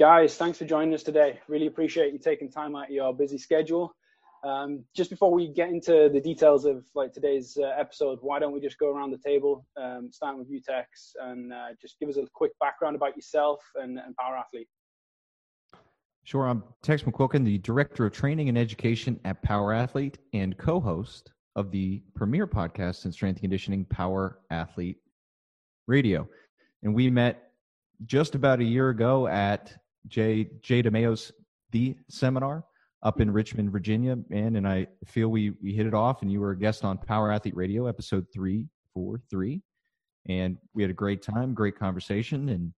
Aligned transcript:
guys, 0.00 0.34
thanks 0.34 0.56
for 0.56 0.64
joining 0.64 0.94
us 0.94 1.02
today. 1.02 1.38
Really 1.46 1.66
appreciate 1.66 2.14
you 2.14 2.18
taking 2.18 2.50
time 2.50 2.74
out 2.74 2.84
of 2.84 2.90
your 2.90 3.12
busy 3.12 3.36
schedule. 3.36 3.94
Um, 4.42 4.82
just 4.96 5.10
before 5.10 5.30
we 5.30 5.48
get 5.48 5.68
into 5.68 6.08
the 6.10 6.22
details 6.22 6.64
of 6.64 6.86
like 6.94 7.12
today's 7.12 7.58
uh, 7.60 7.74
episode, 7.78 8.18
why 8.22 8.38
don't 8.38 8.54
we 8.54 8.60
just 8.60 8.78
go 8.78 8.90
around 8.90 9.10
the 9.10 9.18
table, 9.18 9.66
um, 9.76 10.08
starting 10.10 10.38
with 10.38 10.48
you, 10.48 10.62
Tex, 10.62 11.12
and 11.20 11.52
uh, 11.52 11.66
just 11.82 12.00
give 12.00 12.08
us 12.08 12.16
a 12.16 12.24
quick 12.32 12.52
background 12.60 12.96
about 12.96 13.14
yourself 13.14 13.60
and, 13.74 13.98
and 13.98 14.16
Power 14.16 14.38
Athlete. 14.38 14.68
Sure. 16.24 16.48
I'm 16.48 16.64
Tex 16.80 17.02
McQuilkin, 17.02 17.44
the 17.44 17.58
Director 17.58 18.06
of 18.06 18.12
Training 18.14 18.48
and 18.48 18.56
Education 18.56 19.20
at 19.26 19.42
Power 19.42 19.74
Athlete 19.74 20.16
and 20.32 20.56
co 20.56 20.80
host 20.80 21.30
of 21.56 21.70
the 21.70 22.02
premier 22.14 22.46
podcast 22.46 23.04
in 23.04 23.12
strength 23.12 23.36
and 23.36 23.42
conditioning, 23.42 23.84
Power 23.84 24.38
Athlete 24.50 24.96
Radio. 25.86 26.26
And 26.82 26.94
we 26.94 27.10
met 27.10 27.50
just 28.06 28.34
about 28.34 28.60
a 28.60 28.64
year 28.64 28.88
ago 28.88 29.26
at 29.26 29.76
Jay, 30.08 30.48
Jay 30.62 30.82
DeMayo's 30.82 31.32
The 31.72 31.96
Seminar 32.08 32.64
up 33.02 33.20
in 33.20 33.30
Richmond, 33.30 33.70
Virginia, 33.72 34.16
man. 34.28 34.56
And 34.56 34.66
I 34.68 34.86
feel 35.06 35.28
we 35.28 35.50
we 35.62 35.72
hit 35.72 35.86
it 35.86 35.94
off. 35.94 36.22
And 36.22 36.30
you 36.30 36.40
were 36.40 36.50
a 36.50 36.58
guest 36.58 36.84
on 36.84 36.98
Power 36.98 37.32
Athlete 37.32 37.56
Radio, 37.56 37.86
episode 37.86 38.26
three 38.32 38.66
four 38.92 39.20
three, 39.30 39.62
and 40.28 40.56
we 40.74 40.82
had 40.82 40.90
a 40.90 40.94
great 40.94 41.22
time, 41.22 41.54
great 41.54 41.78
conversation. 41.78 42.48
And 42.50 42.72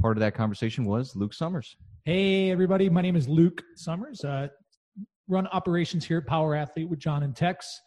part 0.00 0.16
of 0.16 0.20
that 0.20 0.34
conversation 0.34 0.84
was 0.84 1.14
Luke 1.14 1.34
Summers. 1.34 1.76
Hey, 2.04 2.50
everybody. 2.50 2.90
My 2.90 3.00
name 3.00 3.16
is 3.16 3.28
Luke 3.28 3.62
Summers. 3.76 4.24
Uh, 4.24 4.48
run 5.28 5.46
operations 5.48 6.04
here 6.04 6.18
at 6.18 6.26
Power 6.26 6.54
Athlete 6.54 6.88
with 6.88 6.98
John 6.98 7.22
and 7.22 7.34
Tex. 7.34 7.80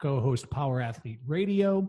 Co-host 0.00 0.48
Power 0.50 0.80
Athlete 0.80 1.18
Radio. 1.26 1.88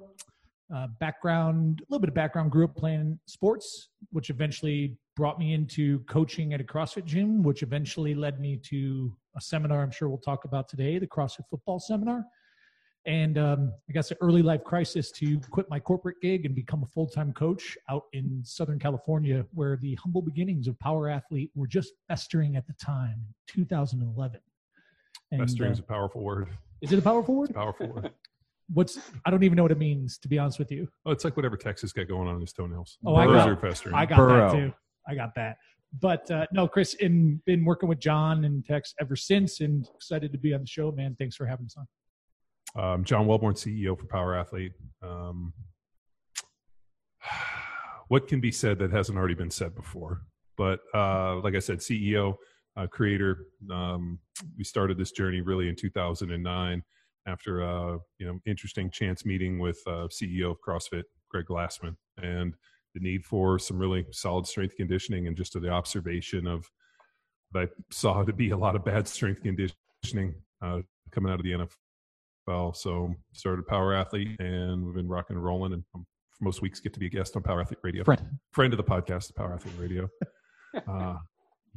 Uh, 0.73 0.87
background, 0.99 1.79
a 1.81 1.83
little 1.89 1.99
bit 1.99 2.09
of 2.09 2.15
background. 2.15 2.51
Grew 2.51 2.65
up 2.65 2.75
playing 2.75 3.19
sports, 3.25 3.89
which 4.11 4.29
eventually 4.29 4.97
brought 5.19 5.37
me 5.37 5.53
into 5.53 5.99
coaching 6.05 6.53
at 6.53 6.61
a 6.61 6.63
CrossFit 6.63 7.03
gym, 7.03 7.43
which 7.43 7.61
eventually 7.61 8.15
led 8.15 8.39
me 8.39 8.55
to 8.55 9.13
a 9.35 9.41
seminar 9.41 9.83
I'm 9.83 9.91
sure 9.91 10.07
we'll 10.07 10.17
talk 10.17 10.45
about 10.45 10.69
today, 10.69 10.97
the 10.97 11.07
CrossFit 11.07 11.43
Football 11.49 11.77
Seminar. 11.81 12.23
And 13.05 13.37
um, 13.37 13.73
I 13.89 13.91
guess 13.91 14.11
an 14.11 14.17
early 14.21 14.41
life 14.41 14.63
crisis 14.63 15.11
to 15.11 15.37
quit 15.51 15.69
my 15.69 15.77
corporate 15.77 16.15
gig 16.21 16.45
and 16.45 16.55
become 16.55 16.83
a 16.83 16.85
full 16.85 17.05
time 17.05 17.33
coach 17.33 17.77
out 17.89 18.03
in 18.13 18.41
Southern 18.45 18.79
California, 18.79 19.45
where 19.53 19.75
the 19.75 19.95
humble 19.95 20.21
beginnings 20.21 20.69
of 20.69 20.79
Power 20.79 21.09
Athlete 21.09 21.51
were 21.53 21.67
just 21.67 21.91
festering 22.07 22.55
at 22.55 22.65
the 22.65 22.73
time, 22.73 23.19
2011. 23.47 24.39
And, 25.33 25.41
festering 25.41 25.71
uh, 25.71 25.73
is 25.73 25.79
a 25.79 25.83
powerful 25.83 26.23
word. 26.23 26.47
Is 26.81 26.93
it 26.93 26.99
a 26.99 27.01
powerful 27.01 27.35
word? 27.35 27.53
powerful 27.53 27.87
word. 27.87 28.11
What's 28.73 28.97
I 29.25 29.31
don't 29.31 29.43
even 29.43 29.57
know 29.57 29.63
what 29.63 29.71
it 29.71 29.79
means 29.79 30.17
to 30.19 30.29
be 30.29 30.39
honest 30.39 30.59
with 30.59 30.71
you. 30.71 30.87
Oh, 31.05 31.11
it's 31.11 31.25
like 31.25 31.35
whatever 31.35 31.57
Texas 31.57 31.91
got 31.91 32.07
going 32.07 32.29
on 32.29 32.35
in 32.35 32.41
his 32.41 32.53
toenails. 32.53 32.99
Oh, 33.05 33.15
I 33.15 33.25
got, 33.25 33.65
I 33.93 34.05
got 34.05 34.27
that 34.27 34.51
too. 34.53 34.73
I 35.09 35.15
got 35.15 35.33
that. 35.35 35.57
But 35.99 36.29
uh, 36.29 36.45
no, 36.51 36.67
Chris, 36.67 36.93
in 36.95 37.41
been 37.45 37.65
working 37.65 37.89
with 37.89 37.99
John 37.99 38.45
and 38.45 38.63
Tex 38.63 38.93
ever 39.01 39.15
since, 39.15 39.59
and 39.59 39.87
excited 39.95 40.31
to 40.31 40.37
be 40.37 40.53
on 40.53 40.61
the 40.61 40.67
show, 40.67 40.91
man. 40.91 41.15
Thanks 41.17 41.35
for 41.35 41.45
having 41.45 41.65
us 41.65 41.75
on. 41.77 42.93
Um, 42.93 43.03
John 43.03 43.25
Welborn, 43.25 43.55
CEO 43.55 43.97
for 43.97 44.05
Power 44.05 44.35
Athlete. 44.35 44.73
Um, 45.01 45.53
what 48.09 48.27
can 48.27 48.39
be 48.39 48.51
said 48.51 48.77
that 48.79 48.91
hasn't 48.91 49.17
already 49.17 49.33
been 49.33 49.49
said 49.49 49.75
before? 49.75 50.21
But 50.57 50.81
uh, 50.93 51.37
like 51.37 51.55
I 51.55 51.59
said, 51.59 51.79
CEO, 51.79 52.35
uh, 52.77 52.85
creator. 52.87 53.45
Um, 53.71 54.19
we 54.57 54.63
started 54.63 54.97
this 54.97 55.11
journey 55.11 55.41
really 55.41 55.69
in 55.69 55.75
2009 55.75 56.83
after 57.27 57.61
a 57.61 57.95
uh, 57.95 57.97
you 58.17 58.27
know 58.27 58.39
interesting 58.45 58.89
chance 58.91 59.25
meeting 59.25 59.59
with 59.59 59.79
uh, 59.87 60.07
CEO 60.07 60.51
of 60.51 60.57
CrossFit, 60.65 61.03
Greg 61.29 61.45
Glassman, 61.45 61.95
and 62.17 62.53
the 62.93 62.99
need 62.99 63.23
for 63.25 63.59
some 63.59 63.77
really 63.77 64.05
solid 64.11 64.47
strength 64.47 64.75
conditioning 64.75 65.27
and 65.27 65.37
just 65.37 65.53
the 65.59 65.69
observation 65.69 66.47
of 66.47 66.65
I 67.55 67.67
saw 67.91 68.23
to 68.23 68.33
be 68.33 68.51
a 68.51 68.57
lot 68.57 68.75
of 68.75 68.85
bad 68.85 69.07
strength 69.07 69.41
conditioning 69.41 70.35
uh, 70.61 70.81
coming 71.11 71.31
out 71.31 71.39
of 71.39 71.43
the 71.43 71.67
NFL. 72.47 72.75
So 72.75 73.13
started 73.33 73.67
Power 73.67 73.93
Athlete, 73.93 74.39
and 74.39 74.85
we've 74.85 74.95
been 74.95 75.07
rocking 75.07 75.35
and 75.35 75.43
rolling. 75.43 75.73
And 75.73 75.83
um, 75.95 76.05
most 76.41 76.61
weeks 76.61 76.79
get 76.79 76.93
to 76.93 76.99
be 76.99 77.07
a 77.07 77.09
guest 77.09 77.35
on 77.35 77.43
Power 77.43 77.61
Athlete 77.61 77.79
Radio, 77.83 78.03
friend, 78.03 78.21
friend 78.51 78.73
of 78.73 78.77
the 78.77 78.83
podcast, 78.83 79.35
Power 79.35 79.53
Athlete 79.53 79.75
Radio. 79.79 80.09
uh, 80.87 81.17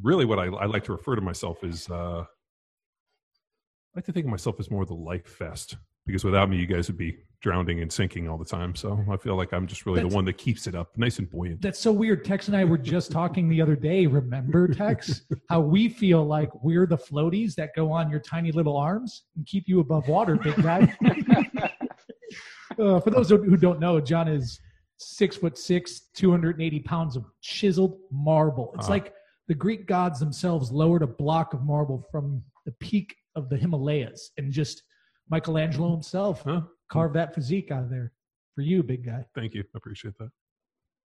really, 0.03 0.25
what 0.25 0.39
I, 0.39 0.47
I, 0.47 0.67
like 0.67 0.84
to 0.84 0.93
refer 0.93 1.15
to 1.15 1.23
myself 1.23 1.65
is 1.65 1.89
uh, 1.91 2.25
I 2.25 3.97
like 3.97 4.05
to 4.06 4.12
think 4.12 4.27
of 4.27 4.31
myself 4.31 4.61
as 4.61 4.71
more 4.71 4.84
the 4.84 4.94
life 4.94 5.39
vest 5.39 5.77
because 6.07 6.25
without 6.25 6.51
me, 6.51 6.57
you 6.57 6.67
guys 6.67 6.89
would 6.89 6.99
be 6.99 7.17
drowning 7.41 7.81
and 7.81 7.93
sinking 7.93 8.29
all 8.29 8.39
the 8.39 8.45
time. 8.45 8.75
So 8.75 9.05
I 9.11 9.17
feel 9.17 9.37
like 9.37 9.53
I'm 9.53 9.67
just 9.67 9.85
really 9.85 10.01
that's, 10.01 10.11
the 10.11 10.17
one 10.17 10.25
that 10.27 10.39
keeps 10.39 10.67
it 10.67 10.75
up, 10.75 10.97
nice 10.97 11.19
and 11.19 11.29
buoyant. 11.29 11.61
That's 11.61 11.79
so 11.79 11.91
weird. 11.93 12.25
Tex 12.25 12.47
and 12.47 12.57
I 12.57 12.65
were 12.65 12.79
just 12.79 13.11
talking 13.11 13.49
the 13.49 13.61
other 13.61 13.77
day. 13.77 14.07
Remember, 14.07 14.69
Tex, 14.69 15.23
how 15.49 15.61
we 15.61 15.89
feel 15.89 16.25
like 16.25 16.51
we're 16.62 16.87
the 16.87 16.97
floaties 16.97 17.55
that 17.57 17.75
go 17.75 17.91
on 17.91 18.11
your 18.11 18.21
tiny 18.21 18.53
little 18.53 18.77
arms 18.77 19.25
and 19.37 19.45
keep 19.45 19.65
you 19.67 19.81
above 19.81 20.09
water, 20.09 20.37
big 20.37 20.62
guy. 20.62 20.95
uh, 22.79 23.01
for 23.01 23.11
those 23.11 23.29
who 23.29 23.57
don't 23.57 23.81
know, 23.81 24.01
John 24.01 24.29
is 24.29 24.61
six 24.99 25.37
foot 25.37 25.59
six, 25.59 26.11
280 26.15 26.81
pounds 26.81 27.17
of 27.17 27.25
chiseled 27.41 27.99
marble. 28.11 28.73
It's 28.77 28.87
uh, 28.87 28.91
like 28.91 29.12
the 29.49 29.55
Greek 29.55 29.87
gods 29.87 30.21
themselves 30.21 30.71
lowered 30.71 31.03
a 31.03 31.07
block 31.09 31.55
of 31.55 31.62
marble 31.62 32.07
from 32.11 32.43
the 32.65 32.73
peak 32.73 33.17
of 33.35 33.49
the 33.49 33.57
Himalayas 33.57 34.31
and 34.39 34.53
just 34.53 34.85
Michelangelo 35.31 35.93
himself 35.93 36.43
huh? 36.43 36.62
carved 36.91 37.15
that 37.15 37.34
physique 37.34 37.71
out 37.71 37.84
of 37.84 37.91
there 37.91 38.12
for 38.55 38.62
you, 38.62 38.83
big 38.83 39.05
guy. 39.05 39.25
Thank 39.34 39.55
you. 39.55 39.62
I 39.75 39.78
appreciate 39.78 40.16
that. 40.19 40.31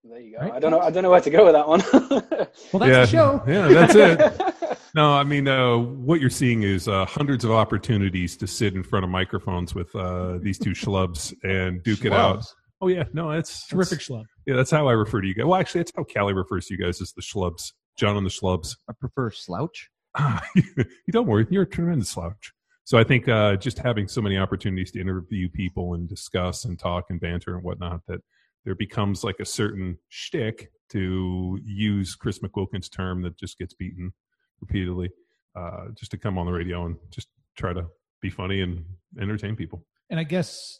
There 0.03 0.19
you 0.19 0.37
go. 0.37 0.43
Right? 0.43 0.53
I 0.53 0.59
don't 0.59 0.71
know. 0.71 0.79
I 0.79 0.89
don't 0.89 1.03
know 1.03 1.09
where 1.09 1.21
to 1.21 1.29
go 1.29 1.45
with 1.45 1.53
that 1.53 1.67
one. 1.67 1.81
well, 1.91 2.79
that's 2.79 2.89
yeah, 2.89 3.01
the 3.01 3.07
show. 3.07 3.43
Yeah, 3.47 3.67
that's 3.67 3.95
it. 3.95 4.79
no, 4.95 5.13
I 5.13 5.23
mean, 5.23 5.47
uh, 5.47 5.77
what 5.77 6.21
you're 6.21 6.29
seeing 6.29 6.63
is 6.63 6.87
uh, 6.87 7.05
hundreds 7.05 7.43
of 7.43 7.51
opportunities 7.51 8.37
to 8.37 8.47
sit 8.47 8.75
in 8.75 8.83
front 8.83 9.03
of 9.03 9.09
microphones 9.09 9.75
with 9.75 9.93
uh, 9.95 10.37
these 10.41 10.57
two 10.57 10.71
schlubs 10.71 11.33
and 11.43 11.83
duke 11.83 12.05
it 12.05 12.13
out. 12.13 12.45
Oh 12.79 12.87
yeah, 12.87 13.05
no, 13.11 13.31
it's 13.31 13.67
terrific 13.67 13.99
schlub. 13.99 14.25
Yeah, 14.45 14.55
that's 14.55 14.71
how 14.71 14.87
I 14.87 14.93
refer 14.93 15.19
to 15.19 15.27
you 15.27 15.33
guys. 15.33 15.45
Well, 15.45 15.59
actually, 15.59 15.79
that's 15.79 15.91
how 15.95 16.03
Callie 16.03 16.33
refers 16.33 16.67
to 16.67 16.75
you 16.75 16.83
guys 16.83 17.01
as 17.01 17.11
the 17.13 17.21
schlubs. 17.21 17.73
John 17.97 18.15
and 18.15 18.25
the 18.25 18.29
schlubs. 18.29 18.77
I 18.87 18.93
prefer 18.99 19.31
slouch. 19.31 19.89
you 20.55 21.11
don't 21.11 21.27
worry, 21.27 21.47
you're 21.49 21.63
a 21.63 21.69
tremendous 21.69 22.09
slouch 22.09 22.53
so 22.87 22.97
I 22.97 23.03
think 23.03 23.27
uh, 23.27 23.57
just 23.57 23.79
having 23.79 24.07
so 24.07 24.21
many 24.21 24.37
opportunities 24.37 24.91
to 24.91 25.01
interview 25.01 25.49
people 25.49 25.93
and 25.93 26.07
discuss 26.07 26.63
and 26.63 26.79
talk 26.79 27.07
and 27.09 27.19
banter 27.19 27.53
and 27.53 27.61
whatnot 27.61 27.99
that 28.07 28.21
there 28.63 28.75
becomes 28.75 29.25
like 29.25 29.41
a 29.41 29.45
certain 29.45 29.97
shtick 30.07 30.71
to 30.91 31.59
use 31.65 32.15
Chris 32.15 32.39
McQuilkin's 32.39 32.87
term 32.87 33.23
that 33.23 33.37
just 33.37 33.57
gets 33.57 33.73
beaten 33.73 34.13
repeatedly, 34.61 35.09
uh, 35.53 35.87
just 35.99 36.11
to 36.11 36.17
come 36.17 36.37
on 36.37 36.45
the 36.45 36.51
radio 36.53 36.85
and 36.85 36.95
just 37.09 37.27
try 37.57 37.73
to 37.73 37.87
be 38.21 38.29
funny 38.29 38.61
and 38.61 38.85
entertain 39.19 39.57
people. 39.57 39.85
And 40.09 40.17
I 40.17 40.23
guess 40.23 40.79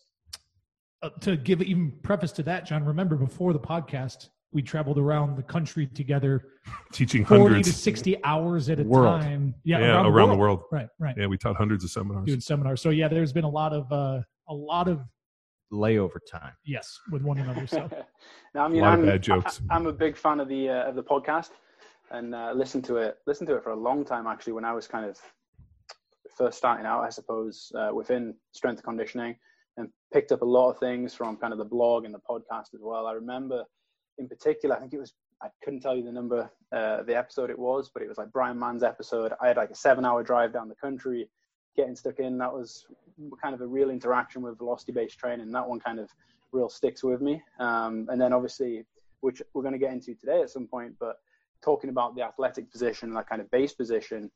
uh, 1.03 1.09
to 1.19 1.35
give 1.35 1.61
even 1.61 1.91
preface 2.03 2.31
to 2.31 2.43
that, 2.43 2.65
John, 2.65 2.85
remember 2.85 3.17
before 3.17 3.51
the 3.51 3.59
podcast, 3.59 4.29
we 4.51 4.61
traveled 4.61 4.97
around 4.97 5.35
the 5.35 5.43
country 5.43 5.87
together 5.87 6.45
teaching 6.91 7.25
40 7.25 7.43
hundreds 7.43 7.67
to 7.69 7.73
60 7.73 8.23
hours 8.23 8.69
at 8.69 8.79
a 8.79 8.83
world. 8.83 9.21
time. 9.21 9.55
Yeah, 9.63 9.79
yeah 9.79 9.85
around, 9.85 10.05
around 10.05 10.05
the, 10.05 10.11
world. 10.11 10.29
the, 10.31 10.35
world. 10.35 10.63
right 10.71 10.87
right. 10.99 11.15
Yeah 11.17 11.27
we 11.27 11.37
taught 11.37 11.55
hundreds 11.55 11.83
of 11.83 11.91
seminars. 11.91 12.25
Doing 12.25 12.39
seminars. 12.39 12.81
So 12.81 12.89
yeah 12.89 13.07
there's 13.07 13.33
been 13.33 13.43
a 13.43 13.49
lot 13.49 13.73
of 13.73 13.91
uh 13.91 14.21
a 14.49 14.53
lot 14.53 14.87
of 14.87 15.01
layover 15.71 16.19
time. 16.29 16.53
Yes 16.65 16.97
with 17.11 17.21
one 17.21 17.37
another 17.39 17.67
so. 17.67 17.89
Now, 18.55 18.65
I 18.65 18.69
mean, 18.69 18.79
a 18.79 18.85
lot 18.85 18.93
I'm, 18.93 18.99
of 19.01 19.05
bad 19.05 19.21
jokes 19.21 19.61
I, 19.69 19.75
am 19.75 19.85
a 19.85 19.93
big 19.93 20.17
fan 20.17 20.39
of 20.39 20.47
the 20.47 20.69
uh, 20.69 20.89
of 20.89 20.95
the 20.95 21.03
podcast 21.03 21.49
and 22.11 22.33
uh, 22.33 22.53
listened 22.55 22.85
to 22.85 22.97
it 22.97 23.17
listened 23.27 23.47
to 23.49 23.55
it 23.55 23.63
for 23.63 23.71
a 23.71 23.75
long 23.75 24.05
time 24.05 24.27
actually 24.27 24.53
when 24.53 24.65
I 24.65 24.73
was 24.73 24.87
kind 24.87 25.05
of 25.05 25.19
first 26.35 26.57
starting 26.57 26.85
out 26.85 27.03
I 27.03 27.09
suppose 27.09 27.71
uh, 27.77 27.89
within 27.93 28.33
strength 28.53 28.81
conditioning 28.83 29.35
and 29.77 29.89
picked 30.11 30.31
up 30.31 30.41
a 30.41 30.45
lot 30.45 30.71
of 30.71 30.79
things 30.79 31.13
from 31.13 31.37
kind 31.37 31.53
of 31.53 31.59
the 31.59 31.65
blog 31.65 32.05
and 32.05 32.13
the 32.13 32.21
podcast 32.29 32.73
as 32.73 32.81
well. 32.81 33.05
I 33.05 33.13
remember 33.13 33.63
in 34.17 34.27
particular, 34.27 34.75
I 34.75 34.79
think 34.79 34.93
it 34.93 34.99
was 34.99 35.13
I 35.41 35.49
couldn't 35.63 35.81
tell 35.81 35.95
you 35.95 36.03
the 36.03 36.11
number, 36.11 36.49
uh, 36.71 37.03
the 37.03 37.15
episode 37.15 37.49
it 37.49 37.59
was, 37.59 37.91
but 37.93 38.01
it 38.01 38.09
was 38.09 38.17
like 38.17 38.31
Bryan 38.31 38.57
Mann's 38.57 38.83
episode. 38.83 39.33
I 39.39 39.47
had 39.47 39.57
like 39.57 39.69
a 39.69 39.75
seven-hour 39.75 40.23
drive 40.23 40.51
down 40.51 40.67
the 40.67 40.75
country, 40.75 41.29
getting 41.75 41.95
stuck 41.95 42.19
in. 42.19 42.37
That 42.39 42.51
was 42.51 42.85
kind 43.41 43.53
of 43.53 43.61
a 43.61 43.67
real 43.67 43.91
interaction 43.91 44.41
with 44.41 44.57
velocity-based 44.57 45.17
training. 45.17 45.51
That 45.51 45.67
one 45.67 45.79
kind 45.79 45.99
of 45.99 46.09
real 46.51 46.69
sticks 46.69 47.03
with 47.03 47.21
me. 47.21 47.41
Um, 47.59 48.07
and 48.09 48.19
then 48.19 48.33
obviously, 48.33 48.83
which 49.21 49.41
we're 49.53 49.61
going 49.61 49.73
to 49.73 49.79
get 49.79 49.93
into 49.93 50.15
today 50.15 50.41
at 50.41 50.49
some 50.49 50.67
point, 50.67 50.95
but 50.99 51.17
talking 51.63 51.89
about 51.89 52.15
the 52.15 52.23
athletic 52.23 52.71
position, 52.71 53.13
that 53.13 53.29
kind 53.29 53.41
of 53.41 53.49
base 53.51 53.73
position. 53.73 54.31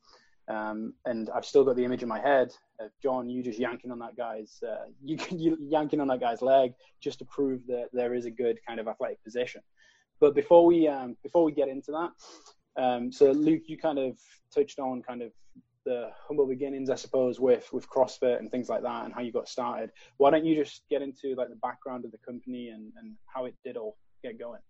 Um, 0.48 0.94
and 1.04 1.30
I've 1.30 1.44
still 1.44 1.64
got 1.64 1.76
the 1.76 1.84
image 1.84 2.02
in 2.02 2.08
my 2.08 2.20
head 2.20 2.52
of 2.80 2.90
John, 3.02 3.28
you 3.28 3.42
just 3.42 3.58
yanking 3.58 3.92
on 3.92 3.98
that 4.00 4.16
guy's, 4.16 4.60
uh, 4.62 4.86
you, 5.04 5.18
you 5.30 5.56
yanking 5.60 6.00
on 6.00 6.08
that 6.08 6.20
guy's 6.20 6.42
leg 6.42 6.74
just 7.00 7.18
to 7.20 7.24
prove 7.24 7.66
that 7.68 7.88
there 7.92 8.14
is 8.14 8.26
a 8.26 8.30
good 8.30 8.58
kind 8.66 8.78
of 8.78 8.88
athletic 8.88 9.22
position. 9.24 9.62
But 10.22 10.36
before 10.36 10.64
we 10.64 10.86
um, 10.86 11.16
before 11.24 11.42
we 11.42 11.50
get 11.50 11.68
into 11.68 11.90
that, 11.90 12.80
um, 12.80 13.10
so 13.10 13.32
Luke, 13.32 13.62
you 13.66 13.76
kind 13.76 13.98
of 13.98 14.16
touched 14.54 14.78
on 14.78 15.02
kind 15.02 15.20
of 15.20 15.32
the 15.84 16.10
humble 16.28 16.46
beginnings, 16.46 16.90
I 16.90 16.94
suppose, 16.94 17.40
with 17.40 17.68
with 17.72 17.88
CrossFit 17.90 18.38
and 18.38 18.48
things 18.48 18.68
like 18.68 18.82
that, 18.84 19.04
and 19.04 19.12
how 19.12 19.20
you 19.20 19.32
got 19.32 19.48
started. 19.48 19.90
Why 20.18 20.30
don't 20.30 20.44
you 20.44 20.54
just 20.54 20.82
get 20.88 21.02
into 21.02 21.34
like 21.34 21.48
the 21.48 21.56
background 21.56 22.04
of 22.04 22.12
the 22.12 22.18
company 22.18 22.68
and 22.68 22.92
and 23.00 23.16
how 23.26 23.46
it 23.46 23.54
did 23.64 23.76
all 23.76 23.96
get 24.22 24.38
going? 24.38 24.60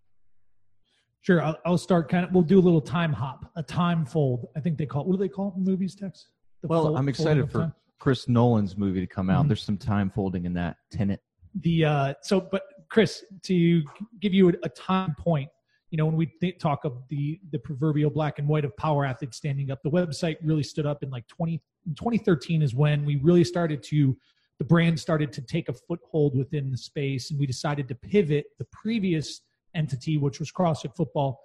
Sure, 1.20 1.43
I'll, 1.43 1.58
I'll 1.66 1.76
start 1.78 2.08
kind 2.08 2.25
of. 2.25 2.32
We'll 2.32 2.43
do 2.44 2.58
a 2.58 2.64
little 2.69 2.81
time 2.81 3.12
hop, 3.12 3.52
a 3.55 3.62
time 3.62 4.06
fold. 4.06 4.46
I 4.56 4.60
think 4.60 4.78
they 4.78 4.87
call 4.87 5.02
it. 5.02 5.08
What 5.08 5.19
do 5.19 5.22
they 5.22 5.28
call 5.28 5.48
it 5.55 5.58
in 5.58 5.64
movies, 5.64 5.94
Tex? 5.94 6.28
The 6.62 6.69
Well, 6.69 6.84
fold- 6.84 6.96
I'm 6.96 7.10
excited 7.10 7.52
for 7.52 7.58
time? 7.58 7.75
Chris 7.98 8.26
Nolan's 8.26 8.78
movie 8.78 9.00
to 9.00 9.06
come 9.06 9.28
out. 9.28 9.44
Mhm. 9.44 9.48
There's 9.48 9.62
some 9.62 9.76
time 9.76 10.08
folding 10.08 10.46
in 10.46 10.55
that 10.55 10.78
Tenet. 10.90 11.20
the 11.60 11.84
uh 11.84 12.14
so 12.22 12.40
but 12.40 12.62
chris 12.92 13.24
to 13.42 13.82
give 14.20 14.34
you 14.34 14.50
a, 14.50 14.68
time 14.68 15.14
point 15.18 15.48
you 15.90 15.96
know 15.96 16.04
when 16.04 16.16
we 16.16 16.26
th- 16.40 16.58
talk 16.58 16.84
of 16.84 17.02
the 17.08 17.40
the 17.50 17.58
proverbial 17.58 18.10
black 18.10 18.38
and 18.38 18.46
white 18.46 18.64
of 18.64 18.76
power 18.76 19.04
athletes 19.04 19.38
standing 19.38 19.70
up 19.70 19.82
the 19.82 19.90
website 19.90 20.36
really 20.42 20.62
stood 20.62 20.86
up 20.86 21.02
in 21.02 21.10
like 21.10 21.26
20 21.26 21.60
2013 21.96 22.62
is 22.62 22.74
when 22.74 23.04
we 23.04 23.16
really 23.16 23.44
started 23.44 23.82
to 23.82 24.16
the 24.58 24.64
brand 24.64 25.00
started 25.00 25.32
to 25.32 25.40
take 25.40 25.68
a 25.68 25.72
foothold 25.72 26.36
within 26.36 26.70
the 26.70 26.76
space 26.76 27.30
and 27.30 27.40
we 27.40 27.46
decided 27.46 27.88
to 27.88 27.94
pivot 27.94 28.44
the 28.58 28.66
previous 28.66 29.40
entity 29.74 30.18
which 30.18 30.38
was 30.38 30.52
crossfit 30.52 30.94
football 30.94 31.40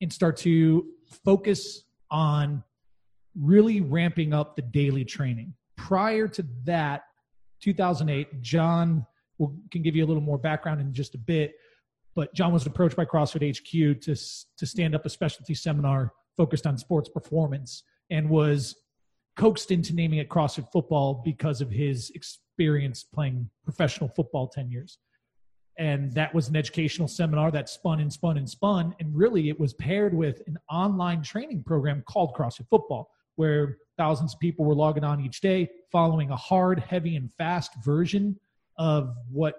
and 0.00 0.12
start 0.12 0.36
to 0.36 0.86
focus 1.24 1.84
on 2.10 2.62
really 3.40 3.80
ramping 3.80 4.32
up 4.32 4.54
the 4.54 4.62
daily 4.62 5.04
training. 5.04 5.52
Prior 5.76 6.28
to 6.28 6.46
that 6.64 7.02
2008 7.60 8.42
john 8.42 9.06
will 9.38 9.56
can 9.70 9.82
give 9.82 9.96
you 9.96 10.04
a 10.04 10.08
little 10.08 10.22
more 10.22 10.38
background 10.38 10.80
in 10.80 10.92
just 10.92 11.14
a 11.14 11.18
bit. 11.18 11.54
But 12.14 12.32
John 12.34 12.52
was 12.52 12.66
approached 12.66 12.96
by 12.96 13.04
CrossFit 13.04 13.56
HQ 13.56 14.00
to 14.02 14.14
to 14.58 14.66
stand 14.66 14.94
up 14.94 15.04
a 15.04 15.08
specialty 15.08 15.54
seminar 15.54 16.12
focused 16.36 16.66
on 16.66 16.78
sports 16.78 17.08
performance, 17.08 17.84
and 18.10 18.28
was 18.28 18.76
coaxed 19.36 19.70
into 19.70 19.94
naming 19.94 20.18
it 20.20 20.28
CrossFit 20.28 20.70
Football 20.72 21.22
because 21.24 21.60
of 21.60 21.70
his 21.70 22.10
experience 22.10 23.02
playing 23.02 23.50
professional 23.64 24.08
football 24.08 24.48
ten 24.48 24.70
years. 24.70 24.98
And 25.76 26.12
that 26.12 26.32
was 26.32 26.48
an 26.48 26.54
educational 26.54 27.08
seminar 27.08 27.50
that 27.50 27.68
spun 27.68 27.98
and 27.98 28.12
spun 28.12 28.38
and 28.38 28.48
spun, 28.48 28.94
and 29.00 29.12
really 29.12 29.48
it 29.48 29.58
was 29.58 29.74
paired 29.74 30.14
with 30.14 30.40
an 30.46 30.56
online 30.70 31.20
training 31.20 31.64
program 31.64 32.04
called 32.06 32.32
CrossFit 32.34 32.68
Football, 32.70 33.10
where 33.34 33.78
thousands 33.98 34.34
of 34.34 34.40
people 34.40 34.64
were 34.64 34.74
logging 34.76 35.02
on 35.02 35.20
each 35.20 35.40
day, 35.40 35.68
following 35.90 36.30
a 36.30 36.36
hard, 36.36 36.78
heavy, 36.78 37.16
and 37.16 37.32
fast 37.38 37.72
version 37.84 38.38
of 38.78 39.14
what 39.30 39.54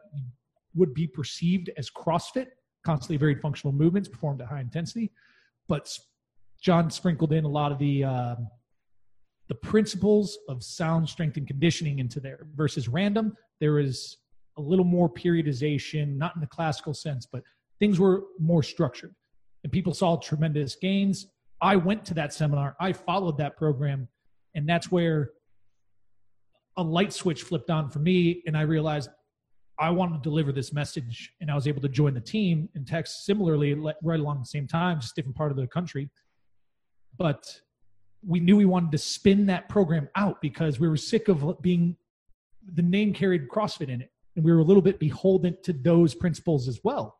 would 0.76 0.94
be 0.94 1.08
perceived 1.08 1.70
as 1.78 1.90
CrossFit, 1.90 2.48
constantly 2.84 3.18
varied 3.18 3.42
functional 3.42 3.74
movements 3.74 4.08
performed 4.08 4.42
at 4.42 4.48
high 4.48 4.60
intensity. 4.60 5.12
But 5.68 5.90
John 6.62 6.90
sprinkled 6.90 7.34
in 7.34 7.46
a 7.46 7.50
lot 7.50 7.72
of 7.72 7.80
the 7.80 8.04
um, 8.04 8.48
the 9.48 9.56
principles 9.56 10.38
of 10.50 10.64
sound 10.64 11.08
strength 11.08 11.38
and 11.38 11.46
conditioning 11.46 12.00
into 12.00 12.20
there 12.20 12.48
versus 12.56 12.88
random. 12.88 13.38
There 13.60 13.80
is 13.80 14.18
a 14.58 14.62
little 14.62 14.86
more 14.86 15.10
periodization, 15.10 16.18
not 16.18 16.36
in 16.36 16.42
the 16.42 16.48
classical 16.48 16.94
sense, 16.94 17.28
but 17.32 17.44
things 17.80 18.00
were 18.00 18.24
more 18.40 18.64
structured, 18.64 19.14
and 19.64 19.72
people 19.72 19.94
saw 19.94 20.18
tremendous 20.18 20.76
gains. 20.76 21.28
I 21.62 21.76
went 21.76 22.06
to 22.06 22.14
that 22.16 22.34
seminar. 22.34 22.76
I 22.80 22.94
followed 22.94 23.38
that 23.38 23.58
program, 23.58 24.08
and 24.56 24.68
that's 24.68 24.92
where 24.92 25.32
a 26.78 26.84
light 26.84 27.14
switch 27.14 27.44
flipped 27.44 27.70
on 27.70 27.90
for 27.90 28.00
me 28.00 28.42
and 28.48 28.58
i 28.58 28.62
realized 28.62 29.10
i 29.80 29.90
wanted 29.90 30.16
to 30.16 30.30
deliver 30.30 30.52
this 30.52 30.74
message 30.74 31.32
and 31.42 31.50
i 31.50 31.56
was 31.56 31.68
able 31.68 31.82
to 31.82 31.90
join 31.90 32.14
the 32.14 32.20
team 32.20 32.70
and 32.76 32.88
Tex 32.88 33.26
similarly 33.26 33.74
right 34.04 34.20
along 34.20 34.40
the 34.40 34.46
same 34.46 34.68
time 34.68 35.00
just 35.00 35.16
different 35.16 35.36
part 35.36 35.52
of 35.52 35.58
the 35.58 35.68
country. 35.68 36.10
But 37.18 37.62
we 38.26 38.40
knew 38.40 38.58
we 38.58 38.66
wanted 38.66 38.92
to 38.92 38.98
spin 38.98 39.46
that 39.48 39.70
program 39.70 40.10
out 40.16 40.42
because 40.42 40.80
we 40.80 40.88
were 40.88 40.98
sick 40.98 41.28
of 41.28 41.62
being 41.62 41.96
the 42.74 42.82
name 42.82 43.14
carried 43.14 43.48
crossfit 43.48 43.90
in 43.90 44.02
it 44.02 44.12
and 44.36 44.44
we 44.44 44.52
were 44.52 44.60
a 44.60 44.64
little 44.64 44.82
bit 44.82 45.00
beholden 45.00 45.56
to 45.64 45.72
those 45.72 46.16
principles 46.16 46.68
as 46.68 46.80
well 46.84 47.18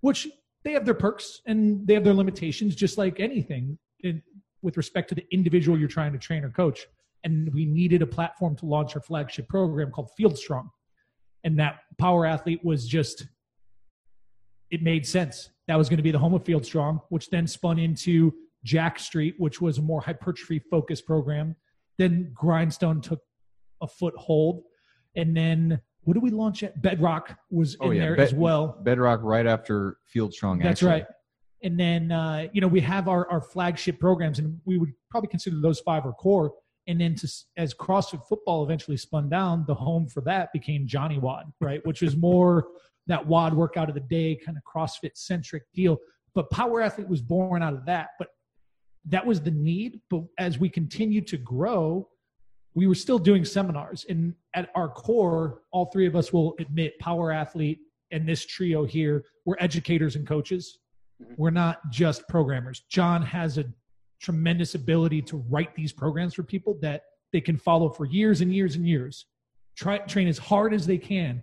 which 0.00 0.26
they 0.64 0.72
have 0.72 0.84
their 0.84 0.94
perks 0.94 1.40
and 1.46 1.86
they 1.86 1.94
have 1.94 2.02
their 2.02 2.14
limitations 2.14 2.74
just 2.74 2.98
like 2.98 3.20
anything 3.20 3.78
in, 4.00 4.20
with 4.62 4.76
respect 4.76 5.08
to 5.08 5.14
the 5.14 5.24
individual 5.30 5.78
you're 5.78 5.88
trying 5.88 6.12
to 6.12 6.18
train 6.18 6.44
or 6.44 6.50
coach 6.50 6.86
and 7.24 7.52
we 7.52 7.64
needed 7.64 8.02
a 8.02 8.06
platform 8.06 8.56
to 8.56 8.66
launch 8.66 8.96
our 8.96 9.02
flagship 9.02 9.48
program 9.48 9.90
called 9.90 10.10
Field 10.16 10.38
Strong. 10.38 10.70
And 11.44 11.58
that 11.58 11.80
power 11.98 12.26
athlete 12.26 12.60
was 12.64 12.86
just, 12.86 13.26
it 14.70 14.82
made 14.82 15.06
sense. 15.06 15.50
That 15.68 15.76
was 15.76 15.88
going 15.88 15.98
to 15.98 16.02
be 16.02 16.10
the 16.10 16.18
home 16.18 16.34
of 16.34 16.44
Field 16.44 16.64
Strong, 16.64 17.00
which 17.08 17.30
then 17.30 17.46
spun 17.46 17.78
into 17.78 18.32
Jacked 18.64 19.00
Street, 19.00 19.34
which 19.38 19.60
was 19.60 19.78
a 19.78 19.82
more 19.82 20.00
hypertrophy 20.00 20.58
focused 20.70 21.06
program. 21.06 21.56
Then 21.98 22.30
Grindstone 22.34 23.00
took 23.00 23.20
a 23.82 23.86
foothold. 23.86 24.62
And 25.16 25.36
then 25.36 25.80
what 26.02 26.14
did 26.14 26.22
we 26.22 26.30
launch 26.30 26.62
at? 26.62 26.80
Bedrock 26.80 27.38
was 27.50 27.76
in 27.80 27.94
there 27.94 28.16
Bed- 28.16 28.28
as 28.28 28.34
well. 28.34 28.78
Bedrock 28.82 29.20
right 29.22 29.46
after 29.46 29.98
Field 30.06 30.32
Strong. 30.32 30.60
That's 30.60 30.82
actually. 30.82 30.90
right. 30.90 31.06
And 31.62 31.78
then 31.78 32.10
uh, 32.10 32.46
you 32.54 32.62
know 32.62 32.68
we 32.68 32.80
have 32.80 33.06
our 33.06 33.30
our 33.30 33.42
flagship 33.42 34.00
programs, 34.00 34.38
and 34.38 34.58
we 34.64 34.78
would 34.78 34.92
probably 35.10 35.28
consider 35.28 35.60
those 35.60 35.80
five 35.80 36.06
our 36.06 36.12
core. 36.14 36.52
And 36.86 37.00
then 37.00 37.14
to, 37.16 37.28
as 37.56 37.74
CrossFit 37.74 38.26
football 38.26 38.64
eventually 38.64 38.96
spun 38.96 39.28
down, 39.28 39.64
the 39.66 39.74
home 39.74 40.08
for 40.08 40.22
that 40.22 40.52
became 40.52 40.86
Johnny 40.86 41.18
WOD, 41.18 41.52
right? 41.60 41.84
Which 41.86 42.02
was 42.02 42.16
more 42.16 42.68
that 43.06 43.26
WOD 43.26 43.54
workout 43.54 43.88
of 43.88 43.94
the 43.94 44.00
day 44.00 44.36
kind 44.44 44.56
of 44.56 44.64
CrossFit 44.64 45.16
centric 45.16 45.64
deal. 45.74 45.98
But 46.34 46.50
Power 46.50 46.80
Athlete 46.80 47.08
was 47.08 47.20
born 47.20 47.62
out 47.62 47.74
of 47.74 47.84
that. 47.86 48.10
But 48.18 48.28
that 49.06 49.24
was 49.24 49.40
the 49.40 49.50
need. 49.50 50.00
But 50.10 50.24
as 50.38 50.58
we 50.58 50.68
continued 50.68 51.26
to 51.28 51.36
grow, 51.36 52.08
we 52.74 52.86
were 52.86 52.94
still 52.94 53.18
doing 53.18 53.44
seminars. 53.44 54.06
And 54.08 54.34
at 54.54 54.70
our 54.74 54.88
core, 54.88 55.62
all 55.72 55.86
three 55.86 56.06
of 56.06 56.16
us 56.16 56.32
will 56.32 56.54
admit 56.58 56.98
Power 56.98 57.32
Athlete 57.32 57.80
and 58.10 58.28
this 58.28 58.44
trio 58.44 58.84
here, 58.84 59.24
we're 59.44 59.56
educators 59.60 60.16
and 60.16 60.26
coaches. 60.26 60.78
Mhm. 61.22 61.36
We're 61.36 61.50
not 61.50 61.78
just 61.90 62.26
programmers. 62.28 62.80
John 62.88 63.22
has 63.22 63.58
a 63.58 63.64
tremendous 64.20 64.74
ability 64.74 65.22
to 65.22 65.38
write 65.48 65.74
these 65.74 65.92
programs 65.92 66.34
for 66.34 66.42
people 66.42 66.78
that 66.82 67.04
they 67.32 67.40
can 67.40 67.56
follow 67.56 67.88
for 67.88 68.04
years 68.04 68.40
and 68.40 68.54
years 68.54 68.76
and 68.76 68.86
years. 68.86 69.26
Try 69.76 69.98
train 69.98 70.28
as 70.28 70.38
hard 70.38 70.74
as 70.74 70.86
they 70.86 70.98
can 70.98 71.42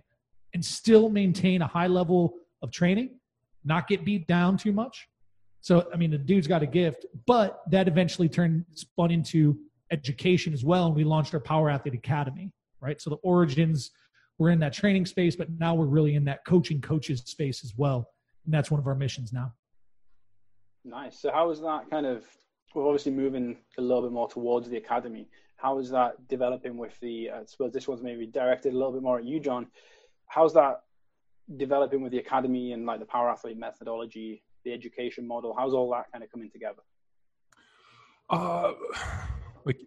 and 0.54 0.64
still 0.64 1.08
maintain 1.08 1.62
a 1.62 1.66
high 1.66 1.86
level 1.86 2.34
of 2.62 2.70
training, 2.70 3.18
not 3.64 3.88
get 3.88 4.04
beat 4.04 4.26
down 4.26 4.56
too 4.56 4.72
much. 4.72 5.08
So 5.60 5.88
I 5.92 5.96
mean 5.96 6.10
the 6.10 6.18
dude's 6.18 6.46
got 6.46 6.62
a 6.62 6.66
gift, 6.66 7.06
but 7.26 7.60
that 7.70 7.88
eventually 7.88 8.28
turned 8.28 8.64
spun 8.74 9.10
into 9.10 9.58
education 9.90 10.52
as 10.52 10.64
well. 10.64 10.86
And 10.86 10.94
we 10.94 11.04
launched 11.04 11.34
our 11.34 11.40
Power 11.40 11.70
Athlete 11.70 11.94
Academy, 11.94 12.52
right? 12.80 13.00
So 13.00 13.10
the 13.10 13.16
origins 13.16 13.90
we're 14.38 14.50
in 14.50 14.60
that 14.60 14.72
training 14.72 15.04
space, 15.04 15.34
but 15.34 15.48
now 15.58 15.74
we're 15.74 15.86
really 15.86 16.14
in 16.14 16.24
that 16.26 16.44
coaching 16.44 16.80
coaches 16.80 17.22
space 17.26 17.64
as 17.64 17.74
well. 17.76 18.08
And 18.44 18.54
that's 18.54 18.70
one 18.70 18.78
of 18.78 18.86
our 18.86 18.94
missions 18.94 19.32
now. 19.32 19.52
Nice. 20.84 21.20
So 21.20 21.32
how 21.32 21.50
is 21.50 21.60
that 21.60 21.90
kind 21.90 22.06
of? 22.06 22.24
We're 22.74 22.86
obviously 22.86 23.12
moving 23.12 23.56
a 23.78 23.82
little 23.82 24.02
bit 24.02 24.12
more 24.12 24.28
towards 24.28 24.68
the 24.68 24.76
academy. 24.76 25.28
How 25.56 25.78
is 25.78 25.90
that 25.90 26.28
developing 26.28 26.76
with 26.76 26.98
the? 27.00 27.30
I 27.30 27.44
suppose 27.46 27.72
this 27.72 27.88
one's 27.88 28.02
maybe 28.02 28.26
directed 28.26 28.72
a 28.72 28.76
little 28.76 28.92
bit 28.92 29.02
more 29.02 29.18
at 29.18 29.24
you, 29.24 29.40
John. 29.40 29.66
How's 30.26 30.54
that 30.54 30.82
developing 31.56 32.02
with 32.02 32.12
the 32.12 32.18
academy 32.18 32.72
and 32.72 32.84
like 32.86 33.00
the 33.00 33.06
power 33.06 33.30
athlete 33.30 33.56
methodology, 33.58 34.42
the 34.64 34.72
education 34.72 35.26
model? 35.26 35.54
How's 35.58 35.74
all 35.74 35.90
that 35.92 36.12
kind 36.12 36.22
of 36.22 36.30
coming 36.30 36.50
together? 36.50 36.82
Uh, 38.30 38.72
like 39.64 39.80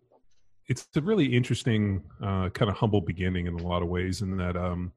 it's 0.68 0.88
a 0.96 1.02
really 1.02 1.26
interesting 1.26 2.04
uh, 2.22 2.50
kind 2.50 2.70
of 2.70 2.78
humble 2.78 3.02
beginning 3.02 3.46
in 3.46 3.54
a 3.54 3.64
lot 3.64 3.82
of 3.82 3.88
ways. 3.88 4.22
In 4.22 4.38
that, 4.38 4.58
um, 4.58 4.92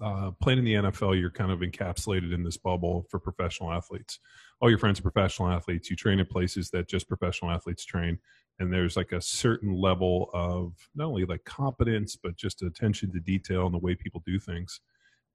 uh, 0.00 0.30
playing 0.40 0.60
in 0.60 0.64
the 0.64 0.74
NFL, 0.74 1.18
you're 1.18 1.30
kind 1.30 1.50
of 1.50 1.60
encapsulated 1.60 2.32
in 2.32 2.42
this 2.42 2.56
bubble 2.56 3.06
for 3.10 3.18
professional 3.18 3.72
athletes. 3.72 4.20
All 4.60 4.70
your 4.70 4.78
friends 4.78 4.98
are 4.98 5.02
professional 5.02 5.48
athletes. 5.48 5.90
You 5.90 5.96
train 5.96 6.20
in 6.20 6.26
places 6.26 6.70
that 6.70 6.88
just 6.88 7.08
professional 7.08 7.50
athletes 7.50 7.84
train, 7.84 8.18
and 8.58 8.72
there's 8.72 8.96
like 8.96 9.12
a 9.12 9.20
certain 9.20 9.72
level 9.72 10.30
of 10.32 10.72
not 10.94 11.06
only 11.06 11.24
like 11.24 11.44
competence, 11.44 12.16
but 12.16 12.36
just 12.36 12.62
attention 12.62 13.12
to 13.12 13.20
detail 13.20 13.66
and 13.66 13.74
the 13.74 13.78
way 13.78 13.94
people 13.94 14.22
do 14.26 14.38
things. 14.38 14.80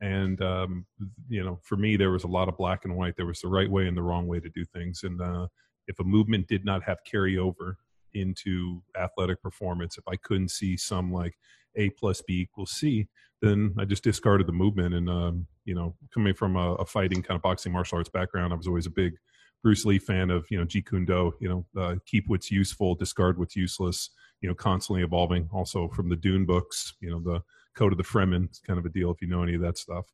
And 0.01 0.41
um, 0.41 0.86
you 1.29 1.43
know, 1.43 1.60
for 1.63 1.77
me, 1.77 1.96
there 1.96 2.12
was 2.12 2.24
a 2.24 2.27
lot 2.27 2.50
of 2.50 2.58
black 2.58 2.86
and 2.86 2.96
white. 2.96 3.15
There 3.15 3.25
was 3.25 3.41
the 3.41 3.48
right 3.48 3.70
way 3.70 3.88
and 3.88 3.96
the 3.96 4.01
wrong 4.01 4.27
way 4.27 4.39
to 4.39 4.50
do 4.50 4.65
things, 4.65 5.03
and 5.03 5.22
uh, 5.22 5.48
if 5.88 6.00
a 6.00 6.03
movement 6.03 6.48
did 6.48 6.65
not 6.65 6.84
have 6.84 7.00
carryover 7.12 7.75
into 8.13 8.82
athletic 9.00 9.41
performance, 9.41 9.98
if 9.98 10.08
I 10.08 10.15
couldn't 10.17 10.51
see 10.51 10.77
some 10.77 11.12
like 11.12 11.36
A 11.75 11.89
plus 11.92 12.22
B 12.22 12.42
equals 12.42 12.72
C, 12.72 13.08
then 13.42 13.74
I 13.77 13.86
just 13.86 14.03
discarded 14.03 14.48
the 14.48 14.53
movement. 14.53 14.94
And 14.94 15.10
um, 15.10 15.48
you 15.65 15.75
know, 15.75 15.96
coming 16.13 16.34
from 16.34 16.56
a, 16.56 16.75
a 16.75 16.86
fighting 16.86 17.22
kind 17.22 17.36
of 17.36 17.42
boxing 17.42 17.72
martial 17.72 17.98
arts 17.98 18.10
background, 18.10 18.53
I 18.53 18.56
was 18.56 18.68
always 18.68 18.86
a 18.86 18.92
big 18.92 19.13
Bruce 19.62 19.86
Lee 19.86 20.00
fan 20.00 20.30
of 20.30 20.46
you 20.50 20.58
know 20.58 20.65
Jeet 20.65 20.88
Kune 20.88 21.06
Do. 21.06 21.34
You 21.39 21.50
know, 21.50 21.82
uh, 21.82 21.96
keep 22.06 22.25
what's 22.27 22.51
useful, 22.51 22.96
discard 22.96 23.38
what's 23.38 23.56
useless. 23.56 24.10
You 24.42 24.50
know, 24.50 24.56
constantly 24.56 25.03
evolving. 25.03 25.50
Also 25.53 25.88
from 25.89 26.10
the 26.10 26.18
Dune 26.18 26.46
books, 26.46 26.94
you 27.00 27.10
know, 27.10 27.20
the 27.20 27.42
Code 27.75 27.94
of 27.94 27.98
the 27.98 28.03
Fremen, 28.03 28.46
it's 28.46 28.60
kind 28.60 28.77
of 28.77 28.86
a 28.86 28.89
deal 28.89 29.12
if 29.12 29.22
you 29.22 29.27
know 29.27 29.42
any 29.42 29.56
of 29.56 29.62
that 29.62 29.77
stuff. 29.77 30.06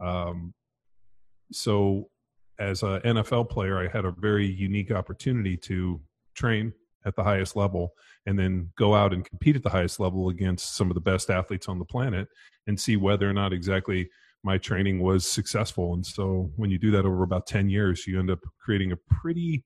Um, 0.00 0.54
so 1.52 2.08
as 2.58 2.82
an 2.82 3.00
NFL 3.00 3.50
player, 3.50 3.78
I 3.78 3.88
had 3.88 4.04
a 4.04 4.10
very 4.10 4.46
unique 4.46 4.90
opportunity 4.90 5.56
to 5.58 6.00
train 6.34 6.72
at 7.08 7.16
the 7.16 7.24
highest 7.24 7.56
level 7.56 7.92
and 8.26 8.38
then 8.38 8.70
go 8.76 8.94
out 8.94 9.12
and 9.12 9.24
compete 9.24 9.56
at 9.56 9.62
the 9.62 9.70
highest 9.70 9.98
level 9.98 10.28
against 10.28 10.76
some 10.76 10.90
of 10.90 10.94
the 10.94 11.00
best 11.00 11.30
athletes 11.30 11.68
on 11.68 11.78
the 11.78 11.84
planet 11.84 12.28
and 12.66 12.78
see 12.78 12.96
whether 12.96 13.28
or 13.28 13.32
not 13.32 13.52
exactly 13.52 14.08
my 14.44 14.58
training 14.58 15.00
was 15.00 15.26
successful. 15.26 15.94
And 15.94 16.06
so 16.06 16.50
when 16.56 16.70
you 16.70 16.78
do 16.78 16.90
that 16.92 17.04
over 17.04 17.22
about 17.22 17.46
10 17.46 17.68
years, 17.68 18.06
you 18.06 18.18
end 18.18 18.30
up 18.30 18.40
creating 18.60 18.92
a 18.92 18.96
pretty, 18.96 19.64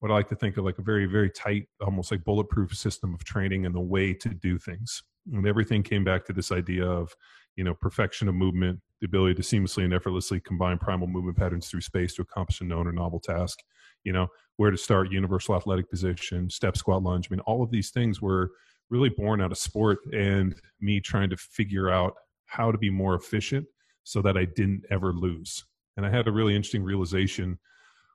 what 0.00 0.10
I 0.10 0.14
like 0.14 0.28
to 0.30 0.36
think 0.36 0.56
of 0.56 0.64
like 0.64 0.78
a 0.78 0.82
very, 0.82 1.06
very 1.06 1.30
tight, 1.30 1.68
almost 1.80 2.10
like 2.10 2.24
bulletproof 2.24 2.74
system 2.74 3.14
of 3.14 3.22
training 3.24 3.66
and 3.66 3.74
the 3.74 3.80
way 3.80 4.12
to 4.14 4.28
do 4.30 4.58
things. 4.58 5.02
And 5.32 5.46
everything 5.46 5.84
came 5.84 6.02
back 6.02 6.24
to 6.26 6.32
this 6.32 6.50
idea 6.50 6.84
of, 6.84 7.14
you 7.54 7.62
know, 7.62 7.74
perfection 7.74 8.28
of 8.28 8.34
movement, 8.34 8.80
the 9.00 9.06
ability 9.06 9.34
to 9.34 9.42
seamlessly 9.42 9.84
and 9.84 9.94
effortlessly 9.94 10.40
combine 10.40 10.78
primal 10.78 11.06
movement 11.06 11.36
patterns 11.36 11.68
through 11.68 11.82
space 11.82 12.14
to 12.14 12.22
accomplish 12.22 12.60
a 12.60 12.64
known 12.64 12.88
or 12.88 12.92
novel 12.92 13.20
task. 13.20 13.60
You 14.04 14.12
know, 14.12 14.28
where 14.56 14.70
to 14.70 14.76
start, 14.76 15.10
universal 15.10 15.54
athletic 15.54 15.90
position, 15.90 16.50
step, 16.50 16.76
squat, 16.76 17.02
lunge. 17.02 17.28
I 17.30 17.34
mean, 17.34 17.40
all 17.40 17.62
of 17.62 17.70
these 17.70 17.90
things 17.90 18.20
were 18.20 18.50
really 18.90 19.08
born 19.08 19.40
out 19.40 19.52
of 19.52 19.58
sport 19.58 19.98
and 20.12 20.54
me 20.80 21.00
trying 21.00 21.30
to 21.30 21.36
figure 21.36 21.90
out 21.90 22.14
how 22.46 22.70
to 22.70 22.78
be 22.78 22.90
more 22.90 23.14
efficient 23.14 23.66
so 24.04 24.20
that 24.22 24.36
I 24.36 24.44
didn't 24.44 24.84
ever 24.90 25.12
lose. 25.12 25.64
And 25.96 26.04
I 26.04 26.10
had 26.10 26.28
a 26.28 26.32
really 26.32 26.54
interesting 26.54 26.82
realization 26.82 27.58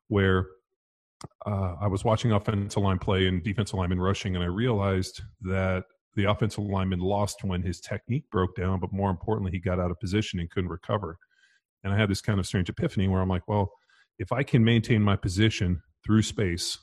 where 0.08 0.48
uh, 1.46 1.76
I 1.82 1.88
was 1.88 2.04
watching 2.04 2.32
offensive 2.32 2.82
line 2.82 3.00
play 3.00 3.28
and 3.28 3.44
defensive 3.44 3.78
lineman 3.80 4.00
rushing, 4.00 4.36
and 4.36 4.44
I 4.44 4.48
realized 4.48 5.22
that 5.42 5.86
the 6.16 6.26
offensive 6.26 6.64
lineman 6.64 7.00
lost 7.00 7.44
when 7.44 7.62
his 7.62 7.80
technique 7.80 8.26
broke 8.32 8.56
down, 8.56 8.80
but 8.80 8.92
more 8.92 9.10
importantly, 9.10 9.52
he 9.52 9.60
got 9.60 9.80
out 9.80 9.92
of 9.92 10.00
position 10.00 10.40
and 10.40 10.50
couldn't 10.50 10.70
recover. 10.70 11.18
And 11.84 11.94
I 11.94 11.98
had 11.98 12.10
this 12.10 12.22
kind 12.22 12.40
of 12.40 12.46
strange 12.46 12.70
epiphany 12.70 13.08
where 13.08 13.22
I'm 13.22 13.30
like, 13.30 13.48
well, 13.48 13.72
if 14.20 14.32
I 14.32 14.44
can 14.44 14.64
maintain 14.64 15.02
my 15.02 15.16
position 15.16 15.82
through 16.06 16.24
space, 16.24 16.78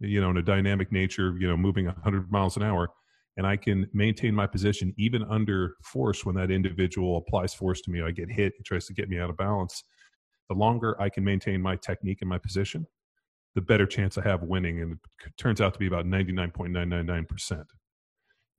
you 0.00 0.20
know, 0.20 0.30
in 0.30 0.36
a 0.36 0.42
dynamic 0.42 0.92
nature, 0.92 1.36
you 1.38 1.48
know, 1.48 1.56
moving 1.56 1.86
100 1.86 2.30
miles 2.30 2.56
an 2.56 2.62
hour, 2.62 2.88
and 3.36 3.46
I 3.46 3.56
can 3.56 3.88
maintain 3.92 4.34
my 4.34 4.46
position 4.46 4.94
even 4.96 5.22
under 5.24 5.74
force 5.82 6.24
when 6.24 6.34
that 6.36 6.50
individual 6.50 7.18
applies 7.18 7.54
force 7.54 7.80
to 7.82 7.90
me. 7.90 8.02
I 8.02 8.10
get 8.10 8.30
hit, 8.30 8.54
he 8.56 8.62
tries 8.62 8.86
to 8.86 8.94
get 8.94 9.08
me 9.08 9.18
out 9.18 9.30
of 9.30 9.36
balance. 9.36 9.82
The 10.48 10.54
longer 10.54 11.00
I 11.00 11.08
can 11.08 11.24
maintain 11.24 11.60
my 11.60 11.76
technique 11.76 12.18
and 12.20 12.30
my 12.30 12.38
position, 12.38 12.86
the 13.54 13.60
better 13.60 13.86
chance 13.86 14.16
I 14.16 14.22
have 14.22 14.42
winning. 14.42 14.80
And 14.80 14.98
it 15.24 15.36
turns 15.36 15.60
out 15.60 15.72
to 15.74 15.78
be 15.78 15.86
about 15.86 16.06
99.999%. 16.06 17.64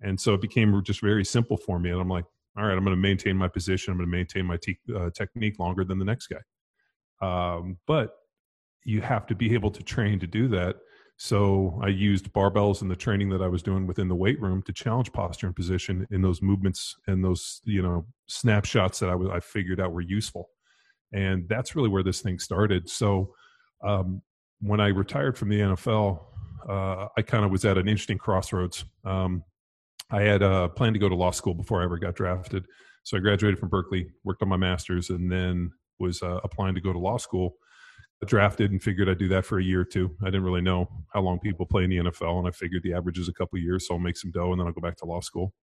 And 0.01 0.19
so 0.19 0.33
it 0.33 0.41
became 0.41 0.79
just 0.83 1.01
very 1.01 1.25
simple 1.25 1.57
for 1.57 1.79
me. 1.79 1.89
And 1.89 1.99
I'm 1.99 2.09
like, 2.09 2.25
all 2.57 2.65
right, 2.65 2.77
I'm 2.77 2.83
going 2.83 2.95
to 2.95 3.01
maintain 3.01 3.37
my 3.37 3.47
position. 3.47 3.91
I'm 3.91 3.97
going 3.97 4.09
to 4.09 4.15
maintain 4.15 4.45
my 4.45 4.57
te- 4.57 4.79
uh, 4.95 5.09
technique 5.11 5.59
longer 5.59 5.85
than 5.85 5.97
the 5.97 6.05
next 6.05 6.27
guy. 6.27 6.37
Um, 7.21 7.77
but 7.87 8.11
you 8.83 9.01
have 9.01 9.27
to 9.27 9.35
be 9.35 9.53
able 9.53 9.71
to 9.71 9.83
train 9.83 10.19
to 10.19 10.27
do 10.27 10.47
that 10.49 10.77
so 11.17 11.79
I 11.81 11.87
used 11.87 12.31
barbells 12.31 12.83
in 12.83 12.87
the 12.87 12.95
training 12.95 13.29
that 13.29 13.41
I 13.41 13.47
was 13.47 13.63
doing 13.63 13.87
within 13.87 14.07
the 14.07 14.15
weight 14.15 14.39
room 14.39 14.61
to 14.63 14.71
challenge 14.71 15.11
posture 15.11 15.47
and 15.47 15.55
position 15.55 16.07
in 16.11 16.21
those 16.21 16.43
movements 16.43 16.95
and 17.07 17.23
those 17.23 17.59
you 17.65 17.81
know 17.81 18.05
snapshots 18.27 18.99
that 18.99 19.09
I 19.09 19.15
was 19.15 19.29
I 19.29 19.39
figured 19.39 19.81
out 19.81 19.93
were 19.93 20.01
useful, 20.01 20.49
and 21.11 21.49
that's 21.49 21.75
really 21.75 21.89
where 21.89 22.03
this 22.03 22.21
thing 22.21 22.37
started. 22.37 22.87
So 22.87 23.33
um, 23.83 24.21
when 24.61 24.79
I 24.79 24.89
retired 24.89 25.39
from 25.39 25.49
the 25.49 25.59
NFL, 25.59 26.21
uh, 26.69 27.07
I 27.17 27.23
kind 27.23 27.43
of 27.43 27.49
was 27.49 27.65
at 27.65 27.79
an 27.79 27.87
interesting 27.87 28.19
crossroads. 28.19 28.85
Um, 29.03 29.43
I 30.11 30.21
had 30.21 30.43
uh, 30.43 30.67
planned 30.69 30.93
to 30.93 30.99
go 30.99 31.09
to 31.09 31.15
law 31.15 31.31
school 31.31 31.55
before 31.55 31.81
I 31.81 31.85
ever 31.85 31.97
got 31.97 32.13
drafted, 32.13 32.63
so 33.01 33.17
I 33.17 33.21
graduated 33.21 33.57
from 33.59 33.69
Berkeley, 33.69 34.07
worked 34.23 34.43
on 34.43 34.49
my 34.49 34.57
master's, 34.57 35.09
and 35.09 35.31
then 35.31 35.71
was 35.99 36.21
uh, 36.21 36.39
applying 36.43 36.75
to 36.75 36.81
go 36.81 36.93
to 36.93 36.99
law 36.99 37.17
school 37.17 37.55
I 38.21 38.25
drafted 38.25 38.71
and 38.71 38.81
figured 38.81 39.09
I'd 39.09 39.19
do 39.19 39.27
that 39.27 39.45
for 39.45 39.59
a 39.59 39.63
year 39.63 39.81
or 39.81 39.85
two. 39.85 40.15
I 40.23 40.25
didn't 40.25 40.43
really 40.43 40.61
know 40.61 40.89
how 41.13 41.21
long 41.21 41.39
people 41.39 41.65
play 41.65 41.83
in 41.83 41.89
the 41.91 41.97
NFL, 41.97 42.39
and 42.39 42.47
I 42.47 42.51
figured 42.51 42.81
the 42.81 42.93
average 42.93 43.19
is 43.19 43.29
a 43.29 43.33
couple 43.33 43.59
years, 43.59 43.87
so 43.87 43.93
I'll 43.93 43.99
make 43.99 44.17
some 44.17 44.31
dough 44.31 44.51
and 44.51 44.59
then 44.59 44.67
I'll 44.67 44.73
go 44.73 44.81
back 44.81 44.97
to 44.97 45.05
law 45.05 45.21
school. 45.21 45.53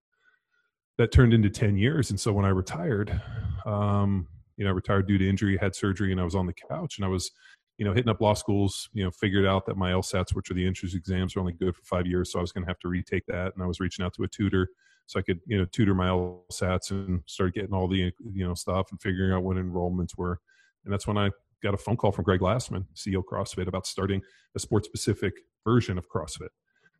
That 0.97 1.11
turned 1.11 1.35
into 1.35 1.51
ten 1.51 1.77
years, 1.77 2.11
and 2.11 2.21
so 2.21 2.33
when 2.33 2.45
I 2.45 2.51
retired, 2.51 3.21
um, 3.67 4.29
you 4.57 4.65
know, 4.65 4.71
I 4.71 4.75
retired 4.75 5.09
due 5.09 5.19
to 5.19 5.29
injury, 5.29 5.57
had 5.57 5.75
surgery, 5.75 6.13
and 6.13 6.21
I 6.21 6.25
was 6.25 6.37
on 6.37 6.47
the 6.47 6.53
couch, 6.53 6.99
and 6.99 7.05
I 7.05 7.09
was, 7.09 7.33
you 7.79 7.85
know, 7.85 7.93
hitting 7.93 8.09
up 8.09 8.21
law 8.21 8.35
schools. 8.35 8.89
You 8.93 9.03
know, 9.03 9.11
figured 9.11 9.45
out 9.45 9.67
that 9.67 9.77
my 9.77 9.91
LSATs, 9.91 10.37
which 10.37 10.53
are 10.53 10.55
the 10.55 10.65
entrance 10.65 10.95
exams, 10.95 11.35
are 11.35 11.41
only 11.41 11.55
good 11.55 11.75
for 11.75 11.83
five 11.83 12.07
years, 12.07 12.31
so 12.31 12.39
I 12.39 12.43
was 12.43 12.53
going 12.53 12.63
to 12.63 12.71
have 12.71 12.79
to 12.81 12.89
retake 12.89 13.25
that, 13.27 13.55
and 13.55 13.65
I 13.65 13.67
was 13.67 13.81
reaching 13.81 14.05
out 14.05 14.15
to 14.15 14.23
a 14.23 14.29
tutor 14.29 14.69
so 15.07 15.19
I 15.19 15.23
could, 15.23 15.41
you 15.47 15.59
know, 15.59 15.67
tutor 15.67 15.95
my 15.95 16.09
LSATs 16.09 16.91
and 16.91 17.23
start 17.27 17.55
getting 17.55 17.75
all 17.75 17.89
the, 17.89 18.13
you 18.33 18.47
know, 18.47 18.55
stuff 18.55 18.91
and 18.91 19.01
figuring 19.01 19.33
out 19.33 19.43
what 19.43 19.57
enrollments 19.57 20.17
were. 20.17 20.41
And 20.85 20.93
that's 20.93 21.07
when 21.07 21.19
I 21.19 21.31
got 21.63 21.75
a 21.75 21.79
phone 21.79 21.97
call 21.97 22.13
from 22.13 22.25
Greg 22.25 22.41
Glassman, 22.41 22.87
CEO 22.95 23.23
CrossFit, 23.25 23.67
about 23.67 23.87
starting 23.87 24.23
a 24.55 24.59
sports 24.59 24.87
specific 24.87 25.35
version 25.65 25.99
of 25.99 26.09
CrossFit. 26.09 26.49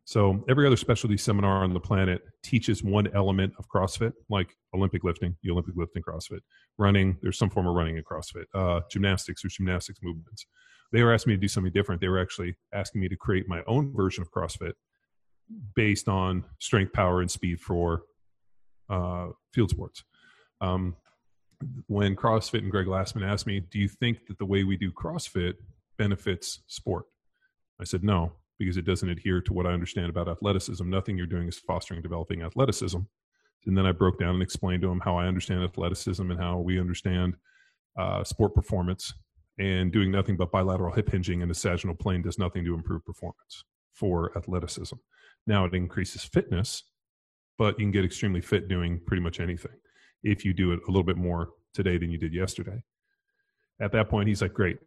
So 0.07 0.45
every 0.47 0.67
other 0.67 0.75
specialty 0.75 1.17
seminar 1.17 1.63
on 1.63 1.73
the 1.73 1.79
planet 1.79 2.21
teaches 2.43 2.83
one 2.83 3.07
element 3.15 3.53
of 3.57 3.67
CrossFit, 3.67 4.13
like 4.29 4.55
Olympic 4.75 5.03
lifting, 5.03 5.35
the 5.41 5.49
Olympic 5.49 5.73
lifting 5.75 6.03
CrossFit, 6.03 6.41
running. 6.77 7.17
There's 7.23 7.39
some 7.39 7.49
form 7.49 7.65
of 7.65 7.73
running 7.73 7.97
in 7.97 8.03
CrossFit, 8.03 8.45
uh, 8.53 8.81
gymnastics 8.91 9.43
or 9.43 9.47
gymnastics 9.47 9.99
movements. 10.03 10.45
They 10.91 11.01
were 11.01 11.11
asking 11.11 11.31
me 11.31 11.37
to 11.37 11.41
do 11.41 11.47
something 11.47 11.73
different. 11.73 12.01
They 12.01 12.07
were 12.07 12.21
actually 12.21 12.55
asking 12.71 13.01
me 13.01 13.09
to 13.09 13.15
create 13.15 13.47
my 13.47 13.63
own 13.65 13.95
version 13.95 14.21
of 14.21 14.31
CrossFit 14.31 14.73
based 15.75 16.07
on 16.07 16.43
strength, 16.59 16.93
power, 16.93 17.21
and 17.21 17.29
speed 17.29 17.59
for 17.59 18.03
uh, 18.89 19.27
field 19.53 19.69
sports. 19.69 20.03
Um, 20.61 20.95
when 21.87 22.15
CrossFit 22.15 22.59
and 22.59 22.71
Greg 22.71 22.87
Glassman 22.87 23.27
asked 23.27 23.47
me, 23.47 23.59
Do 23.59 23.79
you 23.79 23.87
think 23.87 24.27
that 24.27 24.37
the 24.37 24.45
way 24.45 24.63
we 24.63 24.77
do 24.77 24.91
CrossFit 24.91 25.55
benefits 25.97 26.61
sport? 26.67 27.05
I 27.79 27.83
said, 27.83 28.03
No, 28.03 28.33
because 28.59 28.77
it 28.77 28.85
doesn't 28.85 29.09
adhere 29.09 29.41
to 29.41 29.53
what 29.53 29.65
I 29.65 29.71
understand 29.71 30.09
about 30.09 30.27
athleticism. 30.27 30.87
Nothing 30.89 31.17
you're 31.17 31.27
doing 31.27 31.47
is 31.47 31.59
fostering 31.59 32.01
developing 32.01 32.41
athleticism. 32.41 32.99
And 33.67 33.77
then 33.77 33.85
I 33.85 33.91
broke 33.91 34.19
down 34.19 34.35
and 34.35 34.43
explained 34.43 34.83
to 34.83 34.91
him 34.91 34.99
how 34.99 35.17
I 35.17 35.25
understand 35.25 35.63
athleticism 35.63 36.29
and 36.29 36.39
how 36.39 36.59
we 36.59 36.79
understand 36.79 37.35
uh, 37.97 38.23
sport 38.23 38.53
performance. 38.53 39.13
And 39.57 39.91
doing 39.91 40.11
nothing 40.11 40.35
but 40.35 40.51
bilateral 40.51 40.93
hip 40.93 41.09
hinging 41.09 41.41
in 41.41 41.47
the 41.47 41.55
sagittal 41.55 41.95
plane 41.95 42.21
does 42.21 42.37
nothing 42.37 42.65
to 42.65 42.73
improve 42.73 43.05
performance 43.05 43.63
for 43.95 44.37
athleticism. 44.37 44.95
Now 45.47 45.65
it 45.65 45.73
increases 45.73 46.23
fitness, 46.23 46.83
but 47.57 47.79
you 47.79 47.85
can 47.85 47.91
get 47.91 48.05
extremely 48.05 48.41
fit 48.41 48.67
doing 48.67 48.99
pretty 49.05 49.23
much 49.23 49.39
anything 49.39 49.71
if 50.23 50.43
you 50.43 50.53
do 50.53 50.71
it 50.71 50.79
a 50.87 50.91
little 50.91 51.03
bit 51.03 51.17
more 51.17 51.49
today 51.73 51.97
than 51.97 52.11
you 52.11 52.17
did 52.17 52.33
yesterday. 52.33 52.83
At 53.79 53.91
that 53.91 54.09
point, 54.09 54.27
he's 54.27 54.41
like, 54.41 54.53
great, 54.53 54.77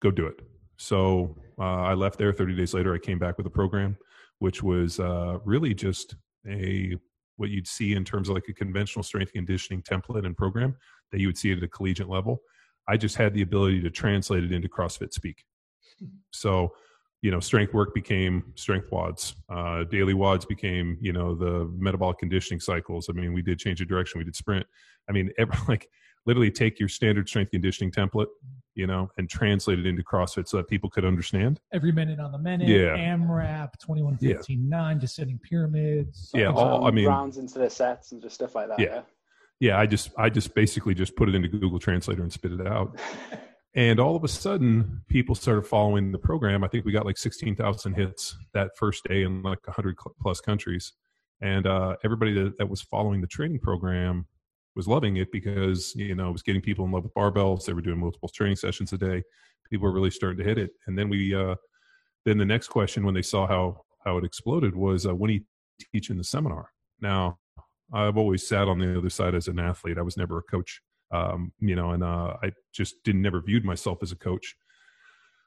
go 0.00 0.10
do 0.10 0.26
it. 0.26 0.40
So 0.76 1.36
uh, 1.58 1.82
I 1.82 1.94
left 1.94 2.18
there. 2.18 2.32
30 2.32 2.54
days 2.54 2.74
later, 2.74 2.94
I 2.94 2.98
came 2.98 3.18
back 3.18 3.36
with 3.36 3.46
a 3.46 3.50
program, 3.50 3.96
which 4.38 4.62
was 4.62 5.00
uh, 5.00 5.38
really 5.44 5.74
just 5.74 6.16
a 6.48 6.96
what 7.36 7.50
you'd 7.50 7.66
see 7.66 7.92
in 7.92 8.04
terms 8.04 8.28
of 8.28 8.34
like 8.34 8.48
a 8.48 8.52
conventional 8.54 9.02
strength 9.02 9.32
conditioning 9.32 9.82
template 9.82 10.24
and 10.24 10.36
program 10.36 10.74
that 11.12 11.20
you 11.20 11.26
would 11.28 11.36
see 11.36 11.52
at 11.52 11.62
a 11.62 11.68
collegiate 11.68 12.08
level. 12.08 12.40
I 12.88 12.96
just 12.96 13.16
had 13.16 13.34
the 13.34 13.42
ability 13.42 13.82
to 13.82 13.90
translate 13.90 14.44
it 14.44 14.52
into 14.52 14.68
CrossFit 14.68 15.12
speak. 15.12 15.44
So 16.30 16.72
you 17.26 17.32
know, 17.32 17.40
strength 17.40 17.74
work 17.74 17.92
became 17.92 18.44
strength 18.54 18.88
WODs. 18.88 19.34
Uh, 19.48 19.82
daily 19.90 20.14
WODs 20.14 20.46
became, 20.46 20.96
you 21.00 21.12
know, 21.12 21.34
the 21.34 21.68
metabolic 21.76 22.18
conditioning 22.18 22.60
cycles. 22.60 23.08
I 23.10 23.14
mean, 23.14 23.32
we 23.32 23.42
did 23.42 23.58
change 23.58 23.80
the 23.80 23.84
direction. 23.84 24.18
We 24.20 24.24
did 24.24 24.36
sprint. 24.36 24.64
I 25.08 25.12
mean, 25.12 25.32
every, 25.36 25.58
like 25.68 25.88
literally 26.24 26.52
take 26.52 26.78
your 26.78 26.88
standard 26.88 27.28
strength 27.28 27.50
conditioning 27.50 27.90
template, 27.90 28.28
you 28.76 28.86
know, 28.86 29.10
and 29.18 29.28
translate 29.28 29.80
it 29.80 29.86
into 29.86 30.04
CrossFit 30.04 30.46
so 30.46 30.58
that 30.58 30.68
people 30.68 30.88
could 30.88 31.04
understand. 31.04 31.58
Every 31.72 31.90
minute 31.90 32.20
on 32.20 32.30
the 32.30 32.38
minute, 32.38 32.68
yeah. 32.68 32.96
AMRAP, 32.96 33.76
21, 33.80 34.18
15, 34.18 34.62
yeah. 34.62 34.76
9, 34.78 34.98
descending 35.00 35.40
pyramids. 35.40 36.30
Yeah. 36.32 36.52
All, 36.52 36.86
I 36.86 36.92
mean, 36.92 37.06
rounds 37.06 37.38
into 37.38 37.58
the 37.58 37.68
sets 37.68 38.12
and 38.12 38.22
just 38.22 38.36
stuff 38.36 38.54
like 38.54 38.68
that. 38.68 38.78
Yeah. 38.78 38.86
yeah. 38.86 39.00
Yeah. 39.58 39.80
I 39.80 39.86
just, 39.86 40.10
I 40.16 40.28
just 40.28 40.54
basically 40.54 40.94
just 40.94 41.16
put 41.16 41.28
it 41.28 41.34
into 41.34 41.48
Google 41.48 41.80
Translator 41.80 42.22
and 42.22 42.32
spit 42.32 42.52
it 42.52 42.64
out. 42.64 42.96
And 43.76 44.00
all 44.00 44.16
of 44.16 44.24
a 44.24 44.28
sudden, 44.28 45.02
people 45.06 45.34
started 45.34 45.66
following 45.66 46.10
the 46.10 46.18
program. 46.18 46.64
I 46.64 46.68
think 46.68 46.86
we 46.86 46.92
got 46.92 47.04
like 47.04 47.18
16,000 47.18 47.92
hits 47.92 48.34
that 48.54 48.70
first 48.74 49.04
day 49.04 49.22
in 49.22 49.42
like 49.42 49.64
100 49.66 49.98
plus 50.18 50.40
countries. 50.40 50.94
And 51.42 51.66
uh, 51.66 51.96
everybody 52.02 52.32
that, 52.32 52.56
that 52.56 52.70
was 52.70 52.80
following 52.80 53.20
the 53.20 53.26
training 53.26 53.58
program 53.58 54.26
was 54.74 54.88
loving 54.88 55.18
it 55.18 55.30
because, 55.30 55.94
you 55.94 56.14
know, 56.14 56.30
it 56.30 56.32
was 56.32 56.42
getting 56.42 56.62
people 56.62 56.86
in 56.86 56.90
love 56.90 57.04
with 57.04 57.12
barbells. 57.12 57.66
They 57.66 57.74
were 57.74 57.82
doing 57.82 57.98
multiple 57.98 58.30
training 58.30 58.56
sessions 58.56 58.94
a 58.94 58.98
day. 58.98 59.22
People 59.68 59.86
were 59.86 59.94
really 59.94 60.10
starting 60.10 60.38
to 60.38 60.44
hit 60.44 60.56
it. 60.56 60.70
And 60.86 60.98
then 60.98 61.10
we, 61.10 61.34
uh, 61.34 61.56
then 62.24 62.38
the 62.38 62.46
next 62.46 62.68
question 62.68 63.04
when 63.04 63.14
they 63.14 63.22
saw 63.22 63.46
how, 63.46 63.82
how 64.06 64.16
it 64.16 64.24
exploded 64.24 64.74
was, 64.74 65.06
uh, 65.06 65.14
when 65.14 65.30
you 65.30 65.42
teach 65.92 66.08
in 66.08 66.16
the 66.16 66.24
seminar? 66.24 66.70
Now, 67.02 67.38
I've 67.92 68.16
always 68.16 68.46
sat 68.46 68.68
on 68.68 68.78
the 68.78 68.96
other 68.96 69.10
side 69.10 69.34
as 69.34 69.48
an 69.48 69.58
athlete. 69.58 69.98
I 69.98 70.02
was 70.02 70.16
never 70.16 70.38
a 70.38 70.42
coach 70.42 70.80
um, 71.10 71.52
you 71.60 71.76
know, 71.76 71.92
and 71.92 72.02
uh, 72.02 72.36
I 72.42 72.52
just 72.72 73.02
didn't 73.04 73.22
never 73.22 73.40
viewed 73.40 73.64
myself 73.64 73.98
as 74.02 74.12
a 74.12 74.16
coach. 74.16 74.56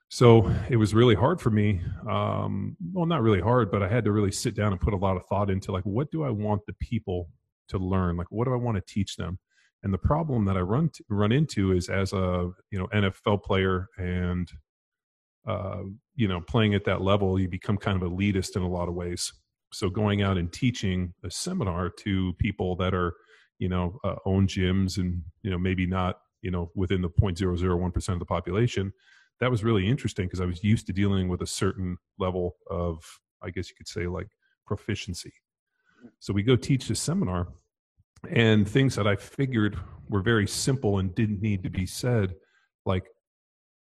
So 0.09 0.51
it 0.69 0.77
was 0.77 0.95
really 0.95 1.15
hard 1.15 1.39
for 1.39 1.51
me. 1.51 1.81
Um, 2.09 2.75
well, 2.93 3.05
not 3.05 3.21
really 3.21 3.41
hard, 3.41 3.69
but 3.69 3.83
I 3.83 3.87
had 3.87 4.03
to 4.05 4.11
really 4.11 4.31
sit 4.31 4.55
down 4.55 4.71
and 4.71 4.81
put 4.81 4.93
a 4.95 4.97
lot 4.97 5.15
of 5.15 5.25
thought 5.27 5.51
into 5.51 5.71
like, 5.71 5.83
what 5.83 6.09
do 6.11 6.23
I 6.23 6.31
want 6.31 6.65
the 6.65 6.73
people 6.73 7.29
to 7.67 7.77
learn? 7.77 8.17
Like, 8.17 8.31
what 8.31 8.45
do 8.45 8.53
I 8.53 8.57
want 8.57 8.75
to 8.77 8.93
teach 8.93 9.17
them? 9.17 9.37
And 9.83 9.93
the 9.93 9.99
problem 9.99 10.45
that 10.45 10.57
I 10.57 10.61
run 10.61 10.89
run 11.09 11.31
into 11.31 11.71
is 11.71 11.89
as 11.89 12.11
a 12.11 12.49
you 12.69 12.79
know 12.79 12.87
NFL 12.87 13.43
player 13.43 13.87
and 13.97 14.49
uh, 15.47 15.83
you 16.15 16.27
know 16.27 16.41
playing 16.41 16.73
at 16.73 16.83
that 16.85 17.01
level, 17.01 17.39
you 17.39 17.47
become 17.47 17.77
kind 17.77 18.01
of 18.01 18.11
elitist 18.11 18.57
in 18.57 18.63
a 18.63 18.67
lot 18.67 18.89
of 18.89 18.95
ways. 18.95 19.31
So 19.71 19.89
going 19.89 20.21
out 20.21 20.37
and 20.37 20.51
teaching 20.51 21.13
a 21.23 21.31
seminar 21.31 21.89
to 21.99 22.33
people 22.39 22.75
that 22.77 22.93
are 22.93 23.13
you 23.59 23.69
know, 23.69 23.99
uh, 24.03 24.15
own 24.25 24.47
gyms 24.47 24.97
and, 24.97 25.21
you 25.43 25.51
know, 25.51 25.57
maybe 25.57 25.85
not, 25.85 26.21
you 26.41 26.49
know, 26.51 26.71
within 26.75 27.01
the 27.01 27.09
0.001% 27.09 28.09
of 28.09 28.19
the 28.19 28.25
population, 28.25 28.91
that 29.39 29.51
was 29.51 29.63
really 29.63 29.87
interesting 29.87 30.25
because 30.25 30.41
I 30.41 30.45
was 30.45 30.63
used 30.63 30.87
to 30.87 30.93
dealing 30.93 31.27
with 31.27 31.41
a 31.41 31.47
certain 31.47 31.97
level 32.17 32.55
of, 32.69 33.03
I 33.41 33.49
guess 33.49 33.69
you 33.69 33.75
could 33.75 33.87
say, 33.87 34.07
like 34.07 34.27
proficiency. 34.65 35.33
So 36.19 36.33
we 36.33 36.43
go 36.43 36.55
teach 36.55 36.87
this 36.87 36.99
seminar, 36.99 37.47
and 38.29 38.67
things 38.67 38.95
that 38.95 39.07
I 39.07 39.15
figured 39.15 39.77
were 40.09 40.21
very 40.21 40.47
simple 40.47 40.99
and 40.99 41.13
didn't 41.15 41.41
need 41.41 41.63
to 41.63 41.69
be 41.69 41.85
said, 41.85 42.35
like, 42.85 43.05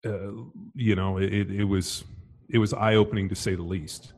uh, 0.05 0.31
you 0.74 0.95
know, 0.95 1.17
it, 1.17 1.51
it 1.51 1.63
was 1.63 2.03
it 2.50 2.59
was 2.59 2.74
eye 2.74 2.95
opening 2.95 3.27
to 3.29 3.36
say 3.36 3.55
the 3.55 3.63
least. 3.63 4.13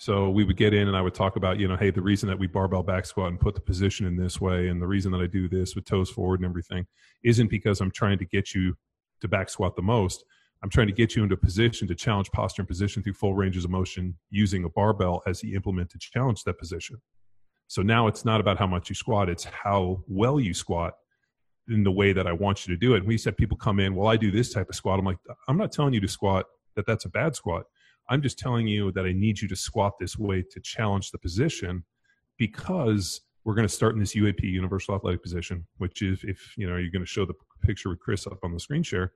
So 0.00 0.30
we 0.30 0.44
would 0.44 0.56
get 0.56 0.72
in 0.72 0.86
and 0.86 0.96
I 0.96 1.02
would 1.02 1.14
talk 1.14 1.34
about, 1.34 1.58
you 1.58 1.66
know, 1.66 1.76
hey, 1.76 1.90
the 1.90 2.00
reason 2.00 2.28
that 2.28 2.38
we 2.38 2.46
barbell 2.46 2.84
back 2.84 3.04
squat 3.04 3.30
and 3.30 3.40
put 3.40 3.56
the 3.56 3.60
position 3.60 4.06
in 4.06 4.16
this 4.16 4.40
way, 4.40 4.68
and 4.68 4.80
the 4.80 4.86
reason 4.86 5.10
that 5.10 5.20
I 5.20 5.26
do 5.26 5.48
this 5.48 5.74
with 5.74 5.86
toes 5.86 6.08
forward 6.08 6.38
and 6.38 6.48
everything, 6.48 6.86
isn't 7.24 7.50
because 7.50 7.80
I'm 7.80 7.90
trying 7.90 8.18
to 8.18 8.24
get 8.24 8.54
you 8.54 8.76
to 9.20 9.28
back 9.28 9.50
squat 9.50 9.74
the 9.74 9.82
most. 9.82 10.24
I'm 10.62 10.70
trying 10.70 10.86
to 10.86 10.92
get 10.92 11.16
you 11.16 11.24
into 11.24 11.34
a 11.34 11.38
position 11.38 11.88
to 11.88 11.96
challenge 11.96 12.30
posture 12.30 12.62
and 12.62 12.68
position 12.68 13.02
through 13.02 13.14
full 13.14 13.34
ranges 13.34 13.64
of 13.64 13.70
motion 13.70 14.16
using 14.30 14.64
a 14.64 14.68
barbell 14.68 15.20
as 15.26 15.40
the 15.40 15.54
implement 15.54 15.90
to 15.90 15.98
challenge 15.98 16.44
that 16.44 16.58
position. 16.58 17.02
So 17.66 17.82
now 17.82 18.06
it's 18.06 18.24
not 18.24 18.40
about 18.40 18.56
how 18.56 18.68
much 18.68 18.88
you 18.88 18.94
squat, 18.94 19.28
it's 19.28 19.44
how 19.44 20.04
well 20.06 20.38
you 20.38 20.54
squat 20.54 20.94
in 21.68 21.82
the 21.82 21.92
way 21.92 22.12
that 22.12 22.26
I 22.26 22.32
want 22.32 22.66
you 22.66 22.74
to 22.74 22.78
do 22.78 22.94
it. 22.94 22.98
And 22.98 23.06
we 23.06 23.18
said 23.18 23.36
people 23.36 23.56
come 23.56 23.80
in, 23.80 23.96
well, 23.96 24.08
I 24.08 24.16
do 24.16 24.30
this 24.30 24.52
type 24.52 24.68
of 24.68 24.76
squat. 24.76 25.00
I'm 25.00 25.04
like, 25.04 25.18
I'm 25.48 25.58
not 25.58 25.72
telling 25.72 25.92
you 25.92 26.00
to 26.00 26.08
squat 26.08 26.46
that 26.76 26.86
that's 26.86 27.04
a 27.04 27.10
bad 27.10 27.34
squat. 27.34 27.64
I'm 28.08 28.22
just 28.22 28.38
telling 28.38 28.66
you 28.66 28.90
that 28.92 29.04
I 29.04 29.12
need 29.12 29.40
you 29.40 29.48
to 29.48 29.56
squat 29.56 29.98
this 29.98 30.18
way 30.18 30.42
to 30.50 30.60
challenge 30.60 31.10
the 31.10 31.18
position 31.18 31.84
because 32.38 33.20
we're 33.44 33.54
going 33.54 33.68
to 33.68 33.72
start 33.74 33.94
in 33.94 34.00
this 34.00 34.14
UAP 34.14 34.42
universal 34.42 34.94
athletic 34.94 35.22
position, 35.22 35.66
which 35.78 36.02
is 36.02 36.20
if 36.24 36.54
you 36.56 36.68
know 36.68 36.76
you're 36.76 36.90
going 36.90 37.04
to 37.04 37.06
show 37.06 37.24
the 37.24 37.34
picture 37.62 37.88
with 37.90 38.00
Chris 38.00 38.26
up 38.26 38.38
on 38.42 38.52
the 38.52 38.60
screen 38.60 38.82
share, 38.82 39.12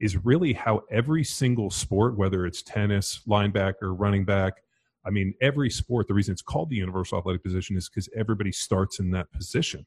is 0.00 0.16
really 0.24 0.52
how 0.52 0.82
every 0.90 1.24
single 1.24 1.70
sport, 1.70 2.16
whether 2.16 2.46
it's 2.46 2.62
tennis, 2.62 3.20
linebacker, 3.28 3.94
running 3.98 4.24
back, 4.24 4.54
I 5.04 5.10
mean, 5.10 5.34
every 5.40 5.70
sport, 5.70 6.06
the 6.06 6.14
reason 6.14 6.32
it's 6.32 6.42
called 6.42 6.70
the 6.70 6.76
universal 6.76 7.18
athletic 7.18 7.42
position 7.42 7.76
is 7.76 7.88
because 7.88 8.08
everybody 8.16 8.52
starts 8.52 9.00
in 9.00 9.10
that 9.12 9.30
position. 9.32 9.86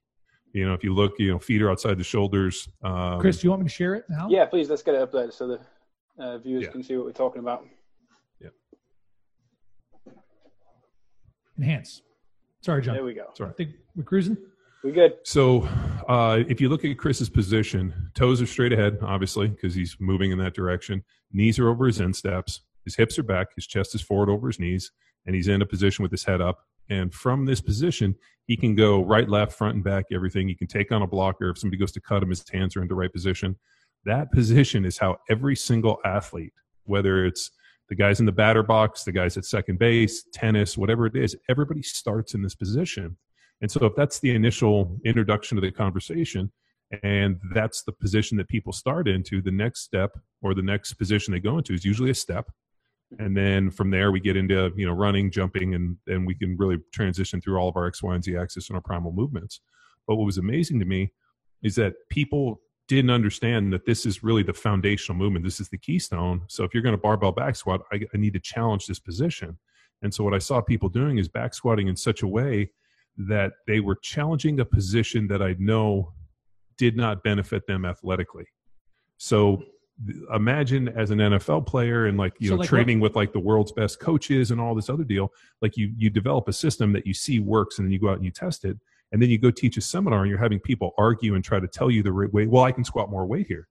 You 0.53 0.67
know, 0.67 0.73
if 0.73 0.83
you 0.83 0.93
look, 0.93 1.13
you 1.17 1.31
know, 1.31 1.39
feet 1.39 1.61
are 1.61 1.69
outside 1.71 1.97
the 1.97 2.03
shoulders. 2.03 2.67
Um, 2.83 3.21
Chris, 3.21 3.39
do 3.39 3.47
you 3.47 3.51
want 3.51 3.61
me 3.61 3.67
to 3.69 3.73
share 3.73 3.93
it 3.95 4.05
now? 4.09 4.27
Yeah, 4.29 4.45
please. 4.45 4.69
Let's 4.69 4.81
get 4.83 4.95
it 4.95 5.01
up 5.01 5.11
there 5.11 5.31
so 5.31 5.47
the 5.47 5.59
uh, 6.21 6.37
viewers 6.39 6.63
Yeah. 6.65 6.71
can 6.71 6.83
see 6.83 6.97
what 6.97 7.05
we're 7.05 7.11
talking 7.13 7.39
about. 7.39 7.65
Enhance. 11.61 12.01
Sorry, 12.61 12.81
John. 12.81 12.95
There 12.95 13.03
we 13.03 13.13
go. 13.13 13.27
I 13.39 13.51
think 13.51 13.71
we're 13.95 14.03
cruising. 14.03 14.37
We 14.83 14.91
good? 14.91 15.13
So, 15.23 15.67
uh, 16.07 16.39
if 16.47 16.59
you 16.59 16.69
look 16.69 16.83
at 16.83 16.97
Chris's 16.97 17.29
position, 17.29 18.09
toes 18.15 18.41
are 18.41 18.47
straight 18.47 18.73
ahead, 18.73 18.97
obviously, 19.03 19.47
because 19.47 19.75
he's 19.75 19.95
moving 19.99 20.31
in 20.31 20.39
that 20.39 20.55
direction. 20.55 21.03
Knees 21.31 21.59
are 21.59 21.69
over 21.69 21.85
his 21.85 21.99
insteps. 21.99 22.61
His 22.83 22.95
hips 22.95 23.19
are 23.19 23.23
back. 23.23 23.49
His 23.55 23.67
chest 23.67 23.93
is 23.93 24.01
forward 24.01 24.29
over 24.29 24.47
his 24.47 24.59
knees, 24.59 24.91
and 25.27 25.35
he's 25.35 25.47
in 25.47 25.61
a 25.61 25.65
position 25.67 26.01
with 26.01 26.11
his 26.11 26.23
head 26.23 26.41
up. 26.41 26.65
And 26.89 27.13
from 27.13 27.45
this 27.45 27.61
position, 27.61 28.15
he 28.45 28.57
can 28.57 28.75
go 28.75 29.05
right, 29.05 29.29
left, 29.29 29.53
front, 29.53 29.75
and 29.75 29.83
back, 29.83 30.05
everything. 30.11 30.47
He 30.47 30.55
can 30.55 30.67
take 30.67 30.91
on 30.91 31.03
a 31.03 31.07
blocker. 31.07 31.51
If 31.51 31.59
somebody 31.59 31.77
goes 31.77 31.91
to 31.91 32.01
cut 32.01 32.23
him, 32.23 32.29
his 32.29 32.43
hands 32.51 32.75
are 32.75 32.81
in 32.81 32.87
the 32.87 32.95
right 32.95 33.13
position. 33.13 33.55
That 34.05 34.31
position 34.31 34.83
is 34.83 34.97
how 34.97 35.17
every 35.29 35.55
single 35.55 35.99
athlete, 36.03 36.53
whether 36.85 37.23
it's 37.23 37.51
the 37.91 37.95
guys 37.95 38.21
in 38.21 38.25
the 38.25 38.31
batter 38.31 38.63
box, 38.63 39.03
the 39.03 39.11
guys 39.11 39.35
at 39.35 39.43
second 39.43 39.77
base, 39.77 40.23
tennis, 40.33 40.77
whatever 40.77 41.05
it 41.05 41.15
is, 41.17 41.35
everybody 41.49 41.83
starts 41.83 42.33
in 42.33 42.41
this 42.41 42.55
position. 42.55 43.17
And 43.59 43.69
so, 43.69 43.85
if 43.85 43.93
that's 43.97 44.19
the 44.19 44.33
initial 44.33 44.97
introduction 45.03 45.57
to 45.57 45.61
the 45.61 45.71
conversation, 45.71 46.53
and 47.03 47.37
that's 47.53 47.83
the 47.83 47.91
position 47.91 48.37
that 48.37 48.47
people 48.47 48.71
start 48.71 49.09
into, 49.09 49.41
the 49.41 49.51
next 49.51 49.81
step 49.81 50.17
or 50.41 50.53
the 50.53 50.61
next 50.61 50.93
position 50.93 51.33
they 51.33 51.41
go 51.41 51.57
into 51.57 51.73
is 51.73 51.83
usually 51.83 52.11
a 52.11 52.15
step. 52.15 52.49
And 53.19 53.35
then 53.35 53.69
from 53.69 53.91
there, 53.91 54.13
we 54.13 54.21
get 54.21 54.37
into 54.37 54.71
you 54.77 54.87
know 54.87 54.93
running, 54.93 55.29
jumping, 55.29 55.75
and 55.75 55.97
and 56.07 56.25
we 56.25 56.33
can 56.33 56.55
really 56.55 56.77
transition 56.93 57.41
through 57.41 57.57
all 57.57 57.67
of 57.67 57.75
our 57.75 57.87
X, 57.87 58.01
Y, 58.01 58.15
and 58.15 58.23
Z 58.23 58.37
axis 58.37 58.69
and 58.69 58.77
our 58.77 58.81
primal 58.81 59.11
movements. 59.11 59.59
But 60.07 60.15
what 60.15 60.25
was 60.25 60.37
amazing 60.37 60.79
to 60.79 60.85
me 60.85 61.11
is 61.61 61.75
that 61.75 61.95
people 62.09 62.61
didn't 62.95 63.11
understand 63.11 63.71
that 63.73 63.85
this 63.85 64.05
is 64.05 64.23
really 64.23 64.43
the 64.43 64.53
foundational 64.53 65.17
movement. 65.17 65.45
This 65.45 65.59
is 65.59 65.69
the 65.69 65.77
keystone. 65.77 66.41
So 66.47 66.63
if 66.63 66.73
you're 66.73 66.83
going 66.83 66.95
to 66.95 67.01
barbell 67.01 67.31
back 67.31 67.55
squat, 67.55 67.81
I, 67.91 68.01
I 68.13 68.17
need 68.17 68.33
to 68.33 68.39
challenge 68.39 68.87
this 68.87 68.99
position. 68.99 69.57
And 70.01 70.13
so 70.13 70.23
what 70.23 70.33
I 70.33 70.39
saw 70.39 70.61
people 70.61 70.89
doing 70.89 71.17
is 71.17 71.27
back 71.27 71.53
squatting 71.53 71.87
in 71.87 71.95
such 71.95 72.23
a 72.23 72.27
way 72.27 72.71
that 73.17 73.53
they 73.67 73.79
were 73.79 73.95
challenging 73.95 74.59
a 74.59 74.65
position 74.65 75.27
that 75.27 75.41
I 75.41 75.55
know 75.59 76.13
did 76.77 76.97
not 76.97 77.23
benefit 77.23 77.67
them 77.67 77.85
athletically. 77.85 78.45
So 79.17 79.63
imagine 80.33 80.87
as 80.89 81.11
an 81.11 81.19
NFL 81.19 81.67
player 81.67 82.07
and 82.07 82.17
like 82.17 82.33
you 82.39 82.47
So 82.47 82.55
know 82.55 82.61
like 82.61 82.69
training 82.69 82.99
with 82.99 83.15
like 83.15 83.33
the 83.33 83.39
world's 83.39 83.71
best 83.71 83.99
coaches 83.99 84.49
and 84.49 84.59
all 84.59 84.73
this 84.73 84.89
other 84.89 85.03
deal, 85.03 85.31
like 85.61 85.77
you 85.77 85.91
you 85.95 86.09
develop 86.09 86.47
a 86.47 86.53
system 86.53 86.91
that 86.93 87.05
you 87.05 87.13
see 87.13 87.39
works 87.39 87.77
and 87.77 87.85
then 87.85 87.91
you 87.91 87.99
go 87.99 88.09
out 88.09 88.15
and 88.15 88.25
you 88.25 88.31
test 88.31 88.65
it 88.65 88.77
and 89.11 89.21
then 89.21 89.29
you 89.29 89.37
go 89.37 89.51
teach 89.51 89.77
a 89.77 89.81
seminar 89.81 90.21
and 90.21 90.29
you're 90.29 90.39
having 90.39 90.59
people 90.59 90.93
argue 90.97 91.35
and 91.35 91.43
try 91.43 91.59
to 91.59 91.67
tell 91.67 91.91
you 91.91 92.01
the 92.03 92.11
right 92.11 92.31
way. 92.31 92.47
Well, 92.47 92.63
I 92.63 92.71
can 92.71 92.83
squat 92.83 93.09
more 93.09 93.25
weight 93.25 93.47
here. 93.47 93.67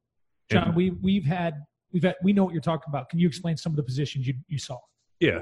John, 0.51 0.69
And- 0.69 0.77
we 0.77 0.91
we've 0.91 1.25
had 1.25 1.55
we've 1.93 2.03
had 2.03 2.17
we 2.23 2.33
know 2.33 2.45
what 2.45 2.53
you're 2.53 2.63
talking 2.63 2.89
about. 2.89 3.09
Can 3.09 3.19
you 3.19 3.27
explain 3.29 3.57
some 3.57 3.73
of 3.73 3.77
the 3.77 3.83
positions 3.83 4.27
you 4.27 4.35
you 4.49 4.59
saw? 4.59 4.79
Yeah. 5.21 5.41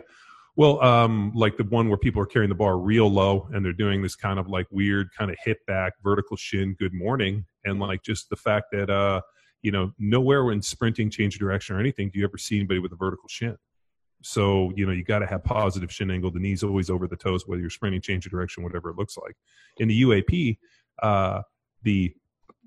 Well, 0.57 0.83
um, 0.83 1.31
like 1.37 1.57
the 1.57 1.63
one 1.63 1.89
where 1.89 1.97
people 1.97 2.21
are 2.21 2.27
carrying 2.27 2.49
the 2.49 2.55
bar 2.57 2.79
real 2.79 3.09
low 3.09 3.49
and 3.53 3.65
they're 3.65 3.73
doing 3.73 4.03
this 4.03 4.17
kind 4.17 4.41
of 4.41 4.49
like 4.49 4.67
weird 4.73 5.09
kind 5.17 5.31
of 5.31 5.37
hip 5.45 5.59
back, 5.69 5.93
vertical 6.03 6.37
shin, 6.37 6.75
good 6.81 6.93
morning. 6.93 7.45
And 7.65 7.79
like 7.79 8.03
just 8.03 8.29
the 8.29 8.35
fact 8.35 8.67
that, 8.73 8.91
uh, 8.91 9.21
you 9.63 9.71
know, 9.71 9.93
nowhere 10.01 10.45
when 10.45 10.61
sprinting, 10.61 11.11
change 11.11 11.37
of 11.37 11.39
direction 11.41 11.77
or 11.77 11.79
anything, 11.81 12.11
do 12.13 12.19
you 12.19 12.25
ever 12.25 12.39
see 12.39 12.57
anybody 12.57 12.81
with 12.81 12.91
a 12.91 12.97
vertical 12.97 13.29
shin? 13.29 13.57
So, 14.23 14.73
you 14.75 14.85
know, 14.85 14.93
you 14.93 15.05
got 15.05 15.21
to 15.21 15.27
have 15.27 15.45
positive 15.45 15.93
shin 15.93 16.11
angle. 16.11 16.31
The 16.31 16.41
knees 16.41 16.63
always 16.63 16.91
over 16.91 17.07
the 17.07 17.17
toes, 17.17 17.47
whether 17.47 17.61
you're 17.61 17.71
sprinting, 17.71 18.01
change 18.01 18.27
of 18.27 18.33
direction, 18.33 18.63
whatever 18.65 18.91
it 18.91 18.97
looks 18.97 19.17
like. 19.17 19.37
In 19.79 19.89
the 19.89 20.03
UAP, 20.03 20.59
uh, 21.03 21.43
the 21.83 22.13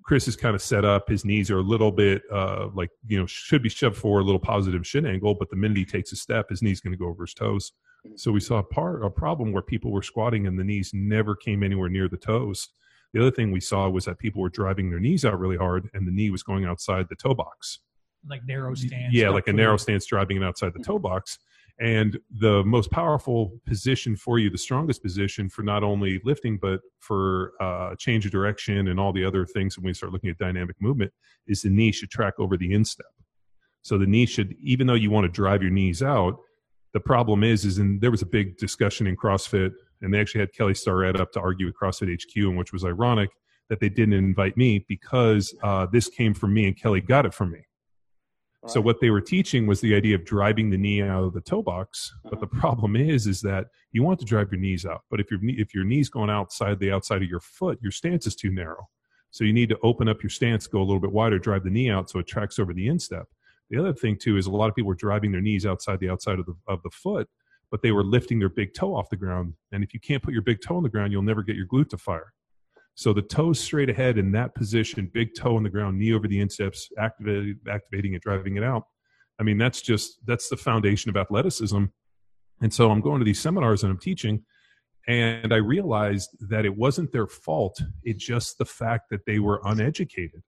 Chris 0.04 0.28
is 0.28 0.36
kind 0.36 0.56
of 0.56 0.62
set 0.62 0.84
up. 0.84 1.08
His 1.10 1.26
knees 1.26 1.52
are 1.52 1.60
a 1.60 1.64
little 1.64 1.92
bit 1.92 2.24
uh, 2.32 2.70
like 2.74 2.90
you 3.08 3.20
know 3.20 3.26
should 3.26 3.62
be 3.62 3.70
shoved 3.70 3.98
forward, 3.98 4.22
a 4.22 4.24
little 4.24 4.40
positive 4.40 4.86
shin 4.86 5.06
angle. 5.06 5.36
But 5.36 5.50
the 5.50 5.56
minute 5.56 5.78
he 5.78 5.86
takes 5.86 6.12
a 6.12 6.16
step, 6.16 6.50
his 6.50 6.62
knee's 6.62 6.82
going 6.82 6.94
to 6.94 6.98
go 6.98 7.08
over 7.08 7.24
his 7.24 7.34
toes. 7.34 7.74
So 8.16 8.32
we 8.32 8.40
saw 8.40 8.58
a 8.58 8.64
part 8.64 9.06
a 9.06 9.10
problem 9.10 9.52
where 9.52 9.62
people 9.62 9.92
were 9.92 10.02
squatting 10.02 10.48
and 10.48 10.58
the 10.58 10.64
knees 10.64 10.92
never 10.94 11.36
came 11.36 11.62
anywhere 11.64 11.90
near 11.90 12.08
the 12.08 12.18
toes. 12.18 12.70
The 13.14 13.20
other 13.20 13.32
thing 13.32 13.52
we 13.52 13.60
saw 13.60 13.90
was 13.90 14.06
that 14.06 14.20
people 14.20 14.42
were 14.42 14.50
driving 14.50 14.90
their 14.90 15.00
knees 15.00 15.26
out 15.26 15.40
really 15.40 15.58
hard, 15.58 15.90
and 15.94 16.08
the 16.08 16.12
knee 16.12 16.30
was 16.30 16.44
going 16.44 16.66
outside 16.66 17.08
the 17.10 17.16
toe 17.16 17.36
box. 17.36 17.80
Like 18.30 18.46
narrow 18.46 18.76
stance. 18.76 19.14
Yeah, 19.14 19.30
like 19.30 19.48
a 19.48 19.54
narrow 19.54 19.78
stance 19.78 20.06
driving 20.06 20.38
it 20.38 20.44
outside 20.44 20.74
the 20.74 20.84
toe 20.84 21.00
box. 21.00 21.40
And 21.80 22.20
the 22.30 22.64
most 22.64 22.92
powerful 22.92 23.60
position 23.66 24.16
for 24.16 24.38
you, 24.38 24.52
the 24.52 24.58
strongest 24.58 25.02
position 25.02 25.50
for 25.50 25.64
not 25.64 25.84
only 25.84 26.22
lifting, 26.24 26.60
but 26.62 26.82
for 27.00 27.54
uh, 27.60 27.96
change 27.98 28.26
of 28.26 28.32
direction 28.32 28.90
and 28.90 29.00
all 29.00 29.12
the 29.12 29.26
other 29.26 29.48
things 29.48 29.78
when 29.78 29.86
we 29.86 29.94
start 29.94 30.14
looking 30.14 30.30
at 30.30 30.38
dynamic 30.38 30.76
movement, 30.80 31.12
is 31.48 31.64
the 31.64 31.70
knee 31.70 31.92
should 31.92 32.12
track 32.12 32.36
over 32.38 32.56
the 32.56 32.72
instep. 32.72 33.08
So 33.82 33.98
the 33.98 34.06
knee 34.06 34.28
should, 34.28 34.56
even 34.62 34.86
though 34.86 34.94
you 34.94 35.10
want 35.10 35.26
to 35.26 35.32
drive 35.32 35.64
your 35.64 35.72
knees 35.72 36.04
out, 36.04 36.38
the 36.94 37.00
problem 37.00 37.44
is, 37.44 37.66
is 37.66 37.80
and 37.80 38.00
there 38.00 38.12
was 38.12 38.22
a 38.22 38.28
big 38.28 38.58
discussion 38.58 39.08
in 39.08 39.16
CrossFit, 39.16 39.72
and 40.02 40.14
they 40.14 40.20
actually 40.20 40.42
had 40.42 40.54
Kelly 40.54 40.76
Starrett 40.76 41.20
up 41.20 41.32
to 41.32 41.40
argue 41.40 41.66
with 41.66 41.76
CrossFit 41.82 42.14
HQ, 42.14 42.36
and 42.36 42.58
which 42.58 42.74
was 42.74 42.84
ironic 42.84 43.30
that 43.70 43.80
they 43.80 43.90
didn't 43.90 44.14
invite 44.14 44.58
me 44.58 44.86
because 44.88 45.56
uh, 45.64 45.88
this 45.92 46.10
came 46.10 46.34
from 46.34 46.54
me 46.54 46.68
and 46.68 46.78
Kelly 46.78 47.00
got 47.00 47.26
it 47.26 47.34
from 47.34 47.52
me. 47.52 47.66
So 48.68 48.80
what 48.80 49.00
they 49.02 49.10
were 49.10 49.22
teaching 49.22 49.66
was 49.66 49.82
the 49.82 49.96
idea 49.96 50.16
of 50.16 50.24
driving 50.24 50.70
the 50.70 50.78
knee 50.78 51.02
out 51.02 51.24
of 51.24 51.34
the 51.34 51.42
toe 51.42 51.64
box. 51.64 52.14
But 52.24 52.40
the 52.40 52.46
uh-huh. 52.46 52.60
problem 52.60 52.96
is, 52.96 53.26
is 53.26 53.42
that 53.42 53.68
you 53.92 54.04
want 54.04 54.20
to 54.20 54.26
drive 54.26 54.52
your 54.52 54.62
knees 54.62 54.86
out, 54.86 55.02
but 55.10 55.20
if 55.20 55.32
your 55.32 55.40
knee, 55.42 55.56
if 55.58 55.74
your 55.74 55.84
knees 55.84 56.10
going 56.10 56.30
outside 56.30 56.80
the 56.80 56.92
outside 56.92 57.24
of 57.24 57.30
your 57.30 57.40
foot, 57.40 57.80
your 57.82 57.92
stance 57.92 58.28
is 58.28 58.36
too 58.36 58.52
narrow. 58.52 58.88
So 59.32 59.46
you 59.46 59.54
need 59.54 59.70
to 59.70 59.80
open 59.82 60.08
up 60.08 60.22
your 60.22 60.30
stance, 60.30 60.68
go 60.68 60.80
a 60.80 60.84
little 60.84 61.00
bit 61.00 61.12
wider, 61.12 61.40
drive 61.40 61.64
the 61.64 61.70
knee 61.70 61.90
out 61.90 62.10
so 62.10 62.20
it 62.20 62.28
tracks 62.28 62.60
over 62.60 62.74
the 62.74 62.88
instep. 62.88 63.26
The 63.70 63.80
other 63.80 63.94
thing 63.94 64.18
too 64.18 64.38
is 64.38 64.46
a 64.46 64.52
lot 64.52 64.70
of 64.70 64.76
people 64.76 64.90
were 64.90 64.96
driving 64.96 65.32
their 65.32 65.42
knees 65.42 65.66
outside 65.66 66.00
the 66.00 66.10
outside 66.10 66.38
of 66.38 66.46
the 66.46 66.56
of 66.68 66.84
the 66.84 66.92
foot, 66.92 67.28
but 67.72 67.82
they 67.82 67.92
were 67.92 68.04
lifting 68.04 68.38
their 68.38 68.50
big 68.50 68.74
toe 68.76 68.94
off 68.94 69.10
the 69.10 69.16
ground. 69.16 69.56
And 69.72 69.84
if 69.84 69.94
you 69.94 70.00
can't 70.00 70.22
put 70.22 70.34
your 70.34 70.44
big 70.44 70.62
toe 70.62 70.78
on 70.78 70.84
the 70.84 70.90
ground, 70.90 71.12
you'll 71.12 71.24
never 71.24 71.42
get 71.42 71.56
your 71.56 71.68
glute 71.68 71.90
to 71.90 71.98
fire. 71.98 72.34
So 72.96 73.14
the 73.14 73.22
toes 73.22 73.60
straight 73.60 73.90
ahead 73.90 74.18
in 74.18 74.32
that 74.34 74.54
position, 74.54 75.10
big 75.14 75.30
toe 75.36 75.56
on 75.56 75.64
the 75.64 75.70
ground, 75.70 75.98
knee 75.98 76.14
over 76.14 76.28
the 76.28 76.40
insteps, 76.40 76.90
activating, 76.98 77.58
activating 77.70 78.14
it, 78.14 78.22
driving 78.22 78.58
it 78.58 78.64
out. 78.64 78.84
I 79.40 79.44
mean, 79.44 79.58
that's 79.58 79.82
just 79.82 80.20
that's 80.26 80.50
the 80.50 80.58
foundation 80.58 81.10
of 81.10 81.18
athleticism. 81.18 81.86
And 82.62 82.74
so 82.74 82.92
I'm 82.92 83.02
going 83.02 83.20
to 83.20 83.26
these 83.26 83.40
seminars 83.40 83.84
and 83.84 83.92
I'm 83.92 83.98
teaching, 83.98 84.44
and 85.08 85.52
I 85.52 85.58
realized 85.58 86.30
that 86.50 86.66
it 86.66 86.76
wasn't 86.76 87.12
their 87.12 87.28
fault. 87.28 87.82
It's 88.04 88.24
just 88.24 88.58
the 88.58 88.66
fact 88.66 89.10
that 89.10 89.26
they 89.26 89.40
were 89.40 89.62
uneducated. 89.66 90.44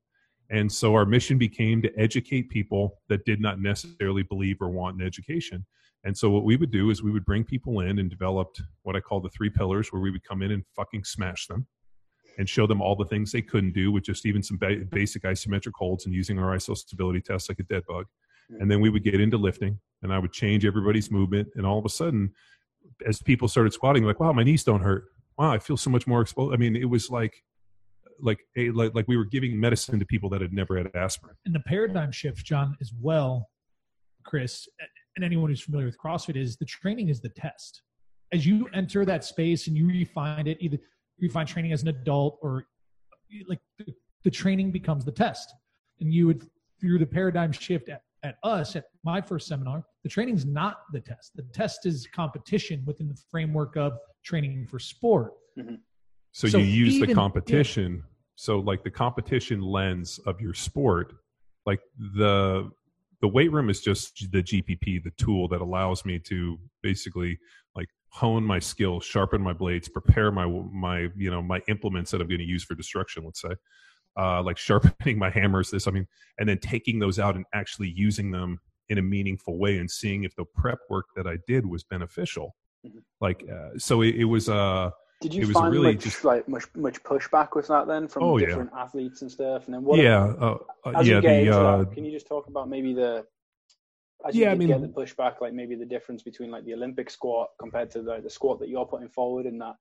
And 0.52 0.72
so 0.72 0.94
our 0.94 1.06
mission 1.06 1.40
became 1.40 1.82
to 1.82 1.92
educate 2.00 2.50
people 2.50 3.02
that 3.10 3.26
did 3.26 3.42
not 3.42 3.60
necessarily 3.60 4.22
believe 4.22 4.58
or 4.62 4.70
want 4.70 5.00
an 5.00 5.08
education. 5.08 5.66
And 6.04 6.16
so 6.16 6.30
what 6.30 6.44
we 6.44 6.58
would 6.58 6.72
do 6.72 6.92
is 6.92 7.02
we 7.02 7.12
would 7.12 7.26
bring 7.26 7.44
people 7.44 7.80
in 7.80 7.98
and 7.98 8.10
developed 8.10 8.62
what 8.84 8.96
I 8.96 9.00
call 9.00 9.22
the 9.22 9.30
three 9.30 9.50
pillars, 9.50 9.92
where 9.92 10.02
we 10.02 10.12
would 10.12 10.24
come 10.24 10.44
in 10.44 10.52
and 10.52 10.64
fucking 10.76 11.06
smash 11.06 11.48
them. 11.48 11.66
And 12.38 12.48
show 12.48 12.68
them 12.68 12.82
all 12.82 12.96
the 12.96 13.06
things 13.06 13.32
they 13.32 13.42
couldn't 13.42 13.74
do 13.74 13.92
with 13.92 14.04
just 14.04 14.26
even 14.26 14.42
some 14.42 14.58
ba- 14.58 14.86
basic 14.92 15.24
isometric 15.24 15.74
holds 15.76 16.06
and 16.06 16.14
using 16.14 16.40
our 16.40 16.56
iso 16.56 16.76
stability 16.76 17.22
test 17.22 17.50
like 17.50 17.60
a 17.60 17.64
dead 17.64 17.84
bug. 17.88 18.06
Mm-hmm. 18.52 18.62
And 18.62 18.72
then 18.72 18.82
we 18.82 18.90
would 18.90 19.04
get 19.04 19.20
into 19.20 19.38
lifting 19.38 19.80
and 20.02 20.14
I 20.14 20.20
would 20.20 20.34
change 20.34 20.66
everybody's 20.66 21.12
movement. 21.12 21.50
And 21.56 21.66
all 21.66 21.80
of 21.80 21.86
a 21.86 21.90
sudden, 21.90 22.32
as 23.06 23.22
people 23.22 23.48
started 23.48 23.74
squatting, 23.74 24.04
like, 24.04 24.20
wow, 24.20 24.34
my 24.34 24.44
knees 24.44 24.64
don't 24.64 24.82
hurt. 24.82 25.06
Wow, 25.38 25.52
I 25.52 25.60
feel 25.60 25.78
so 25.78 25.90
much 25.90 26.06
more 26.06 26.22
exposed. 26.22 26.54
I 26.54 26.58
mean, 26.58 26.76
it 26.76 26.90
was 26.90 27.10
like, 27.10 27.34
like 28.20 28.40
a 28.58 28.70
like, 28.72 28.94
like 28.94 29.08
we 29.08 29.18
were 29.18 29.26
giving 29.26 29.60
medicine 29.60 30.00
to 30.00 30.06
people 30.06 30.30
that 30.30 30.42
had 30.42 30.54
never 30.54 30.78
had 30.78 30.90
aspirin. 30.96 31.36
And 31.46 31.56
the 31.56 31.62
paradigm 31.62 32.12
shift, 32.12 32.46
John, 32.46 32.78
as 32.80 32.92
well, 33.02 33.50
Chris, 34.24 34.68
and 35.16 35.26
anyone 35.26 35.50
who's 35.50 35.62
familiar 35.62 35.86
with 35.86 35.98
CrossFit 35.98 36.36
is 36.36 36.58
the 36.58 36.66
training 36.66 37.10
is 37.10 37.22
the 37.22 37.30
test. 37.30 37.82
As 38.32 38.46
you 38.46 38.68
enter 38.74 39.06
that 39.06 39.24
space 39.24 39.68
and 39.68 39.78
you 39.78 39.88
refine 39.88 40.48
it, 40.48 40.58
either 40.60 40.78
you 41.18 41.30
find 41.30 41.48
training 41.48 41.72
as 41.72 41.82
an 41.82 41.90
adult 41.90 42.40
or 42.42 42.66
like 43.48 43.60
the, 43.78 43.94
the 44.24 44.32
training 44.32 44.72
becomes 44.72 45.06
the 45.06 45.12
test. 45.12 45.54
And 46.00 46.14
you 46.14 46.28
would 46.28 46.50
through 46.80 47.00
the 47.00 47.06
paradigm 47.06 47.52
shift 47.52 47.90
at, 47.90 48.02
at 48.24 48.38
us 48.44 48.76
at 48.76 48.86
my 49.04 49.22
first 49.22 49.48
seminar, 49.48 49.86
the 50.04 50.10
training's 50.10 50.46
not 50.46 50.82
the 50.92 51.00
test. 51.00 51.32
The 51.36 51.44
test 51.54 51.86
is 51.86 52.08
competition 52.14 52.84
within 52.86 53.08
the 53.08 53.18
framework 53.30 53.78
of 53.78 53.94
training 54.24 54.68
for 54.68 54.80
sport. 54.80 55.34
Mm-hmm. 55.58 55.76
So, 56.32 56.48
So 56.48 56.58
you 56.58 56.66
use 56.66 56.96
even- 56.96 57.10
the 57.10 57.16
competition. 57.16 58.04
So 58.36 58.60
like 58.60 58.84
the 58.84 58.92
competition 58.92 59.62
lens 59.62 60.20
of 60.26 60.42
your 60.42 60.54
sport, 60.54 61.14
like 61.66 61.80
the 61.98 62.72
the 63.22 63.28
weight 63.30 63.54
room 63.54 63.70
is 63.70 63.80
just 63.80 64.32
the 64.34 64.44
GPP, 64.44 65.02
the 65.02 65.12
tool 65.12 65.48
that 65.48 65.62
allows 65.62 66.04
me 66.04 66.20
to 66.20 66.60
basically 66.82 67.40
like 67.74 67.88
hone 68.14 68.44
my 68.44 68.60
skills, 68.60 69.04
sharpen 69.04 69.42
my 69.42 69.54
blades, 69.54 69.90
prepare 69.90 70.32
my 70.32 70.46
my 70.72 71.10
you 71.16 71.32
know 71.32 71.42
my 71.42 71.60
implements 71.68 72.12
that 72.12 72.22
I'm 72.22 72.28
going 72.28 72.40
to 72.40 72.46
use 72.46 72.64
for 72.64 72.76
destruction. 72.76 73.26
Let's 73.26 73.42
say, 73.42 73.56
uh, 74.18 74.42
like 74.44 74.58
sharpening 74.58 75.18
my 75.26 75.30
hammers. 75.30 75.72
This, 75.72 75.88
I 75.88 75.92
mean, 75.92 76.08
and 76.40 76.48
then 76.48 76.60
taking 76.60 77.00
those 77.00 77.20
out 77.20 77.36
and 77.36 77.46
actually 77.54 77.90
using 77.90 78.32
them 78.32 78.60
in 78.90 78.98
a 78.98 79.02
meaningful 79.02 79.58
way 79.58 79.78
and 79.80 79.90
seeing 79.90 80.24
if 80.26 80.36
the 80.36 80.46
prep 80.46 80.80
work 80.90 81.06
that 81.16 81.26
I 81.26 81.38
did 81.48 81.66
was 81.66 81.84
beneficial. 81.84 82.56
Mhm. 82.86 83.02
Like, 83.22 83.44
uh, 83.52 83.78
so 83.78 84.02
it, 84.02 84.16
it 84.16 84.26
was. 84.26 84.48
Uh, 84.50 84.92
Did 85.22 85.34
you 85.34 85.44
It 85.44 85.48
was 85.48 85.54
find 85.54 85.72
really 85.74 85.94
much 85.94 86.04
just- 86.04 86.24
like 86.26 86.48
much 86.48 86.66
much 86.76 87.02
pushback 87.04 87.56
with 87.56 87.68
that 87.70 87.88
then 87.88 88.08
from 88.08 88.24
Oh, 88.24 88.38
yeah. 88.38 88.48
different 88.48 88.72
athletes 88.78 89.22
and 89.24 89.32
stuff? 89.32 89.66
And 89.66 89.74
then 89.74 89.84
what? 89.84 89.98
yeah, 90.00 90.26
uh, 90.26 90.58
uh, 90.86 91.02
yeah. 91.02 91.20
The 91.22 91.50
uh, 91.50 91.86
can 91.86 92.04
you 92.06 92.12
just 92.12 92.28
talk 92.28 92.48
about 92.48 92.70
maybe 92.70 92.94
the 92.94 93.26
as 94.28 94.36
Yeah, 94.36 94.50
I 94.50 94.54
you 94.54 94.60
mean- 94.60 94.68
get 94.70 94.82
the 94.82 94.88
pushback, 94.88 95.42
like 95.42 95.54
maybe 95.54 95.76
the 95.76 95.86
difference 95.86 96.24
between 96.24 96.52
like 96.52 96.66
the 96.66 96.74
Olympic 96.74 97.10
squat 97.10 97.50
compared 97.60 97.92
to 97.92 98.02
the, 98.02 98.20
the 98.22 98.30
squat 98.30 98.60
that 98.60 98.70
you're 98.70 98.86
putting 98.86 99.10
forward 99.10 99.46
in 99.46 99.58
that 99.60 99.76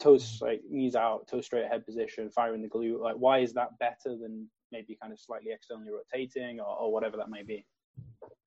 toes 0.00 0.38
like 0.40 0.60
knees 0.68 0.96
out, 0.96 1.28
toe 1.28 1.40
straight 1.40 1.66
head 1.66 1.86
position, 1.86 2.30
firing 2.30 2.62
the 2.62 2.68
glute. 2.68 3.00
Like, 3.00 3.16
why 3.16 3.38
is 3.38 3.52
that 3.54 3.78
better 3.78 4.16
than 4.20 4.48
maybe 4.72 4.96
kind 5.00 5.12
of 5.12 5.20
slightly 5.20 5.52
externally 5.52 5.90
rotating 5.90 6.60
or, 6.60 6.66
or 6.66 6.92
whatever 6.92 7.16
that 7.16 7.30
may 7.30 7.42
be? 7.42 7.64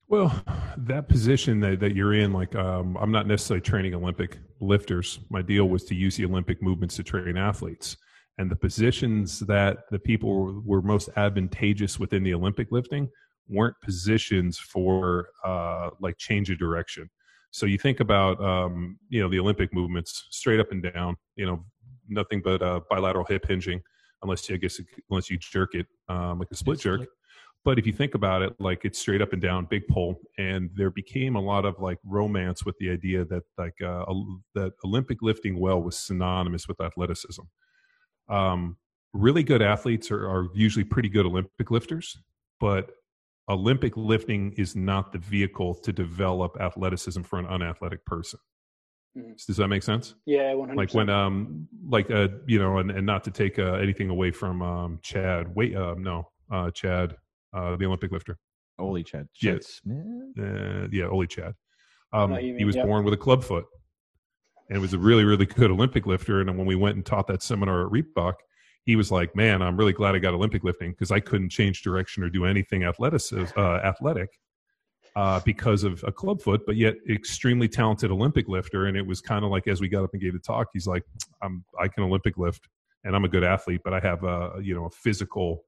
Well, 0.08 0.40
that 0.76 1.08
position 1.08 1.58
that, 1.60 1.80
that 1.80 1.96
you're 1.96 2.14
in, 2.14 2.32
like, 2.32 2.54
um, 2.54 2.96
I'm 3.00 3.10
not 3.10 3.26
necessarily 3.26 3.60
training 3.62 3.94
Olympic 3.94 4.38
lifters. 4.60 5.18
My 5.30 5.42
deal 5.42 5.68
was 5.68 5.84
to 5.84 5.94
use 5.96 6.16
the 6.16 6.24
Olympic 6.26 6.62
movements 6.62 6.94
to 6.96 7.02
train 7.02 7.36
athletes. 7.36 7.96
And 8.38 8.50
the 8.50 8.56
positions 8.56 9.40
that 9.40 9.78
the 9.90 9.98
people 9.98 10.34
were, 10.34 10.60
were 10.60 10.82
most 10.82 11.08
advantageous 11.16 11.98
within 11.98 12.22
the 12.22 12.34
Olympic 12.34 12.68
lifting 12.70 13.08
weren't 13.48 13.76
positions 13.82 14.58
for 14.58 15.28
uh, 15.44 15.90
like 16.00 16.16
change 16.18 16.50
of 16.50 16.58
direction. 16.58 17.08
So 17.50 17.64
you 17.66 17.78
think 17.78 18.00
about, 18.00 18.42
um, 18.42 18.98
you 19.08 19.20
know, 19.20 19.28
the 19.28 19.38
Olympic 19.38 19.72
movements 19.72 20.26
straight 20.30 20.60
up 20.60 20.72
and 20.72 20.82
down, 20.82 21.16
you 21.36 21.46
know, 21.46 21.64
nothing 22.08 22.42
but 22.42 22.60
uh, 22.62 22.80
bilateral 22.90 23.24
hip 23.24 23.46
hinging, 23.48 23.80
unless 24.22 24.48
you, 24.48 24.56
I 24.56 24.58
guess, 24.58 24.80
unless 25.10 25.30
you 25.30 25.38
jerk 25.38 25.74
it 25.74 25.86
um, 26.08 26.38
like 26.38 26.48
a 26.50 26.56
split 26.56 26.80
jerk. 26.80 27.08
but 27.66 27.80
if 27.80 27.86
you 27.86 27.92
think 27.92 28.14
about 28.14 28.42
it 28.42 28.54
like 28.60 28.84
it's 28.84 28.98
straight 28.98 29.20
up 29.20 29.32
and 29.32 29.42
down 29.42 29.66
big 29.66 29.86
pull 29.88 30.20
and 30.38 30.70
there 30.74 30.90
became 30.90 31.34
a 31.34 31.40
lot 31.40 31.64
of 31.64 31.80
like 31.80 31.98
romance 32.04 32.64
with 32.64 32.76
the 32.78 32.88
idea 32.88 33.24
that 33.24 33.42
like 33.58 33.74
uh, 33.82 34.04
that 34.54 34.72
olympic 34.84 35.20
lifting 35.20 35.58
well 35.58 35.82
was 35.82 35.98
synonymous 35.98 36.68
with 36.68 36.80
athleticism. 36.80 37.42
Um, 38.28 38.76
really 39.12 39.42
good 39.42 39.62
athletes 39.62 40.10
are, 40.12 40.28
are 40.28 40.48
usually 40.54 40.84
pretty 40.84 41.08
good 41.08 41.26
olympic 41.26 41.70
lifters 41.70 42.18
but 42.60 42.90
olympic 43.48 43.96
lifting 43.96 44.52
is 44.56 44.74
not 44.74 45.12
the 45.12 45.18
vehicle 45.18 45.74
to 45.74 45.92
develop 45.92 46.56
athleticism 46.60 47.22
for 47.22 47.38
an 47.38 47.46
unathletic 47.46 48.04
person 48.04 48.38
Mhm. 49.16 49.46
does 49.46 49.56
that 49.56 49.68
make 49.68 49.82
sense 49.82 50.14
Yeah, 50.26 50.52
one 50.54 50.68
hundred 50.68 50.78
like 50.82 50.94
when 50.94 51.08
um 51.08 51.66
like 51.88 52.10
uh 52.10 52.28
you 52.46 52.58
know 52.58 52.78
and, 52.78 52.90
and 52.90 53.06
not 53.06 53.24
to 53.24 53.30
take 53.30 53.58
uh, 53.58 53.74
anything 53.74 54.10
away 54.10 54.30
from 54.30 54.60
um 54.62 54.98
chad 55.02 55.54
wait 55.54 55.74
uh 55.74 55.94
no 55.96 56.28
uh 56.50 56.70
chad 56.70 57.16
uh 57.54 57.76
the 57.76 57.86
olympic 57.86 58.12
lifter 58.12 58.36
Holy 58.78 59.02
Chad. 59.02 59.26
Yeah. 59.40 59.52
Chad 59.52 59.64
Smith? 59.64 60.38
uh 60.38 60.88
yeah 60.92 61.06
Oli 61.06 61.26
chad 61.26 61.54
um 62.12 62.30
know 62.32 62.36
who 62.36 62.56
he 62.58 62.64
was 62.66 62.76
yep. 62.76 62.84
born 62.86 63.04
with 63.06 63.14
a 63.14 63.16
club 63.16 63.42
foot 63.42 63.64
and 64.68 64.82
was 64.82 64.92
a 64.92 64.98
really 64.98 65.24
really 65.24 65.46
good 65.46 65.70
olympic 65.70 66.04
lifter 66.04 66.40
and 66.42 66.58
when 66.58 66.66
we 66.66 66.74
went 66.76 66.96
and 66.96 67.06
taught 67.06 67.26
that 67.28 67.42
seminar 67.42 67.86
at 67.86 67.90
reebok 67.92 68.34
he 68.86 68.96
was 68.96 69.12
like 69.12 69.36
man 69.36 69.60
i'm 69.60 69.76
really 69.76 69.92
glad 69.92 70.14
i 70.14 70.18
got 70.18 70.32
olympic 70.32 70.64
lifting 70.64 70.90
because 70.92 71.10
i 71.10 71.20
couldn't 71.20 71.50
change 71.50 71.82
direction 71.82 72.22
or 72.22 72.30
do 72.30 72.46
anything 72.46 72.84
athletic 72.84 73.20
uh, 73.56 73.76
athletic 73.84 74.30
uh, 75.16 75.40
because 75.40 75.82
of 75.82 76.04
a 76.06 76.12
club 76.12 76.42
foot, 76.42 76.60
but 76.66 76.76
yet 76.76 76.94
extremely 77.08 77.66
talented 77.68 78.10
Olympic 78.10 78.48
lifter. 78.48 78.84
And 78.84 78.96
it 78.98 79.06
was 79.06 79.22
kind 79.22 79.46
of 79.46 79.50
like 79.50 79.66
as 79.66 79.80
we 79.80 79.88
got 79.88 80.04
up 80.04 80.10
and 80.12 80.20
gave 80.20 80.34
the 80.34 80.38
talk, 80.38 80.68
he's 80.74 80.86
like, 80.86 81.02
"I'm 81.42 81.64
I 81.80 81.88
can 81.88 82.04
Olympic 82.04 82.36
lift, 82.36 82.68
and 83.02 83.16
I'm 83.16 83.24
a 83.24 83.28
good 83.28 83.42
athlete, 83.42 83.80
but 83.82 83.94
I 83.94 84.00
have 84.00 84.22
a 84.24 84.60
you 84.62 84.74
know 84.74 84.84
a 84.84 84.90
physical 84.90 85.64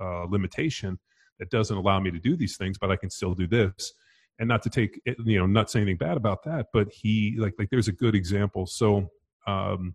uh, 0.00 0.24
limitation 0.24 0.98
that 1.38 1.50
doesn't 1.50 1.76
allow 1.76 2.00
me 2.00 2.10
to 2.10 2.18
do 2.18 2.36
these 2.36 2.56
things, 2.56 2.78
but 2.78 2.90
I 2.90 2.96
can 2.96 3.10
still 3.10 3.34
do 3.34 3.46
this." 3.46 3.92
And 4.38 4.48
not 4.48 4.62
to 4.62 4.70
take 4.70 5.00
you 5.04 5.38
know, 5.38 5.46
not 5.46 5.70
say 5.70 5.80
anything 5.80 5.98
bad 5.98 6.16
about 6.16 6.42
that, 6.44 6.68
but 6.72 6.90
he 6.90 7.36
like 7.38 7.52
like 7.58 7.68
there's 7.70 7.88
a 7.88 7.92
good 7.92 8.16
example. 8.16 8.66
So. 8.66 9.10
Um, 9.46 9.94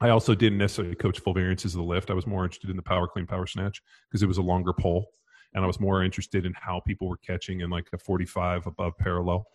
I 0.00 0.10
also 0.10 0.34
didn't 0.34 0.58
necessarily 0.58 0.94
coach 0.94 1.20
full 1.20 1.32
variances 1.32 1.74
of 1.74 1.78
the 1.78 1.84
lift. 1.84 2.10
I 2.10 2.14
was 2.14 2.26
more 2.26 2.44
interested 2.44 2.70
in 2.70 2.76
the 2.76 2.82
power 2.82 3.08
clean, 3.08 3.26
power 3.26 3.46
snatch 3.46 3.82
because 4.10 4.22
it 4.22 4.26
was 4.26 4.38
a 4.38 4.42
longer 4.42 4.72
pole 4.72 5.06
and 5.56 5.64
I 5.64 5.66
was 5.66 5.80
more 5.80 6.04
interested 6.04 6.44
in 6.44 6.52
how 6.54 6.80
people 6.86 7.08
were 7.08 7.16
catching 7.16 7.60
in 7.60 7.70
like 7.70 7.88
a 7.92 7.98
45 7.98 8.66
above 8.66 8.96
parallel. 8.98 9.46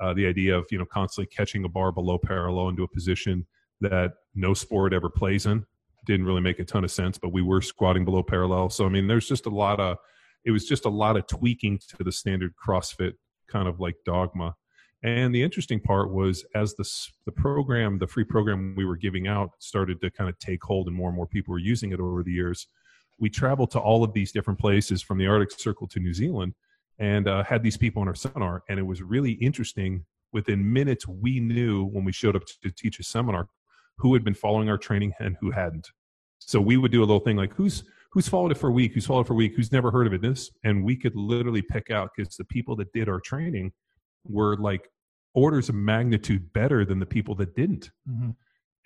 Uh, 0.00 0.14
the 0.14 0.26
idea 0.26 0.56
of 0.56 0.66
you 0.70 0.78
know 0.78 0.86
constantly 0.86 1.26
catching 1.26 1.64
a 1.64 1.68
bar 1.68 1.92
below 1.92 2.18
parallel 2.18 2.70
into 2.70 2.82
a 2.82 2.88
position 2.88 3.46
that 3.82 4.14
no 4.34 4.54
sport 4.54 4.94
ever 4.94 5.10
plays 5.10 5.44
in 5.44 5.64
didn't 6.06 6.24
really 6.24 6.40
make 6.40 6.58
a 6.58 6.64
ton 6.64 6.82
of 6.82 6.90
sense. 6.90 7.18
But 7.18 7.32
we 7.32 7.42
were 7.42 7.60
squatting 7.60 8.06
below 8.06 8.22
parallel, 8.22 8.70
so 8.70 8.86
I 8.86 8.88
mean, 8.88 9.06
there's 9.06 9.28
just 9.28 9.44
a 9.44 9.50
lot 9.50 9.78
of 9.78 9.98
it 10.46 10.50
was 10.50 10.66
just 10.66 10.86
a 10.86 10.90
lot 10.90 11.18
of 11.18 11.26
tweaking 11.26 11.78
to 11.96 12.02
the 12.02 12.12
standard 12.12 12.54
CrossFit 12.56 13.12
kind 13.46 13.68
of 13.68 13.78
like 13.78 13.96
dogma. 14.06 14.54
And 15.02 15.34
the 15.34 15.42
interesting 15.42 15.80
part 15.80 16.12
was 16.12 16.44
as 16.54 16.74
the 16.74 16.88
the 17.24 17.32
program, 17.32 17.98
the 17.98 18.06
free 18.06 18.24
program 18.24 18.74
we 18.76 18.84
were 18.84 18.96
giving 18.96 19.26
out 19.26 19.52
started 19.58 20.00
to 20.02 20.10
kind 20.10 20.28
of 20.28 20.38
take 20.38 20.62
hold, 20.62 20.88
and 20.88 20.96
more 20.96 21.08
and 21.08 21.16
more 21.16 21.26
people 21.26 21.52
were 21.52 21.58
using 21.58 21.92
it 21.92 22.00
over 22.00 22.22
the 22.22 22.32
years 22.32 22.66
we 23.20 23.30
traveled 23.30 23.70
to 23.70 23.78
all 23.78 24.02
of 24.02 24.12
these 24.12 24.32
different 24.32 24.58
places 24.58 25.02
from 25.02 25.18
the 25.18 25.26
Arctic 25.26 25.52
Circle 25.52 25.86
to 25.88 26.00
New 26.00 26.14
Zealand 26.14 26.54
and 26.98 27.28
uh, 27.28 27.44
had 27.44 27.62
these 27.62 27.76
people 27.76 28.02
on 28.02 28.08
our 28.08 28.14
seminar. 28.14 28.64
And 28.68 28.78
it 28.78 28.82
was 28.82 29.02
really 29.02 29.32
interesting. 29.32 30.04
Within 30.32 30.72
minutes, 30.72 31.06
we 31.06 31.38
knew 31.38 31.84
when 31.86 32.04
we 32.04 32.12
showed 32.12 32.34
up 32.34 32.44
to 32.62 32.70
teach 32.70 32.98
a 32.98 33.02
seminar 33.02 33.48
who 33.98 34.14
had 34.14 34.24
been 34.24 34.34
following 34.34 34.70
our 34.70 34.78
training 34.78 35.12
and 35.20 35.36
who 35.40 35.50
hadn't. 35.50 35.90
So 36.38 36.60
we 36.60 36.76
would 36.78 36.90
do 36.90 37.00
a 37.00 37.04
little 37.04 37.20
thing 37.20 37.36
like 37.36 37.52
who's 37.54 37.84
who's 38.12 38.28
followed 38.28 38.50
it 38.50 38.58
for 38.58 38.70
a 38.70 38.72
week, 38.72 38.92
who's 38.94 39.06
followed 39.06 39.22
it 39.22 39.26
for 39.26 39.34
a 39.34 39.36
week, 39.36 39.54
who's 39.54 39.70
never 39.70 39.90
heard 39.90 40.06
of 40.06 40.12
it. 40.12 40.22
This, 40.22 40.50
and 40.64 40.82
we 40.82 40.96
could 40.96 41.14
literally 41.14 41.62
pick 41.62 41.90
out 41.90 42.10
because 42.16 42.36
the 42.36 42.44
people 42.44 42.74
that 42.76 42.92
did 42.92 43.08
our 43.08 43.20
training 43.20 43.72
were 44.24 44.56
like 44.56 44.88
orders 45.34 45.68
of 45.68 45.74
magnitude 45.74 46.52
better 46.52 46.84
than 46.84 46.98
the 46.98 47.06
people 47.06 47.34
that 47.36 47.54
didn't. 47.54 47.90
Mhm. 48.08 48.36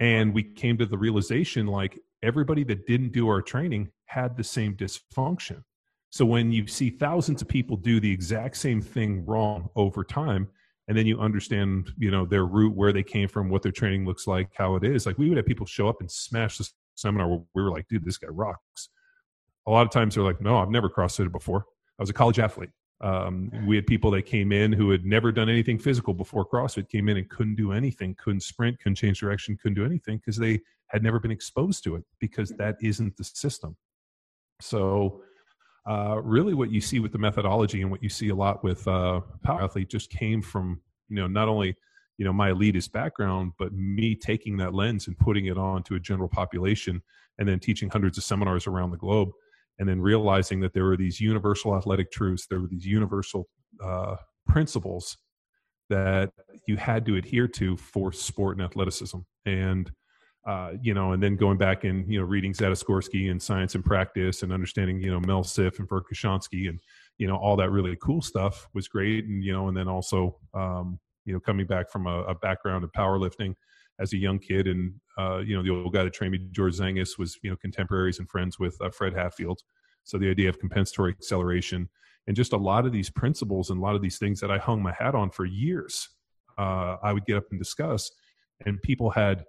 and 0.00 0.34
we 0.34 0.42
came 0.42 0.76
to 0.76 0.84
the 0.86 0.98
realization 0.98 1.66
like 1.68 1.98
everybody 2.22 2.64
that 2.64 2.84
didn't 2.86 3.12
do 3.12 3.28
our 3.28 3.40
training 3.40 3.88
had 4.06 4.36
the 4.36 4.42
same 4.42 4.74
dysfunction. 4.76 5.62
So 6.10 6.24
when 6.26 6.50
you 6.52 6.66
see 6.66 6.90
thousands 6.90 7.42
of 7.42 7.48
people 7.48 7.76
do 7.76 8.00
the 8.00 8.10
exact 8.10 8.56
same 8.56 8.80
thing 8.82 9.24
wrong 9.24 9.68
over 9.76 10.02
time 10.04 10.48
and 10.88 10.98
then 10.98 11.06
you 11.06 11.18
understand 11.20 11.92
you 11.96 12.10
know 12.10 12.26
their 12.26 12.44
root 12.44 12.74
where 12.76 12.92
they 12.92 13.02
came 13.04 13.28
from 13.28 13.48
what 13.50 13.62
their 13.62 13.72
training 13.72 14.04
looks 14.04 14.26
like 14.26 14.50
how 14.56 14.74
it 14.76 14.84
is 14.84 15.06
like 15.06 15.16
we 15.16 15.28
would 15.28 15.36
have 15.38 15.46
people 15.46 15.64
show 15.66 15.88
up 15.88 16.00
and 16.00 16.10
smash 16.10 16.58
this 16.58 16.74
seminar 16.96 17.28
where 17.28 17.40
we 17.54 17.62
were 17.62 17.70
like 17.70 17.86
dude 17.88 18.04
this 18.04 18.18
guy 18.18 18.28
rocks. 18.28 18.88
A 19.66 19.70
lot 19.70 19.86
of 19.86 19.90
times 19.92 20.14
they're 20.14 20.24
like 20.24 20.40
no 20.40 20.58
i've 20.58 20.70
never 20.70 20.90
crossfitted 20.90 21.32
before. 21.32 21.64
I 21.98 22.02
was 22.02 22.10
a 22.10 22.14
college 22.14 22.38
athlete 22.40 22.70
um, 23.04 23.50
we 23.66 23.76
had 23.76 23.86
people 23.86 24.10
that 24.12 24.22
came 24.22 24.50
in 24.50 24.72
who 24.72 24.90
had 24.90 25.04
never 25.04 25.30
done 25.30 25.50
anything 25.50 25.78
physical 25.78 26.14
before 26.14 26.48
CrossFit, 26.48 26.88
came 26.88 27.10
in 27.10 27.18
and 27.18 27.28
couldn't 27.28 27.56
do 27.56 27.70
anything, 27.70 28.14
couldn't 28.14 28.40
sprint, 28.40 28.78
couldn't 28.78 28.94
change 28.96 29.20
direction, 29.20 29.58
couldn't 29.58 29.74
do 29.74 29.84
anything 29.84 30.16
because 30.16 30.38
they 30.38 30.58
had 30.86 31.02
never 31.02 31.20
been 31.20 31.30
exposed 31.30 31.84
to 31.84 31.96
it 31.96 32.04
because 32.18 32.48
that 32.50 32.76
isn't 32.80 33.14
the 33.18 33.24
system. 33.24 33.76
So, 34.62 35.20
uh, 35.86 36.18
really, 36.22 36.54
what 36.54 36.70
you 36.70 36.80
see 36.80 36.98
with 36.98 37.12
the 37.12 37.18
methodology 37.18 37.82
and 37.82 37.90
what 37.90 38.02
you 38.02 38.08
see 38.08 38.30
a 38.30 38.34
lot 38.34 38.64
with 38.64 38.88
uh, 38.88 39.20
Power 39.42 39.62
Athlete 39.62 39.90
just 39.90 40.08
came 40.08 40.40
from 40.40 40.80
you 41.10 41.16
know 41.16 41.26
not 41.26 41.46
only 41.46 41.76
you 42.16 42.24
know 42.24 42.32
my 42.32 42.52
elitist 42.52 42.92
background 42.92 43.52
but 43.58 43.74
me 43.74 44.14
taking 44.14 44.56
that 44.56 44.72
lens 44.72 45.08
and 45.08 45.18
putting 45.18 45.46
it 45.46 45.58
on 45.58 45.82
to 45.82 45.96
a 45.96 46.00
general 46.00 46.28
population 46.28 47.02
and 47.38 47.46
then 47.46 47.58
teaching 47.58 47.90
hundreds 47.90 48.16
of 48.16 48.24
seminars 48.24 48.66
around 48.66 48.92
the 48.92 48.96
globe 48.96 49.30
and 49.78 49.88
then 49.88 50.00
realizing 50.00 50.60
that 50.60 50.72
there 50.72 50.84
were 50.84 50.96
these 50.96 51.20
universal 51.20 51.76
athletic 51.76 52.10
truths 52.10 52.46
there 52.48 52.60
were 52.60 52.68
these 52.68 52.86
universal 52.86 53.48
uh, 53.82 54.16
principles 54.46 55.16
that 55.90 56.30
you 56.66 56.76
had 56.76 57.04
to 57.06 57.16
adhere 57.16 57.48
to 57.48 57.76
for 57.76 58.12
sport 58.12 58.56
and 58.56 58.64
athleticism. 58.64 59.18
And 59.46 59.90
uh, 60.46 60.72
you 60.82 60.92
know, 60.92 61.12
and 61.12 61.22
then 61.22 61.36
going 61.36 61.56
back 61.56 61.84
and 61.84 62.10
you 62.10 62.20
know 62.20 62.26
reading 62.26 62.52
Zatsiorsky 62.52 63.30
and 63.30 63.40
Science 63.40 63.74
and 63.74 63.84
Practice 63.84 64.42
and 64.42 64.52
understanding 64.52 65.00
you 65.00 65.10
know 65.10 65.20
Mel 65.20 65.42
Siff 65.42 65.78
and 65.78 65.88
Verkhoshansky 65.88 66.68
and 66.68 66.78
you 67.16 67.26
know 67.26 67.36
all 67.36 67.56
that 67.56 67.70
really 67.70 67.96
cool 68.02 68.20
stuff 68.20 68.68
was 68.74 68.86
great, 68.86 69.24
and 69.24 69.42
you 69.42 69.52
know, 69.52 69.68
and 69.68 69.76
then 69.76 69.88
also 69.88 70.36
um, 70.52 71.00
you 71.24 71.32
know 71.32 71.40
coming 71.40 71.66
back 71.66 71.90
from 71.90 72.06
a, 72.06 72.24
a 72.24 72.34
background 72.34 72.84
of 72.84 72.92
powerlifting 72.92 73.54
as 74.00 74.12
a 74.12 74.16
young 74.16 74.38
kid, 74.38 74.66
and 74.66 74.94
uh, 75.18 75.38
you 75.38 75.56
know 75.56 75.62
the 75.62 75.70
old 75.70 75.92
guy 75.92 76.04
that 76.04 76.12
trained 76.12 76.32
me, 76.32 76.40
George 76.50 76.76
Zangus, 76.76 77.18
was 77.18 77.38
you 77.42 77.50
know 77.50 77.56
contemporaries 77.56 78.18
and 78.18 78.28
friends 78.28 78.58
with 78.58 78.76
uh, 78.80 78.90
Fred 78.90 79.14
Hatfield, 79.14 79.60
so 80.02 80.18
the 80.18 80.30
idea 80.30 80.48
of 80.48 80.58
compensatory 80.58 81.12
acceleration 81.12 81.88
and 82.26 82.36
just 82.36 82.52
a 82.52 82.56
lot 82.56 82.86
of 82.86 82.92
these 82.92 83.10
principles 83.10 83.70
and 83.70 83.78
a 83.78 83.82
lot 83.82 83.94
of 83.94 84.02
these 84.02 84.18
things 84.18 84.40
that 84.40 84.50
I 84.50 84.58
hung 84.58 84.82
my 84.82 84.92
hat 84.92 85.14
on 85.14 85.30
for 85.30 85.44
years, 85.44 86.08
uh, 86.58 86.96
I 87.02 87.12
would 87.12 87.26
get 87.26 87.36
up 87.36 87.44
and 87.50 87.60
discuss, 87.60 88.10
and 88.64 88.80
people 88.82 89.10
had 89.10 89.44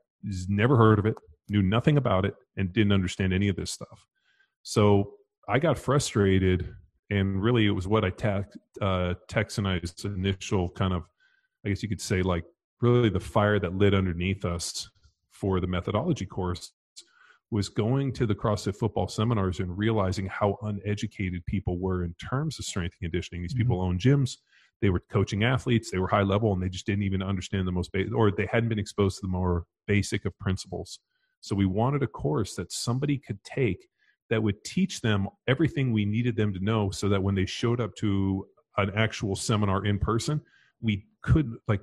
never 0.50 0.76
heard 0.76 1.00
of 1.00 1.06
it, 1.06 1.16
knew 1.50 1.62
nothing 1.62 1.98
about 1.98 2.26
it, 2.26 2.36
and 2.58 2.74
didn't 2.74 2.92
understand 2.92 3.34
any 3.34 3.48
of 3.48 3.56
this 3.56 3.72
stuff. 3.72 4.06
So 4.64 5.14
I 5.48 5.60
got 5.60 5.78
frustrated, 5.78 6.74
and 7.10 7.42
really 7.42 7.66
it 7.68 7.72
was 7.72 7.88
what 7.88 8.04
I 8.04 8.10
text 8.10 8.58
uh, 8.82 9.14
Tex 9.30 9.58
and 9.58 9.68
I's 9.68 9.94
initial 10.04 10.70
kind 10.70 10.94
of, 10.94 11.04
I 11.66 11.70
guess 11.70 11.84
you 11.84 11.90
could 11.90 12.02
say, 12.02 12.22
like 12.24 12.44
really 12.86 13.10
the 13.10 13.20
fire 13.20 13.60
that 13.60 13.76
lit 13.76 13.94
underneath 13.94 14.46
us 14.46 14.90
for 15.32 15.60
the 15.60 15.68
methodology 15.68 16.26
course 16.26 16.72
was 17.52 17.70
going 17.70 18.12
to 18.14 18.26
the 18.26 18.36
CrossFit 18.36 18.76
football 18.76 19.08
seminars 19.08 19.60
and 19.60 19.78
realizing 19.78 20.26
how 20.28 20.58
uneducated 20.64 21.46
people 21.46 21.78
were 21.78 22.04
in 22.04 22.14
terms 22.16 22.58
of 22.58 22.66
strength 22.66 22.96
and 23.00 23.12
conditioning. 23.12 23.42
These 23.42 23.54
mm-hmm. 23.54 23.64
people 23.64 23.82
own 23.82 24.00
gyms, 24.00 24.38
they 24.82 24.90
were 24.90 25.04
coaching 25.12 25.44
athletes, 25.44 25.92
they 25.92 26.00
were 26.00 26.08
high 26.08 26.24
level, 26.24 26.54
and 26.54 26.62
they 26.62 26.70
just 26.70 26.86
didn't 26.86 27.04
even 27.04 27.22
understand 27.22 27.68
the 27.68 27.72
most 27.72 27.92
basic, 27.92 28.14
or 28.14 28.32
they 28.32 28.48
hadn't 28.52 28.70
been 28.70 28.80
exposed 28.80 29.18
to 29.18 29.22
the 29.22 29.32
more 29.32 29.66
basic 29.88 30.26
of 30.26 30.38
principles. 30.40 31.00
So 31.42 31.56
we 31.56 31.66
wanted 31.66 32.02
a 32.02 32.08
course 32.08 32.56
that 32.56 32.72
somebody 32.72 33.18
could 33.18 33.44
take 33.44 33.88
that 34.30 34.42
would 34.42 34.64
teach 34.64 35.02
them 35.02 35.28
everything 35.48 35.94
we 35.94 36.06
needed 36.06 36.36
them 36.36 36.52
to 36.54 36.60
know 36.60 36.90
so 36.90 37.08
that 37.10 37.22
when 37.22 37.36
they 37.36 37.46
showed 37.46 37.80
up 37.80 37.96
to 37.98 38.48
an 38.78 38.92
actual 38.96 39.36
seminar 39.36 39.86
in 39.86 40.00
person, 40.00 40.42
we 40.82 41.06
could 41.22 41.54
like 41.68 41.82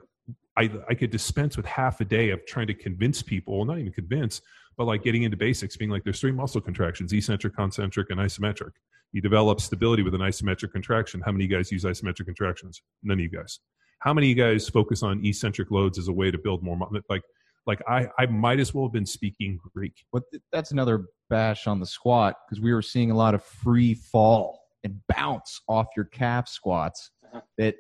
I, 0.57 0.71
I 0.89 0.95
could 0.95 1.11
dispense 1.11 1.57
with 1.57 1.67
half 1.67 2.01
a 2.01 2.05
day 2.05 2.31
of 2.31 2.45
trying 2.47 2.67
to 2.67 2.75
convince 2.75 3.23
people, 3.23 3.57
well, 3.57 3.65
not 3.65 3.79
even 3.79 3.93
convince, 3.93 4.43
but 4.77 4.85
like 4.85 5.03
getting 5.03 5.23
into 5.23 5.37
basics, 5.37 5.77
being 5.77 5.91
like, 5.91 6.05
there's 6.05 6.21
three 6.21 6.33
muscle 6.33 6.61
contractions, 6.61 7.13
eccentric, 7.13 7.57
concentric, 7.57 8.11
and 8.11 8.21
isometric. 8.21 8.73
You 9.13 9.21
develop 9.21 9.61
stability 9.61 10.03
with 10.03 10.15
an 10.15 10.21
isometric 10.21 10.73
contraction. 10.73 11.21
How 11.25 11.33
many 11.33 11.45
of 11.45 11.51
you 11.51 11.57
guys 11.57 11.71
use 11.71 11.85
isometric 11.85 12.27
contractions? 12.27 12.83
None 13.03 13.19
of 13.19 13.21
you 13.21 13.29
guys. 13.29 13.61
How 14.01 14.13
many 14.13 14.31
of 14.31 14.37
you 14.37 14.43
guys 14.43 14.69
focus 14.69 15.03
on 15.03 15.25
eccentric 15.25 15.71
loads 15.71 15.99
as 15.99 16.09
a 16.09 16.13
way 16.13 16.31
to 16.31 16.39
build 16.39 16.63
more? 16.63 16.79
Like, 17.09 17.23
like 17.67 17.81
I, 17.87 18.09
I 18.19 18.27
might 18.27 18.59
as 18.59 18.75
well 18.75 18.87
have 18.87 18.93
been 18.93 19.07
speaking 19.07 19.61
Greek. 19.75 20.05
But 20.13 20.25
that's 20.51 20.73
another 20.73 21.07
bash 21.31 21.67
on 21.67 21.79
the 21.79 21.87
squat 21.87 22.37
because 22.47 22.61
we 22.61 22.73
were 22.73 22.83
seeing 22.83 23.11
a 23.11 23.17
lot 23.17 23.35
of 23.35 23.45
free 23.45 23.95
fall 23.95 24.61
and 24.83 24.99
bounce 25.15 25.61
off 25.69 25.87
your 25.97 26.07
calf 26.07 26.49
squats 26.49 27.11
uh-huh. 27.25 27.41
that 27.59 27.77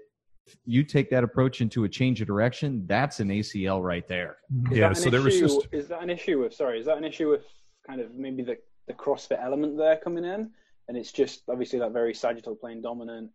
you 0.64 0.82
take 0.82 1.10
that 1.10 1.24
approach 1.24 1.60
into 1.60 1.84
a 1.84 1.88
change 1.88 2.20
of 2.20 2.26
direction, 2.26 2.84
that's 2.86 3.20
an 3.20 3.28
ACL 3.28 3.82
right 3.82 4.06
there. 4.08 4.38
Is 4.70 4.78
yeah. 4.78 4.92
So 4.92 5.02
issue, 5.02 5.10
there 5.10 5.22
was 5.22 5.38
just 5.38 5.68
is 5.72 5.88
that 5.88 6.02
an 6.02 6.10
issue 6.10 6.40
with 6.40 6.54
sorry, 6.54 6.80
is 6.80 6.86
that 6.86 6.98
an 6.98 7.04
issue 7.04 7.30
with 7.30 7.44
kind 7.86 8.00
of 8.00 8.14
maybe 8.14 8.42
the 8.42 8.56
the 8.86 8.94
CrossFit 8.94 9.42
element 9.42 9.76
there 9.76 9.96
coming 9.96 10.24
in, 10.24 10.50
and 10.88 10.96
it's 10.96 11.12
just 11.12 11.42
obviously 11.48 11.78
that 11.78 11.92
very 11.92 12.14
sagittal 12.14 12.56
plane 12.56 12.82
dominant 12.82 13.30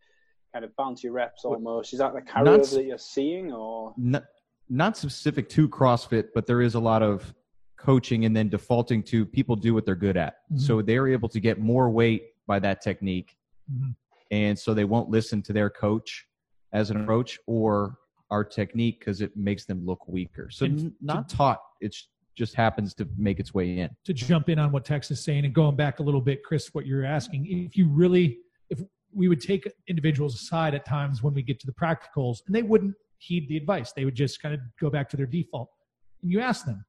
kind 0.54 0.65
of 0.65 0.72
bouncy 0.78 1.12
reps 1.12 1.46
almost. 1.46 1.93
Is 1.93 2.00
that 2.00 2.13
the 2.13 2.22
carryover 2.22 2.76
that 2.76 2.86
you're 2.86 2.98
seeing, 2.98 3.52
or 3.52 3.93
not, 3.98 4.26
not 4.70 4.98
specific 4.98 5.50
to 5.50 5.70
CrossFit, 5.70 6.30
but 6.34 6.46
there 6.46 6.62
is 6.62 6.76
a 6.76 6.80
lot 6.80 7.02
of 7.04 7.34
coaching 7.78 8.26
and 8.26 8.36
then 8.36 8.50
defaulting 8.50 9.04
to 9.04 9.26
people 9.26 9.56
do 9.56 9.74
what 9.74 9.86
they're 9.86 9.96
good 9.96 10.17
at. 10.17 10.36
Mm-hmm. 10.52 10.58
So 10.58 10.82
they're 10.82 11.08
able 11.08 11.30
to 11.30 11.39
get 11.39 11.60
more 11.60 11.89
weight 11.89 12.32
by 12.48 12.60
that 12.60 12.82
technique. 12.82 13.38
Mm-hmm. 13.72 13.91
And 14.32 14.60
so 14.60 14.74
they 14.74 14.84
won't 14.84 15.10
listen 15.10 15.41
to 15.43 15.54
their 15.54 15.70
coach 15.70 16.26
as 16.73 16.91
an 16.91 17.01
approach 17.01 17.39
or 17.47 17.97
our 18.30 18.43
technique 18.43 18.99
because 18.99 19.21
it 19.21 19.36
makes 19.36 19.65
them 19.65 19.86
look 19.86 20.08
weaker. 20.08 20.49
So 20.49 20.65
and 20.65 20.93
not 21.01 21.30
to, 21.30 21.36
taught, 21.36 21.60
it 21.80 21.95
just 22.36 22.53
happens 22.53 22.93
to 22.95 23.08
make 23.17 23.39
its 23.39 23.53
way 23.53 23.80
in. 23.80 23.89
To 24.06 24.13
jump 24.13 24.49
in 24.49 24.60
on 24.60 24.71
what 24.71 24.86
Tex 24.86 25.10
is 25.12 25.23
saying 25.23 25.45
and 25.45 25.53
going 25.53 25.75
back 25.75 25.99
a 25.99 26.03
little 26.03 26.21
bit, 26.21 26.43
Chris, 26.43 26.73
what 26.73 26.86
you're 26.86 27.06
asking, 27.06 27.47
if 27.47 27.77
you 27.77 27.88
really, 27.88 28.39
if 28.69 28.82
we 29.13 29.27
would 29.27 29.41
take 29.41 29.69
individuals 29.88 30.36
aside 30.36 30.75
at 30.75 30.86
times 30.86 31.23
when 31.23 31.34
we 31.34 31.41
get 31.41 31.60
to 31.62 31.65
the 31.65 31.73
practicals 31.73 32.39
and 32.45 32.56
they 32.56 32.63
wouldn't 32.63 32.93
heed 33.17 33.47
the 33.49 33.58
advice, 33.58 33.93
they 33.93 34.06
would 34.06 34.15
just 34.15 34.41
kind 34.41 34.53
of 34.53 34.60
go 34.80 34.89
back 34.89 35.10
to 35.10 35.17
their 35.17 35.25
default. 35.25 35.69
And 36.21 36.32
you 36.32 36.39
ask 36.41 36.65
them, 36.65 36.86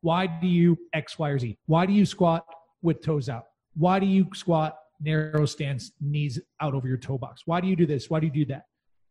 why 0.00 0.26
do 0.26 0.46
you 0.46 0.78
X, 0.94 1.18
Y, 1.18 1.28
or 1.28 1.38
Z? 1.38 1.58
Why 1.66 1.84
do 1.84 1.92
you 1.92 2.06
squat 2.06 2.44
with 2.82 3.02
toes 3.02 3.28
out? 3.28 3.44
Why 3.74 3.98
do 3.98 4.06
you 4.06 4.28
squat 4.32 4.76
narrow 5.00 5.44
stance, 5.44 5.92
knees 6.00 6.40
out 6.60 6.74
over 6.74 6.86
your 6.86 6.96
toe 6.96 7.18
box? 7.18 7.42
Why 7.46 7.60
do 7.60 7.66
you 7.66 7.76
do 7.76 7.86
this? 7.86 8.08
Why 8.08 8.20
do 8.20 8.26
you 8.26 8.32
do 8.32 8.44
that? 8.46 8.62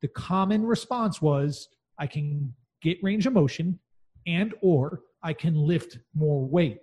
The 0.02 0.08
common 0.08 0.66
response 0.66 1.22
was 1.22 1.70
i 2.00 2.08
can 2.08 2.54
get 2.82 3.02
range 3.04 3.26
of 3.26 3.34
motion 3.34 3.80
and 4.26 4.54
or 4.62 5.02
i 5.24 5.34
can 5.34 5.56
lift 5.56 6.00
more 6.14 6.46
weight. 6.46 6.80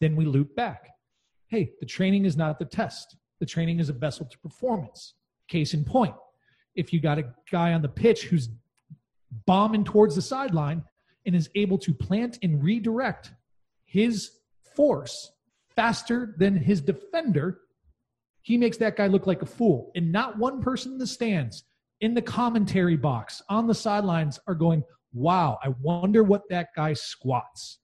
Then 0.00 0.16
we 0.16 0.24
loop 0.24 0.54
back. 0.56 0.88
Hey 1.48 1.72
the 1.80 1.86
training 1.86 2.24
is 2.24 2.36
not 2.36 2.58
the 2.58 2.64
test. 2.64 3.16
The 3.40 3.46
training 3.46 3.80
is 3.80 3.88
a 3.88 3.92
vessel 3.92 4.26
to 4.26 4.38
performance. 4.38 5.14
Case 5.48 5.74
in 5.74 5.84
point 5.84 6.14
if 6.74 6.92
you 6.92 7.00
got 7.00 7.18
a 7.18 7.24
guy 7.50 7.72
on 7.72 7.82
the 7.82 7.88
pitch 7.88 8.24
who's 8.24 8.48
bombing 9.46 9.84
towards 9.84 10.14
the 10.14 10.22
sideline 10.22 10.82
and 11.26 11.34
is 11.34 11.50
able 11.54 11.78
to 11.78 11.92
plant 11.92 12.38
and 12.42 12.62
redirect 12.62 13.32
his 13.84 14.30
force 14.74 15.32
faster 15.74 16.34
than 16.38 16.56
his 16.56 16.80
defender 16.80 17.60
he 18.42 18.58
makes 18.58 18.76
that 18.78 18.96
guy 18.96 19.06
look 19.06 19.26
like 19.26 19.42
a 19.42 19.46
fool. 19.46 19.92
And 19.94 20.12
not 20.12 20.36
one 20.36 20.60
person 20.60 20.92
in 20.92 20.98
the 20.98 21.06
stands 21.06 21.64
in 22.02 22.14
the 22.14 22.22
commentary 22.22 22.96
box 22.96 23.40
on 23.48 23.66
the 23.66 23.74
sidelines 23.74 24.38
are 24.48 24.54
going, 24.54 24.82
wow, 25.14 25.58
I 25.62 25.68
wonder 25.80 26.24
what 26.24 26.42
that 26.50 26.68
guy 26.76 26.92
squats. 26.92 27.78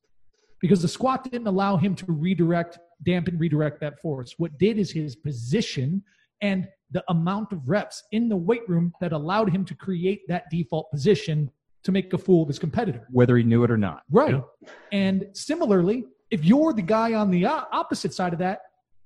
Because 0.60 0.82
the 0.82 0.88
squat 0.88 1.22
didn't 1.30 1.46
allow 1.46 1.76
him 1.76 1.94
to 1.94 2.04
redirect, 2.08 2.78
dampen, 3.04 3.38
redirect 3.38 3.80
that 3.80 4.00
force. 4.00 4.34
What 4.36 4.58
did 4.58 4.76
is 4.76 4.90
his 4.90 5.14
position 5.14 6.02
and 6.42 6.66
the 6.90 7.04
amount 7.08 7.52
of 7.52 7.68
reps 7.68 8.02
in 8.10 8.28
the 8.28 8.36
weight 8.36 8.68
room 8.68 8.92
that 9.00 9.12
allowed 9.12 9.50
him 9.50 9.64
to 9.66 9.74
create 9.74 10.22
that 10.26 10.50
default 10.50 10.90
position 10.90 11.48
to 11.84 11.92
make 11.92 12.12
a 12.12 12.18
fool 12.18 12.42
of 12.42 12.48
his 12.48 12.58
competitor. 12.58 13.06
Whether 13.12 13.36
he 13.36 13.44
knew 13.44 13.62
it 13.62 13.70
or 13.70 13.76
not. 13.76 14.02
Right. 14.10 14.34
Yeah. 14.34 14.70
And 14.90 15.26
similarly, 15.32 16.06
if 16.32 16.44
you're 16.44 16.72
the 16.72 16.82
guy 16.82 17.14
on 17.14 17.30
the 17.30 17.46
opposite 17.46 18.12
side 18.12 18.32
of 18.32 18.40
that, 18.40 18.62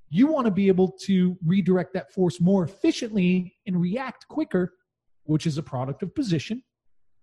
you 0.09 0.27
want 0.27 0.46
to 0.46 0.51
be 0.51 0.68
able 0.68 0.92
to 1.03 1.37
redirect 1.44 1.92
that 1.94 2.12
force 2.12 2.40
more 2.40 2.64
efficiently 2.64 3.55
and 3.66 3.79
react 3.79 4.27
quicker 4.29 4.72
which 5.24 5.46
is 5.46 5.58
a 5.58 5.62
product 5.62 6.02
of 6.02 6.14
position, 6.14 6.62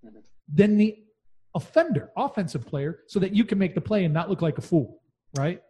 mm-hmm. 0.05 0.19
than 0.53 0.77
the 0.77 0.97
offender, 1.55 2.11
offensive 2.15 2.65
player, 2.65 2.99
so 3.07 3.19
that 3.19 3.33
you 3.33 3.43
can 3.43 3.57
make 3.57 3.75
the 3.75 3.81
play 3.81 4.05
and 4.05 4.13
not 4.13 4.29
look 4.29 4.41
like 4.41 4.57
a 4.57 4.61
fool, 4.61 5.01
right? 5.37 5.61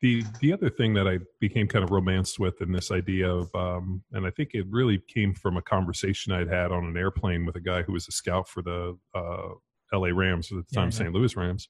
The 0.00 0.24
the 0.40 0.52
other 0.52 0.70
thing 0.70 0.94
that 0.94 1.06
I 1.06 1.18
became 1.40 1.68
kind 1.68 1.84
of 1.84 1.90
romanced 1.90 2.38
with 2.38 2.62
in 2.62 2.72
this 2.72 2.90
idea 2.90 3.30
of, 3.30 3.54
um, 3.54 4.02
and 4.12 4.26
I 4.26 4.30
think 4.30 4.50
it 4.54 4.66
really 4.70 5.02
came 5.08 5.34
from 5.34 5.58
a 5.58 5.62
conversation 5.62 6.32
I'd 6.32 6.48
had 6.48 6.72
on 6.72 6.86
an 6.86 6.96
airplane 6.96 7.44
with 7.44 7.56
a 7.56 7.60
guy 7.60 7.82
who 7.82 7.92
was 7.92 8.08
a 8.08 8.12
scout 8.12 8.48
for 8.48 8.62
the 8.62 8.96
uh, 9.14 9.48
L.A. 9.92 10.12
Rams 10.12 10.50
at 10.52 10.56
the 10.56 10.74
time, 10.74 10.86
yeah, 10.86 10.96
St. 10.96 11.12
Louis 11.12 11.36
Rams, 11.36 11.68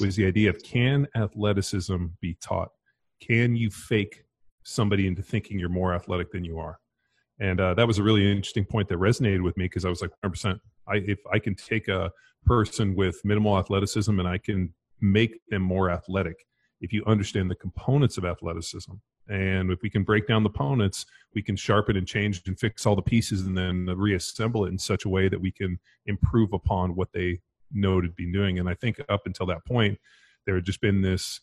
was 0.00 0.16
the 0.16 0.26
idea 0.26 0.50
of 0.50 0.62
can 0.62 1.06
athleticism 1.14 2.06
be 2.20 2.34
taught? 2.40 2.70
Can 3.20 3.56
you 3.56 3.70
fake 3.70 4.24
somebody 4.62 5.06
into 5.06 5.22
thinking 5.22 5.58
you're 5.58 5.68
more 5.68 5.94
athletic 5.94 6.32
than 6.32 6.44
you 6.44 6.58
are? 6.58 6.78
And 7.38 7.60
uh, 7.60 7.74
that 7.74 7.86
was 7.86 7.98
a 7.98 8.02
really 8.02 8.30
interesting 8.30 8.64
point 8.64 8.88
that 8.88 8.98
resonated 8.98 9.42
with 9.42 9.56
me 9.56 9.66
because 9.66 9.84
I 9.84 9.88
was 9.88 10.00
like 10.00 10.10
100%. 10.24 10.58
I, 10.88 10.96
if 10.96 11.18
I 11.30 11.38
can 11.38 11.54
take 11.54 11.88
a 11.88 12.10
person 12.44 12.94
with 12.94 13.24
minimal 13.24 13.58
athleticism 13.58 14.18
and 14.18 14.28
I 14.28 14.38
can 14.38 14.72
make 15.00 15.40
them 15.50 15.62
more 15.62 15.90
athletic, 15.90 16.46
if 16.80 16.92
you 16.92 17.02
understand 17.06 17.50
the 17.50 17.56
components 17.56 18.16
of 18.18 18.24
athleticism, 18.24 18.92
and 19.28 19.70
if 19.70 19.82
we 19.82 19.90
can 19.90 20.04
break 20.04 20.26
down 20.26 20.44
the 20.44 20.50
components, 20.50 21.04
we 21.34 21.42
can 21.42 21.56
sharpen 21.56 21.96
and 21.96 22.06
change 22.06 22.42
and 22.46 22.58
fix 22.58 22.86
all 22.86 22.94
the 22.94 23.02
pieces, 23.02 23.42
and 23.42 23.58
then 23.58 23.86
reassemble 23.86 24.64
it 24.64 24.68
in 24.68 24.78
such 24.78 25.04
a 25.04 25.08
way 25.08 25.28
that 25.28 25.40
we 25.40 25.50
can 25.50 25.78
improve 26.06 26.52
upon 26.52 26.94
what 26.94 27.12
they 27.12 27.40
know 27.72 28.00
to 28.00 28.08
be 28.10 28.30
doing. 28.30 28.58
And 28.58 28.68
I 28.68 28.74
think 28.74 29.00
up 29.08 29.22
until 29.26 29.46
that 29.46 29.64
point, 29.66 29.98
there 30.44 30.54
had 30.54 30.64
just 30.64 30.80
been 30.80 31.02
this 31.02 31.40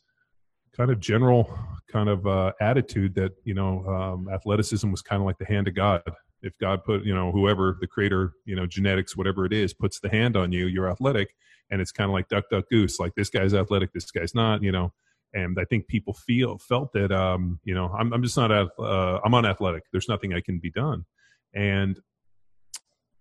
kind 0.76 0.92
of 0.92 1.00
general 1.00 1.54
kind 1.92 2.10
of 2.10 2.26
uh, 2.26 2.52
attitude 2.60 3.14
that 3.16 3.34
you 3.44 3.54
know 3.54 3.86
um, 3.86 4.28
athleticism 4.30 4.90
was 4.90 5.02
kind 5.02 5.22
of 5.22 5.26
like 5.26 5.38
the 5.38 5.46
hand 5.46 5.68
of 5.68 5.76
God, 5.76 6.02
If 6.44 6.58
God 6.58 6.84
put, 6.84 7.06
you 7.06 7.16
know, 7.16 7.32
whoever 7.32 7.78
the 7.80 7.88
creator, 7.88 8.34
you 8.46 8.56
know, 8.56 8.66
genetics, 8.66 9.16
whatever 9.16 9.46
it 9.46 9.54
is, 9.54 9.74
puts 9.74 10.00
the 10.02 10.10
hand 10.10 10.36
on 10.36 10.52
you, 10.52 10.68
you're 10.68 10.92
athletic. 10.92 11.34
And 11.72 11.80
it's 11.80 11.94
kind 11.94 12.10
of 12.10 12.14
like 12.14 12.28
duck, 12.28 12.50
duck, 12.52 12.66
goose. 12.70 13.00
Like 13.00 13.16
this 13.16 13.30
guy's 13.30 13.54
athletic, 13.54 13.94
this 13.94 14.12
guy's 14.12 14.36
not, 14.36 14.62
you 14.62 14.72
know. 14.72 14.94
And 15.34 15.58
I 15.58 15.64
think 15.64 15.88
people 15.88 16.14
feel 16.14 16.60
felt 16.60 16.92
that, 16.94 17.12
um, 17.12 17.60
you 17.64 17.74
know, 17.74 17.90
I'm, 17.98 18.14
I'm 18.14 18.22
just 18.22 18.38
not, 18.38 18.52
uh, 18.52 19.20
I'm 19.24 19.34
unathletic. 19.34 19.84
There's 19.92 20.10
nothing 20.10 20.34
I 20.34 20.42
can 20.42 20.60
be 20.60 20.70
done. 20.70 21.06
And 21.56 22.00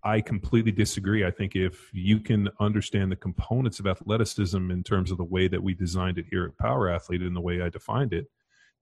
I 0.04 0.20
completely 0.20 0.72
disagree. 0.72 1.24
I 1.24 1.30
think 1.30 1.54
if 1.54 1.88
you 1.92 2.18
can 2.18 2.48
understand 2.58 3.12
the 3.12 3.16
components 3.16 3.78
of 3.78 3.86
athleticism 3.86 4.70
in 4.70 4.82
terms 4.82 5.10
of 5.10 5.18
the 5.18 5.24
way 5.24 5.46
that 5.48 5.62
we 5.62 5.74
designed 5.74 6.18
it 6.18 6.26
here 6.28 6.44
at 6.44 6.58
Power 6.58 6.88
Athlete 6.88 7.22
and 7.22 7.36
the 7.36 7.40
way 7.40 7.62
I 7.62 7.68
defined 7.68 8.12
it, 8.12 8.26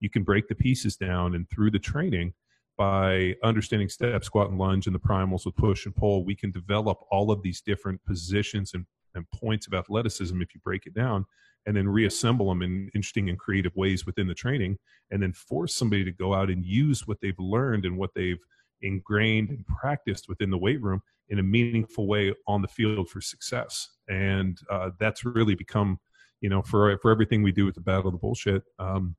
you 0.01 0.09
can 0.09 0.25
break 0.25 0.49
the 0.49 0.55
pieces 0.55 0.97
down 0.97 1.35
and 1.35 1.49
through 1.51 1.73
the 1.73 1.79
training 1.79 2.33
by 2.79 3.37
understanding 3.45 3.91
step, 3.91 4.25
squat, 4.25 4.49
and 4.49 4.59
lunge 4.59 4.87
and 4.87 4.95
the 4.95 5.01
primals 5.01 5.45
with 5.45 5.55
push 5.57 5.85
and 5.85 5.95
pull, 5.95 6.25
we 6.25 6.35
can 6.35 6.51
develop 6.51 6.99
all 7.11 7.31
of 7.31 7.43
these 7.43 7.61
different 7.61 8.03
positions 8.07 8.73
and, 8.73 8.87
and 9.15 9.31
points 9.33 9.67
of 9.67 9.75
athleticism 9.75 10.41
if 10.41 10.55
you 10.55 10.61
break 10.65 10.87
it 10.87 10.95
down 10.95 11.27
and 11.67 11.77
then 11.77 11.87
reassemble 11.87 12.49
them 12.49 12.63
in 12.63 12.91
interesting 12.95 13.29
and 13.29 13.39
creative 13.39 13.77
ways 13.77 14.07
within 14.07 14.27
the 14.27 14.35
training 14.35 14.79
and 15.11 15.23
then 15.23 15.35
force 15.35 15.75
somebody 15.75 16.05
to 16.05 16.13
go 16.13 16.33
out 16.33 16.49
and 16.49 16.65
use 16.65 17.07
what 17.07 17.19
they've 17.21 17.39
learned 17.39 17.85
and 17.85 17.99
what 17.99 18.15
they've 18.15 18.41
ingrained 18.83 19.51
and 19.51 19.67
practiced 19.67 20.29
within 20.29 20.51
the 20.51 20.59
weight 20.59 20.81
room 20.83 21.03
in 21.29 21.39
a 21.39 21.43
meaningful 21.43 22.07
way 22.07 22.35
on 22.47 22.63
the 22.63 22.69
field 22.69 23.09
for 23.09 23.21
success. 23.21 23.91
And 24.09 24.59
uh, 24.71 24.91
that's 24.99 25.25
really 25.25 25.55
become, 25.55 25.99
you 26.41 26.49
know, 26.49 26.63
for 26.63 26.99
for 26.99 27.11
everything 27.11 27.43
we 27.43 27.53
do 27.53 27.67
with 27.67 27.75
the 27.75 27.81
battle 27.81 28.09
of 28.09 28.13
the 28.13 28.19
bullshit. 28.19 28.63
Um, 28.79 29.17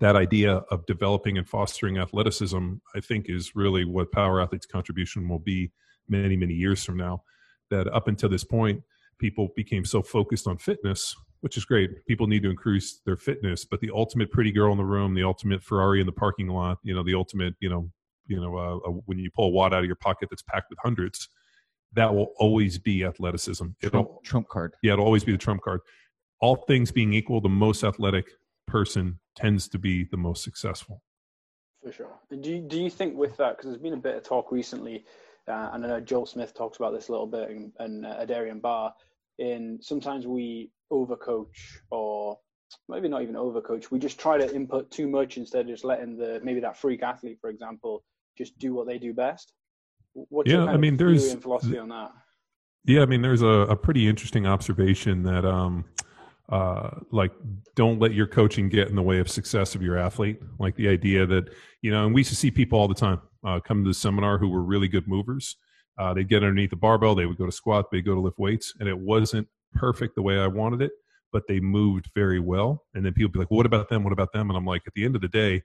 that 0.00 0.16
idea 0.16 0.56
of 0.70 0.84
developing 0.86 1.38
and 1.38 1.48
fostering 1.48 1.98
athleticism, 1.98 2.74
I 2.96 3.00
think, 3.00 3.26
is 3.28 3.54
really 3.54 3.84
what 3.84 4.10
Power 4.10 4.40
Athlete's 4.40 4.66
contribution 4.66 5.28
will 5.28 5.38
be 5.38 5.70
many, 6.08 6.36
many 6.36 6.54
years 6.54 6.82
from 6.84 6.96
now. 6.96 7.22
That 7.70 7.86
up 7.88 8.08
until 8.08 8.28
this 8.28 8.44
point, 8.44 8.82
people 9.18 9.50
became 9.54 9.84
so 9.84 10.02
focused 10.02 10.46
on 10.46 10.58
fitness, 10.58 11.14
which 11.40 11.56
is 11.56 11.64
great. 11.64 12.04
People 12.06 12.26
need 12.26 12.42
to 12.42 12.50
increase 12.50 13.00
their 13.06 13.16
fitness, 13.16 13.64
but 13.64 13.80
the 13.80 13.90
ultimate 13.94 14.30
pretty 14.30 14.50
girl 14.50 14.72
in 14.72 14.78
the 14.78 14.84
room, 14.84 15.14
the 15.14 15.22
ultimate 15.22 15.62
Ferrari 15.62 16.00
in 16.00 16.06
the 16.06 16.12
parking 16.12 16.48
lot, 16.48 16.78
you 16.82 16.94
know, 16.94 17.02
the 17.02 17.14
ultimate, 17.14 17.54
you 17.60 17.70
know, 17.70 17.90
you 18.26 18.40
know, 18.40 18.56
uh, 18.56 18.76
uh, 18.76 18.92
when 19.06 19.18
you 19.18 19.30
pull 19.30 19.46
a 19.46 19.50
wad 19.50 19.74
out 19.74 19.80
of 19.80 19.86
your 19.86 19.96
pocket 19.96 20.28
that's 20.30 20.42
packed 20.42 20.70
with 20.70 20.78
hundreds, 20.82 21.28
that 21.92 22.14
will 22.14 22.32
always 22.38 22.78
be 22.78 23.04
athleticism. 23.04 23.64
Trump, 23.80 23.94
it'll, 23.94 24.20
trump 24.24 24.48
card. 24.48 24.74
Yeah, 24.82 24.94
it'll 24.94 25.04
always 25.04 25.24
be 25.24 25.32
the 25.32 25.38
trump 25.38 25.62
card. 25.62 25.80
All 26.40 26.56
things 26.56 26.90
being 26.90 27.12
equal, 27.14 27.40
the 27.40 27.48
most 27.48 27.84
athletic 27.84 28.26
person 28.66 29.20
tends 29.36 29.68
to 29.68 29.78
be 29.78 30.04
the 30.04 30.16
most 30.16 30.42
successful. 30.42 31.02
For 31.82 31.92
sure. 31.92 32.18
Do 32.30 32.50
you, 32.50 32.60
do 32.60 32.80
you 32.80 32.90
think 32.90 33.16
with 33.16 33.36
that, 33.36 33.56
because 33.56 33.70
there's 33.70 33.82
been 33.82 33.92
a 33.92 33.98
bit 33.98 34.16
of 34.16 34.22
talk 34.22 34.50
recently, 34.50 35.04
uh, 35.46 35.70
and 35.72 35.84
I 35.84 35.88
know 35.88 36.00
Joel 36.00 36.26
Smith 36.26 36.54
talks 36.54 36.78
about 36.78 36.94
this 36.94 37.08
a 37.08 37.12
little 37.12 37.26
bit, 37.26 37.50
and, 37.50 37.72
and 37.78 38.06
uh, 38.06 38.24
Adarian 38.24 38.60
Barr, 38.60 38.92
in 39.38 39.78
sometimes 39.82 40.26
we 40.26 40.70
overcoach 40.92 41.78
or 41.90 42.38
maybe 42.88 43.08
not 43.08 43.22
even 43.22 43.34
overcoach. 43.34 43.90
We 43.90 43.98
just 43.98 44.18
try 44.18 44.38
to 44.38 44.54
input 44.54 44.90
too 44.90 45.08
much 45.08 45.36
instead 45.36 45.62
of 45.62 45.66
just 45.66 45.84
letting 45.84 46.16
the 46.16 46.40
maybe 46.42 46.60
that 46.60 46.76
freak 46.76 47.02
athlete, 47.02 47.38
for 47.40 47.50
example, 47.50 48.02
just 48.36 48.58
do 48.58 48.74
what 48.74 48.86
they 48.86 48.98
do 48.98 49.12
best. 49.12 49.52
What's 50.12 50.50
yeah, 50.50 50.64
I 50.64 50.76
mean, 50.76 50.96
there's 50.96 51.34
philosophy 51.34 51.78
on 51.78 51.88
that. 51.88 52.12
Yeah, 52.84 53.02
I 53.02 53.06
mean, 53.06 53.22
there's 53.22 53.42
a, 53.42 53.46
a 53.46 53.76
pretty 53.76 54.06
interesting 54.06 54.46
observation 54.46 55.22
that, 55.22 55.44
um, 55.44 55.86
uh, 56.50 56.90
like, 57.10 57.32
don't 57.74 57.98
let 57.98 58.12
your 58.12 58.26
coaching 58.26 58.68
get 58.68 58.88
in 58.88 58.94
the 58.94 59.02
way 59.02 59.18
of 59.18 59.30
success 59.30 59.74
of 59.74 59.82
your 59.82 59.96
athlete. 59.96 60.40
Like 60.58 60.76
the 60.76 60.88
idea 60.88 61.26
that, 61.26 61.48
you 61.80 61.90
know, 61.90 62.04
and 62.04 62.14
we 62.14 62.20
used 62.20 62.30
to 62.30 62.36
see 62.36 62.50
people 62.50 62.78
all 62.78 62.86
the 62.86 62.94
time 62.94 63.20
uh, 63.44 63.60
come 63.60 63.82
to 63.82 63.88
the 63.88 63.94
seminar 63.94 64.38
who 64.38 64.50
were 64.50 64.62
really 64.62 64.86
good 64.86 65.08
movers. 65.08 65.56
Uh, 65.98 66.12
they'd 66.12 66.28
get 66.28 66.42
underneath 66.42 66.70
the 66.70 66.76
barbell, 66.76 67.14
they 67.14 67.24
would 67.24 67.38
go 67.38 67.46
to 67.46 67.52
squat, 67.52 67.90
they'd 67.90 68.04
go 68.04 68.14
to 68.14 68.20
lift 68.20 68.38
weights, 68.38 68.74
and 68.80 68.88
it 68.88 68.98
wasn't 68.98 69.48
perfect 69.72 70.14
the 70.14 70.22
way 70.22 70.38
I 70.38 70.46
wanted 70.46 70.82
it, 70.82 70.92
but 71.32 71.44
they 71.48 71.60
moved 71.60 72.10
very 72.14 72.40
well. 72.40 72.84
And 72.94 73.04
then 73.04 73.14
people 73.14 73.30
be 73.30 73.38
like, 73.38 73.50
well, 73.50 73.58
what 73.58 73.66
about 73.66 73.88
them? 73.88 74.04
What 74.04 74.12
about 74.12 74.32
them? 74.32 74.50
And 74.50 74.56
I'm 74.56 74.66
like, 74.66 74.82
at 74.86 74.92
the 74.94 75.04
end 75.04 75.16
of 75.16 75.22
the 75.22 75.28
day, 75.28 75.62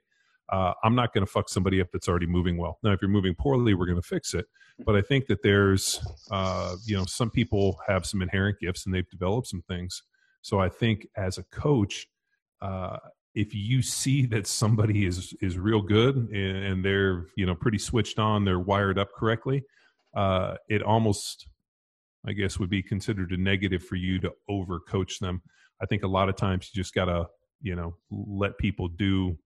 uh, 0.52 0.74
I'm 0.84 0.96
not 0.96 1.14
going 1.14 1.26
to 1.26 1.32
fuck 1.32 1.50
somebody 1.50 1.80
up 1.82 1.88
that's 1.92 2.08
already 2.08 2.26
moving 2.26 2.58
well. 2.58 2.80
Now, 2.84 2.92
if 2.92 3.02
you're 3.02 3.10
moving 3.10 3.36
poorly, 3.36 3.74
we're 3.74 3.86
going 3.86 4.02
to 4.02 4.08
fix 4.08 4.34
it. 4.34 4.46
But 4.86 4.96
I 4.96 5.02
think 5.02 5.28
that 5.28 5.44
there's, 5.44 6.00
uh, 6.32 6.76
you 6.86 6.98
know, 6.98 7.06
some 7.06 7.30
people 7.30 7.80
have 7.88 8.06
some 8.06 8.22
inherent 8.22 8.60
gifts 8.60 8.86
and 8.86 8.96
they've 8.96 9.10
developed 9.10 9.48
some 9.48 9.62
things. 9.68 10.04
So 10.42 10.60
I 10.60 10.70
think 10.70 11.08
as 11.18 11.38
a 11.38 11.44
coach, 11.44 12.08
uh, 12.62 12.98
if 13.36 13.54
you 13.54 13.82
see 13.82 14.26
that 14.28 14.48
somebody 14.48 15.06
is 15.06 15.34
is 15.42 15.58
real 15.58 15.82
good 15.82 16.16
and, 16.16 16.58
and, 16.58 16.86
they're 16.86 17.28
you 17.36 17.46
know 17.46 17.56
pretty 17.56 17.78
switched 17.78 18.20
on, 18.20 18.44
they're 18.44 18.60
wired 18.60 18.98
up 18.98 19.10
correctly, 19.16 19.64
uh, 20.16 20.56
it 20.68 20.82
almost, 20.82 21.48
I 22.26 22.34
guess, 22.34 22.60
would 22.60 22.70
be 22.70 22.82
considered 22.82 23.32
a 23.32 23.38
negative 23.38 23.84
for 23.84 23.96
you 23.96 24.20
to 24.22 24.34
overcoach 24.50 25.20
them. 25.20 25.42
I 25.82 25.86
think 25.86 26.04
a 26.04 26.08
lot 26.08 26.28
of 26.28 26.36
times 26.36 26.70
you 26.74 26.82
just 26.82 26.94
gotta 26.94 27.28
you 27.62 27.76
know 27.76 27.96
let 28.10 28.58
people 28.58 28.88
do 28.88 29.38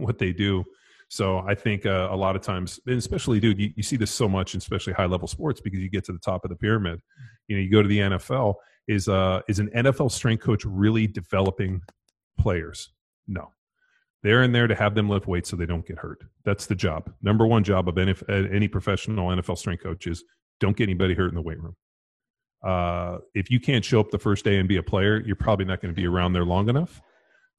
what 0.00 0.18
they 0.18 0.32
do. 0.32 0.64
So 1.08 1.38
I 1.38 1.54
think 1.56 1.86
uh, 1.86 2.08
a 2.10 2.16
lot 2.16 2.36
of 2.36 2.42
times, 2.42 2.78
and 2.86 2.96
especially, 2.96 3.40
dude, 3.40 3.58
you, 3.58 3.72
you 3.74 3.82
see 3.82 3.96
this 3.96 4.12
so 4.12 4.28
much, 4.28 4.54
especially 4.54 4.92
high 4.92 5.06
level 5.06 5.26
sports, 5.26 5.60
because 5.60 5.80
you 5.80 5.90
get 5.90 6.04
to 6.04 6.12
the 6.12 6.20
top 6.20 6.44
of 6.44 6.50
the 6.50 6.56
pyramid. 6.56 7.00
You 7.48 7.56
know, 7.56 7.62
you 7.62 7.70
go 7.70 7.82
to 7.82 7.88
the 7.88 7.98
NFL. 7.98 8.54
Is 8.86 9.08
uh 9.08 9.40
is 9.48 9.58
an 9.58 9.70
NFL 9.74 10.10
strength 10.10 10.42
coach 10.42 10.64
really 10.64 11.06
developing 11.06 11.80
players? 12.38 12.90
No, 13.28 13.52
they're 14.22 14.42
in 14.42 14.52
there 14.52 14.66
to 14.66 14.74
have 14.74 14.94
them 14.94 15.08
lift 15.08 15.26
weights 15.26 15.50
so 15.50 15.56
they 15.56 15.66
don't 15.66 15.86
get 15.86 15.98
hurt. 15.98 16.22
That's 16.44 16.66
the 16.66 16.74
job. 16.74 17.12
Number 17.22 17.46
one 17.46 17.64
job 17.64 17.88
of 17.88 17.98
any, 17.98 18.14
any 18.28 18.68
professional 18.68 19.28
NFL 19.28 19.58
strength 19.58 19.82
coach 19.82 20.06
is 20.06 20.24
don't 20.60 20.76
get 20.76 20.84
anybody 20.84 21.14
hurt 21.14 21.28
in 21.28 21.34
the 21.34 21.42
weight 21.42 21.60
room. 21.60 21.76
Uh, 22.62 23.18
if 23.34 23.50
you 23.50 23.58
can't 23.58 23.84
show 23.84 24.00
up 24.00 24.10
the 24.10 24.18
first 24.18 24.44
day 24.44 24.58
and 24.58 24.68
be 24.68 24.76
a 24.76 24.82
player, 24.82 25.22
you're 25.24 25.36
probably 25.36 25.64
not 25.64 25.80
going 25.80 25.94
to 25.94 25.98
be 25.98 26.06
around 26.06 26.34
there 26.34 26.44
long 26.44 26.68
enough. 26.68 27.00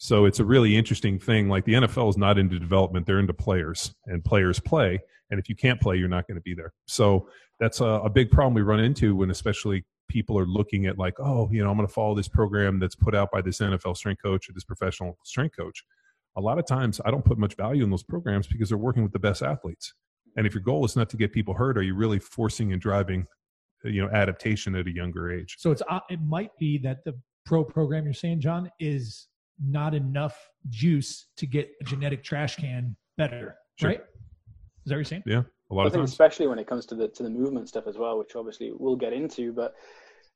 So 0.04 0.26
it's 0.26 0.40
a 0.40 0.44
really 0.44 0.76
interesting 0.76 1.20
thing. 1.20 1.48
Like 1.48 1.64
the 1.64 1.74
NFL 1.74 2.10
is 2.10 2.18
not 2.18 2.40
into 2.40 2.58
development; 2.58 3.06
they're 3.06 3.20
into 3.20 3.36
players, 3.36 3.94
and 4.08 4.26
players 4.26 4.60
play. 4.60 5.00
And 5.30 5.40
if 5.40 5.48
you 5.48 5.56
can't 5.56 5.80
play, 5.80 5.96
you're 5.98 6.10
not 6.10 6.28
going 6.28 6.38
to 6.38 6.42
be 6.42 6.56
there. 6.56 6.74
So 6.88 7.30
that's 7.60 7.82
a, 7.82 7.86
a 7.86 8.10
big 8.10 8.32
problem 8.32 8.56
we 8.56 8.64
run 8.64 8.80
into 8.80 9.16
when, 9.16 9.30
especially, 9.30 9.86
people 10.10 10.40
are 10.40 10.48
looking 10.48 10.88
at 10.88 10.98
like, 10.98 11.14
oh, 11.20 11.48
you 11.52 11.64
know, 11.64 11.70
I'm 11.70 11.78
going 11.78 11.88
to 11.88 11.94
follow 11.94 12.16
this 12.16 12.28
program 12.28 12.80
that's 12.80 12.96
put 12.96 13.14
out 13.14 13.30
by 13.32 13.42
this 13.42 13.60
NFL 13.60 13.96
strength 13.96 14.24
coach 14.24 14.50
or 14.50 14.54
this 14.54 14.64
professional 14.64 15.20
strength 15.24 15.56
coach. 15.56 15.86
A 16.36 16.42
lot 16.42 16.58
of 16.58 16.66
times, 16.66 17.00
I 17.06 17.12
don't 17.12 17.24
put 17.24 17.38
much 17.38 17.56
value 17.56 17.84
in 17.84 17.92
those 17.92 18.02
programs 18.02 18.48
because 18.48 18.70
they're 18.70 18.80
working 18.80 19.04
with 19.04 19.14
the 19.14 19.20
best 19.20 19.44
athletes. 19.44 19.94
And 20.36 20.48
if 20.48 20.56
your 20.56 20.64
goal 20.64 20.84
is 20.84 20.96
not 20.96 21.12
to 21.12 21.18
get 21.18 21.32
people 21.32 21.54
hurt, 21.54 21.78
are 21.78 21.84
you 21.84 21.94
really 21.94 22.18
forcing 22.18 22.74
and 22.74 22.82
driving, 22.82 23.28
you 23.84 24.02
know, 24.02 24.10
adaptation 24.10 24.74
at 24.74 24.88
a 24.88 24.92
younger 24.92 25.32
age? 25.32 25.58
So 25.60 25.70
it's 25.70 25.84
uh, 25.88 26.00
it 26.10 26.22
might 26.24 26.58
be 26.58 26.80
that 26.80 27.04
the 27.06 27.14
pro 27.46 27.64
program 27.64 28.06
you're 28.06 28.14
saying, 28.16 28.42
John, 28.42 28.68
is 28.80 29.28
not 29.64 29.94
enough 29.94 30.38
juice 30.70 31.28
to 31.38 31.46
get 31.46 31.72
a 31.82 31.84
genetic 31.84 32.24
trash 32.24 32.56
can 32.56 32.96
better, 33.18 33.56
sure. 33.76 33.90
right? 33.90 34.00
Is 34.00 34.06
that 34.86 34.96
what 34.96 34.98
you're 34.98 35.04
saying? 35.06 35.24
Yeah, 35.26 35.44
a 35.70 35.74
lot 35.74 35.84
I 35.84 35.88
of 35.88 35.94
think 35.94 36.02
times. 36.02 36.12
especially 36.12 36.48
when 36.48 36.60
it 36.60 36.68
comes 36.68 36.86
to 36.88 36.96
the 36.96 37.08
to 37.10 37.24
the 37.24 37.30
movement 37.30 37.70
stuff 37.70 37.88
as 37.88 37.98
well, 37.98 38.18
which 38.18 38.36
obviously 38.36 38.72
we'll 38.74 38.96
get 38.96 39.14
into. 39.14 39.54
But 39.54 39.76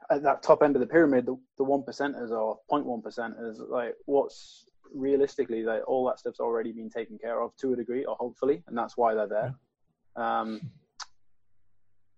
at 0.09 0.23
that 0.23 0.43
top 0.43 0.61
end 0.61 0.75
of 0.75 0.79
the 0.79 0.87
pyramid, 0.87 1.25
the 1.25 1.37
the 1.57 1.63
one 1.63 1.81
percenters 1.81 2.31
or 2.31 2.59
0.1 2.71 3.01
percenters, 3.01 3.57
like 3.69 3.95
what's 4.05 4.65
realistically 4.93 5.63
like 5.63 5.81
all 5.87 6.05
that 6.07 6.19
stuff's 6.19 6.39
already 6.39 6.71
been 6.71 6.89
taken 6.89 7.17
care 7.17 7.41
of 7.41 7.55
to 7.57 7.73
a 7.73 7.75
degree, 7.75 8.05
or 8.05 8.15
hopefully, 8.15 8.63
and 8.67 8.77
that's 8.77 8.97
why 8.97 9.13
they're 9.13 9.27
there. 9.27 9.55
Yeah. 10.17 10.41
Um, 10.41 10.61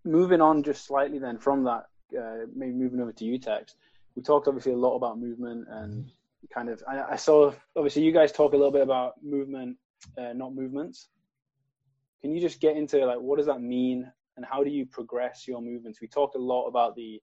moving 0.06 0.42
on 0.42 0.64
just 0.64 0.86
slightly 0.86 1.20
then 1.20 1.38
from 1.38 1.64
that, 1.64 1.86
uh, 2.18 2.46
maybe 2.56 2.74
moving 2.74 3.02
over 3.02 3.12
to 3.12 3.26
you, 3.26 3.38
Tex. 3.38 3.76
We 4.16 4.24
talked 4.24 4.48
obviously 4.48 4.72
a 4.72 4.78
lot 4.78 4.96
about 4.96 5.20
movement 5.20 5.68
and 5.70 6.12
kind 6.54 6.70
of 6.70 6.82
I, 6.88 7.14
I, 7.14 7.16
saw 7.16 7.54
obviously 7.76 8.04
you 8.04 8.12
guys 8.12 8.32
talk 8.32 8.54
a 8.54 8.58
little 8.58 8.72
bit 8.72 8.82
about 8.82 9.14
movement 9.24 9.78
uh, 10.18 10.34
not 10.34 10.54
movements. 10.54 11.10
Can 12.22 12.32
you 12.32 12.42
just 12.42 12.60
get 12.62 12.78
into 12.78 13.06
like 13.06 13.20
what 13.20 13.38
does 13.38 13.48
that 13.48 13.62
mean 13.62 14.12
and 14.36 14.46
how 14.46 14.64
do 14.64 14.70
you 14.70 14.86
progress 14.86 15.46
your 15.48 15.62
movements? 15.62 16.00
We 16.02 16.08
talked 16.08 16.36
a 16.36 16.40
lot 16.40 16.68
about 16.68 16.96
the 16.96 17.22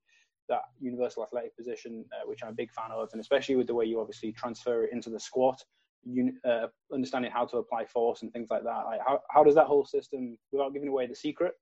that 0.48 0.62
universal 0.78 1.22
athletic 1.22 1.56
position 1.56 2.04
uh, 2.12 2.28
which 2.28 2.42
i'm 2.42 2.50
a 2.50 2.52
big 2.52 2.70
fan 2.70 2.90
of 2.90 3.08
and 3.12 3.20
especially 3.20 3.56
with 3.56 3.66
the 3.66 3.72
way 3.72 3.86
you 3.86 3.98
obviously 3.98 4.30
transfer 4.30 4.84
it 4.84 4.92
into 4.92 5.08
the 5.08 5.18
squat 5.18 5.58
you, 6.04 6.34
uh, 6.44 6.66
understanding 6.92 7.30
how 7.30 7.46
to 7.46 7.56
apply 7.56 7.86
force 7.86 8.20
and 8.20 8.30
things 8.30 8.48
like 8.50 8.62
that. 8.64 8.84
Like 8.84 9.00
how, 9.06 9.20
how 9.30 9.42
does 9.42 9.54
that 9.54 9.66
whole 9.66 9.86
system 9.86 10.36
without 10.52 10.74
giving 10.74 10.88
away 10.88 11.06
the 11.06 11.14
secret 11.14 11.54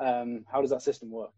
um, 0.00 0.44
how 0.50 0.60
does 0.60 0.70
that 0.70 0.82
system 0.82 1.10
work 1.10 1.30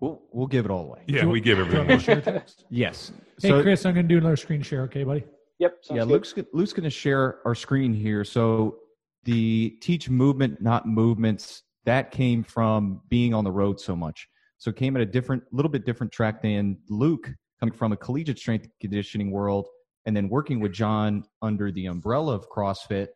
We'll 0.00 0.22
we'll 0.32 0.46
give 0.46 0.64
it 0.64 0.70
all 0.70 0.84
away. 0.84 1.02
Yeah, 1.06 1.24
we 1.24 1.40
give 1.40 1.58
everything. 1.58 2.42
yes. 2.70 3.12
Hey, 3.40 3.48
so, 3.48 3.62
Chris, 3.62 3.86
I'm 3.86 3.94
going 3.94 4.06
to 4.06 4.14
do 4.14 4.18
another 4.18 4.36
screen 4.36 4.62
share. 4.62 4.82
Okay, 4.82 5.04
buddy. 5.04 5.24
Yep. 5.58 5.78
Yeah, 5.90 5.98
good. 5.98 6.08
Luke's 6.08 6.34
Luke's 6.52 6.72
going 6.72 6.84
to 6.84 6.90
share 6.90 7.38
our 7.46 7.54
screen 7.54 7.94
here. 7.94 8.24
So 8.24 8.76
the 9.24 9.70
teach 9.80 10.10
movement, 10.10 10.60
not 10.60 10.86
movements, 10.86 11.62
that 11.84 12.10
came 12.10 12.42
from 12.42 13.00
being 13.08 13.34
on 13.34 13.44
the 13.44 13.52
road 13.52 13.80
so 13.80 13.94
much. 13.96 14.28
So 14.58 14.70
it 14.70 14.76
came 14.76 14.96
at 14.96 15.02
a 15.02 15.06
different, 15.06 15.42
little 15.52 15.70
bit 15.70 15.84
different 15.84 16.12
track 16.12 16.42
than 16.42 16.78
Luke 16.88 17.30
coming 17.60 17.74
from 17.74 17.92
a 17.92 17.96
collegiate 17.96 18.38
strength 18.38 18.68
conditioning 18.80 19.30
world, 19.30 19.68
and 20.06 20.16
then 20.16 20.28
working 20.28 20.60
with 20.60 20.72
John 20.72 21.24
under 21.42 21.70
the 21.70 21.86
umbrella 21.86 22.34
of 22.34 22.48
CrossFit. 22.50 23.08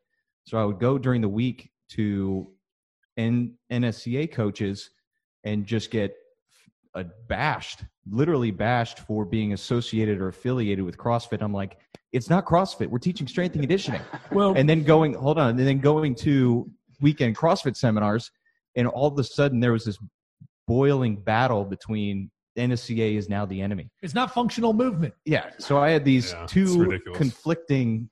So 0.44 0.58
I 0.58 0.64
would 0.64 0.78
go 0.78 0.98
during 0.98 1.20
the 1.20 1.28
week 1.28 1.70
to 1.90 2.50
N- 3.16 3.54
NSCA 3.72 4.30
coaches 4.32 4.90
and 5.44 5.66
just 5.66 5.90
get 5.90 6.14
uh, 6.98 7.04
bashed, 7.28 7.84
literally 8.10 8.50
bashed 8.50 9.00
for 9.00 9.24
being 9.24 9.52
associated 9.52 10.20
or 10.20 10.28
affiliated 10.28 10.84
with 10.84 10.96
CrossFit. 10.96 11.42
I'm 11.42 11.52
like, 11.52 11.78
it's 12.12 12.30
not 12.30 12.44
CrossFit. 12.46 12.88
We're 12.88 12.98
teaching 12.98 13.26
strength 13.26 13.54
and 13.54 13.62
conditioning. 13.62 14.00
Well, 14.32 14.54
and 14.56 14.68
then 14.68 14.82
going, 14.82 15.14
hold 15.14 15.38
on, 15.38 15.50
and 15.50 15.60
then 15.60 15.78
going 15.78 16.14
to 16.16 16.70
weekend 17.00 17.36
CrossFit 17.36 17.76
seminars, 17.76 18.30
and 18.76 18.86
all 18.86 19.06
of 19.08 19.18
a 19.18 19.24
sudden 19.24 19.60
there 19.60 19.72
was 19.72 19.84
this 19.84 19.98
boiling 20.66 21.16
battle 21.16 21.64
between 21.64 22.30
NSCA 22.58 23.16
is 23.16 23.28
now 23.28 23.46
the 23.46 23.60
enemy. 23.60 23.88
it's 24.02 24.14
not 24.14 24.34
functional 24.34 24.72
movement. 24.72 25.14
Yeah. 25.24 25.50
So 25.58 25.78
I 25.78 25.90
had 25.90 26.04
these 26.04 26.32
Yeah, 26.32 26.46
two 26.46 26.98
conflicting 27.14 28.10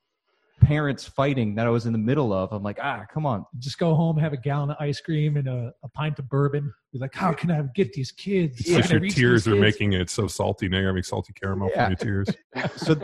parents 0.66 1.06
fighting 1.06 1.54
that 1.54 1.66
I 1.66 1.70
was 1.70 1.86
in 1.86 1.92
the 1.92 1.98
middle 1.98 2.32
of. 2.32 2.52
I'm 2.52 2.62
like, 2.62 2.78
ah, 2.82 3.04
come 3.12 3.24
on. 3.24 3.44
Just 3.58 3.78
go 3.78 3.94
home, 3.94 4.18
have 4.18 4.32
a 4.32 4.36
gallon 4.36 4.70
of 4.70 4.76
ice 4.80 5.00
cream 5.00 5.36
and 5.36 5.46
a, 5.46 5.72
a 5.84 5.88
pint 5.88 6.18
of 6.18 6.28
bourbon. 6.28 6.72
Be 6.92 6.98
like, 6.98 7.14
how 7.14 7.32
can 7.32 7.50
I 7.52 7.62
get 7.74 7.92
these 7.92 8.10
kids? 8.10 8.58
It's 8.60 8.70
just 8.70 8.90
your 8.90 9.00
tears 9.00 9.46
are 9.46 9.52
kids?" 9.52 9.60
making 9.60 9.92
it 9.92 10.10
so 10.10 10.26
salty. 10.26 10.68
Now 10.68 10.78
you're 10.78 10.88
having 10.88 11.04
salty 11.04 11.32
caramel 11.32 11.70
Yeah. 11.72 11.84
from 11.84 11.92
your 11.92 12.24
tears. 12.24 12.28
So 12.78 12.96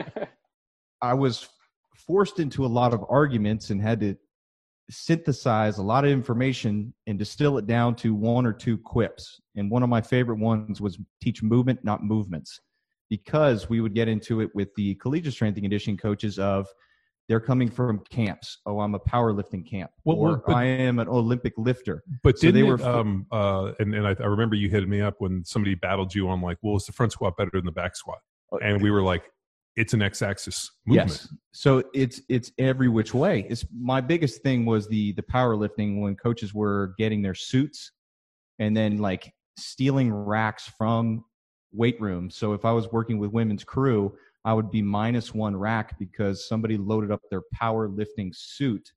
I 1.01 1.15
was 1.15 1.49
forced 1.97 2.41
into 2.41 2.65
a 2.65 2.69
lot 2.69 2.93
of 2.93 3.05
arguments 3.09 3.71
and 3.71 3.81
had 3.81 4.01
to 4.01 4.17
synthesize 4.91 5.79
a 5.79 5.83
lot 5.83 6.05
of 6.05 6.11
information 6.11 6.93
and 7.07 7.19
distill 7.19 7.59
it 7.59 7.67
down 7.67 7.95
to 7.97 8.15
one 8.15 8.45
or 8.45 8.53
two 8.53 8.77
quips. 8.77 9.41
And 9.57 9.71
one 9.71 9.83
of 9.83 9.89
my 9.89 10.01
favorite 10.01 10.39
ones 10.39 10.81
was 10.81 10.99
teach 11.23 11.43
movement, 11.43 11.85
not 11.85 12.03
movements, 12.03 12.61
because 13.09 13.69
we 13.69 13.81
would 13.81 13.95
get 13.95 14.09
into 14.09 14.41
it 14.41 14.51
with 14.55 14.75
the 14.75 14.97
collegiate 14.97 15.33
strength 15.35 15.57
and 15.57 15.65
conditioning 15.65 15.97
coaches 15.97 16.39
of 16.41 16.67
they're 17.29 17.41
coming 17.41 17.71
from 17.71 18.01
camps. 18.11 18.59
Oh, 18.67 18.81
I'm 18.81 18.95
a 18.95 19.01
powerlifting 19.01 19.69
camp. 19.69 19.91
What 20.03 20.17
or 20.17 20.43
but- 20.47 20.55
I 20.57 20.65
am 20.65 20.99
an 20.99 21.09
Olympic 21.09 21.55
lifter. 21.57 22.03
But 22.23 22.39
So 22.39 22.51
they 22.51 22.63
were 22.63 22.75
it, 22.75 22.83
um 22.83 23.27
uh 23.31 23.73
and, 23.79 23.95
and 23.95 24.07
I, 24.07 24.17
I 24.21 24.27
remember 24.27 24.55
you 24.57 24.69
hitting 24.69 24.91
me 24.91 25.01
up 25.01 25.15
when 25.19 25.45
somebody 25.45 25.75
battled 25.75 26.15
you 26.15 26.29
on 26.29 26.41
like, 26.41 26.59
well, 26.63 26.77
is 26.77 26.87
the 26.87 26.93
front 26.93 27.13
squat 27.13 27.37
better 27.37 27.51
than 27.53 27.65
the 27.65 27.73
back 27.73 27.97
squat? 27.97 28.19
And 28.63 28.83
we 28.83 28.91
were 28.91 29.03
like, 29.03 29.23
it's 29.77 29.95
an 29.95 30.03
x-axis 30.03 30.71
movement. 30.85 31.11
Yes. 31.11 31.29
So 31.53 31.83
it's 31.95 32.21
it's 32.29 32.53
every 32.59 32.89
which 32.89 33.15
way. 33.15 33.47
It's 33.49 33.65
my 33.75 34.01
biggest 34.03 34.43
thing 34.43 34.67
was 34.67 34.87
the 34.89 35.13
the 35.13 35.23
powerlifting 35.23 36.01
when 36.03 36.17
coaches 36.17 36.53
were 36.53 36.95
getting 36.99 37.23
their 37.23 37.35
suits 37.35 37.93
and 38.59 38.77
then 38.77 38.99
like 38.99 39.33
stealing 39.57 40.13
racks 40.13 40.71
from 40.77 41.25
weight 41.73 41.99
rooms. 42.01 42.37
So 42.37 42.53
if 42.53 42.67
I 42.67 42.73
was 42.73 42.93
working 42.93 43.19
with 43.19 43.31
women's 43.33 43.65
crew, 43.65 44.15
I 44.45 44.55
would 44.55 44.71
be 44.71 44.83
minus 44.83 45.33
one 45.33 45.57
rack 45.57 45.99
because 45.99 46.49
somebody 46.49 46.77
loaded 46.77 47.11
up 47.11 47.21
their 47.31 47.43
power 47.53 47.89
lifting 47.89 48.33
suit 48.35 48.93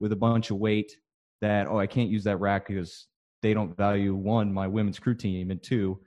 with 0.00 0.12
a 0.12 0.16
bunch 0.16 0.50
of 0.50 0.58
weight 0.58 0.92
that 1.40 1.66
oh 1.66 1.78
I 1.78 1.86
can't 1.86 2.10
use 2.10 2.24
that 2.24 2.38
rack 2.38 2.68
because 2.68 3.08
they 3.42 3.52
don't 3.52 3.76
value 3.76 4.14
one 4.14 4.52
my 4.52 4.66
women's 4.66 4.98
crew 4.98 5.14
team 5.14 5.50
and 5.50 5.62
two 5.62 6.00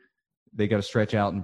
they 0.54 0.68
got 0.68 0.78
to 0.78 0.84
stretch 0.84 1.14
out 1.14 1.34
and 1.34 1.44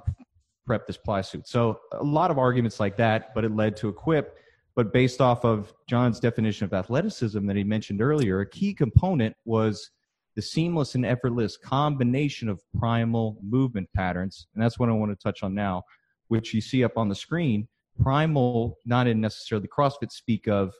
prep 0.65 0.87
this 0.87 0.97
ply 0.97 1.21
suit. 1.21 1.47
So 1.47 1.79
a 1.93 2.03
lot 2.03 2.31
of 2.31 2.37
arguments 2.37 2.79
like 2.79 2.97
that, 2.97 3.33
but 3.35 3.45
it 3.45 3.55
led 3.55 3.75
to 3.77 3.89
a 3.89 3.93
quip. 3.93 4.37
But 4.75 4.91
based 4.91 5.21
off 5.21 5.45
of 5.45 5.73
John's 5.87 6.19
definition 6.19 6.65
of 6.65 6.73
athleticism 6.73 7.45
that 7.45 7.55
he 7.55 7.63
mentioned 7.63 8.01
earlier, 8.01 8.41
a 8.41 8.49
key 8.49 8.73
component 8.73 9.35
was 9.45 9.91
the 10.35 10.41
seamless 10.41 10.95
and 10.95 11.05
effortless 11.05 11.55
combination 11.55 12.49
of 12.49 12.61
primal 12.77 13.37
movement 13.41 13.87
patterns. 13.95 14.47
And 14.53 14.61
that's 14.61 14.77
what 14.77 14.89
I 14.89 14.91
want 14.91 15.17
to 15.17 15.23
touch 15.23 15.43
on 15.43 15.53
now, 15.53 15.83
which 16.27 16.53
you 16.53 16.61
see 16.61 16.83
up 16.83 16.97
on 16.97 17.09
the 17.09 17.15
screen. 17.15 17.67
Primal, 18.01 18.77
not 18.85 19.07
in 19.07 19.21
necessarily 19.21 19.67
CrossFit 19.67 20.11
speak 20.11 20.47
of 20.47 20.73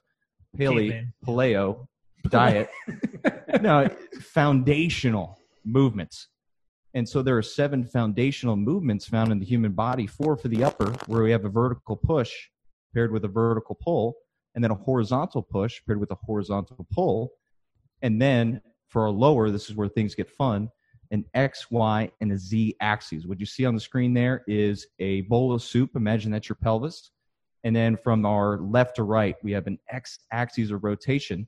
paleo, 0.58 0.90
Caveman. 0.90 1.14
paleo 1.26 1.88
diet. 2.30 2.70
no, 3.62 3.90
foundational 4.22 5.40
movements. 5.64 6.28
And 6.94 7.08
so 7.08 7.22
there 7.22 7.38
are 7.38 7.42
seven 7.42 7.86
foundational 7.86 8.56
movements 8.56 9.06
found 9.06 9.32
in 9.32 9.40
the 9.40 9.46
human 9.46 9.74
body 9.74 10.08
four 10.08 10.38
for 10.38 10.48
the 10.48 10.64
upper, 10.64 10.92
where 11.08 11.24
we 11.24 11.32
have 11.32 11.46
a 11.46 11.50
vertical 11.50 11.98
push 11.98 12.32
paired 12.94 13.12
with 13.12 13.26
a 13.26 13.30
vertical 13.30 13.76
pull, 13.76 14.16
and 14.56 14.64
then 14.64 14.72
a 14.72 14.76
horizontal 14.76 15.42
push 15.42 15.82
paired 15.86 16.00
with 16.00 16.12
a 16.12 16.18
horizontal 16.24 16.88
pull. 16.92 17.32
And 18.02 18.22
then 18.22 18.62
for 18.88 19.04
our 19.04 19.10
lower, 19.10 19.50
this 19.52 19.70
is 19.70 19.76
where 19.76 19.90
things 19.90 20.16
get 20.16 20.30
fun 20.30 20.70
an 21.12 21.26
X, 21.34 21.70
Y, 21.72 22.10
and 22.22 22.32
a 22.32 22.38
Z 22.38 22.76
axes. 22.82 23.28
What 23.28 23.40
you 23.40 23.46
see 23.46 23.66
on 23.66 23.74
the 23.76 23.82
screen 23.82 24.14
there 24.14 24.44
is 24.48 24.88
a 25.00 25.22
bowl 25.22 25.54
of 25.54 25.62
soup. 25.62 25.92
Imagine 25.96 26.32
that's 26.32 26.50
your 26.50 26.58
pelvis. 26.62 27.12
And 27.64 27.76
then 27.76 27.98
from 27.98 28.26
our 28.26 28.60
left 28.60 28.98
to 28.98 29.04
right, 29.04 29.36
we 29.44 29.52
have 29.54 29.66
an 29.68 29.80
X 29.90 30.20
axis 30.32 30.70
of 30.72 30.84
rotation 30.84 31.48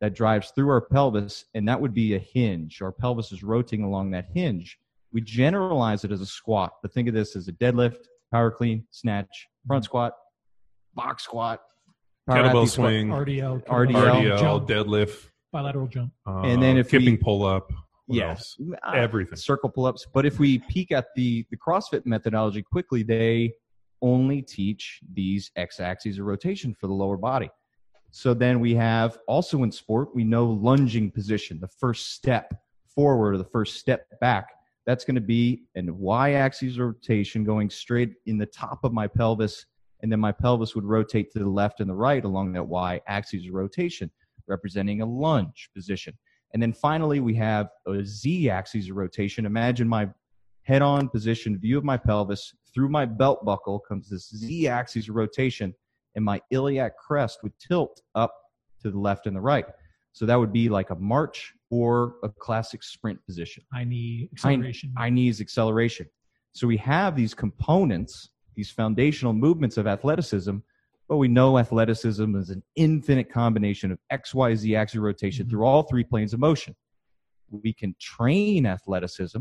that 0.00 0.14
drives 0.14 0.50
through 0.54 0.70
our 0.70 0.80
pelvis, 0.80 1.44
and 1.54 1.68
that 1.68 1.80
would 1.80 1.92
be 1.92 2.14
a 2.14 2.18
hinge. 2.18 2.80
Our 2.80 2.92
pelvis 2.92 3.32
is 3.32 3.42
rotating 3.42 3.84
along 3.84 4.12
that 4.12 4.26
hinge. 4.32 4.78
We 5.12 5.20
generalize 5.20 6.04
it 6.04 6.12
as 6.12 6.20
a 6.20 6.26
squat, 6.26 6.72
but 6.82 6.92
think 6.92 7.08
of 7.08 7.14
this 7.14 7.34
as 7.34 7.48
a 7.48 7.52
deadlift, 7.52 7.98
power 8.32 8.50
clean, 8.50 8.86
snatch, 8.90 9.46
front 9.66 9.84
squat, 9.84 10.12
box 10.94 11.24
squat, 11.24 11.60
power 12.28 12.36
Kettlebell 12.38 12.48
athlete 12.48 12.68
squat. 12.70 12.86
swing, 12.88 13.08
RDL, 13.08 13.64
RDL, 13.66 13.92
RDL, 13.94 14.38
jump, 14.38 14.68
deadlift, 14.68 15.28
bilateral 15.52 15.86
jump. 15.88 16.12
uh, 16.26 16.40
And 16.42 16.62
then 16.62 16.76
if 16.78 16.90
kipping 16.90 17.12
we- 17.12 17.16
pull 17.16 17.44
up. 17.44 17.72
What 18.08 18.16
Yes. 18.16 18.56
Uh, 18.86 18.92
Everything. 18.92 19.36
circle 19.36 19.68
pull-ups. 19.68 20.06
But 20.12 20.24
if 20.24 20.38
we 20.38 20.58
peek 20.60 20.92
at 20.92 21.08
the 21.14 21.44
the 21.50 21.56
CrossFit 21.56 22.06
methodology 22.06 22.62
quickly, 22.62 23.02
they 23.02 23.52
only 24.00 24.40
teach 24.42 25.00
these 25.12 25.50
x-axes 25.56 26.18
of 26.18 26.24
rotation 26.24 26.74
for 26.74 26.86
the 26.86 26.92
lower 26.92 27.16
body. 27.16 27.50
So 28.10 28.32
then 28.32 28.60
we 28.60 28.74
have 28.74 29.18
also 29.28 29.62
in 29.62 29.70
sport, 29.70 30.14
we 30.14 30.24
know 30.24 30.46
lunging 30.46 31.10
position, 31.10 31.60
the 31.60 31.68
first 31.68 32.14
step 32.14 32.54
forward 32.86 33.34
or 33.34 33.38
the 33.38 33.44
first 33.44 33.76
step 33.76 34.06
back. 34.20 34.46
That's 34.86 35.04
going 35.04 35.16
to 35.16 35.20
be 35.20 35.64
an 35.74 35.98
y-axis 35.98 36.78
rotation 36.78 37.44
going 37.44 37.68
straight 37.68 38.14
in 38.24 38.38
the 38.38 38.46
top 38.46 38.80
of 38.84 38.94
my 38.94 39.06
pelvis, 39.06 39.66
and 40.02 40.10
then 40.10 40.20
my 40.20 40.32
pelvis 40.32 40.74
would 40.74 40.86
rotate 40.86 41.30
to 41.32 41.40
the 41.40 41.48
left 41.48 41.80
and 41.80 41.90
the 41.90 41.94
right 41.94 42.24
along 42.24 42.52
that 42.54 42.64
y-axis 42.66 43.50
rotation, 43.50 44.10
representing 44.46 45.02
a 45.02 45.06
lunge 45.06 45.68
position. 45.76 46.14
And 46.52 46.62
then 46.62 46.72
finally, 46.72 47.20
we 47.20 47.34
have 47.34 47.68
a 47.86 48.04
Z 48.04 48.48
axis 48.50 48.88
of 48.88 48.96
rotation. 48.96 49.46
Imagine 49.46 49.86
my 49.86 50.08
head 50.62 50.82
on 50.82 51.08
position 51.08 51.58
view 51.58 51.78
of 51.78 51.84
my 51.84 51.96
pelvis. 51.96 52.54
Through 52.74 52.88
my 52.88 53.04
belt 53.04 53.44
buckle 53.44 53.78
comes 53.78 54.08
this 54.08 54.28
Z 54.30 54.68
axis 54.68 55.08
of 55.08 55.14
rotation, 55.14 55.74
and 56.14 56.24
my 56.24 56.40
iliac 56.50 56.96
crest 56.96 57.42
would 57.42 57.52
tilt 57.58 58.02
up 58.14 58.34
to 58.82 58.90
the 58.90 58.98
left 58.98 59.26
and 59.26 59.36
the 59.36 59.40
right. 59.40 59.66
So 60.12 60.26
that 60.26 60.36
would 60.36 60.52
be 60.52 60.68
like 60.68 60.90
a 60.90 60.94
march 60.96 61.54
or 61.70 62.14
a 62.22 62.28
classic 62.28 62.82
sprint 62.82 63.24
position. 63.26 63.62
I 63.72 63.84
need 63.84 64.30
acceleration. 64.32 64.94
High 64.96 65.10
knees 65.10 65.40
acceleration. 65.40 66.06
So 66.52 66.66
we 66.66 66.76
have 66.78 67.14
these 67.14 67.34
components, 67.34 68.30
these 68.56 68.70
foundational 68.70 69.32
movements 69.32 69.76
of 69.76 69.86
athleticism, 69.86 70.56
but 71.08 71.16
we 71.16 71.28
know 71.28 71.58
athleticism 71.58 72.36
is 72.36 72.50
an 72.50 72.62
infinite 72.76 73.32
combination 73.32 73.90
of 73.90 73.98
X, 74.10 74.34
Y, 74.34 74.54
Z 74.54 74.76
axis 74.76 75.00
rotation 75.00 75.46
Mhm. 75.46 75.50
through 75.50 75.64
all 75.64 75.82
three 75.82 76.04
planes 76.04 76.34
of 76.34 76.40
motion. 76.40 76.76
We 77.50 77.72
can 77.72 77.96
train 77.98 78.66
athleticism 78.66 79.40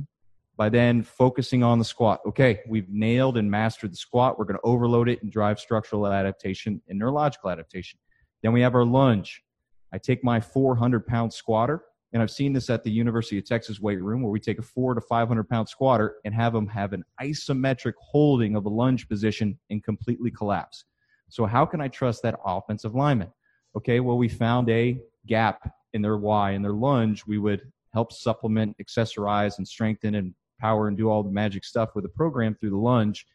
by 0.55 0.69
then 0.69 1.03
focusing 1.03 1.61
on 1.63 1.77
the 1.77 1.85
squat. 1.85 2.21
Okay, 2.25 2.61
we've 2.67 2.89
nailed 2.89 3.37
and 3.37 3.51
mastered 3.51 3.91
the 3.91 3.97
squat. 3.97 4.39
We're 4.39 4.45
going 4.45 4.57
to 4.59 4.65
overload 4.65 5.09
it 5.09 5.21
and 5.21 5.31
drive 5.31 5.59
structural 5.59 6.07
adaptation 6.07 6.81
and 6.87 6.97
neurological 6.97 7.49
adaptation. 7.49 7.99
Then 8.41 8.53
we 8.53 8.61
have 8.61 8.73
our 8.73 8.85
lunge. 8.85 9.43
I 9.91 9.97
take 9.97 10.23
my 10.23 10.39
400 10.39 11.05
pound 11.05 11.33
squatter, 11.33 11.83
and 12.13 12.23
I've 12.23 12.31
seen 12.31 12.53
this 12.53 12.69
at 12.69 12.83
the 12.83 12.91
University 12.91 13.37
of 13.37 13.45
Texas 13.45 13.79
weight 13.79 14.01
room 14.01 14.21
where 14.21 14.31
we 14.31 14.39
take 14.39 14.57
a 14.57 14.63
four 14.63 14.93
to 14.93 15.01
500 15.01 15.47
pound 15.49 15.67
squatter 15.67 16.15
and 16.23 16.33
have 16.33 16.53
them 16.53 16.67
have 16.67 16.93
an 16.93 17.03
isometric 17.21 17.93
holding 17.99 18.55
of 18.55 18.65
a 18.65 18.69
lunge 18.69 19.07
position 19.09 19.59
and 19.69 19.83
completely 19.83 20.31
collapse. 20.31 20.85
So, 21.29 21.45
how 21.45 21.65
can 21.65 21.81
I 21.81 21.87
trust 21.87 22.23
that 22.23 22.39
offensive 22.45 22.95
lineman? 22.95 23.31
Okay, 23.75 23.99
well, 23.99 24.17
we 24.17 24.29
found 24.29 24.69
a 24.69 24.99
gap 25.25 25.71
in 25.93 26.01
their 26.01 26.17
Y 26.17 26.51
in 26.51 26.61
their 26.61 26.73
lunge. 26.73 27.25
We 27.25 27.37
would 27.37 27.61
help 27.93 28.11
supplement, 28.11 28.75
accessorize, 28.81 29.57
and 29.57 29.67
strengthen 29.67 30.15
and 30.15 30.33
power 30.59 30.87
and 30.87 30.97
do 30.97 31.09
all 31.09 31.23
the 31.23 31.31
magic 31.31 31.63
stuff 31.63 31.89
with 31.95 32.03
the 32.03 32.09
program 32.09 32.55
through 32.55 32.71
the 32.71 32.77
lunge 32.77 33.25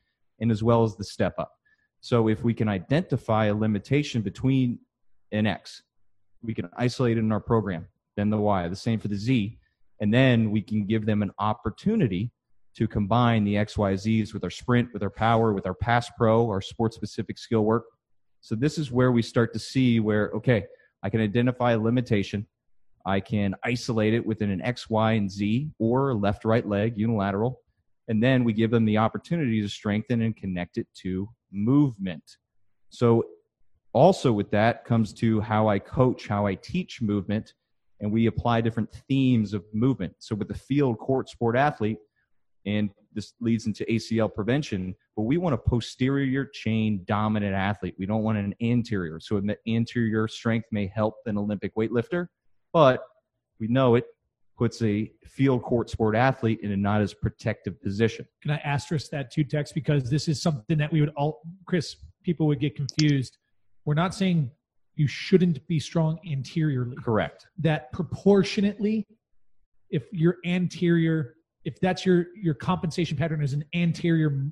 and 0.40 0.50
as 0.50 0.62
well 0.62 0.82
as 0.82 0.96
the 0.96 1.04
step 1.04 1.34
up. 1.38 1.52
So, 2.00 2.28
if 2.28 2.42
we 2.42 2.54
can 2.54 2.68
identify 2.68 3.46
a 3.46 3.54
limitation 3.54 4.22
between 4.22 4.78
an 5.30 5.46
X, 5.46 5.82
we 6.42 6.54
can 6.54 6.68
isolate 6.76 7.16
it 7.16 7.20
in 7.20 7.32
our 7.32 7.40
program, 7.40 7.86
then 8.16 8.30
the 8.30 8.38
Y, 8.38 8.68
the 8.68 8.76
same 8.76 8.98
for 8.98 9.08
the 9.08 9.16
Z, 9.16 9.58
and 10.00 10.12
then 10.12 10.50
we 10.50 10.62
can 10.62 10.86
give 10.86 11.06
them 11.06 11.22
an 11.22 11.30
opportunity 11.38 12.32
to 12.76 12.88
combine 12.88 13.44
the 13.44 13.54
XYZs 13.56 14.32
with 14.32 14.44
our 14.44 14.50
sprint, 14.50 14.92
with 14.92 15.02
our 15.02 15.10
power, 15.10 15.52
with 15.52 15.66
our 15.66 15.74
pass 15.74 16.10
pro, 16.16 16.46
our 16.46 16.60
sports 16.60 16.96
specific 16.96 17.38
skill 17.38 17.62
work. 17.64 17.84
So 18.40 18.54
this 18.54 18.78
is 18.78 18.90
where 18.90 19.12
we 19.12 19.22
start 19.22 19.52
to 19.52 19.58
see 19.58 20.00
where, 20.00 20.30
okay, 20.30 20.64
I 21.02 21.10
can 21.10 21.20
identify 21.20 21.72
a 21.72 21.78
limitation. 21.78 22.46
I 23.04 23.20
can 23.20 23.54
isolate 23.64 24.14
it 24.14 24.24
within 24.24 24.50
an 24.50 24.62
X, 24.62 24.88
Y, 24.88 25.12
and 25.12 25.30
Z 25.30 25.70
or 25.78 26.14
left, 26.14 26.44
right 26.44 26.66
leg, 26.66 26.96
unilateral. 26.96 27.60
And 28.08 28.22
then 28.22 28.42
we 28.44 28.52
give 28.52 28.70
them 28.70 28.84
the 28.84 28.98
opportunity 28.98 29.60
to 29.60 29.68
strengthen 29.68 30.22
and 30.22 30.36
connect 30.36 30.78
it 30.78 30.86
to 31.02 31.28
movement. 31.52 32.24
So 32.90 33.24
also 33.92 34.32
with 34.32 34.50
that 34.52 34.84
comes 34.84 35.12
to 35.14 35.40
how 35.40 35.68
I 35.68 35.78
coach, 35.78 36.26
how 36.26 36.46
I 36.46 36.54
teach 36.54 37.02
movement. 37.02 37.54
and 38.02 38.10
we 38.10 38.26
apply 38.26 38.60
different 38.60 38.92
themes 39.08 39.54
of 39.54 39.64
movement. 39.72 40.14
So 40.18 40.34
with 40.34 40.48
the 40.48 40.54
field 40.54 40.98
court 40.98 41.28
sport 41.30 41.56
athlete, 41.56 41.98
and 42.66 42.90
this 43.12 43.34
leads 43.40 43.66
into 43.66 43.84
ACL 43.84 44.32
prevention, 44.32 44.94
but 45.16 45.22
we 45.22 45.36
want 45.36 45.54
a 45.54 45.58
posterior 45.58 46.46
chain 46.46 47.02
dominant 47.06 47.54
athlete. 47.54 47.94
We 47.98 48.06
don't 48.06 48.22
want 48.22 48.38
an 48.38 48.54
anterior. 48.62 49.20
So 49.20 49.40
the 49.40 49.56
anterior 49.68 50.28
strength 50.28 50.68
may 50.70 50.86
help 50.86 51.16
an 51.26 51.36
Olympic 51.36 51.74
weightlifter, 51.74 52.28
but 52.72 53.04
we 53.60 53.68
know 53.68 53.96
it 53.96 54.06
puts 54.56 54.82
a 54.82 55.10
field 55.24 55.62
court 55.62 55.90
sport 55.90 56.14
athlete 56.14 56.60
in 56.62 56.72
a 56.72 56.76
not 56.76 57.00
as 57.00 57.12
protective 57.12 57.82
position. 57.82 58.26
Can 58.42 58.52
I 58.52 58.58
asterisk 58.58 59.10
that 59.10 59.32
too, 59.32 59.44
Tex? 59.44 59.72
Because 59.72 60.08
this 60.08 60.28
is 60.28 60.40
something 60.40 60.78
that 60.78 60.92
we 60.92 61.00
would 61.00 61.12
all, 61.16 61.40
Chris, 61.66 61.96
people 62.22 62.46
would 62.46 62.60
get 62.60 62.76
confused. 62.76 63.38
We're 63.84 63.94
not 63.94 64.14
saying 64.14 64.50
you 64.94 65.08
shouldn't 65.08 65.66
be 65.66 65.80
strong 65.80 66.18
anteriorly. 66.30 66.96
Correct. 66.96 67.46
That 67.58 67.92
proportionately, 67.92 69.06
if 69.90 70.04
your 70.12 70.36
anterior, 70.44 71.34
if 71.64 71.78
that's 71.80 72.04
your 72.04 72.26
your 72.40 72.54
compensation 72.54 73.16
pattern 73.16 73.42
is 73.42 73.52
an 73.52 73.64
anterior 73.74 74.50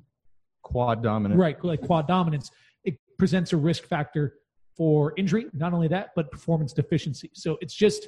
Quad 0.63 1.01
dominant. 1.01 1.39
right, 1.39 1.63
like 1.63 1.81
quad 1.81 2.07
dominance, 2.07 2.51
it 2.83 2.95
presents 3.17 3.51
a 3.51 3.57
risk 3.57 3.83
factor 3.85 4.35
for 4.77 5.13
injury. 5.17 5.47
Not 5.53 5.73
only 5.73 5.87
that, 5.89 6.09
but 6.15 6.31
performance 6.31 6.71
deficiency. 6.71 7.31
So 7.33 7.57
it's 7.61 7.73
just 7.73 8.07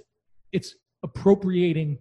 it's 0.51 0.75
appropriating 1.03 1.97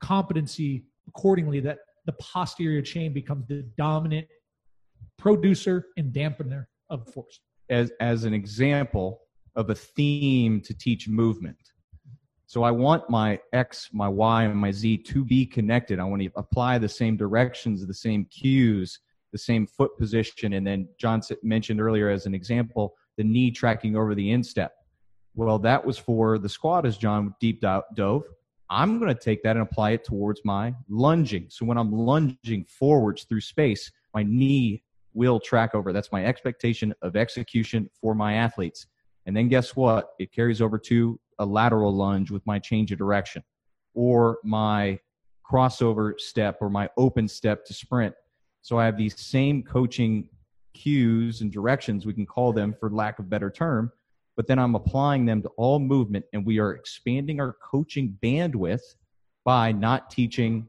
competency 0.00 0.84
accordingly 1.06 1.60
that 1.60 1.78
the 2.06 2.12
posterior 2.12 2.82
chain 2.82 3.12
becomes 3.12 3.46
the 3.46 3.62
dominant 3.76 4.26
producer 5.18 5.86
and 5.96 6.12
dampener 6.12 6.64
of 6.88 7.06
force. 7.12 7.40
as 7.68 7.92
as 8.00 8.24
an 8.24 8.34
example 8.34 9.20
of 9.56 9.70
a 9.70 9.74
theme 9.74 10.60
to 10.62 10.74
teach 10.74 11.08
movement. 11.08 11.58
So 12.50 12.64
I 12.64 12.72
want 12.72 13.08
my 13.08 13.38
X, 13.52 13.90
my 13.92 14.08
Y, 14.08 14.42
and 14.42 14.56
my 14.56 14.72
Z 14.72 15.04
to 15.04 15.24
be 15.24 15.46
connected. 15.46 16.00
I 16.00 16.04
want 16.04 16.20
to 16.20 16.30
apply 16.34 16.78
the 16.78 16.88
same 16.88 17.16
directions, 17.16 17.86
the 17.86 17.94
same 17.94 18.24
cues, 18.24 18.98
the 19.30 19.38
same 19.38 19.68
foot 19.68 19.96
position. 19.96 20.54
And 20.54 20.66
then 20.66 20.88
John 20.98 21.22
mentioned 21.44 21.80
earlier 21.80 22.10
as 22.10 22.26
an 22.26 22.34
example, 22.34 22.96
the 23.16 23.22
knee 23.22 23.52
tracking 23.52 23.94
over 23.94 24.16
the 24.16 24.32
instep. 24.32 24.72
Well, 25.36 25.60
that 25.60 25.86
was 25.86 25.96
for 25.96 26.40
the 26.40 26.48
squat 26.48 26.86
as 26.86 26.98
John 26.98 27.36
deep 27.38 27.60
dove. 27.60 28.24
I'm 28.68 28.98
going 28.98 29.14
to 29.14 29.20
take 29.20 29.44
that 29.44 29.54
and 29.56 29.62
apply 29.62 29.92
it 29.92 30.02
towards 30.02 30.40
my 30.44 30.74
lunging. 30.88 31.46
So 31.50 31.64
when 31.64 31.78
I'm 31.78 31.92
lunging 31.92 32.64
forwards 32.64 33.22
through 33.22 33.42
space, 33.42 33.92
my 34.12 34.24
knee 34.24 34.82
will 35.14 35.38
track 35.38 35.76
over. 35.76 35.92
That's 35.92 36.10
my 36.10 36.24
expectation 36.24 36.94
of 37.00 37.14
execution 37.14 37.88
for 38.00 38.16
my 38.16 38.34
athletes. 38.34 38.88
And 39.26 39.36
then 39.36 39.46
guess 39.46 39.76
what? 39.76 40.14
It 40.18 40.32
carries 40.32 40.60
over 40.60 40.78
to 40.78 41.20
a 41.40 41.44
lateral 41.44 41.92
lunge 41.92 42.30
with 42.30 42.46
my 42.46 42.58
change 42.58 42.92
of 42.92 42.98
direction 42.98 43.42
or 43.94 44.38
my 44.44 44.98
crossover 45.50 46.12
step 46.18 46.58
or 46.60 46.70
my 46.70 46.88
open 46.96 47.26
step 47.26 47.64
to 47.64 47.74
sprint. 47.74 48.14
So 48.62 48.78
I 48.78 48.84
have 48.84 48.96
these 48.96 49.18
same 49.18 49.64
coaching 49.64 50.28
cues 50.74 51.40
and 51.40 51.50
directions, 51.50 52.06
we 52.06 52.14
can 52.14 52.26
call 52.26 52.52
them 52.52 52.74
for 52.78 52.90
lack 52.90 53.18
of 53.18 53.28
better 53.28 53.50
term, 53.50 53.90
but 54.36 54.46
then 54.46 54.58
I'm 54.58 54.74
applying 54.74 55.26
them 55.26 55.42
to 55.42 55.48
all 55.56 55.78
movement 55.80 56.24
and 56.32 56.46
we 56.46 56.60
are 56.60 56.74
expanding 56.74 57.40
our 57.40 57.56
coaching 57.62 58.16
bandwidth 58.22 58.82
by 59.44 59.72
not 59.72 60.10
teaching 60.10 60.68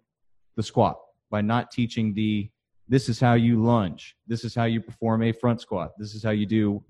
the 0.55 0.63
squat, 0.63 0.97
by 1.29 1.41
not 1.41 1.69
teaching 1.69 2.13
the 2.13 2.49
this 2.87 3.07
is 3.07 3.21
how 3.21 3.35
you 3.35 3.63
lunge, 3.63 4.17
this 4.27 4.43
is 4.43 4.53
how 4.53 4.65
you 4.65 4.81
perform 4.81 5.23
a 5.23 5.31
front 5.31 5.61
squat, 5.61 5.91
this 5.97 6.13
is 6.13 6.23
how 6.23 6.31
you 6.31 6.45
do 6.45 6.83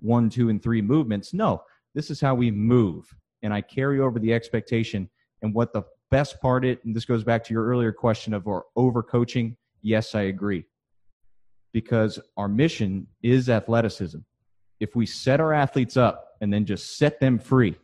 one, 0.00 0.30
two, 0.30 0.48
and 0.48 0.62
three 0.62 0.80
movements. 0.80 1.34
No, 1.34 1.62
this 1.94 2.10
is 2.10 2.20
how 2.20 2.34
we 2.34 2.50
move. 2.50 3.14
And 3.42 3.52
I 3.52 3.60
carry 3.60 4.00
over 4.00 4.18
the 4.18 4.32
expectation. 4.32 5.08
And 5.42 5.54
what 5.54 5.72
the 5.72 5.82
best 6.10 6.40
part 6.40 6.64
it, 6.64 6.84
and 6.84 6.94
this 6.94 7.04
goes 7.04 7.24
back 7.24 7.44
to 7.44 7.54
your 7.54 7.66
earlier 7.66 7.92
question 7.92 8.34
of 8.34 8.46
our 8.46 8.64
overcoaching. 8.76 9.56
Yes, 9.82 10.14
I 10.14 10.22
agree. 10.22 10.64
Because 11.72 12.18
our 12.36 12.48
mission 12.48 13.06
is 13.22 13.48
athleticism. 13.48 14.18
If 14.80 14.96
we 14.96 15.06
set 15.06 15.40
our 15.40 15.52
athletes 15.52 15.96
up 15.96 16.36
and 16.40 16.52
then 16.52 16.64
just 16.64 16.98
set 16.98 17.20
them 17.20 17.38
free, 17.38 17.76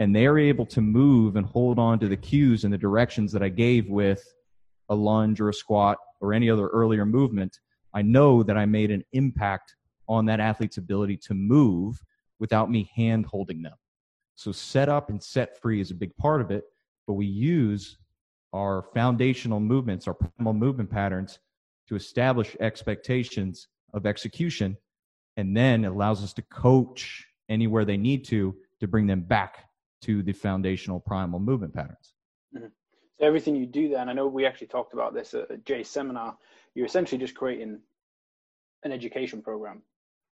and 0.00 0.16
they're 0.16 0.38
able 0.38 0.64
to 0.64 0.80
move 0.80 1.36
and 1.36 1.46
hold 1.46 1.78
on 1.78 1.98
to 1.98 2.08
the 2.08 2.16
cues 2.16 2.64
and 2.64 2.72
the 2.72 2.78
directions 2.78 3.30
that 3.32 3.42
I 3.42 3.50
gave 3.50 3.88
with 3.88 4.24
a 4.88 4.94
lunge 4.94 5.40
or 5.40 5.50
a 5.50 5.54
squat 5.54 5.98
or 6.20 6.32
any 6.32 6.48
other 6.48 6.68
earlier 6.68 7.04
movement, 7.04 7.58
I 7.94 8.00
know 8.00 8.42
that 8.42 8.56
I 8.56 8.64
made 8.64 8.90
an 8.90 9.04
impact 9.12 9.74
on 10.08 10.24
that 10.26 10.40
athlete's 10.40 10.78
ability 10.78 11.18
to 11.18 11.34
move 11.34 12.00
without 12.40 12.70
me 12.70 12.90
hand 12.94 13.26
holding 13.26 13.62
them. 13.62 13.76
So 14.34 14.50
set 14.50 14.88
up 14.88 15.10
and 15.10 15.22
set 15.22 15.60
free 15.60 15.80
is 15.80 15.90
a 15.90 15.94
big 15.94 16.16
part 16.16 16.40
of 16.40 16.50
it, 16.50 16.64
but 17.06 17.12
we 17.12 17.26
use 17.26 17.98
our 18.52 18.82
foundational 18.94 19.60
movements, 19.60 20.08
our 20.08 20.14
primal 20.14 20.54
movement 20.54 20.90
patterns 20.90 21.38
to 21.88 21.94
establish 21.94 22.56
expectations 22.58 23.68
of 23.92 24.06
execution 24.06 24.76
and 25.36 25.56
then 25.56 25.84
it 25.84 25.88
allows 25.88 26.22
us 26.22 26.32
to 26.34 26.42
coach 26.42 27.26
anywhere 27.48 27.84
they 27.84 27.96
need 27.96 28.24
to 28.26 28.54
to 28.80 28.86
bring 28.86 29.06
them 29.06 29.22
back 29.22 29.64
to 30.02 30.22
the 30.22 30.32
foundational 30.32 31.00
primal 31.00 31.38
movement 31.38 31.74
patterns. 31.74 32.14
Mm-hmm. 32.54 32.66
So 33.18 33.26
everything 33.26 33.56
you 33.56 33.66
do 33.66 33.88
there, 33.88 33.98
and 33.98 34.10
I 34.10 34.12
know 34.12 34.26
we 34.26 34.46
actually 34.46 34.68
talked 34.68 34.94
about 34.94 35.14
this 35.14 35.34
at 35.34 35.64
Jay's 35.64 35.88
seminar, 35.88 36.36
you're 36.74 36.86
essentially 36.86 37.18
just 37.18 37.34
creating 37.34 37.80
an 38.82 38.92
education 38.92 39.42
program 39.42 39.82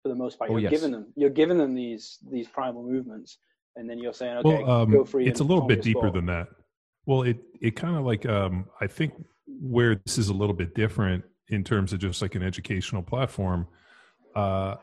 for 0.07 0.15
the 0.15 0.19
most 0.19 0.39
part. 0.39 0.51
Oh, 0.51 0.55
You're 0.55 0.71
yes. 0.71 0.71
giving 0.71 0.93
them 0.93 1.07
you're 1.17 1.31
giving 1.31 1.59
them 1.59 1.75
these 1.75 2.19
these 2.31 2.47
primal 2.47 2.83
movements 2.83 3.39
and 3.75 3.91
then 3.91 3.99
you're 3.99 4.15
saying, 4.15 4.39
okay, 4.39 4.63
well, 4.63 4.71
um, 4.71 4.91
go 4.91 5.05
free. 5.05 5.27
it's 5.27 5.41
a 5.41 5.45
little 5.45 5.67
bit 5.67 5.83
deeper 5.83 6.11
than 6.11 6.27
that. 6.27 6.49
Well, 7.05 7.23
it 7.23 7.39
it 7.61 7.73
kind 7.73 7.97
of 7.97 8.05
like 8.05 8.25
um, 8.27 8.67
I 8.81 8.87
think 8.87 9.15
where 9.47 9.97
this 9.97 10.17
is 10.19 10.29
a 10.29 10.33
little 10.33 10.55
bit 10.55 10.75
different 10.75 11.25
in 11.49 11.63
terms 11.63 11.93
of 11.93 11.99
just 11.99 12.23
like 12.23 12.35
an 12.35 12.43
educational 12.43 13.03
platform. 13.03 13.67
Uh, 14.35 14.77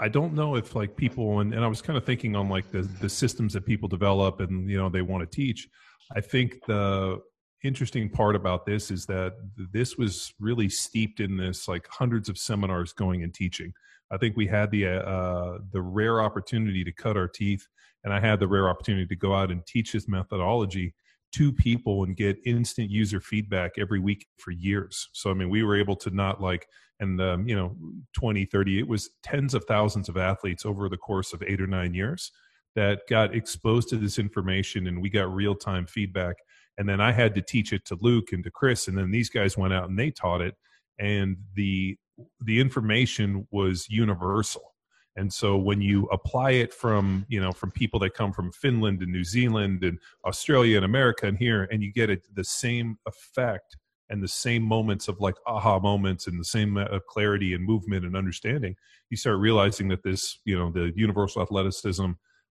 I 0.00 0.08
don't 0.08 0.34
know 0.34 0.54
if 0.54 0.74
like 0.74 0.96
people 0.96 1.40
and, 1.40 1.52
and 1.52 1.64
I 1.64 1.68
was 1.68 1.82
kind 1.82 1.96
of 1.96 2.04
thinking 2.04 2.36
on 2.36 2.48
like 2.48 2.70
the 2.70 2.82
the 2.82 3.08
systems 3.08 3.52
that 3.54 3.66
people 3.66 3.88
develop 3.88 4.40
and 4.40 4.70
you 4.70 4.78
know 4.78 4.88
they 4.88 5.02
want 5.02 5.28
to 5.28 5.36
teach. 5.36 5.68
I 6.14 6.20
think 6.20 6.64
the 6.66 7.20
interesting 7.64 8.08
part 8.08 8.36
about 8.36 8.64
this 8.64 8.90
is 8.90 9.04
that 9.06 9.34
this 9.72 9.96
was 9.96 10.32
really 10.38 10.68
steeped 10.68 11.20
in 11.20 11.36
this 11.36 11.66
like 11.66 11.86
hundreds 11.90 12.28
of 12.28 12.38
seminars 12.38 12.92
going 12.92 13.22
and 13.22 13.34
teaching. 13.34 13.72
I 14.10 14.16
think 14.16 14.36
we 14.36 14.46
had 14.46 14.70
the 14.70 14.86
uh, 14.86 15.58
the 15.70 15.82
rare 15.82 16.20
opportunity 16.20 16.84
to 16.84 16.92
cut 16.92 17.16
our 17.16 17.28
teeth, 17.28 17.66
and 18.04 18.12
I 18.12 18.20
had 18.20 18.40
the 18.40 18.48
rare 18.48 18.68
opportunity 18.68 19.06
to 19.06 19.16
go 19.16 19.34
out 19.34 19.50
and 19.50 19.64
teach 19.66 19.92
this 19.92 20.08
methodology 20.08 20.94
to 21.32 21.52
people 21.52 22.04
and 22.04 22.16
get 22.16 22.38
instant 22.46 22.90
user 22.90 23.20
feedback 23.20 23.72
every 23.76 24.00
week 24.00 24.26
for 24.38 24.50
years. 24.50 25.08
So 25.12 25.30
I 25.30 25.34
mean, 25.34 25.50
we 25.50 25.62
were 25.62 25.76
able 25.76 25.96
to 25.96 26.10
not 26.10 26.40
like 26.40 26.68
and 27.00 27.20
um, 27.20 27.48
you 27.48 27.54
know 27.54 27.76
20 28.14 28.44
30 28.44 28.80
it 28.80 28.88
was 28.88 29.10
tens 29.22 29.54
of 29.54 29.64
thousands 29.64 30.08
of 30.08 30.16
athletes 30.16 30.64
over 30.64 30.88
the 30.88 30.96
course 30.96 31.32
of 31.32 31.42
8 31.42 31.60
or 31.60 31.66
9 31.66 31.94
years 31.94 32.32
that 32.74 33.00
got 33.08 33.34
exposed 33.34 33.88
to 33.88 33.96
this 33.96 34.18
information 34.18 34.86
and 34.86 35.00
we 35.00 35.10
got 35.10 35.32
real-time 35.32 35.86
feedback 35.86 36.36
and 36.76 36.88
then 36.88 37.00
I 37.00 37.12
had 37.12 37.34
to 37.34 37.42
teach 37.42 37.72
it 37.72 37.84
to 37.86 37.98
Luke 38.00 38.32
and 38.32 38.44
to 38.44 38.50
Chris 38.50 38.88
and 38.88 38.96
then 38.96 39.10
these 39.10 39.30
guys 39.30 39.56
went 39.56 39.72
out 39.72 39.88
and 39.88 39.98
they 39.98 40.10
taught 40.10 40.40
it 40.40 40.54
and 40.98 41.36
the 41.54 41.96
the 42.40 42.60
information 42.60 43.46
was 43.50 43.88
universal. 43.88 44.74
And 45.16 45.32
so 45.32 45.56
when 45.56 45.80
you 45.80 46.06
apply 46.06 46.52
it 46.52 46.72
from 46.72 47.26
you 47.28 47.40
know 47.40 47.50
from 47.50 47.72
people 47.72 47.98
that 48.00 48.14
come 48.14 48.32
from 48.32 48.52
finland 48.52 49.02
and 49.02 49.10
new 49.10 49.24
zealand 49.24 49.82
and 49.82 49.98
australia 50.24 50.76
and 50.76 50.84
america 50.84 51.26
and 51.26 51.36
here 51.36 51.66
and 51.72 51.82
you 51.82 51.92
get 51.92 52.08
it 52.08 52.22
the 52.36 52.44
same 52.44 52.96
effect 53.04 53.76
and 54.10 54.22
the 54.22 54.28
same 54.28 54.62
moments 54.62 55.08
of 55.08 55.18
like 55.18 55.34
aha 55.46 55.80
moments 55.80 56.28
and 56.28 56.38
the 56.38 56.44
same 56.44 56.76
uh, 56.76 57.00
clarity 57.08 57.52
and 57.54 57.64
movement 57.64 58.04
and 58.04 58.16
understanding 58.16 58.76
you 59.10 59.16
start 59.16 59.38
realizing 59.38 59.88
that 59.88 60.02
this 60.02 60.38
you 60.44 60.56
know 60.56 60.70
the 60.70 60.92
universal 60.94 61.42
athleticism 61.42 62.10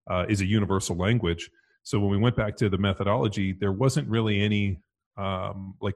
uh, 0.09 0.26
is 0.30 0.41
a 0.41 0.45
universal 0.45 0.95
language. 0.95 1.49
So 1.84 1.99
when 1.99 2.09
we 2.09 2.18
went 2.18 2.36
back 2.36 2.55
to 2.57 2.70
the 2.70 2.78
methodology 2.78 3.53
there 3.53 3.72
wasn't 3.72 4.09
really 4.09 4.41
any 4.41 4.80
um, 5.18 5.76
like 5.82 5.95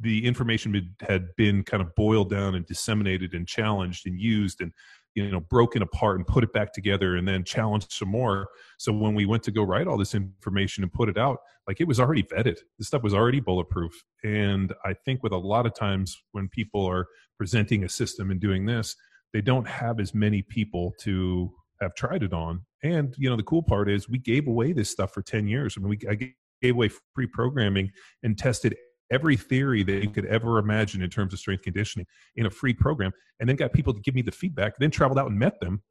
the 0.00 0.26
information 0.26 0.94
had- 1.00 1.34
been 1.36 1.62
kind 1.62 1.82
of 1.82 1.94
boiled 1.94 2.30
down 2.30 2.54
and 2.54 2.66
disseminated 2.66 3.34
and 3.34 3.46
challenged 3.46 4.06
and 4.06 4.20
used 4.20 4.60
and 4.60 4.72
you 5.14 5.30
know 5.30 5.40
broken 5.40 5.82
apart 5.82 6.16
and 6.16 6.26
put 6.26 6.44
it 6.44 6.52
back 6.52 6.72
together 6.72 7.16
and 7.16 7.26
then 7.26 7.44
challenged 7.44 7.90
some 7.92 8.08
more. 8.08 8.48
So 8.78 8.92
when 8.92 9.14
we 9.14 9.26
went 9.26 9.42
to 9.44 9.50
go 9.50 9.62
write 9.62 9.86
all 9.86 9.98
this 9.98 10.14
information 10.14 10.84
and 10.84 10.92
put 10.92 11.08
it 11.08 11.18
out 11.18 11.38
like 11.66 11.80
it 11.80 11.88
was 11.88 12.00
already 12.00 12.22
vetted. 12.22 12.58
This 12.78 12.88
stuff 12.88 13.02
was 13.02 13.14
already 13.14 13.40
bulletproof. 13.40 13.92
And 14.24 14.72
i 14.84 14.92
think 14.92 15.22
with 15.22 15.32
a 15.32 15.38
lot 15.38 15.66
of 15.66 15.74
times 15.74 16.16
when 16.32 16.48
people 16.48 16.84
are 16.86 17.06
presenting 17.36 17.84
a 17.84 17.88
system 17.88 18.30
and 18.30 18.40
doing 18.40 18.66
this 18.66 18.96
they 19.32 19.40
don't 19.40 19.68
have 19.68 20.00
as 20.00 20.14
many 20.14 20.42
people 20.42 20.94
to 21.00 21.52
have 21.80 21.94
tried 21.94 22.22
it 22.22 22.32
on. 22.32 22.64
And 22.82 23.14
you 23.18 23.28
know 23.28 23.36
the 23.36 23.42
cool 23.42 23.62
part 23.62 23.88
is 23.90 24.08
we 24.08 24.18
gave 24.18 24.46
away 24.48 24.72
this 24.72 24.90
stuff 24.90 25.12
for 25.12 25.22
10 25.22 25.46
years. 25.48 25.76
I 25.76 25.80
mean 25.80 25.90
we 25.90 25.98
I 26.08 26.14
gave 26.60 26.74
away 26.74 26.90
free 27.14 27.26
programming 27.26 27.90
and 28.22 28.36
tested 28.36 28.74
every 29.10 29.36
theory 29.36 29.82
that 29.82 30.02
you 30.02 30.10
could 30.10 30.26
ever 30.26 30.58
imagine 30.58 31.02
in 31.02 31.10
terms 31.10 31.32
of 31.32 31.38
strength 31.38 31.62
conditioning 31.62 32.06
in 32.36 32.46
a 32.46 32.50
free 32.50 32.74
program 32.74 33.12
and 33.40 33.48
then 33.48 33.56
got 33.56 33.72
people 33.72 33.94
to 33.94 34.00
give 34.00 34.14
me 34.14 34.22
the 34.22 34.32
feedback 34.32 34.76
then 34.78 34.90
traveled 34.90 35.18
out 35.18 35.28
and 35.28 35.38
met 35.38 35.58
them 35.60 35.82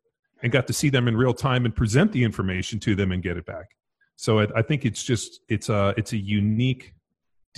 and 0.43 0.51
got 0.51 0.67
to 0.67 0.73
see 0.73 0.89
them 0.89 1.07
in 1.07 1.17
real 1.17 1.33
time 1.33 1.65
and 1.65 1.75
present 1.75 2.11
the 2.11 2.23
information 2.23 2.79
to 2.79 2.95
them 2.95 3.11
and 3.11 3.23
get 3.23 3.37
it 3.37 3.45
back 3.45 3.67
So 4.15 4.39
I, 4.39 4.47
I 4.55 4.61
think 4.61 4.85
it's 4.85 5.03
just 5.03 5.41
it's 5.49 5.69
a 5.69 5.93
it's 5.97 6.13
a 6.13 6.17
unique 6.17 6.93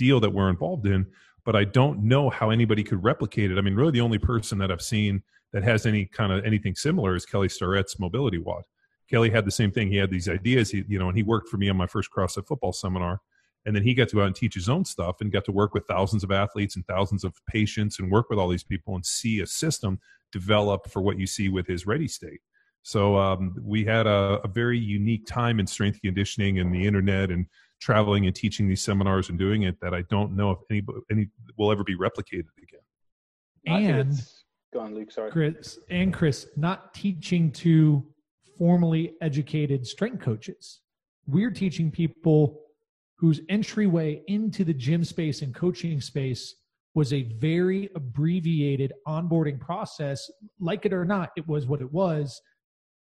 deal 0.00 0.18
that 0.20 0.30
we're 0.30 0.48
involved 0.48 0.86
in, 0.86 1.06
but 1.44 1.54
I 1.54 1.64
don't 1.64 2.02
know 2.02 2.30
how 2.30 2.50
anybody 2.50 2.82
could 2.82 3.04
replicate 3.04 3.50
it. 3.52 3.58
I 3.58 3.60
mean, 3.60 3.74
really, 3.74 3.92
the 3.92 4.00
only 4.00 4.18
person 4.18 4.58
that 4.58 4.72
I've 4.72 4.82
seen 4.82 5.22
that 5.52 5.62
has 5.62 5.84
any 5.84 6.06
kind 6.06 6.32
of 6.32 6.44
anything 6.44 6.74
similar 6.74 7.14
is 7.14 7.26
Kelly 7.26 7.48
Starrett's 7.48 7.98
Mobility 8.00 8.38
WOD. 8.38 8.62
Kelly 9.10 9.30
had 9.30 9.44
the 9.44 9.50
same 9.50 9.70
thing. 9.70 9.88
He 9.88 9.96
had 9.96 10.10
these 10.10 10.28
ideas, 10.28 10.70
he, 10.70 10.84
you 10.88 10.98
know, 10.98 11.08
and 11.08 11.16
he 11.16 11.22
worked 11.22 11.48
for 11.48 11.58
me 11.58 11.68
on 11.68 11.76
my 11.76 11.86
first 11.86 12.10
CrossFit 12.16 12.46
football 12.46 12.72
seminar. 12.72 13.20
And 13.66 13.76
then 13.76 13.82
he 13.82 13.94
got 13.94 14.08
to 14.08 14.16
go 14.16 14.22
out 14.22 14.26
and 14.26 14.34
teach 14.34 14.54
his 14.54 14.68
own 14.68 14.84
stuff 14.84 15.20
and 15.20 15.30
got 15.30 15.44
to 15.44 15.52
work 15.52 15.74
with 15.74 15.86
thousands 15.86 16.24
of 16.24 16.30
athletes 16.30 16.76
and 16.76 16.86
thousands 16.86 17.24
of 17.24 17.34
patients 17.46 17.98
and 17.98 18.10
work 18.10 18.30
with 18.30 18.38
all 18.38 18.48
these 18.48 18.64
people 18.64 18.94
and 18.94 19.04
see 19.04 19.40
a 19.40 19.46
system 19.46 19.98
develop 20.32 20.88
for 20.88 21.02
what 21.02 21.18
you 21.18 21.26
see 21.26 21.48
with 21.48 21.66
his 21.66 21.86
ready 21.86 22.08
state. 22.08 22.40
So 22.82 23.16
um, 23.16 23.54
we 23.62 23.84
had 23.84 24.06
a, 24.06 24.40
a, 24.42 24.48
very 24.48 24.78
unique 24.78 25.26
time 25.26 25.60
in 25.60 25.66
strength 25.66 26.00
conditioning 26.02 26.60
and 26.60 26.74
the 26.74 26.86
internet 26.86 27.30
and 27.30 27.44
traveling 27.80 28.26
and 28.26 28.34
teaching 28.34 28.68
these 28.68 28.80
seminars 28.80 29.28
and 29.28 29.38
doing 29.38 29.62
it 29.64 29.78
that 29.80 29.92
I 29.92 30.02
don't 30.08 30.34
know 30.34 30.50
if 30.52 30.58
any 30.70 30.82
any 31.10 31.28
will 31.58 31.70
ever 31.70 31.84
be 31.84 31.96
replicated 31.96 32.46
again. 32.62 32.80
And 33.66 34.14
go 34.72 34.80
on, 34.80 34.94
Luke. 34.94 35.12
Sorry, 35.12 35.30
Chris 35.30 35.78
and 35.90 36.12
Chris, 36.12 36.46
not 36.56 36.94
teaching 36.94 37.52
to 37.52 38.02
formally 38.56 39.14
educated 39.20 39.86
strength 39.86 40.22
coaches. 40.22 40.80
We're 41.26 41.50
teaching 41.50 41.90
people 41.90 42.62
whose 43.20 43.42
entryway 43.50 44.22
into 44.28 44.64
the 44.64 44.72
gym 44.72 45.04
space 45.04 45.42
and 45.42 45.54
coaching 45.54 46.00
space 46.00 46.54
was 46.94 47.12
a 47.12 47.24
very 47.34 47.90
abbreviated 47.94 48.94
onboarding 49.06 49.60
process. 49.60 50.30
Like 50.58 50.86
it 50.86 50.94
or 50.94 51.04
not, 51.04 51.30
it 51.36 51.46
was 51.46 51.66
what 51.66 51.82
it 51.82 51.92
was 51.92 52.40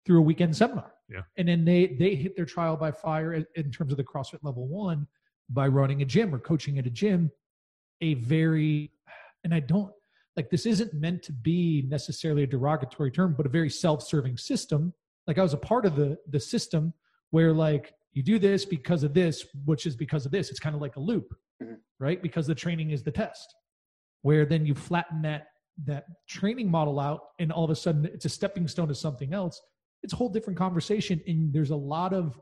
through 0.07 0.18
a 0.18 0.24
weekend 0.24 0.57
seminar. 0.57 0.91
Yeah. 1.07 1.22
And 1.38 1.47
then 1.47 1.63
they 1.63 1.95
they 1.99 2.15
hit 2.15 2.36
their 2.36 2.45
trial 2.45 2.76
by 2.76 2.91
fire 2.91 3.45
in 3.55 3.72
terms 3.72 3.91
of 3.91 3.97
the 3.97 4.03
CrossFit 4.03 4.39
level 4.41 4.68
one 4.68 5.05
by 5.51 5.68
running 5.68 6.01
a 6.01 6.05
gym 6.05 6.34
or 6.34 6.39
coaching 6.39 6.80
at 6.80 6.88
a 6.88 6.89
gym. 6.89 7.32
A 8.01 8.15
very 8.15 8.91
and 9.43 9.53
I 9.53 9.59
don't 9.59 9.91
like 10.36 10.49
this 10.49 10.65
isn't 10.65 10.95
meant 10.95 11.22
to 11.24 11.32
be 11.32 11.86
necessarily 11.88 12.41
a 12.41 12.47
derogatory 12.47 13.11
term, 13.11 13.36
but 13.38 13.45
a 13.45 13.49
very 13.49 13.70
self-serving 13.70 14.38
system. 14.38 14.93
Like 15.28 15.38
I 15.38 15.43
was 15.43 15.53
a 15.53 15.57
part 15.57 15.86
of 15.86 15.95
the 15.95 16.18
the 16.28 16.39
system 16.39 16.91
where 17.30 17.53
like 17.53 17.93
you 18.14 18.24
do 18.24 18.39
this 18.39 18.66
because 18.66 19.03
of 19.03 19.14
this, 19.14 19.45
which 19.66 19.86
is 19.86 19.95
because 19.95 20.26
of 20.26 20.32
this. 20.32 20.49
It's 20.49 20.60
kind 20.60 20.76
of 20.76 20.82
like 20.82 20.95
a 20.95 20.99
loop, 20.99 21.34
mm-hmm. 21.62 21.76
right? 21.99 22.22
Because 22.22 22.47
the 22.47 22.55
training 22.55 22.91
is 22.91 23.03
the 23.03 23.12
test. 23.12 23.53
Where 24.22 24.45
then 24.45 24.66
you 24.66 24.74
flatten 24.74 25.22
that 25.22 25.47
that 25.86 26.05
training 26.28 26.70
model 26.70 26.99
out 26.99 27.22
and 27.39 27.51
all 27.51 27.64
of 27.64 27.70
a 27.70 27.76
sudden 27.76 28.05
it's 28.05 28.26
a 28.26 28.30
stepping 28.30 28.68
stone 28.68 28.88
to 28.88 28.95
something 28.95 29.34
else 29.34 29.62
it's 30.03 30.14
a 30.14 30.16
whole 30.16 30.30
different 30.30 30.58
conversation 30.58 31.22
and 31.28 31.53
there's 31.53 31.70
a 31.70 31.76
lot 31.76 32.14
of 32.14 32.39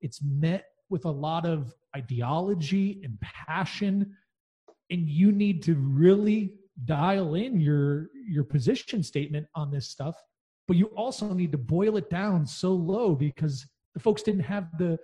it's 0.00 0.20
met 0.22 0.64
with 0.88 1.04
a 1.04 1.10
lot 1.10 1.44
of 1.44 1.74
ideology 1.96 3.00
and 3.04 3.18
passion 3.20 4.10
and 4.90 5.08
you 5.08 5.32
need 5.32 5.62
to 5.62 5.74
really 5.74 6.54
dial 6.84 7.34
in 7.34 7.60
your 7.60 8.08
your 8.26 8.44
position 8.44 9.02
statement 9.02 9.46
on 9.54 9.70
this 9.70 9.90
stuff 9.90 10.16
but 10.66 10.76
you 10.76 10.86
also 10.96 11.32
need 11.34 11.52
to 11.52 11.58
boil 11.58 11.96
it 11.96 12.08
down 12.08 12.46
so 12.46 12.72
low 12.72 13.14
because 13.14 13.66
the 13.94 14.00
folks 14.00 14.22
didn't 14.22 14.40
have 14.40 14.68
the 14.78 14.98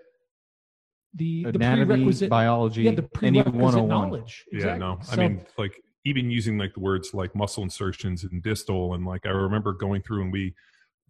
the, 1.16 1.44
the 1.44 1.58
prerequisite 1.58 2.28
biology 2.28 2.82
yeah, 2.82 2.90
the 2.90 3.02
prerequisite 3.02 3.84
knowledge 3.86 4.44
exactly. 4.52 4.72
yeah 4.72 4.76
no 4.76 4.98
i 5.10 5.14
so, 5.14 5.20
mean 5.20 5.46
like 5.58 5.80
even 6.04 6.30
using 6.30 6.58
like 6.58 6.74
the 6.74 6.80
words 6.80 7.14
like 7.14 7.34
muscle 7.36 7.62
insertions 7.62 8.24
and 8.24 8.42
distal 8.42 8.94
and 8.94 9.06
like 9.06 9.24
i 9.24 9.30
remember 9.30 9.72
going 9.72 10.02
through 10.02 10.22
and 10.22 10.32
we 10.32 10.54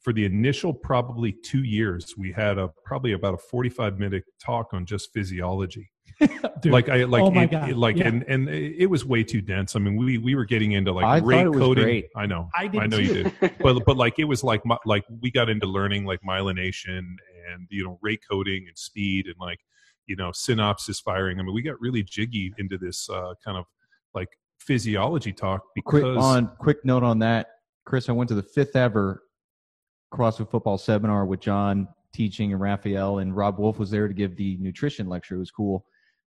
for 0.05 0.13
the 0.13 0.27
initial 0.27 0.73
probably 0.73 1.33
two 1.33 1.65
years, 1.65 2.15
we 2.19 2.31
had 2.31 2.59
a 2.59 2.69
probably 2.85 3.13
about 3.13 3.35
a 3.35 3.39
45 3.39 3.99
minute 3.99 4.25
talk 4.39 4.75
on 4.75 4.85
just 4.85 5.13
physiology. 5.15 5.91
Dude, 6.21 6.73
like 6.73 6.91
I 6.91 7.05
like 7.05 7.23
oh 7.23 7.33
it, 7.33 7.71
it, 7.71 7.77
like 7.79 7.97
yeah. 7.97 8.09
and 8.09 8.23
and 8.29 8.49
it 8.49 8.89
was 8.89 9.05
way 9.05 9.25
too 9.25 9.41
dense. 9.41 9.75
I 9.75 9.79
mean, 9.79 9.97
we 9.97 10.19
we 10.19 10.35
were 10.35 10.45
getting 10.45 10.73
into 10.73 10.93
like 10.93 11.07
I 11.07 11.19
rate 11.19 11.51
coding. 11.51 11.85
Great. 11.85 12.09
I 12.15 12.27
know, 12.27 12.51
I, 12.55 12.71
I 12.79 12.87
know 12.87 12.99
too. 12.99 13.03
you 13.03 13.15
did, 13.15 13.33
but 13.59 13.85
but 13.85 13.97
like 13.97 14.19
it 14.19 14.25
was 14.25 14.45
like 14.45 14.65
my, 14.67 14.77
like 14.85 15.05
we 15.23 15.31
got 15.31 15.49
into 15.49 15.67
learning 15.67 16.05
like 16.05 16.21
myelination 16.21 17.17
and 17.53 17.67
you 17.71 17.85
know 17.85 17.99
rate 18.03 18.21
coding 18.29 18.67
and 18.69 18.77
speed 18.77 19.27
and 19.27 19.37
like 19.39 19.61
you 20.07 20.17
know 20.17 20.31
synapses 20.31 21.03
firing. 21.03 21.39
I 21.39 21.43
mean, 21.43 21.55
we 21.55 21.63
got 21.63 21.81
really 21.81 22.03
jiggy 22.03 22.53
into 22.59 22.79
this 22.79 23.09
uh, 23.11 23.35
kind 23.45 23.57
of 23.57 23.65
like 24.15 24.29
physiology 24.59 25.33
talk 25.33 25.63
because 25.75 26.03
quick 26.03 26.05
on 26.05 26.51
quick 26.59 26.85
note 26.85 27.03
on 27.03 27.19
that, 27.21 27.49
Chris. 27.85 28.09
I 28.09 28.13
went 28.13 28.29
to 28.29 28.35
the 28.35 28.43
fifth 28.43 28.77
ever 28.77 29.23
CrossFit 30.13 30.51
football 30.51 30.79
seminar 30.79 31.27
with 31.27 31.41
John 31.41 31.89
teaching 32.13 32.53
and 32.53 32.61
Raphael, 32.61 33.19
and 33.19 33.37
Robb 33.37 33.59
Wolf 33.59 33.79
was 33.79 33.91
there 33.91 34.09
to 34.09 34.15
give 34.15 34.37
the 34.37 34.57
nutrition 34.59 35.09
lecture. 35.09 35.35
It 35.35 35.41
was 35.41 35.51
cool. 35.51 35.85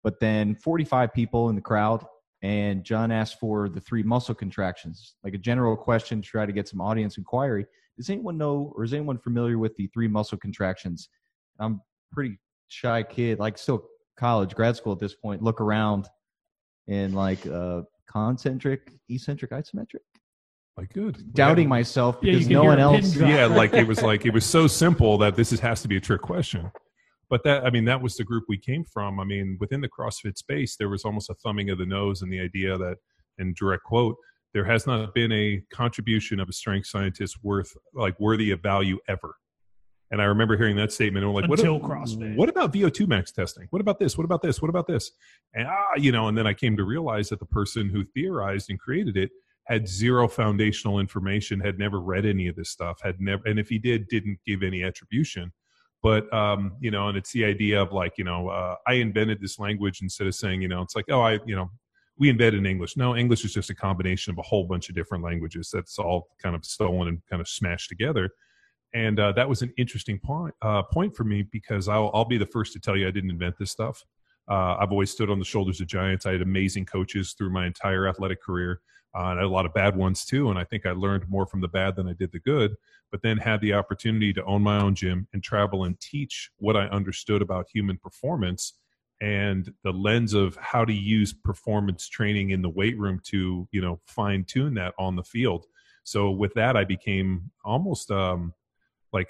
But 0.02 0.20
then 0.20 0.54
45 0.54 1.12
people 1.12 1.48
in 1.48 1.54
the 1.54 1.60
crowd, 1.60 2.04
and 2.42 2.84
John 2.84 3.10
asked 3.10 3.38
for 3.38 3.68
the 3.68 3.80
three 3.80 4.02
muscle 4.02 4.34
contractions, 4.34 5.16
like 5.24 5.34
a 5.34 5.38
general 5.38 5.76
question 5.76 6.22
to 6.22 6.28
try 6.28 6.46
to 6.46 6.52
get 6.52 6.68
some 6.68 6.80
audience 6.80 7.18
inquiry. 7.18 7.66
Does 8.00 8.08
anyone 8.08 8.38
know 8.38 8.72
or 8.74 8.82
is 8.82 8.94
anyone 8.94 9.18
familiar 9.18 9.58
with 9.58 9.76
the 9.76 9.86
three 9.88 10.08
muscle 10.08 10.38
contractions? 10.38 11.10
I'm 11.58 11.82
pretty 12.10 12.38
shy 12.68 13.02
kid, 13.02 13.38
like 13.38 13.58
still 13.58 13.84
college, 14.16 14.54
grad 14.54 14.74
school 14.74 14.94
at 14.94 14.98
this 14.98 15.14
point. 15.14 15.42
Look 15.42 15.60
around 15.60 16.08
and 16.88 17.14
like 17.14 17.46
uh, 17.46 17.82
concentric, 18.10 18.90
eccentric, 19.10 19.50
isometric 19.50 20.00
like 20.78 20.90
good 20.94 21.34
doubting 21.34 21.64
yeah. 21.64 21.68
myself 21.68 22.18
because 22.22 22.48
yeah, 22.48 22.56
no 22.56 22.64
one 22.64 22.78
else 22.78 23.14
yeah 23.16 23.44
like 23.44 23.74
it 23.74 23.86
was 23.86 24.02
like 24.10 24.24
it 24.24 24.32
was 24.32 24.46
so 24.46 24.66
simple 24.66 25.18
that 25.18 25.36
this 25.36 25.52
is, 25.52 25.60
has 25.60 25.82
to 25.82 25.88
be 25.88 25.96
a 25.96 26.00
trick 26.00 26.22
question 26.22 26.70
but 27.28 27.42
that 27.42 27.66
i 27.66 27.70
mean 27.70 27.84
that 27.84 28.00
was 28.00 28.16
the 28.16 28.24
group 28.24 28.44
we 28.48 28.56
came 28.56 28.84
from 28.84 29.18
i 29.18 29.24
mean 29.24 29.56
within 29.60 29.80
the 29.80 29.88
crossfit 29.88 30.38
space 30.38 30.76
there 30.76 30.88
was 30.88 31.04
almost 31.04 31.28
a 31.28 31.34
thumbing 31.34 31.70
of 31.70 31.78
the 31.78 31.84
nose 31.84 32.22
and 32.22 32.32
the 32.32 32.40
idea 32.40 32.78
that 32.78 32.96
in 33.38 33.52
direct 33.58 33.82
quote 33.82 34.16
there 34.52 34.64
has 34.64 34.86
not 34.86 35.14
been 35.14 35.32
a 35.32 35.62
contribution 35.72 36.40
of 36.40 36.48
a 36.48 36.52
strength 36.52 36.86
scientist 36.86 37.38
worth 37.42 37.72
like 37.94 38.18
worthy 38.18 38.50
of 38.50 38.60
value 38.62 38.98
ever 39.08 39.34
and 40.10 40.20
I 40.20 40.24
remember 40.24 40.56
hearing 40.56 40.76
that 40.76 40.92
statement 40.92 41.24
and 41.24 41.32
we're 41.32 41.40
like, 41.40 41.50
Until 41.50 41.78
what, 41.78 41.90
CrossFit. 41.90 42.34
what 42.36 42.48
about 42.48 42.72
VO2 42.72 43.06
max 43.06 43.30
testing? 43.30 43.68
What 43.70 43.80
about 43.80 43.98
this? 44.00 44.18
What 44.18 44.24
about 44.24 44.42
this? 44.42 44.60
What 44.60 44.68
about 44.68 44.86
this? 44.86 45.12
And 45.54 45.68
ah, 45.68 45.94
you 45.96 46.10
know, 46.10 46.28
and 46.28 46.36
then 46.36 46.46
I 46.46 46.54
came 46.54 46.76
to 46.76 46.84
realize 46.84 47.28
that 47.28 47.38
the 47.38 47.46
person 47.46 47.88
who 47.88 48.04
theorized 48.04 48.70
and 48.70 48.78
created 48.78 49.16
it 49.16 49.30
had 49.66 49.86
zero 49.86 50.26
foundational 50.26 50.98
information, 50.98 51.60
had 51.60 51.78
never 51.78 52.00
read 52.00 52.26
any 52.26 52.48
of 52.48 52.56
this 52.56 52.70
stuff, 52.70 52.98
had 53.02 53.20
never, 53.20 53.42
and 53.44 53.60
if 53.60 53.68
he 53.68 53.78
did, 53.78 54.08
didn't 54.08 54.38
give 54.44 54.64
any 54.64 54.82
attribution. 54.82 55.52
But 56.02 56.32
um, 56.34 56.72
you 56.80 56.90
know, 56.90 57.08
and 57.08 57.16
it's 57.16 57.30
the 57.30 57.44
idea 57.44 57.80
of 57.80 57.92
like, 57.92 58.14
you 58.18 58.24
know, 58.24 58.48
uh, 58.48 58.76
I 58.88 58.94
invented 58.94 59.40
this 59.40 59.60
language 59.60 60.00
instead 60.02 60.26
of 60.26 60.34
saying, 60.34 60.60
you 60.60 60.68
know, 60.68 60.82
it's 60.82 60.96
like, 60.96 61.04
oh, 61.08 61.20
I, 61.20 61.38
you 61.46 61.54
know, 61.54 61.70
we 62.20 62.28
invented 62.28 62.66
English. 62.66 62.98
No, 62.98 63.16
English 63.16 63.46
is 63.46 63.54
just 63.54 63.70
a 63.70 63.74
combination 63.74 64.30
of 64.30 64.38
a 64.38 64.42
whole 64.42 64.64
bunch 64.64 64.90
of 64.90 64.94
different 64.94 65.24
languages 65.24 65.70
that's 65.72 65.98
all 65.98 66.28
kind 66.40 66.54
of 66.54 66.64
stolen 66.66 67.08
and 67.08 67.22
kind 67.30 67.40
of 67.40 67.48
smashed 67.48 67.88
together. 67.88 68.28
And 68.92 69.18
uh, 69.18 69.32
that 69.32 69.48
was 69.48 69.62
an 69.62 69.72
interesting 69.78 70.18
point 70.18 70.54
uh, 70.60 70.82
point 70.82 71.16
for 71.16 71.24
me 71.24 71.42
because 71.42 71.88
I'll, 71.88 72.10
I'll 72.12 72.26
be 72.26 72.38
the 72.38 72.46
first 72.46 72.74
to 72.74 72.80
tell 72.80 72.96
you 72.96 73.08
I 73.08 73.10
didn't 73.10 73.30
invent 73.30 73.56
this 73.58 73.70
stuff. 73.70 74.04
Uh, 74.48 74.76
I've 74.78 74.92
always 74.92 75.10
stood 75.10 75.30
on 75.30 75.38
the 75.38 75.44
shoulders 75.44 75.80
of 75.80 75.86
giants. 75.86 76.26
I 76.26 76.32
had 76.32 76.42
amazing 76.42 76.84
coaches 76.84 77.32
through 77.32 77.50
my 77.50 77.66
entire 77.66 78.06
athletic 78.06 78.42
career 78.42 78.80
uh, 79.16 79.30
and 79.30 79.40
a 79.40 79.48
lot 79.48 79.64
of 79.64 79.72
bad 79.72 79.96
ones 79.96 80.24
too. 80.24 80.50
And 80.50 80.58
I 80.58 80.64
think 80.64 80.84
I 80.84 80.90
learned 80.90 81.28
more 81.28 81.46
from 81.46 81.62
the 81.62 81.68
bad 81.68 81.96
than 81.96 82.06
I 82.06 82.12
did 82.12 82.32
the 82.32 82.40
good. 82.40 82.74
But 83.10 83.22
then 83.22 83.38
had 83.38 83.60
the 83.62 83.72
opportunity 83.72 84.32
to 84.34 84.44
own 84.44 84.62
my 84.62 84.78
own 84.80 84.94
gym 84.94 85.26
and 85.32 85.42
travel 85.42 85.84
and 85.84 85.98
teach 86.00 86.50
what 86.58 86.76
I 86.76 86.86
understood 86.88 87.40
about 87.40 87.68
human 87.72 87.96
performance 87.96 88.74
and 89.20 89.72
the 89.84 89.92
lens 89.92 90.32
of 90.32 90.56
how 90.56 90.84
to 90.84 90.92
use 90.92 91.32
performance 91.32 92.08
training 92.08 92.50
in 92.50 92.62
the 92.62 92.70
weight 92.70 92.98
room 92.98 93.20
to 93.24 93.68
you 93.70 93.80
know 93.80 94.00
fine 94.06 94.44
tune 94.44 94.74
that 94.74 94.94
on 94.98 95.16
the 95.16 95.24
field. 95.24 95.66
So 96.04 96.30
with 96.30 96.54
that, 96.54 96.76
I 96.76 96.84
became 96.84 97.50
almost 97.64 98.10
um, 98.10 98.54
like 99.12 99.28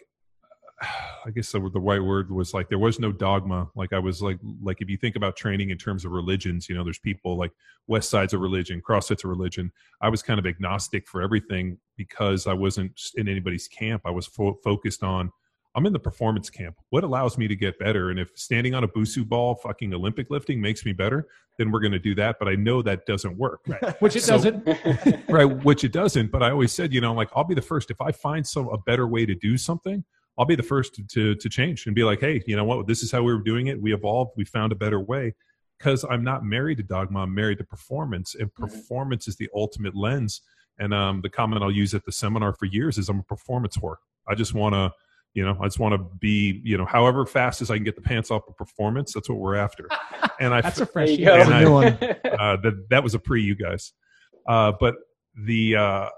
I 1.27 1.31
guess 1.31 1.53
the, 1.53 1.61
the 1.69 1.81
right 1.81 2.03
word 2.03 2.31
was 2.31 2.55
like 2.55 2.69
there 2.69 2.79
was 2.79 2.99
no 2.99 3.13
dogma. 3.13 3.69
Like 3.75 3.93
I 3.93 3.99
was 3.99 4.23
like 4.23 4.39
like 4.63 4.81
if 4.81 4.89
you 4.89 4.97
think 4.97 5.17
about 5.17 5.37
training 5.37 5.71
in 5.71 5.79
terms 5.79 6.05
of 6.05 6.13
religions, 6.13 6.69
you 6.69 6.75
know, 6.75 6.85
there's 6.85 6.99
people 6.99 7.37
like 7.37 7.53
Westside's 7.91 8.33
a 8.33 8.39
religion, 8.39 8.81
CrossFit's 8.81 9.25
a 9.25 9.29
religion. 9.29 9.73
I 10.01 10.09
was 10.09 10.23
kind 10.23 10.39
of 10.39 10.47
agnostic 10.47 11.09
for 11.09 11.21
everything 11.21 11.79
because 11.97 12.47
I 12.47 12.55
wasn't 12.55 12.99
in 13.17 13.29
anybody's 13.29 13.69
camp. 13.69 14.03
I 14.05 14.11
was 14.11 14.27
fo- 14.27 14.59
focused 14.63 15.03
on 15.03 15.33
I'm 15.75 15.87
in 15.87 15.93
the 15.93 16.01
performance 16.01 16.51
camp. 16.51 16.77
What 16.91 17.05
allows 17.05 17.39
me 17.39 17.47
to 17.47 17.55
get 17.55 17.79
better? 17.79 18.11
And 18.11 18.19
if 18.19 18.31
standing 18.35 18.75
on 18.75 18.83
a 18.83 18.89
BOSU 18.89 19.29
ball, 19.29 19.55
fucking 19.55 19.95
Olympic 19.95 20.29
lifting 20.29 20.61
makes 20.61 20.85
me 20.85 20.93
better, 20.93 21.29
then 21.59 21.71
we're 21.71 21.81
going 21.81 21.93
to 21.93 21.99
do 21.99 22.15
that. 22.17 22.37
But 22.41 22.49
I 22.49 22.57
know 22.57 22.83
that 22.83 23.07
doesn't 23.07 23.37
work. 23.37 23.61
Right. 23.67 23.95
Which 24.03 24.17
it 24.17 24.23
so, 24.23 24.33
doesn't. 24.33 24.67
right. 25.29 25.45
Which 25.45 25.85
it 25.85 25.93
doesn't. 25.93 26.33
But 26.33 26.43
I 26.43 26.51
always 26.51 26.73
said, 26.73 26.93
you 26.93 27.01
know, 27.01 27.13
like 27.15 27.29
I'll 27.37 27.45
be 27.45 27.55
the 27.55 27.63
first 27.63 27.91
if 27.91 28.01
I 28.01 28.11
find 28.11 28.47
some 28.47 28.69
a 28.69 28.79
better 28.79 29.07
way 29.07 29.27
to 29.27 29.35
do 29.35 29.57
something. 29.57 30.05
I'll 30.39 30.47
be 30.47 30.57
the 30.57 30.63
first 30.63 30.95
to, 30.95 31.05
to, 31.05 31.35
to 31.35 31.49
change 31.49 31.87
and 31.87 31.95
be 31.95 32.03
like, 32.03 32.21
hey, 32.21 32.43
you 32.47 32.57
know 32.57 32.65
what? 32.65 32.87
This 32.87 33.03
is 33.03 33.13
how 33.13 33.23
we 33.23 33.33
were 33.33 33.43
doing 33.43 33.67
it. 33.67 33.81
We 33.81 33.93
evolved. 33.93 34.33
We 34.37 34.45
found 34.45 34.73
a 34.73 34.77
better 34.77 34.99
way. 34.99 35.35
Because 35.79 36.05
I'm 36.05 36.25
not 36.25 36.45
married 36.45 36.79
to 36.79 36.83
dogma. 36.83 37.21
I'm 37.21 37.35
married 37.35 37.59
to 37.59 37.65
performance, 37.65 38.35
and 38.35 38.49
mm-hmm. 38.53 38.65
performance 38.65 39.29
is 39.29 39.37
the 39.37 39.49
ultimate 39.55 39.95
lens. 39.95 40.43
And 40.79 40.93
um, 40.93 41.21
the 41.23 41.31
comment 41.31 41.63
I'll 41.63 41.71
use 41.71 41.95
at 41.95 42.05
the 42.05 42.13
seminar 42.13 42.55
for 42.55 42.67
years 42.67 42.99
is, 42.99 43.09
I'm 43.09 43.21
a 43.21 43.23
performance 43.23 43.77
whore. 43.77 43.97
I 44.29 44.35
just 44.35 44.55
want 44.55 44.75
to 44.75 44.93
You 45.35 45.45
know, 45.45 45.57
I 45.61 45.65
just 45.67 45.79
want 45.79 45.95
to 45.95 45.99
be, 46.19 46.61
you 46.65 46.77
know, 46.77 46.85
however 46.85 47.25
fast 47.25 47.63
as 47.63 47.71
I 47.71 47.77
can 47.77 47.85
get 47.85 47.95
the 47.95 48.03
pants 48.03 48.31
off 48.31 48.43
of 48.49 48.57
performance. 48.57 49.13
That's 49.15 49.29
what 49.29 49.39
we're 49.39 49.57
after. 49.57 49.87
And 50.41 50.55
I, 50.55 50.63
That's 50.63 50.81
a 50.81 50.87
fresh. 50.87 51.11
you 51.11 51.27
go. 51.27 51.37
That's 51.37 51.51
a 51.51 51.53
And 51.53 51.65
new 51.67 51.71
I- 51.77 51.91
one. 51.91 51.93
uh, 52.41 52.57
that 52.63 52.87
that 52.89 53.03
was 53.05 53.15
a 53.15 53.19
pre 53.19 53.43
you 53.43 53.55
guys. 53.55 53.93
Uh, 54.49 54.73
but 54.81 54.95
the 55.45 55.77
uh, 55.77 56.09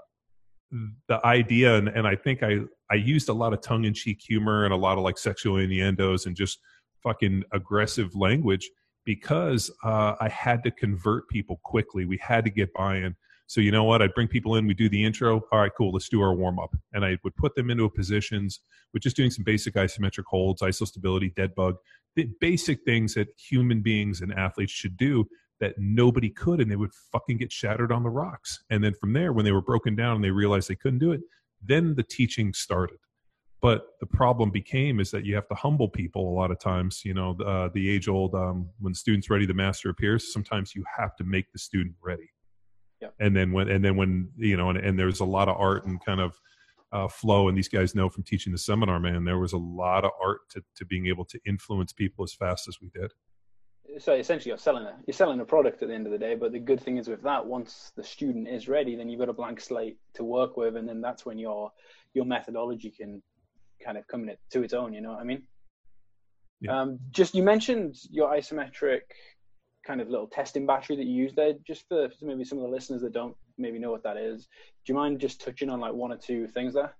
the 1.09 1.25
idea, 1.25 1.75
and, 1.75 1.89
and 1.89 2.07
I 2.07 2.15
think 2.15 2.41
I 2.41 2.59
I 2.89 2.95
used 2.95 3.27
a 3.27 3.33
lot 3.33 3.51
of 3.51 3.61
tongue 3.61 3.83
in 3.83 3.93
cheek 3.93 4.21
humor 4.25 4.63
and 4.63 4.73
a 4.73 4.77
lot 4.77 4.97
of 4.97 5.03
like 5.03 5.17
sexual 5.17 5.57
innuendos 5.57 6.25
and 6.25 6.35
just 6.37 6.59
fucking 7.03 7.43
aggressive 7.51 8.15
language 8.15 8.69
because 9.05 9.69
uh, 9.83 10.15
I 10.21 10.29
had 10.29 10.63
to 10.63 10.71
convert 10.71 11.27
people 11.27 11.59
quickly. 11.63 12.05
We 12.05 12.17
had 12.21 12.45
to 12.45 12.49
get 12.51 12.71
buy 12.73 12.97
in. 12.99 13.15
So 13.53 13.61
you 13.61 13.69
know 13.69 13.83
what? 13.83 14.01
I'd 14.01 14.15
bring 14.15 14.27
people 14.27 14.55
in. 14.55 14.65
We 14.65 14.73
do 14.73 14.89
the 14.89 15.05
intro. 15.05 15.43
All 15.51 15.59
right, 15.59 15.71
cool. 15.77 15.91
Let's 15.91 16.09
do 16.09 16.21
our 16.21 16.33
warm 16.33 16.57
up, 16.57 16.75
and 16.91 17.05
I 17.05 17.19
would 17.23 17.35
put 17.35 17.53
them 17.53 17.69
into 17.69 17.87
positions 17.87 18.61
with 18.91 19.03
just 19.03 19.15
doing 19.15 19.29
some 19.29 19.43
basic 19.43 19.75
isometric 19.75 20.23
holds, 20.25 20.63
isostability, 20.63 21.35
dead 21.35 21.53
bug, 21.53 21.75
the 22.15 22.31
basic 22.41 22.83
things 22.83 23.13
that 23.13 23.27
human 23.37 23.83
beings 23.83 24.21
and 24.21 24.33
athletes 24.33 24.71
should 24.71 24.97
do 24.97 25.27
that 25.59 25.75
nobody 25.77 26.31
could 26.31 26.61
and 26.61 26.71
they 26.71 26.75
would 26.75 26.95
fucking 27.11 27.37
get 27.37 27.51
shattered 27.51 27.91
on 27.91 28.01
the 28.01 28.09
rocks 28.09 28.63
and 28.71 28.83
then 28.83 28.95
from 28.99 29.13
there 29.13 29.31
when 29.31 29.45
they 29.45 29.51
were 29.51 29.61
broken 29.61 29.95
down 29.95 30.15
and 30.15 30.23
they 30.23 30.31
realized 30.31 30.67
they 30.67 30.75
couldn't 30.75 30.97
do 30.97 31.11
it 31.11 31.21
then 31.63 31.93
the 31.93 32.03
teaching 32.03 32.53
started 32.53 32.97
but 33.61 33.85
the 33.99 34.05
problem 34.07 34.49
became 34.49 34.99
is 34.99 35.11
that 35.11 35.25
you 35.25 35.35
have 35.35 35.47
to 35.47 35.53
humble 35.53 35.87
people 35.87 36.27
a 36.27 36.35
lot 36.35 36.49
of 36.49 36.59
times 36.59 37.05
you 37.05 37.13
know 37.13 37.37
uh, 37.45 37.69
the 37.73 37.87
age 37.87 38.07
old 38.09 38.33
um, 38.33 38.67
when 38.79 38.91
the 38.91 38.97
student's 38.97 39.29
ready 39.29 39.45
the 39.45 39.53
master 39.53 39.89
appears 39.89 40.33
sometimes 40.33 40.75
you 40.75 40.83
have 40.97 41.15
to 41.15 41.23
make 41.23 41.49
the 41.53 41.59
student 41.59 41.95
ready 42.01 42.32
Yep. 43.03 43.13
and 43.19 43.35
then 43.35 43.51
when 43.51 43.67
and 43.69 43.83
then 43.83 43.95
when 43.97 44.29
you 44.37 44.55
know 44.57 44.69
and, 44.69 44.77
and 44.79 44.97
there's 44.97 45.19
a 45.19 45.25
lot 45.25 45.47
of 45.49 45.55
art 45.59 45.85
and 45.85 46.03
kind 46.03 46.21
of 46.21 46.39
uh, 46.93 47.07
flow 47.07 47.47
and 47.49 47.57
these 47.57 47.67
guys 47.67 47.95
know 47.95 48.07
from 48.07 48.23
teaching 48.23 48.51
the 48.51 48.57
seminar 48.57 48.99
man 48.99 49.23
there 49.25 49.39
was 49.39 49.53
a 49.53 49.57
lot 49.57 50.05
of 50.05 50.11
art 50.23 50.41
to, 50.49 50.63
to 50.75 50.85
being 50.85 51.07
able 51.07 51.25
to 51.25 51.39
influence 51.45 51.91
people 51.91 52.23
as 52.23 52.33
fast 52.33 52.67
as 52.67 52.77
we 52.81 52.89
did 52.99 53.11
so 53.99 54.13
essentially 54.13 54.49
you're 54.49 54.57
selling 54.57 54.85
a 54.85 54.93
you're 55.05 55.13
selling 55.13 55.39
a 55.39 55.45
product 55.45 55.81
at 55.83 55.89
the 55.89 55.93
end 55.93 56.05
of 56.05 56.11
the 56.13 56.17
day 56.17 56.35
but 56.35 56.51
the 56.51 56.59
good 56.59 56.79
thing 56.79 56.97
is 56.97 57.07
with 57.07 57.21
that 57.23 57.45
once 57.45 57.91
the 57.97 58.03
student 58.03 58.47
is 58.47 58.67
ready 58.69 58.95
then 58.95 59.09
you've 59.09 59.19
got 59.19 59.27
a 59.29 59.33
blank 59.33 59.59
slate 59.59 59.97
to 60.13 60.23
work 60.23 60.55
with 60.55 60.75
and 60.77 60.87
then 60.87 61.01
that's 61.01 61.25
when 61.25 61.37
your 61.37 61.71
your 62.13 62.25
methodology 62.25 62.91
can 62.91 63.21
kind 63.83 63.97
of 63.97 64.07
come 64.07 64.23
in 64.23 64.29
it 64.29 64.39
to 64.51 64.63
its 64.63 64.73
own 64.73 64.93
you 64.93 65.01
know 65.01 65.11
what 65.13 65.19
i 65.19 65.23
mean 65.23 65.43
Yeah. 66.61 66.79
um, 66.81 66.99
just 67.11 67.35
you 67.35 67.43
mentioned 67.43 67.95
your 68.09 68.29
isometric 68.31 69.01
kind 69.85 70.01
of 70.01 70.09
little 70.09 70.27
testing 70.27 70.65
battery 70.65 70.95
that 70.95 71.05
you 71.05 71.13
use 71.13 71.33
there 71.35 71.53
just 71.67 71.87
for, 71.87 72.09
maybe 72.21 72.43
some 72.43 72.57
of 72.57 72.63
the 72.63 72.69
listeners 72.69 73.01
that 73.01 73.13
don't 73.13 73.35
maybe 73.57 73.79
know 73.79 73.91
what 73.91 74.03
that 74.03 74.17
is 74.17 74.47
do 74.85 74.93
you 74.93 74.95
mind 74.95 75.19
just 75.19 75.41
touching 75.41 75.69
on 75.69 75.79
like 75.79 75.93
one 75.93 76.11
or 76.11 76.17
two 76.17 76.47
things 76.47 76.73
there 76.73 76.95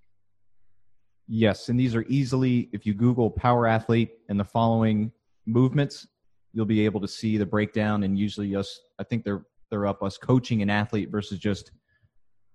Yes, 1.27 1.69
and 1.69 1.79
these 1.79 1.95
are 1.95 2.05
easily, 2.09 2.69
if 2.73 2.85
you 2.85 2.93
Google 2.93 3.29
power 3.29 3.65
athlete 3.65 4.11
and 4.29 4.39
the 4.39 4.43
following 4.43 5.11
movements, 5.45 6.07
you'll 6.51 6.65
be 6.65 6.85
able 6.85 6.99
to 7.01 7.07
see 7.07 7.37
the 7.37 7.45
breakdown. 7.45 8.03
And 8.03 8.17
usually, 8.17 8.55
us, 8.55 8.79
I 8.99 9.03
think 9.03 9.23
they're 9.23 9.45
they're 9.69 9.87
up 9.87 10.03
us 10.03 10.17
coaching 10.17 10.61
an 10.61 10.69
athlete 10.69 11.09
versus 11.09 11.39
just 11.39 11.71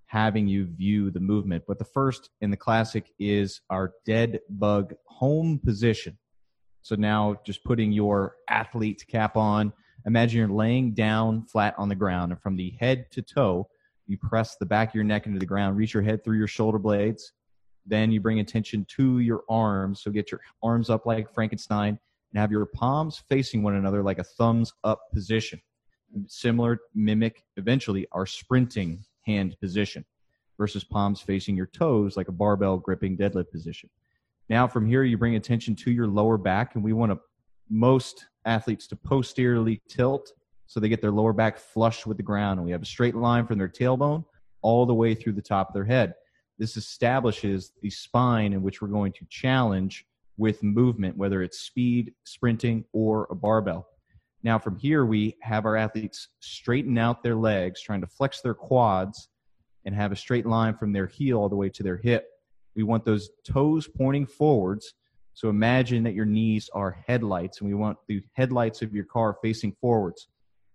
having 0.06 0.46
you 0.46 0.66
view 0.66 1.10
the 1.10 1.20
movement. 1.20 1.64
But 1.66 1.78
the 1.78 1.84
first 1.84 2.30
in 2.40 2.50
the 2.50 2.56
classic 2.56 3.10
is 3.18 3.60
our 3.70 3.92
dead 4.06 4.40
bug 4.48 4.94
home 5.06 5.58
position. 5.64 6.16
So 6.82 6.94
now, 6.94 7.36
just 7.44 7.64
putting 7.64 7.90
your 7.90 8.36
athlete 8.48 9.04
cap 9.08 9.36
on. 9.36 9.72
Imagine 10.06 10.38
you're 10.38 10.48
laying 10.48 10.92
down 10.92 11.42
flat 11.44 11.74
on 11.78 11.88
the 11.88 11.94
ground, 11.94 12.32
and 12.32 12.40
from 12.40 12.56
the 12.56 12.70
head 12.78 13.10
to 13.12 13.22
toe, 13.22 13.68
you 14.06 14.16
press 14.16 14.56
the 14.56 14.66
back 14.66 14.88
of 14.88 14.94
your 14.94 15.04
neck 15.04 15.26
into 15.26 15.38
the 15.38 15.46
ground, 15.46 15.76
reach 15.76 15.92
your 15.92 16.02
head 16.02 16.24
through 16.24 16.38
your 16.38 16.46
shoulder 16.46 16.78
blades 16.78 17.32
then 17.88 18.12
you 18.12 18.20
bring 18.20 18.38
attention 18.38 18.86
to 18.96 19.18
your 19.18 19.42
arms. 19.48 20.02
So 20.02 20.10
get 20.10 20.30
your 20.30 20.40
arms 20.62 20.90
up 20.90 21.06
like 21.06 21.32
Frankenstein 21.32 21.98
and 22.32 22.40
have 22.40 22.52
your 22.52 22.66
palms 22.66 23.22
facing 23.28 23.62
one 23.62 23.74
another 23.74 24.02
like 24.02 24.18
a 24.18 24.24
thumbs 24.24 24.72
up 24.84 25.00
position. 25.12 25.60
Similar, 26.26 26.80
mimic 26.94 27.44
eventually 27.56 28.06
our 28.12 28.26
sprinting 28.26 29.04
hand 29.26 29.56
position 29.60 30.04
versus 30.58 30.84
palms 30.84 31.20
facing 31.20 31.56
your 31.56 31.66
toes 31.66 32.16
like 32.16 32.28
a 32.28 32.32
barbell 32.32 32.78
gripping 32.78 33.16
deadlift 33.16 33.50
position. 33.50 33.88
Now, 34.50 34.66
from 34.66 34.86
here, 34.86 35.04
you 35.04 35.18
bring 35.18 35.36
attention 35.36 35.74
to 35.76 35.90
your 35.90 36.06
lower 36.06 36.38
back, 36.38 36.74
and 36.74 36.82
we 36.82 36.94
want 36.94 37.12
to 37.12 37.20
most 37.70 38.26
athletes 38.44 38.86
to 38.88 38.96
posteriorly 38.96 39.82
tilt 39.88 40.32
so 40.66 40.80
they 40.80 40.88
get 40.88 41.00
their 41.00 41.12
lower 41.12 41.32
back 41.32 41.58
flush 41.58 42.06
with 42.06 42.16
the 42.16 42.22
ground. 42.22 42.58
And 42.58 42.66
we 42.66 42.72
have 42.72 42.82
a 42.82 42.86
straight 42.86 43.14
line 43.14 43.46
from 43.46 43.58
their 43.58 43.68
tailbone 43.68 44.24
all 44.62 44.86
the 44.86 44.94
way 44.94 45.14
through 45.14 45.32
the 45.32 45.42
top 45.42 45.68
of 45.68 45.74
their 45.74 45.84
head 45.84 46.14
this 46.58 46.76
establishes 46.76 47.72
the 47.82 47.90
spine 47.90 48.52
in 48.52 48.62
which 48.62 48.82
we're 48.82 48.88
going 48.88 49.12
to 49.12 49.24
challenge 49.30 50.04
with 50.36 50.62
movement, 50.62 51.16
whether 51.16 51.42
it's 51.42 51.60
speed, 51.60 52.12
sprinting, 52.24 52.84
or 52.92 53.26
a 53.30 53.34
barbell. 53.34 53.86
Now, 54.42 54.58
from 54.58 54.76
here, 54.76 55.04
we 55.04 55.36
have 55.40 55.66
our 55.66 55.76
athletes 55.76 56.28
straighten 56.40 56.98
out 56.98 57.22
their 57.22 57.34
legs, 57.34 57.80
trying 57.80 58.00
to 58.00 58.06
flex 58.06 58.40
their 58.40 58.54
quads 58.54 59.28
and 59.84 59.94
have 59.94 60.12
a 60.12 60.16
straight 60.16 60.46
line 60.46 60.76
from 60.76 60.92
their 60.92 61.06
heel 61.06 61.38
all 61.38 61.48
the 61.48 61.56
way 61.56 61.68
to 61.70 61.82
their 61.82 61.96
hip. 61.96 62.26
We 62.76 62.82
want 62.82 63.04
those 63.04 63.30
toes 63.44 63.88
pointing 63.88 64.26
forwards. 64.26 64.94
So 65.38 65.50
imagine 65.50 66.02
that 66.02 66.14
your 66.14 66.24
knees 66.24 66.68
are 66.74 67.04
headlights, 67.06 67.60
and 67.60 67.68
we 67.68 67.74
want 67.76 67.96
the 68.08 68.20
headlights 68.32 68.82
of 68.82 68.92
your 68.92 69.04
car 69.04 69.36
facing 69.40 69.72
forwards. 69.80 70.26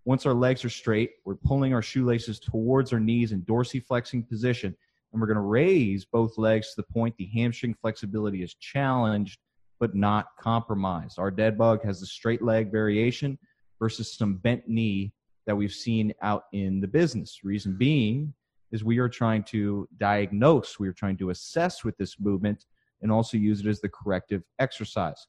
Once 0.06 0.26
our 0.26 0.34
legs 0.34 0.64
are 0.64 0.70
straight, 0.70 1.12
we're 1.26 1.36
pulling 1.36 1.74
our 1.74 1.82
shoelaces 1.82 2.40
towards 2.40 2.94
our 2.94 3.00
knees 3.02 3.34
in 3.34 3.42
dorsiflexing 3.42 4.26
position 4.30 4.74
and 5.12 5.20
we're 5.20 5.28
going 5.28 5.36
to 5.36 5.42
raise 5.42 6.06
both 6.06 6.38
legs 6.38 6.70
to 6.70 6.76
the 6.78 6.94
point 6.94 7.14
the 7.18 7.26
hamstring 7.26 7.76
flexibility 7.82 8.42
is 8.42 8.54
challenged 8.54 9.38
but 9.82 9.96
not 9.96 10.28
compromised. 10.40 11.20
Our 11.20 11.30
dead 11.30 11.58
bug 11.58 11.84
has 11.84 12.00
the 12.00 12.06
straight 12.06 12.42
leg 12.42 12.72
variation 12.72 13.38
versus 13.80 14.16
some 14.16 14.36
bent 14.36 14.70
knee 14.70 15.12
that 15.46 15.58
we've 15.58 15.74
seen 15.74 16.14
out 16.22 16.46
in 16.54 16.80
the 16.80 16.88
business. 16.88 17.44
Reason 17.44 17.76
being 17.76 18.34
is 18.72 18.82
we 18.82 19.00
are 19.00 19.10
trying 19.10 19.44
to 19.44 19.90
diagnose, 19.98 20.80
we 20.80 20.88
are 20.88 20.94
trying 20.94 21.18
to 21.18 21.32
assess 21.32 21.84
with 21.84 21.98
this 21.98 22.18
movement 22.18 22.66
and 23.04 23.12
also 23.12 23.38
use 23.38 23.60
it 23.60 23.68
as 23.68 23.82
the 23.82 23.90
corrective 23.90 24.42
exercise. 24.60 25.28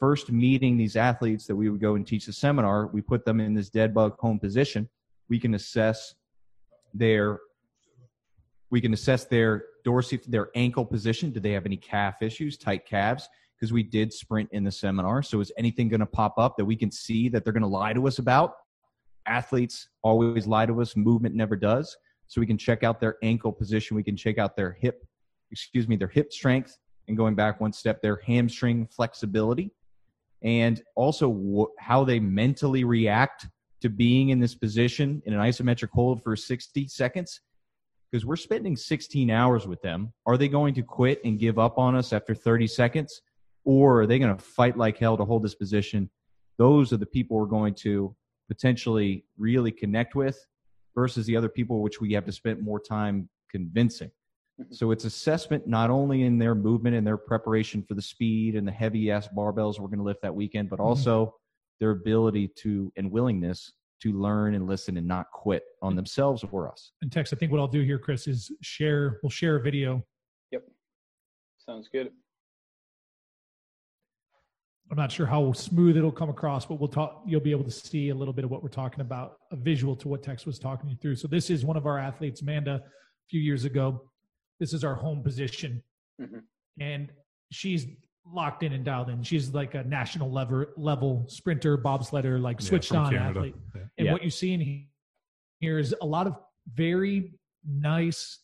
First 0.00 0.32
meeting 0.32 0.76
these 0.76 0.96
athletes 0.96 1.46
that 1.46 1.54
we 1.54 1.70
would 1.70 1.80
go 1.80 1.94
and 1.94 2.04
teach 2.04 2.26
the 2.26 2.32
seminar, 2.32 2.88
we 2.88 3.00
put 3.00 3.24
them 3.24 3.38
in 3.38 3.54
this 3.54 3.70
dead 3.70 3.94
bug 3.94 4.16
home 4.18 4.40
position. 4.40 4.88
We 5.28 5.38
can 5.38 5.54
assess 5.54 6.14
their 6.92 7.38
we 8.70 8.80
can 8.80 8.94
assess 8.94 9.26
their 9.26 9.66
dorsal 9.84 10.18
their 10.26 10.48
ankle 10.56 10.84
position. 10.84 11.30
Do 11.30 11.38
they 11.38 11.52
have 11.52 11.66
any 11.66 11.76
calf 11.76 12.20
issues 12.20 12.56
tight 12.56 12.84
calves? 12.84 13.28
Because 13.54 13.72
we 13.72 13.84
did 13.84 14.12
sprint 14.12 14.48
in 14.50 14.64
the 14.64 14.72
seminar. 14.72 15.22
So 15.22 15.40
is 15.40 15.52
anything 15.56 15.88
going 15.88 16.00
to 16.00 16.06
pop 16.06 16.34
up 16.36 16.56
that 16.56 16.64
we 16.64 16.74
can 16.74 16.90
see 16.90 17.28
that 17.28 17.44
they're 17.44 17.52
going 17.52 17.62
to 17.62 17.68
lie 17.68 17.92
to 17.92 18.08
us 18.08 18.18
about? 18.18 18.54
Athletes 19.26 19.88
always 20.02 20.48
lie 20.48 20.66
to 20.66 20.80
us. 20.80 20.96
Movement 20.96 21.36
never 21.36 21.54
does. 21.54 21.96
So 22.26 22.40
we 22.40 22.46
can 22.46 22.58
check 22.58 22.82
out 22.82 22.98
their 22.98 23.18
ankle 23.22 23.52
position. 23.52 23.94
We 23.96 24.02
can 24.02 24.16
check 24.16 24.38
out 24.38 24.56
their 24.56 24.72
hip 24.72 25.06
excuse 25.52 25.86
me 25.86 25.96
their 25.96 26.08
hip 26.08 26.32
strength 26.32 26.78
and 27.08 27.16
going 27.16 27.34
back 27.34 27.60
one 27.60 27.72
step 27.72 28.00
their 28.00 28.20
hamstring 28.24 28.86
flexibility 28.86 29.72
and 30.42 30.82
also 30.96 31.32
wh- 31.32 31.82
how 31.82 32.04
they 32.04 32.18
mentally 32.18 32.84
react 32.84 33.46
to 33.80 33.88
being 33.88 34.30
in 34.30 34.38
this 34.38 34.54
position 34.54 35.22
in 35.26 35.34
an 35.34 35.40
isometric 35.40 35.90
hold 35.92 36.22
for 36.22 36.36
60 36.36 36.88
seconds 36.88 37.40
because 38.10 38.26
we're 38.26 38.36
spending 38.36 38.76
16 38.76 39.30
hours 39.30 39.66
with 39.66 39.80
them. 39.82 40.12
Are 40.26 40.36
they 40.36 40.48
going 40.48 40.74
to 40.74 40.82
quit 40.82 41.20
and 41.24 41.38
give 41.38 41.58
up 41.58 41.78
on 41.78 41.96
us 41.96 42.12
after 42.12 42.34
30 42.34 42.66
seconds? 42.66 43.22
Or 43.64 44.02
are 44.02 44.06
they 44.06 44.18
going 44.18 44.36
to 44.36 44.42
fight 44.42 44.76
like 44.76 44.98
hell 44.98 45.16
to 45.16 45.24
hold 45.24 45.42
this 45.42 45.54
position? 45.54 46.10
Those 46.58 46.92
are 46.92 46.98
the 46.98 47.06
people 47.06 47.38
we're 47.38 47.46
going 47.46 47.74
to 47.76 48.14
potentially 48.48 49.24
really 49.38 49.72
connect 49.72 50.14
with 50.14 50.38
versus 50.94 51.24
the 51.26 51.36
other 51.36 51.48
people 51.48 51.80
which 51.80 52.00
we 52.00 52.12
have 52.12 52.26
to 52.26 52.32
spend 52.32 52.60
more 52.60 52.80
time 52.80 53.28
convincing. 53.50 54.10
Mm-hmm. 54.64 54.74
So 54.74 54.90
it's 54.90 55.04
assessment 55.04 55.66
not 55.66 55.90
only 55.90 56.22
in 56.22 56.38
their 56.38 56.54
movement 56.54 56.96
and 56.96 57.06
their 57.06 57.16
preparation 57.16 57.82
for 57.82 57.94
the 57.94 58.02
speed 58.02 58.56
and 58.56 58.66
the 58.66 58.72
heavy 58.72 59.10
ass 59.10 59.28
barbells 59.36 59.78
we're 59.78 59.88
going 59.88 59.98
to 59.98 60.04
lift 60.04 60.22
that 60.22 60.34
weekend, 60.34 60.70
but 60.70 60.78
mm-hmm. 60.78 60.88
also 60.88 61.34
their 61.80 61.90
ability 61.90 62.48
to 62.56 62.92
and 62.96 63.10
willingness 63.10 63.72
to 64.02 64.12
learn 64.12 64.54
and 64.54 64.66
listen 64.66 64.96
and 64.96 65.06
not 65.06 65.30
quit 65.32 65.62
on 65.80 65.90
mm-hmm. 65.90 65.96
themselves 65.96 66.44
or 66.50 66.70
us. 66.70 66.92
And 67.02 67.10
Tex, 67.10 67.32
I 67.32 67.36
think 67.36 67.52
what 67.52 67.60
I'll 67.60 67.68
do 67.68 67.82
here, 67.82 67.98
Chris, 67.98 68.26
is 68.26 68.50
share. 68.60 69.18
We'll 69.22 69.30
share 69.30 69.56
a 69.56 69.62
video. 69.62 70.04
Yep, 70.50 70.64
sounds 71.66 71.88
good 71.92 72.10
I'm 74.92 74.98
not 74.98 75.10
sure 75.10 75.24
how 75.24 75.52
smooth 75.52 75.96
it'll 75.96 76.12
come 76.12 76.28
across, 76.28 76.66
but 76.66 76.78
we'll 76.78 76.86
talk. 76.86 77.22
You'll 77.26 77.40
be 77.40 77.50
able 77.50 77.64
to 77.64 77.70
see 77.70 78.10
a 78.10 78.14
little 78.14 78.34
bit 78.34 78.44
of 78.44 78.50
what 78.50 78.62
we're 78.62 78.68
talking 78.68 79.00
about, 79.00 79.38
a 79.50 79.56
visual 79.56 79.96
to 79.96 80.06
what 80.06 80.22
Tex 80.22 80.44
was 80.44 80.58
talking 80.58 80.90
you 80.90 80.96
through. 81.00 81.16
So 81.16 81.26
this 81.26 81.48
is 81.48 81.64
one 81.64 81.78
of 81.78 81.86
our 81.86 81.98
athletes, 81.98 82.42
Amanda, 82.42 82.74
a 82.74 82.82
few 83.30 83.40
years 83.40 83.64
ago. 83.64 84.02
This 84.62 84.72
is 84.72 84.84
our 84.84 84.94
home 84.94 85.24
position, 85.24 85.82
Mhm. 86.20 86.44
and 86.78 87.12
she's 87.50 87.84
locked 88.24 88.62
in 88.62 88.72
and 88.72 88.84
dialed 88.84 89.08
in. 89.08 89.24
She's 89.24 89.52
like 89.52 89.74
a 89.74 89.82
national 89.82 90.30
level 90.30 90.66
level 90.76 91.26
sprinter, 91.26 91.76
bobsledder, 91.76 92.40
like 92.40 92.60
switched 92.60 92.90
from 92.90 92.98
on 92.98 93.12
Canada. 93.12 93.40
athlete. 93.40 93.56
Yeah. 93.74 93.80
And 93.98 94.06
Yeah. 94.06 94.12
what 94.12 94.22
you 94.22 94.30
see 94.30 94.52
in 94.52 94.86
here 95.58 95.80
is 95.80 95.96
a 96.00 96.06
lot 96.06 96.28
of 96.28 96.36
very 96.72 97.32
nice 97.64 98.38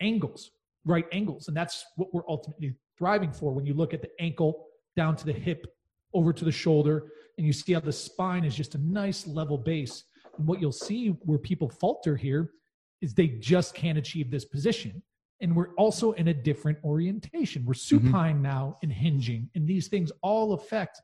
angles, 0.00 0.52
right 0.86 1.06
angles. 1.12 1.48
And 1.48 1.54
that's 1.56 1.84
what 1.96 2.14
we're 2.14 2.26
ultimately 2.26 2.74
thriving 2.96 3.30
for 3.30 3.52
when 3.52 3.66
you 3.66 3.74
look 3.74 3.92
at 3.92 4.00
the 4.00 4.10
ankle 4.18 4.68
down 4.96 5.16
to 5.16 5.26
the 5.26 5.34
hip, 5.34 5.66
over 6.14 6.32
to 6.32 6.46
the 6.46 6.52
shoulder, 6.64 7.12
and 7.36 7.46
you 7.46 7.52
see 7.52 7.74
how 7.74 7.80
the 7.80 7.92
spine 7.92 8.46
is 8.46 8.56
just 8.56 8.74
a 8.74 8.78
nice 8.78 9.26
level 9.26 9.58
base. 9.58 10.04
And 10.38 10.48
what 10.48 10.62
you'll 10.62 10.72
see 10.72 11.08
where 11.28 11.36
people 11.38 11.68
falter 11.68 12.16
here 12.16 12.54
is 13.02 13.12
they 13.12 13.28
just 13.28 13.74
can't 13.74 13.98
achieve 13.98 14.30
this 14.30 14.46
position. 14.46 15.02
And 15.40 15.54
we're 15.54 15.72
also 15.74 16.12
in 16.12 16.28
a 16.28 16.34
different 16.34 16.78
orientation. 16.84 17.64
We're 17.64 17.74
Mm-hmm. 17.74 18.06
supine 18.08 18.42
now 18.42 18.76
and 18.82 18.92
hinging, 18.92 19.48
and 19.54 19.66
these 19.68 19.88
things 19.88 20.10
all 20.22 20.52
affect 20.54 21.00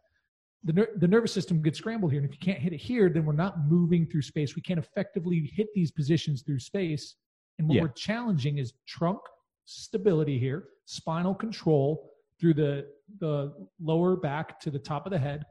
the, 0.65 0.73
ner- 0.73 0.89
the 0.97 1.07
nervous 1.09 1.33
system 1.33 1.61
gets 1.63 1.77
scrambled 1.79 2.11
here. 2.11 2.21
And 2.23 2.29
if 2.29 2.35
you 2.35 2.41
can't 2.41 2.59
hit 2.59 2.73
it 2.73 2.79
here, 2.79 3.11
then 3.11 3.27
we're 3.27 3.35
not 3.35 3.67
moving 3.69 4.07
through 4.07 4.23
space. 4.23 4.57
We 4.57 4.63
can't 4.63 4.79
effectively 4.79 5.51
hit 5.55 5.69
these 5.75 5.91
positions 5.91 6.41
through 6.43 6.59
space. 6.61 7.17
And 7.59 7.69
what 7.69 7.75
Yeah. 7.77 7.83
we're 7.83 7.89
challenging 7.89 8.57
is 8.59 8.73
trunk 8.89 9.21
stability 9.67 10.39
here, 10.39 10.69
spinal 10.87 11.35
control 11.35 12.11
through 12.41 12.55
the, 12.55 12.87
the 13.21 13.53
lower 13.79 14.17
back 14.17 14.59
to 14.61 14.71
the 14.71 14.79
top 14.79 15.05
of 15.07 15.13
the 15.13 15.19
head, 15.19 15.45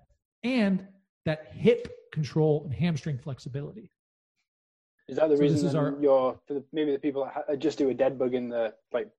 and 0.43 0.85
that 1.25 1.51
hip 1.53 1.87
control 2.11 2.63
and 2.65 2.73
hamstring 2.73 3.17
flexibility. 3.19 3.91
Is 5.07 5.17
that 5.17 5.29
the 5.29 5.35
So 5.35 5.41
reason 5.41 5.67
is 5.67 5.75
our- 5.75 5.97
you're 6.01 6.39
for 6.47 6.53
the, 6.55 6.63
maybe 6.71 6.91
the 6.91 6.99
people 6.99 7.25
that 7.25 7.33
ha- 7.33 7.55
just 7.55 7.77
do 7.77 7.89
a 7.89 7.93
dead 7.93 8.17
bug 8.17 8.33
in 8.33 8.49
the 8.49 8.73
like 8.93 9.09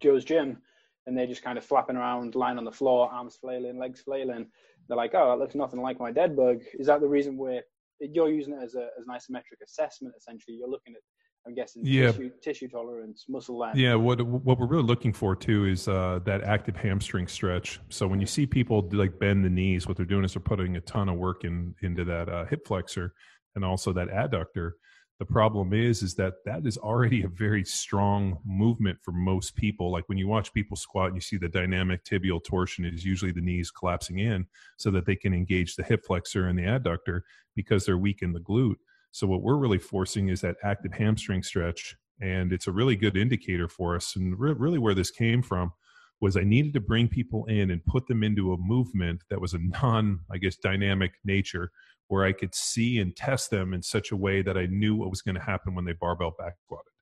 Joe's 0.00 0.24
gym 0.24 0.58
and 1.06 1.16
they're 1.16 1.26
just 1.26 1.42
kind 1.42 1.58
of 1.58 1.64
flapping 1.64 1.96
around, 1.96 2.34
lying 2.34 2.58
on 2.58 2.64
the 2.64 2.72
floor, 2.72 3.10
arms 3.12 3.36
flailing, 3.36 3.78
legs 3.78 4.00
flailing. 4.00 4.46
They're 4.88 4.96
like, 4.96 5.12
oh, 5.14 5.30
that 5.30 5.38
looks 5.38 5.54
nothing 5.54 5.80
like 5.80 6.00
my 6.00 6.10
dead 6.10 6.36
bug. 6.36 6.62
Is 6.78 6.86
that 6.86 7.00
the 7.00 7.08
reason 7.08 7.36
where 7.36 7.62
you're 8.00 8.30
using 8.30 8.54
it 8.54 8.62
as, 8.62 8.74
a, 8.74 8.88
as 8.98 9.06
an 9.06 9.14
isometric 9.14 9.62
assessment? 9.64 10.14
Essentially, 10.16 10.56
you're 10.56 10.68
looking 10.68 10.94
at, 10.94 11.00
I'm 11.46 11.54
guessing, 11.54 11.82
Yeah. 11.84 12.10
tissue, 12.12 12.30
tissue 12.42 12.68
tolerance, 12.68 13.26
muscle 13.28 13.56
length. 13.58 13.76
Yeah, 13.78 13.94
what 13.94 14.20
what 14.22 14.58
we're 14.58 14.66
really 14.66 14.82
looking 14.82 15.12
for 15.12 15.36
too 15.36 15.66
is 15.66 15.86
uh, 15.86 16.18
that 16.24 16.42
active 16.42 16.76
hamstring 16.76 17.28
stretch. 17.28 17.78
So 17.88 18.06
when 18.08 18.20
you 18.20 18.26
see 18.26 18.46
people 18.46 18.82
do, 18.82 18.96
like 18.96 19.18
bend 19.20 19.44
the 19.44 19.50
knees, 19.50 19.86
what 19.86 19.96
they're 19.96 20.06
doing 20.06 20.24
is 20.24 20.32
they're 20.34 20.40
putting 20.42 20.76
a 20.76 20.80
ton 20.80 21.08
of 21.08 21.16
work 21.18 21.44
in 21.44 21.74
into 21.82 22.04
that 22.06 22.28
uh, 22.28 22.46
hip 22.46 22.66
flexor 22.66 23.12
and 23.54 23.64
also 23.64 23.92
that 23.92 24.08
adductor. 24.08 24.72
The 25.18 25.24
problem 25.24 25.72
is 25.72 26.02
is 26.02 26.14
that 26.16 26.34
that 26.44 26.66
is 26.66 26.76
already 26.76 27.22
a 27.22 27.28
very 27.28 27.64
strong 27.64 28.38
movement 28.44 28.98
for 29.02 29.12
most 29.12 29.56
people. 29.56 29.90
Like 29.90 30.08
when 30.08 30.18
you 30.18 30.28
watch 30.28 30.52
people 30.52 30.76
squat, 30.76 31.06
and 31.06 31.16
you 31.16 31.22
see 31.22 31.38
the 31.38 31.48
dynamic 31.48 32.04
tibial 32.04 32.44
torsion 32.44 32.84
is 32.84 33.04
usually 33.04 33.32
the 33.32 33.40
knees 33.40 33.70
collapsing 33.70 34.18
in 34.18 34.46
so 34.76 34.90
that 34.90 35.06
they 35.06 35.16
can 35.16 35.32
engage 35.32 35.74
the 35.74 35.82
hip 35.82 36.04
flexor 36.04 36.48
and 36.48 36.58
the 36.58 36.64
adductor 36.64 37.22
because 37.54 37.86
they're 37.86 37.96
weak 37.96 38.20
in 38.20 38.32
the 38.34 38.40
glute. 38.40 38.76
So 39.10 39.26
what 39.26 39.40
we're 39.40 39.56
really 39.56 39.78
forcing 39.78 40.28
is 40.28 40.42
that 40.42 40.56
active 40.62 40.92
hamstring 40.92 41.42
stretch, 41.42 41.96
and 42.20 42.52
it's 42.52 42.66
a 42.66 42.72
really 42.72 42.96
good 42.96 43.16
indicator 43.16 43.68
for 43.68 43.96
us. 43.96 44.16
And 44.16 44.38
re- 44.38 44.52
really, 44.52 44.78
where 44.78 44.94
this 44.94 45.10
came 45.10 45.40
from 45.40 45.72
was 46.20 46.36
I 46.36 46.44
needed 46.44 46.72
to 46.74 46.80
bring 46.80 47.08
people 47.08 47.44
in 47.46 47.70
and 47.70 47.84
put 47.84 48.06
them 48.06 48.22
into 48.22 48.52
a 48.52 48.58
movement 48.58 49.22
that 49.30 49.40
was 49.40 49.54
a 49.54 49.58
non, 49.58 50.20
I 50.30 50.38
guess, 50.38 50.56
dynamic 50.56 51.12
nature, 51.24 51.70
where 52.08 52.24
I 52.24 52.32
could 52.32 52.54
see 52.54 53.00
and 53.00 53.14
test 53.14 53.50
them 53.50 53.74
in 53.74 53.82
such 53.82 54.12
a 54.12 54.16
way 54.16 54.42
that 54.42 54.56
I 54.56 54.66
knew 54.66 54.94
what 54.94 55.10
was 55.10 55.22
going 55.22 55.34
to 55.34 55.40
happen 55.40 55.74
when 55.74 55.84
they 55.84 55.92
barbell 55.92 56.34
back 56.38 56.54
squatted. 56.64 56.92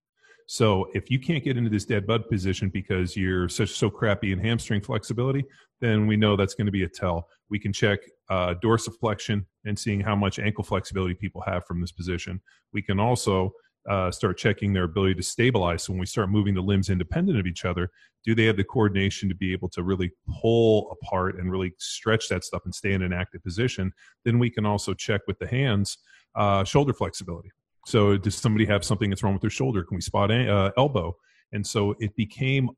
So 0.47 0.91
if 0.95 1.11
you 1.11 1.19
can't 1.19 1.43
get 1.43 1.57
into 1.57 1.71
this 1.71 1.87
dead 1.87 2.07
bug 2.07 2.29
position 2.29 2.69
because 2.69 3.17
you're 3.17 3.49
such 3.49 3.71
so 3.71 3.89
crappy 3.89 4.33
in 4.33 4.39
hamstring 4.39 4.83
flexibility, 4.83 5.45
then 5.81 6.07
we 6.07 6.17
know 6.17 6.37
that's 6.37 6.55
going 6.55 6.67
to 6.67 6.73
be 6.73 6.85
a 6.85 6.89
tell. 6.89 7.29
We 7.49 7.59
can 7.59 7.73
check 7.73 8.01
uh, 8.29 8.55
dorsiflexion 8.63 9.47
and 9.65 9.79
seeing 9.79 10.01
how 10.01 10.17
much 10.17 10.39
ankle 10.39 10.65
flexibility 10.65 11.15
people 11.15 11.43
have 11.47 11.65
from 11.65 11.81
this 11.81 11.93
position. 11.93 12.41
We 12.73 12.83
can 12.83 13.01
also 13.01 13.53
uh, 13.89 14.11
start 14.11 14.39
checking 14.39 14.73
their 14.73 14.85
ability 14.85 15.15
to 15.15 15.23
stabilize. 15.23 15.83
So 15.83 15.93
when 15.93 16.01
we 16.01 16.07
start 16.07 16.31
moving 16.31 16.55
the 16.55 16.61
limbs 16.63 16.91
independent 16.91 17.39
of 17.39 17.47
each 17.47 17.65
other, 17.65 17.91
do 18.25 18.35
they 18.35 18.45
have 18.45 18.57
the 18.57 18.65
coordination 18.65 19.29
to 19.29 19.35
be 19.35 19.53
able 19.53 19.69
to 19.71 19.83
really 19.83 20.11
pull 20.41 20.91
apart 20.91 21.39
and 21.39 21.51
really 21.51 21.75
stretch 21.79 22.29
that 22.29 22.45
stuff 22.45 22.63
and 22.65 22.75
stay 22.75 22.93
in 22.93 23.03
an 23.03 23.13
active 23.13 23.43
position? 23.43 23.93
Then 24.25 24.39
we 24.39 24.51
can 24.51 24.65
also 24.65 24.95
check 24.95 25.23
with 25.27 25.39
the 25.39 25.47
hands 25.47 25.99
uh, 26.35 26.65
shoulder 26.65 26.93
flexibility. 26.93 27.51
So 27.87 28.17
does 28.17 28.35
somebody 28.35 28.65
have 28.67 28.85
something 28.85 29.11
that's 29.11 29.23
wrong 29.23 29.35
with 29.35 29.43
their 29.43 29.51
shoulder? 29.51 29.85
Can 29.85 29.97
we 29.97 30.01
spot 30.01 30.31
a, 30.31 30.51
uh, 30.51 30.71
elbow? 30.79 31.15
And 31.53 31.67
so 31.67 31.95
it 32.01 32.17
became 32.17 32.71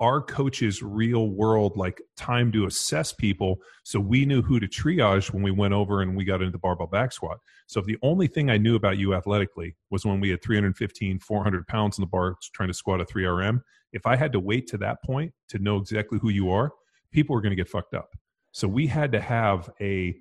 our 0.00 0.20
coaches 0.20 0.82
real 0.82 1.28
world 1.28 1.76
like 1.76 2.00
time 2.16 2.50
to 2.50 2.66
assess 2.66 3.12
people 3.12 3.60
so 3.84 4.00
we 4.00 4.24
knew 4.24 4.42
who 4.42 4.58
to 4.58 4.66
triage 4.66 5.32
when 5.32 5.42
we 5.42 5.50
went 5.50 5.74
over 5.74 6.02
and 6.02 6.16
we 6.16 6.24
got 6.24 6.40
into 6.40 6.50
the 6.50 6.58
barbell 6.58 6.86
back 6.86 7.12
squat. 7.12 7.38
So 7.66 7.80
if 7.80 7.86
the 7.86 7.98
only 8.02 8.26
thing 8.26 8.50
i 8.50 8.56
knew 8.56 8.76
about 8.76 8.98
you 8.98 9.14
athletically 9.14 9.76
was 9.90 10.04
when 10.04 10.20
we 10.20 10.30
had 10.30 10.42
315 10.42 11.18
400 11.18 11.66
pounds 11.66 11.98
in 11.98 12.02
the 12.02 12.08
bar 12.08 12.34
trying 12.52 12.68
to 12.68 12.74
squat 12.74 13.00
a 13.00 13.04
3rm 13.04 13.60
if 13.92 14.06
i 14.06 14.16
had 14.16 14.32
to 14.32 14.40
wait 14.40 14.66
to 14.68 14.78
that 14.78 15.02
point 15.04 15.32
to 15.48 15.58
know 15.58 15.76
exactly 15.76 16.18
who 16.20 16.30
you 16.30 16.50
are 16.50 16.72
people 17.12 17.34
were 17.34 17.40
going 17.40 17.50
to 17.50 17.56
get 17.56 17.68
fucked 17.68 17.94
up. 17.94 18.16
So 18.52 18.66
we 18.66 18.86
had 18.86 19.12
to 19.12 19.20
have 19.20 19.70
a 19.80 20.16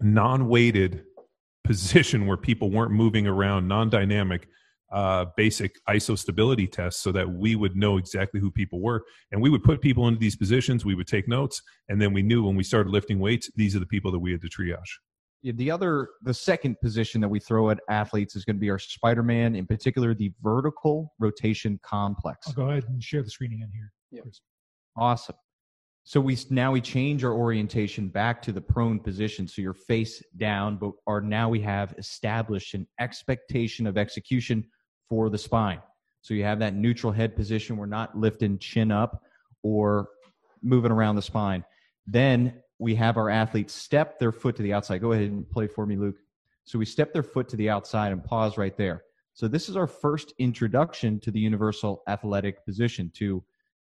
non-weighted 0.00 1.04
position 1.64 2.26
where 2.26 2.36
people 2.36 2.70
weren't 2.70 2.92
moving 2.92 3.26
around 3.26 3.68
non-dynamic 3.68 4.48
uh, 4.92 5.26
basic 5.36 5.76
ISO 5.88 6.18
stability 6.18 6.66
tests 6.66 7.02
so 7.02 7.12
that 7.12 7.28
we 7.28 7.54
would 7.56 7.76
know 7.76 7.96
exactly 7.96 8.40
who 8.40 8.50
people 8.50 8.80
were. 8.80 9.04
And 9.32 9.40
we 9.40 9.50
would 9.50 9.62
put 9.62 9.80
people 9.80 10.08
into 10.08 10.18
these 10.18 10.36
positions, 10.36 10.84
we 10.84 10.94
would 10.94 11.06
take 11.06 11.28
notes, 11.28 11.62
and 11.88 12.00
then 12.00 12.12
we 12.12 12.22
knew 12.22 12.44
when 12.44 12.56
we 12.56 12.64
started 12.64 12.90
lifting 12.90 13.18
weights, 13.18 13.50
these 13.54 13.76
are 13.76 13.80
the 13.80 13.86
people 13.86 14.10
that 14.12 14.18
we 14.18 14.32
had 14.32 14.40
to 14.42 14.48
triage. 14.48 14.98
Yeah, 15.42 15.52
the 15.56 15.70
other, 15.70 16.08
the 16.22 16.34
second 16.34 16.76
position 16.82 17.20
that 17.22 17.28
we 17.28 17.40
throw 17.40 17.70
at 17.70 17.80
athletes 17.88 18.36
is 18.36 18.44
going 18.44 18.56
to 18.56 18.60
be 18.60 18.68
our 18.68 18.78
Spider 18.78 19.22
Man, 19.22 19.54
in 19.54 19.66
particular, 19.66 20.14
the 20.14 20.32
vertical 20.42 21.14
rotation 21.18 21.80
complex. 21.82 22.48
I'll 22.48 22.54
go 22.54 22.70
ahead 22.70 22.84
and 22.88 23.02
share 23.02 23.22
the 23.22 23.30
screen 23.30 23.54
again 23.54 23.70
here. 23.72 23.92
Yeah. 24.10 24.22
Chris. 24.22 24.40
Awesome. 24.96 25.36
So 26.04 26.20
we 26.20 26.36
now 26.50 26.72
we 26.72 26.80
change 26.80 27.24
our 27.24 27.32
orientation 27.32 28.08
back 28.08 28.42
to 28.42 28.52
the 28.52 28.60
prone 28.60 28.98
position, 28.98 29.46
so 29.46 29.62
you're 29.62 29.74
face 29.74 30.22
down, 30.38 30.76
but 30.76 30.92
are 31.06 31.20
now 31.20 31.48
we 31.48 31.60
have 31.60 31.94
established 31.98 32.74
an 32.74 32.86
expectation 32.98 33.86
of 33.86 33.96
execution 33.96 34.66
for 35.10 35.28
the 35.28 35.36
spine. 35.36 35.80
So 36.22 36.32
you 36.32 36.44
have 36.44 36.60
that 36.60 36.74
neutral 36.74 37.12
head 37.12 37.36
position. 37.36 37.76
We're 37.76 37.86
not 37.86 38.16
lifting 38.16 38.58
chin 38.58 38.90
up 38.90 39.22
or 39.62 40.08
moving 40.62 40.92
around 40.92 41.16
the 41.16 41.22
spine. 41.22 41.64
Then 42.06 42.54
we 42.78 42.94
have 42.94 43.18
our 43.18 43.28
athletes 43.28 43.74
step 43.74 44.18
their 44.18 44.32
foot 44.32 44.56
to 44.56 44.62
the 44.62 44.72
outside. 44.72 45.02
Go 45.02 45.12
ahead 45.12 45.30
and 45.30 45.48
play 45.50 45.66
for 45.66 45.84
me, 45.84 45.96
Luke. 45.96 46.16
So 46.64 46.78
we 46.78 46.86
step 46.86 47.12
their 47.12 47.22
foot 47.22 47.48
to 47.50 47.56
the 47.56 47.68
outside 47.68 48.12
and 48.12 48.24
pause 48.24 48.56
right 48.56 48.76
there. 48.76 49.02
So 49.34 49.48
this 49.48 49.68
is 49.68 49.76
our 49.76 49.86
first 49.86 50.32
introduction 50.38 51.18
to 51.20 51.30
the 51.30 51.40
universal 51.40 52.02
athletic 52.08 52.64
position 52.64 53.10
to 53.16 53.42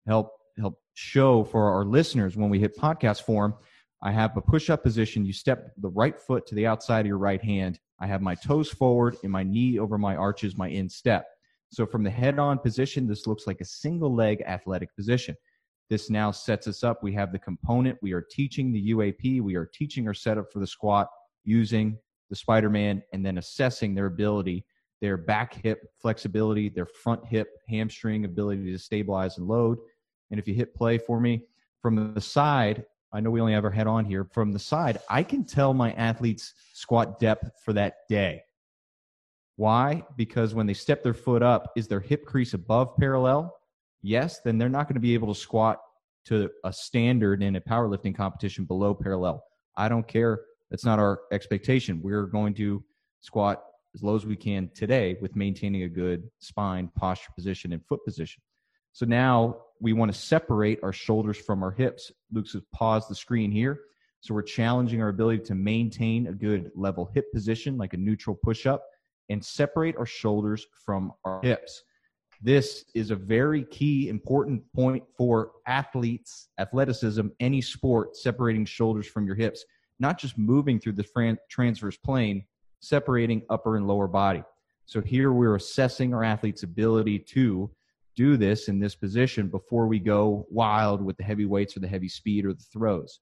help 0.07 0.31
help 0.59 0.79
show 0.93 1.43
for 1.43 1.71
our 1.71 1.85
listeners 1.85 2.37
when 2.37 2.49
we 2.49 2.59
hit 2.59 2.77
podcast 2.77 3.23
form. 3.23 3.55
I 4.01 4.11
have 4.11 4.35
a 4.37 4.41
push 4.41 4.69
up 4.69 4.83
position. 4.83 5.25
You 5.25 5.33
step 5.33 5.71
the 5.77 5.89
right 5.89 6.19
foot 6.19 6.45
to 6.47 6.55
the 6.55 6.67
outside 6.67 7.01
of 7.01 7.07
your 7.07 7.17
right 7.17 7.43
hand. 7.43 7.79
I 8.03 8.07
have 8.07 8.21
my 8.21 8.35
toes 8.35 8.69
forward 8.69 9.15
and 9.23 9.31
my 9.31 9.43
knee 9.43 9.79
over 9.79 9.97
my 9.97 10.17
arches, 10.17 10.57
my 10.57 10.67
instep. 10.67 11.25
So 11.69 11.85
from 11.85 12.03
the 12.03 12.09
head 12.09 12.37
on 12.37 12.59
position, 12.59 13.07
this 13.07 13.27
looks 13.27 13.47
like 13.47 13.61
a 13.61 13.65
single 13.65 14.13
leg 14.13 14.43
athletic 14.45 14.93
position. 14.93 15.37
This 15.89 16.09
now 16.09 16.29
sets 16.29 16.67
us 16.67 16.83
up. 16.83 17.01
We 17.01 17.13
have 17.13 17.31
the 17.31 17.39
component. 17.39 17.97
We 18.01 18.11
are 18.11 18.25
teaching 18.29 18.73
the 18.73 18.91
UAP. 18.91 19.39
We 19.39 19.55
are 19.55 19.69
teaching 19.73 20.05
our 20.05 20.13
setup 20.13 20.51
for 20.51 20.59
the 20.59 20.67
squat 20.67 21.07
using 21.45 21.97
the 22.29 22.35
Spider 22.35 22.69
Man 22.69 23.01
and 23.13 23.25
then 23.25 23.37
assessing 23.37 23.95
their 23.95 24.07
ability, 24.07 24.65
their 24.99 25.15
back 25.15 25.53
hip 25.63 25.79
flexibility, 26.01 26.67
their 26.67 26.85
front 26.85 27.25
hip 27.25 27.47
hamstring 27.69 28.25
ability 28.25 28.69
to 28.69 28.77
stabilize 28.77 29.37
and 29.37 29.47
load. 29.47 29.77
And 30.29 30.41
if 30.41 30.45
you 30.45 30.53
hit 30.53 30.75
play 30.75 30.97
for 30.97 31.21
me 31.21 31.43
from 31.81 32.13
the 32.13 32.19
side, 32.19 32.83
I 33.13 33.19
know 33.19 33.29
we 33.29 33.41
only 33.41 33.53
have 33.53 33.63
our 33.63 33.71
head 33.71 33.85
on 33.85 34.05
here. 34.05 34.25
From 34.25 34.51
the 34.51 34.59
side, 34.59 34.97
I 35.07 35.21
can 35.21 35.45
tell 35.45 35.73
my 35.73 35.93
athletes' 35.93 36.55
squat 36.73 37.19
depth 37.19 37.51
for 37.63 37.71
that 37.73 37.97
day. 38.09 38.41
Why? 39.55 40.03
Because 40.17 40.55
when 40.55 40.65
they 40.65 40.73
step 40.73 41.03
their 41.03 41.13
foot 41.13 41.43
up, 41.43 41.71
is 41.75 41.87
their 41.87 41.99
hip 41.99 42.25
crease 42.25 42.55
above 42.55 42.97
parallel? 42.97 43.55
Yes, 44.01 44.41
then 44.43 44.57
they're 44.57 44.67
not 44.67 44.87
going 44.87 44.95
to 44.95 44.99
be 44.99 45.13
able 45.13 45.31
to 45.31 45.39
squat 45.39 45.79
to 46.25 46.49
a 46.63 46.73
standard 46.73 47.43
in 47.43 47.55
a 47.55 47.61
powerlifting 47.61 48.15
competition 48.15 48.65
below 48.65 48.95
parallel. 48.95 49.43
I 49.77 49.89
don't 49.89 50.07
care. 50.07 50.41
That's 50.71 50.85
not 50.85 50.97
our 50.97 51.21
expectation. 51.31 52.01
We're 52.01 52.25
going 52.25 52.55
to 52.55 52.83
squat 53.21 53.63
as 53.93 54.01
low 54.01 54.15
as 54.15 54.25
we 54.25 54.35
can 54.35 54.71
today 54.73 55.17
with 55.21 55.35
maintaining 55.35 55.83
a 55.83 55.89
good 55.89 56.29
spine, 56.39 56.89
posture 56.95 57.31
position, 57.35 57.73
and 57.73 57.85
foot 57.85 58.03
position. 58.03 58.41
So 58.91 59.05
now 59.05 59.57
we 59.83 59.91
want 59.91 60.11
to 60.11 60.17
separate 60.17 60.79
our 60.81 60.93
shoulders 60.93 61.37
from 61.37 61.61
our 61.61 61.71
hips. 61.71 62.09
Luke's 62.31 62.53
has 62.53 62.61
paused 62.73 63.09
the 63.09 63.15
screen 63.15 63.51
here. 63.51 63.81
So 64.21 64.33
we're 64.33 64.41
challenging 64.41 65.01
our 65.01 65.09
ability 65.09 65.43
to 65.43 65.55
maintain 65.55 66.27
a 66.27 66.31
good 66.31 66.71
level 66.73 67.11
hip 67.13 67.25
position, 67.33 67.77
like 67.77 67.93
a 67.93 67.97
neutral 67.97 68.33
push 68.33 68.65
up, 68.65 68.85
and 69.27 69.43
separate 69.43 69.97
our 69.97 70.05
shoulders 70.05 70.65
from 70.85 71.11
our 71.25 71.41
hips. 71.43 71.83
This 72.41 72.85
is 72.95 73.11
a 73.11 73.15
very 73.17 73.65
key, 73.65 74.07
important 74.07 74.63
point 74.73 75.03
for 75.17 75.51
athletes, 75.67 76.47
athleticism, 76.57 77.27
any 77.41 77.59
sport, 77.59 78.15
separating 78.15 78.63
shoulders 78.63 79.05
from 79.05 79.25
your 79.25 79.35
hips, 79.35 79.65
not 79.99 80.17
just 80.17 80.37
moving 80.37 80.79
through 80.79 80.93
the 80.93 81.37
transverse 81.49 81.97
plane, 81.97 82.45
separating 82.79 83.41
upper 83.49 83.75
and 83.75 83.85
lower 83.85 84.07
body. 84.07 84.43
So 84.85 85.01
here 85.01 85.33
we're 85.33 85.55
assessing 85.55 86.13
our 86.13 86.23
athlete's 86.23 86.63
ability 86.63 87.19
to 87.19 87.69
do 88.15 88.37
this 88.37 88.67
in 88.67 88.79
this 88.79 88.95
position 88.95 89.47
before 89.47 89.87
we 89.87 89.99
go 89.99 90.45
wild 90.49 91.01
with 91.01 91.17
the 91.17 91.23
heavy 91.23 91.45
weights 91.45 91.75
or 91.75 91.79
the 91.79 91.87
heavy 91.87 92.09
speed 92.09 92.45
or 92.45 92.53
the 92.53 92.63
throws. 92.63 93.19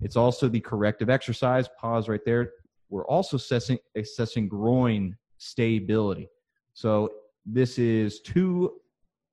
It's 0.00 0.16
also 0.16 0.48
the 0.48 0.60
corrective 0.60 1.10
exercise. 1.10 1.68
Pause 1.80 2.08
right 2.08 2.24
there. 2.24 2.50
We're 2.88 3.06
also 3.06 3.36
assessing, 3.36 3.78
assessing 3.96 4.48
groin 4.48 5.16
stability. 5.38 6.28
So 6.74 7.10
this 7.46 7.78
is 7.78 8.20
two 8.20 8.80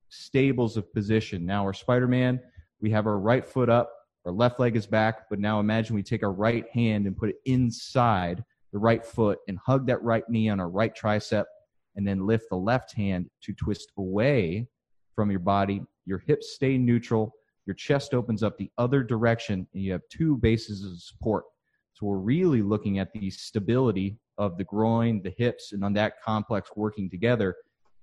stables 0.09 0.77
of 0.77 0.91
position. 0.93 1.45
Now, 1.45 1.63
our 1.63 1.73
Spider 1.73 2.07
Man, 2.07 2.39
we 2.81 2.89
have 2.91 3.05
our 3.05 3.19
right 3.19 3.45
foot 3.45 3.69
up, 3.69 3.91
our 4.25 4.31
left 4.31 4.59
leg 4.59 4.75
is 4.75 4.87
back, 4.87 5.29
but 5.29 5.39
now 5.39 5.59
imagine 5.59 5.95
we 5.95 6.03
take 6.03 6.23
our 6.23 6.31
right 6.31 6.65
hand 6.71 7.05
and 7.05 7.15
put 7.15 7.29
it 7.29 7.37
inside 7.45 8.43
the 8.71 8.79
right 8.79 9.05
foot 9.05 9.39
and 9.47 9.57
hug 9.57 9.87
that 9.87 10.03
right 10.03 10.27
knee 10.29 10.49
on 10.49 10.59
our 10.59 10.69
right 10.69 10.95
tricep 10.95 11.45
and 11.95 12.07
then 12.07 12.25
lift 12.25 12.45
the 12.49 12.55
left 12.55 12.93
hand 12.93 13.29
to 13.41 13.53
twist 13.53 13.91
away 13.97 14.67
from 15.19 15.29
your 15.29 15.41
body. 15.41 15.81
Your 16.05 16.19
hips 16.19 16.53
stay 16.53 16.77
neutral. 16.77 17.33
Your 17.65 17.73
chest 17.73 18.13
opens 18.13 18.41
up 18.41 18.57
the 18.57 18.71
other 18.77 19.03
direction, 19.03 19.67
and 19.73 19.83
you 19.83 19.91
have 19.91 19.99
two 20.09 20.37
bases 20.37 20.85
of 20.85 20.97
support. 21.01 21.43
So 21.91 22.05
we're 22.05 22.19
really 22.19 22.61
looking 22.61 22.99
at 22.99 23.11
the 23.11 23.29
stability 23.29 24.17
of 24.37 24.57
the 24.57 24.63
groin, 24.63 25.21
the 25.21 25.33
hips, 25.37 25.73
and 25.73 25.83
on 25.83 25.91
that 25.95 26.21
complex 26.23 26.69
working 26.77 27.09
together 27.09 27.53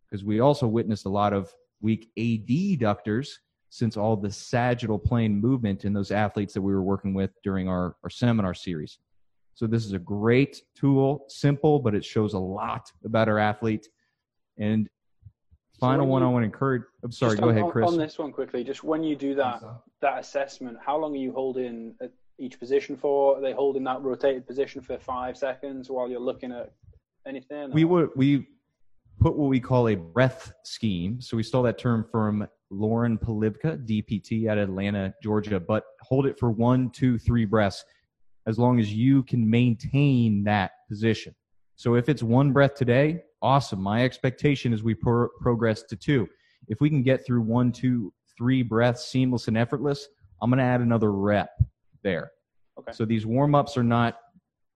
because 0.04 0.24
we 0.24 0.40
also 0.40 0.66
witnessed 0.66 1.06
a 1.06 1.08
lot 1.08 1.32
of 1.32 1.50
weak 1.80 2.10
adductors 2.18 3.28
since 3.70 3.96
all 3.96 4.14
the 4.14 4.30
sagittal 4.30 4.98
plane 4.98 5.34
movement 5.34 5.86
in 5.86 5.94
those 5.94 6.10
athletes 6.10 6.52
that 6.52 6.60
we 6.60 6.74
were 6.74 6.82
working 6.82 7.14
with 7.14 7.30
during 7.42 7.66
our, 7.66 7.96
our 8.04 8.10
seminar 8.10 8.52
series. 8.52 8.98
So 9.54 9.66
this 9.66 9.86
is 9.86 9.94
a 9.94 9.98
great 9.98 10.60
tool, 10.74 11.24
simple, 11.28 11.78
but 11.78 11.94
it 11.94 12.04
shows 12.04 12.34
a 12.34 12.38
lot 12.38 12.92
about 13.06 13.26
our 13.26 13.38
athlete. 13.38 13.88
And 14.58 14.90
final 15.78 16.06
So 16.06 16.10
one 16.10 16.14
when 16.14 16.22
I 16.22 16.26
you- 16.26 16.32
want 16.32 16.42
to 16.42 16.46
encourage. 16.46 16.82
I'm 17.02 17.12
sorry, 17.12 17.32
Just 17.32 17.42
go 17.42 17.48
on, 17.48 17.56
ahead, 17.58 17.70
Chris. 17.70 17.90
On 17.90 17.98
this 17.98 18.18
one 18.18 18.32
quickly, 18.32 18.64
just 18.64 18.82
when 18.84 19.02
you 19.02 19.16
do 19.16 19.34
that 19.36 19.62
that 20.00 20.18
assessment, 20.18 20.78
how 20.84 20.96
long 20.98 21.12
are 21.14 21.18
you 21.18 21.32
holding 21.32 21.94
at 22.00 22.12
each 22.38 22.58
position 22.58 22.96
for? 22.96 23.38
Are 23.38 23.40
they 23.40 23.52
holding 23.52 23.84
that 23.84 24.02
rotated 24.02 24.46
position 24.46 24.82
for 24.82 24.98
five 24.98 25.36
seconds 25.36 25.90
while 25.90 26.08
you're 26.08 26.20
looking 26.20 26.52
at 26.52 26.72
anything? 27.26 27.70
we 27.72 27.84
or- 27.84 27.88
would 27.88 28.10
we 28.16 28.46
put 29.18 29.36
what 29.36 29.48
we 29.48 29.58
call 29.60 29.88
a 29.88 29.94
breath 29.94 30.52
scheme. 30.64 31.20
So 31.22 31.36
we 31.38 31.42
stole 31.42 31.62
that 31.62 31.78
term 31.78 32.04
from 32.04 32.46
Lauren 32.68 33.16
Polivka, 33.16 33.78
DPT 33.86 34.46
at 34.46 34.58
Atlanta, 34.58 35.14
Georgia. 35.22 35.58
But 35.58 35.84
hold 36.02 36.26
it 36.26 36.38
for 36.38 36.50
one, 36.50 36.90
two, 36.90 37.16
three 37.16 37.46
breaths, 37.46 37.82
as 38.46 38.58
long 38.58 38.78
as 38.78 38.92
you 38.92 39.22
can 39.22 39.48
maintain 39.48 40.44
that 40.44 40.72
position. 40.88 41.34
So 41.76 41.94
if 41.94 42.10
it's 42.10 42.22
one 42.22 42.52
breath 42.52 42.74
today, 42.74 43.22
awesome. 43.42 43.80
My 43.80 44.04
expectation 44.04 44.72
is 44.72 44.82
we 44.82 44.94
pro- 44.94 45.28
progress 45.40 45.82
to 45.84 45.96
two. 45.96 46.28
If 46.68 46.80
we 46.80 46.88
can 46.90 47.02
get 47.02 47.24
through 47.24 47.42
one, 47.42 47.72
two, 47.72 48.12
three 48.36 48.62
breaths 48.62 49.06
seamless 49.06 49.48
and 49.48 49.56
effortless, 49.56 50.08
I'm 50.42 50.50
going 50.50 50.58
to 50.58 50.64
add 50.64 50.80
another 50.80 51.12
rep 51.12 51.50
there. 52.02 52.30
Okay. 52.78 52.92
So 52.92 53.04
these 53.04 53.24
warm 53.24 53.54
ups 53.54 53.76
are 53.76 53.84
not 53.84 54.18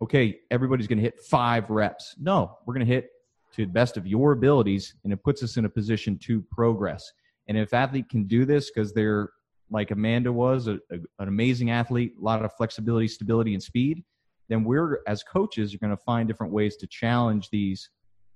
okay, 0.02 0.38
everybody's 0.50 0.86
going 0.86 0.96
to 0.98 1.02
hit 1.04 1.20
five 1.20 1.68
reps. 1.68 2.14
No, 2.18 2.56
we're 2.64 2.72
going 2.72 2.86
to 2.86 2.92
hit 2.92 3.10
to 3.52 3.66
the 3.66 3.72
best 3.72 3.96
of 3.98 4.06
your 4.06 4.32
abilities, 4.32 4.94
and 5.04 5.12
it 5.12 5.22
puts 5.22 5.42
us 5.42 5.56
in 5.58 5.66
a 5.66 5.68
position 5.68 6.16
to 6.18 6.42
progress. 6.50 7.12
And 7.48 7.58
if 7.58 7.74
athlete 7.74 8.08
can 8.08 8.24
do 8.24 8.44
this 8.44 8.70
because 8.70 8.94
they're 8.94 9.30
like 9.70 9.90
Amanda 9.90 10.32
was, 10.32 10.68
a, 10.68 10.78
a- 10.90 11.00
an 11.18 11.28
amazing 11.28 11.70
athlete, 11.70 12.14
a 12.18 12.24
lot 12.24 12.44
of 12.44 12.52
flexibility, 12.56 13.08
stability, 13.08 13.52
and 13.54 13.62
speed, 13.62 14.02
then 14.48 14.64
we're 14.64 15.00
as 15.06 15.22
coaches 15.22 15.74
are 15.74 15.78
going 15.78 15.96
to 15.96 16.02
find 16.02 16.26
different 16.26 16.52
ways 16.52 16.76
to 16.76 16.86
challenge 16.86 17.50
these 17.50 17.90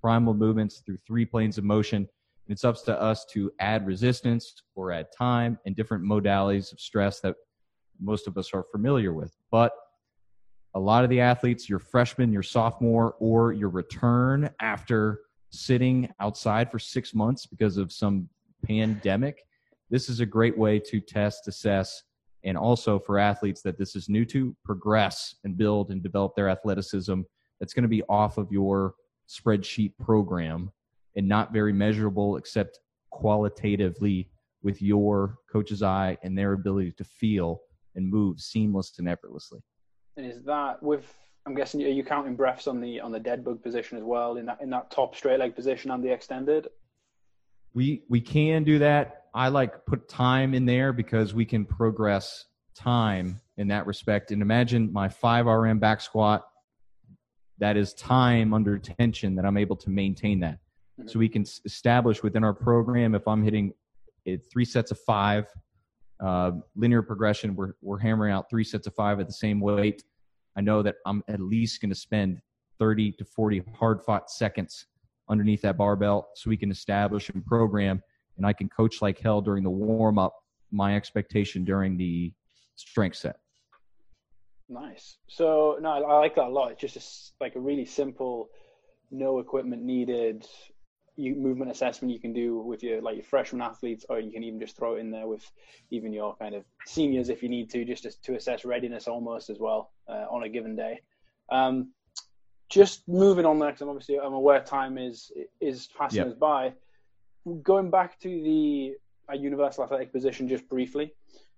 primal 0.05 0.35
movements 0.35 0.83
through 0.85 0.99
three 1.07 1.25
planes 1.25 1.57
of 1.57 1.63
motion. 1.63 1.97
And 1.97 2.07
it's 2.53 2.63
up 2.63 2.77
to 2.83 3.01
us 3.01 3.25
to 3.31 3.51
add 3.59 3.87
resistance 3.87 4.53
or 4.75 4.91
add 4.91 5.07
time 5.17 5.57
and 5.65 5.75
different 5.75 6.03
modalities 6.03 6.71
of 6.71 6.79
stress 6.79 7.21
that 7.21 7.33
most 7.99 8.27
of 8.27 8.37
us 8.37 8.51
are 8.53 8.63
familiar 8.71 9.13
with. 9.13 9.35
But 9.49 9.71
a 10.75 10.79
lot 10.79 11.03
of 11.03 11.09
the 11.09 11.21
athletes, 11.21 11.67
your 11.67 11.79
freshman, 11.79 12.31
your 12.31 12.43
sophomore, 12.43 13.15
or 13.19 13.51
your 13.51 13.69
return 13.69 14.47
after 14.61 15.21
sitting 15.49 16.07
outside 16.19 16.69
for 16.69 16.77
six 16.77 17.15
months 17.15 17.47
because 17.47 17.77
of 17.77 17.91
some 17.91 18.29
pandemic, 18.63 19.39
this 19.89 20.07
is 20.07 20.19
a 20.19 20.25
great 20.25 20.55
way 20.55 20.77
to 20.77 20.99
test, 20.99 21.47
assess, 21.47 22.03
and 22.43 22.59
also 22.59 22.99
for 22.99 23.17
athletes 23.17 23.63
that 23.63 23.79
this 23.79 23.95
is 23.95 24.07
new 24.07 24.23
to 24.23 24.55
progress 24.63 25.33
and 25.45 25.57
build 25.57 25.89
and 25.89 26.03
develop 26.03 26.35
their 26.35 26.47
athleticism 26.49 27.21
that's 27.59 27.73
going 27.73 27.81
to 27.81 27.89
be 27.89 28.03
off 28.03 28.37
of 28.37 28.51
your 28.51 28.93
spreadsheet 29.29 29.93
program 29.99 30.71
and 31.15 31.27
not 31.27 31.53
very 31.53 31.73
measurable 31.73 32.37
except 32.37 32.79
qualitatively 33.11 34.29
with 34.63 34.81
your 34.81 35.37
coach's 35.51 35.83
eye 35.83 36.17
and 36.23 36.37
their 36.37 36.53
ability 36.53 36.91
to 36.91 37.03
feel 37.03 37.61
and 37.95 38.09
move 38.09 38.39
seamless 38.39 38.93
and 38.99 39.07
effortlessly. 39.07 39.61
And 40.17 40.25
is 40.25 40.43
that 40.43 40.81
with? 40.81 41.13
I'm 41.45 41.53
guessing 41.53 41.83
are 41.83 41.87
you 41.87 42.03
counting 42.03 42.35
breaths 42.35 42.67
on 42.67 42.81
the 42.81 42.99
on 42.99 43.11
the 43.11 43.19
dead 43.19 43.43
bug 43.43 43.61
position 43.61 43.97
as 43.97 44.03
well 44.03 44.37
in 44.37 44.47
that 44.47 44.59
in 44.61 44.69
that 44.71 44.89
top 44.89 45.15
straight 45.15 45.39
leg 45.39 45.55
position 45.55 45.91
and 45.91 46.03
the 46.03 46.11
extended? 46.11 46.67
we 47.75 48.01
we 48.09 48.19
can 48.19 48.63
do 48.63 48.79
that 48.79 49.25
i 49.35 49.47
like 49.49 49.85
put 49.85 50.09
time 50.09 50.55
in 50.55 50.65
there 50.65 50.91
because 50.91 51.35
we 51.35 51.45
can 51.45 51.65
progress 51.65 52.45
time 52.73 53.39
in 53.57 53.67
that 53.67 53.85
respect 53.85 54.31
and 54.31 54.41
imagine 54.41 54.91
my 54.91 55.07
5 55.07 55.45
rm 55.45 55.77
back 55.77 56.01
squat 56.01 56.43
that 57.59 57.77
is 57.77 57.93
time 57.93 58.53
under 58.53 58.77
tension 58.77 59.35
that 59.35 59.45
i'm 59.45 59.57
able 59.57 59.75
to 59.75 59.89
maintain 59.89 60.39
that. 60.39 60.59
So 61.07 61.19
we 61.19 61.27
can 61.27 61.41
s- 61.41 61.61
establish 61.65 62.23
within 62.23 62.43
our 62.43 62.53
program 62.53 63.15
if 63.15 63.27
i'm 63.27 63.43
hitting 63.43 63.73
it, 64.25 64.41
three 64.51 64.65
sets 64.65 64.91
of 64.91 64.99
five 64.99 65.47
uh, 66.23 66.51
linear 66.75 67.01
progression 67.01 67.55
we're, 67.55 67.73
we're 67.81 67.99
hammering 67.99 68.33
out 68.33 68.49
three 68.49 68.63
sets 68.63 68.87
of 68.87 68.95
five 68.95 69.19
at 69.19 69.27
the 69.27 69.33
same 69.33 69.59
weight. 69.59 70.03
I 70.55 70.61
know 70.61 70.81
that 70.81 70.95
i'm 71.05 71.23
at 71.27 71.39
least 71.39 71.81
going 71.81 71.89
to 71.89 71.95
spend 71.95 72.41
30 72.79 73.13
to 73.13 73.25
40 73.25 73.63
hard 73.77 74.01
fought 74.03 74.29
seconds 74.29 74.87
underneath 75.29 75.61
that 75.61 75.77
barbell 75.77 76.29
so 76.35 76.49
we 76.49 76.57
can 76.57 76.71
establish 76.71 77.29
and 77.29 77.45
program 77.45 78.01
and 78.37 78.45
I 78.45 78.53
can 78.53 78.69
coach 78.69 79.01
like 79.01 79.19
hell 79.19 79.41
during 79.41 79.63
the 79.63 79.69
warm 79.69 80.17
up 80.17 80.35
my 80.71 80.95
expectation 80.95 81.63
during 81.63 81.97
the 81.97 82.33
strength 82.75 83.17
set. 83.17 83.37
Nice. 84.67 85.17
So 85.27 85.77
no, 85.79 85.89
I 85.89 85.99
I 85.99 86.17
like 86.19 86.35
that 86.35 86.45
a 86.45 86.49
lot. 86.49 86.71
It's 86.71 86.81
just 86.81 86.97
a 86.97 87.43
like 87.43 87.55
a 87.55 87.59
really 87.59 87.85
simple, 87.85 88.49
no 89.11 89.39
equipment 89.39 89.83
needed, 89.83 90.45
you, 91.15 91.35
movement 91.35 91.71
assessment 91.71 92.13
you 92.13 92.19
can 92.19 92.33
do 92.33 92.57
with 92.57 92.81
your 92.81 93.01
like 93.01 93.15
your 93.15 93.23
freshman 93.23 93.61
athletes, 93.61 94.05
or 94.09 94.19
you 94.19 94.31
can 94.31 94.43
even 94.43 94.59
just 94.59 94.75
throw 94.75 94.95
it 94.95 94.99
in 94.99 95.11
there 95.11 95.27
with 95.27 95.49
even 95.91 96.11
your 96.11 96.35
kind 96.37 96.55
of 96.55 96.63
seniors 96.85 97.29
if 97.29 97.43
you 97.43 97.49
need 97.49 97.69
to, 97.69 97.85
just 97.85 98.03
to, 98.03 98.21
to 98.23 98.35
assess 98.35 98.65
readiness 98.65 99.07
almost 99.07 99.49
as 99.49 99.59
well 99.59 99.91
uh, 100.09 100.25
on 100.31 100.43
a 100.43 100.49
given 100.49 100.75
day. 100.75 100.99
Um, 101.51 101.91
just 102.67 103.07
moving 103.07 103.45
on 103.45 103.59
there, 103.59 103.69
because 103.69 103.81
I'm 103.81 103.89
obviously 103.89 104.19
I'm 104.19 104.33
aware 104.33 104.61
time 104.63 104.97
is 104.97 105.31
is 105.61 105.87
passing 105.97 106.19
Yep. 106.19 106.27
us 106.27 106.33
by. 106.33 106.73
Going 107.61 107.91
back 107.91 108.19
to 108.21 108.27
the 108.27 108.95
uh, 109.29 109.35
universal 109.35 109.83
athletic 109.83 110.11
position 110.11 110.49
just 110.49 110.67
briefly, 110.67 111.13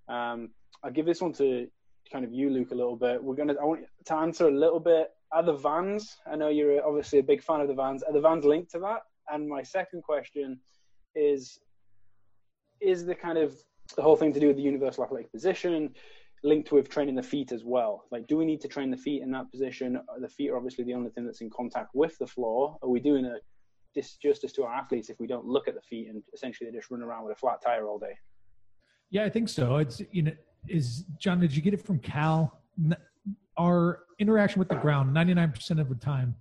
um, 0.10 0.50
I'll 0.84 0.92
give 0.92 1.06
this 1.06 1.22
one 1.22 1.32
to 1.34 1.70
kind 2.12 2.26
of 2.26 2.32
you, 2.34 2.50
Luke, 2.50 2.72
a 2.72 2.76
little 2.76 2.96
bit. 2.96 3.24
We're 3.24 3.36
gonna 3.36 3.56
I 3.62 3.66
want 3.66 3.82
to 4.06 4.16
answer 4.16 4.48
a 4.48 4.52
little 4.52 4.80
bit. 4.80 5.10
Are 5.32 5.44
the 5.44 5.54
vans? 5.54 6.18
I 6.32 6.36
know 6.36 6.50
you're 6.50 6.86
obviously 6.86 7.20
a 7.20 7.24
big 7.24 7.44
fan 7.44 7.62
of 7.62 7.68
the 7.68 7.74
vans. 7.74 8.04
Are 8.04 8.14
the 8.14 8.22
vans 8.22 8.46
linked 8.46 8.72
to 8.72 8.80
that? 8.80 9.02
And 9.30 9.48
my 9.48 9.64
second 9.64 10.04
question 10.04 10.60
is: 11.16 11.60
Is 12.80 13.06
the 13.06 13.16
kind 13.16 13.38
of 13.38 13.56
the 13.96 14.02
whole 14.02 14.16
thing 14.16 14.34
to 14.34 14.40
do 14.40 14.48
with 14.48 14.58
the 14.58 14.62
universal 14.62 15.04
athletic 15.04 15.32
position 15.32 15.94
linked 16.44 16.72
with 16.72 16.90
training 16.90 17.16
the 17.16 17.24
feet 17.24 17.52
as 17.52 17.64
well? 17.64 18.04
Like, 18.12 18.28
do 18.28 18.38
we 18.38 18.46
need 18.46 18.62
to 18.62 18.68
train 18.68 18.92
the 18.92 18.98
feet 18.98 19.22
in 19.22 19.32
that 19.32 19.50
position? 19.52 20.00
The 20.20 20.30
feet 20.30 20.50
are 20.50 20.58
obviously 20.58 20.84
the 20.84 20.94
only 20.94 21.10
thing 21.10 21.26
that's 21.26 21.42
in 21.42 21.50
contact 21.50 21.90
with 21.94 22.18
the 22.20 22.28
floor. 22.28 22.78
Are 22.82 22.90
we 22.90 23.00
doing 23.00 23.26
a 23.26 23.38
disjustice 23.98 24.54
to 24.54 24.64
our 24.64 24.74
athletes 24.74 25.10
if 25.10 25.20
we 25.20 25.28
don't 25.28 25.46
look 25.46 25.68
at 25.68 25.74
the 25.74 25.82
feet 25.82 26.10
and 26.10 26.22
essentially 26.34 26.70
they 26.70 26.78
just 26.78 26.92
run 26.92 27.02
around 27.02 27.24
with 27.24 27.36
a 27.36 27.40
flat 27.40 27.62
tire 27.64 27.88
all 27.88 27.98
day? 28.00 28.16
Yeah, 29.10 29.24
I 29.24 29.30
think 29.30 29.50
so. 29.50 29.78
It's 29.78 30.02
you 30.12 30.24
know, 30.24 30.34
is 30.70 31.06
John? 31.20 31.40
Did 31.40 31.56
you 31.56 31.62
get 31.62 31.74
it 31.74 31.82
from 31.86 32.00
Cal? 32.00 32.60
Our 33.58 34.00
interaction 34.20 34.60
with 34.60 34.70
the 34.70 34.76
ground, 34.76 35.14
ninety 35.14 35.34
nine 35.34 35.52
percent 35.52 35.80
of 35.80 35.90
the 35.90 35.96
time, 35.96 36.36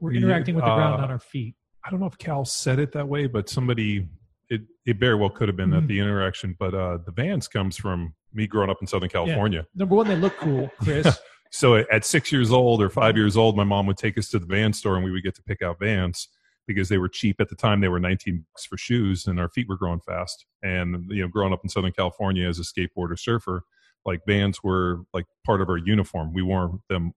we're 0.00 0.12
interacting 0.14 0.54
with 0.54 0.64
the 0.64 0.74
ground 0.74 1.00
uh, 1.00 1.04
on 1.04 1.10
our 1.10 1.18
feet. 1.18 1.54
I 1.84 1.90
don't 1.90 2.00
know 2.00 2.06
if 2.06 2.16
Cal 2.16 2.44
said 2.44 2.78
it 2.78 2.92
that 2.92 3.06
way, 3.06 3.26
but 3.26 3.48
somebody 3.50 4.08
it 4.48 4.62
it 4.86 4.98
very 4.98 5.14
well 5.14 5.28
could 5.30 5.48
have 5.48 5.56
been 5.56 5.70
Mhm. 5.70 5.82
at 5.82 5.88
the 5.88 5.98
interaction. 5.98 6.56
But 6.58 6.74
uh, 6.74 6.98
the 7.04 7.12
Vans 7.12 7.48
comes 7.48 7.76
from 7.76 8.14
me 8.32 8.46
growing 8.46 8.70
up 8.70 8.78
in 8.80 8.86
Southern 8.86 9.10
California. 9.10 9.66
Number 9.74 9.94
one, 9.94 10.08
they 10.08 10.16
look 10.16 10.36
cool, 10.38 10.70
Chris. 10.80 11.18
So 11.50 11.76
at 11.76 12.04
six 12.04 12.32
years 12.32 12.50
old 12.50 12.82
or 12.82 12.90
five 12.90 13.16
years 13.16 13.36
old, 13.36 13.56
my 13.56 13.62
mom 13.62 13.86
would 13.86 13.96
take 13.96 14.18
us 14.18 14.28
to 14.30 14.40
the 14.40 14.46
van 14.46 14.72
store 14.72 14.96
and 14.96 15.04
we 15.04 15.12
would 15.12 15.22
get 15.22 15.36
to 15.36 15.42
pick 15.44 15.62
out 15.62 15.78
Vans 15.78 16.26
because 16.66 16.88
they 16.88 16.98
were 16.98 17.08
cheap 17.08 17.40
at 17.40 17.48
the 17.48 17.54
time. 17.56 17.80
They 17.80 17.88
were 17.88 18.00
19 18.00 18.44
bucks 18.52 18.64
for 18.66 18.76
shoes 18.76 19.26
and 19.26 19.38
our 19.38 19.48
feet 19.48 19.68
were 19.68 19.76
growing 19.76 20.00
fast. 20.00 20.46
And, 20.62 21.06
you 21.10 21.22
know, 21.22 21.28
growing 21.28 21.52
up 21.52 21.60
in 21.62 21.68
Southern 21.68 21.92
California 21.92 22.48
as 22.48 22.58
a 22.58 22.62
skateboarder 22.62 23.18
surfer, 23.18 23.62
like 24.06 24.20
Vans 24.26 24.62
were 24.62 25.00
like 25.12 25.26
part 25.44 25.60
of 25.60 25.68
our 25.68 25.78
uniform. 25.78 26.32
We 26.32 26.42
wore 26.42 26.78
them 26.88 27.12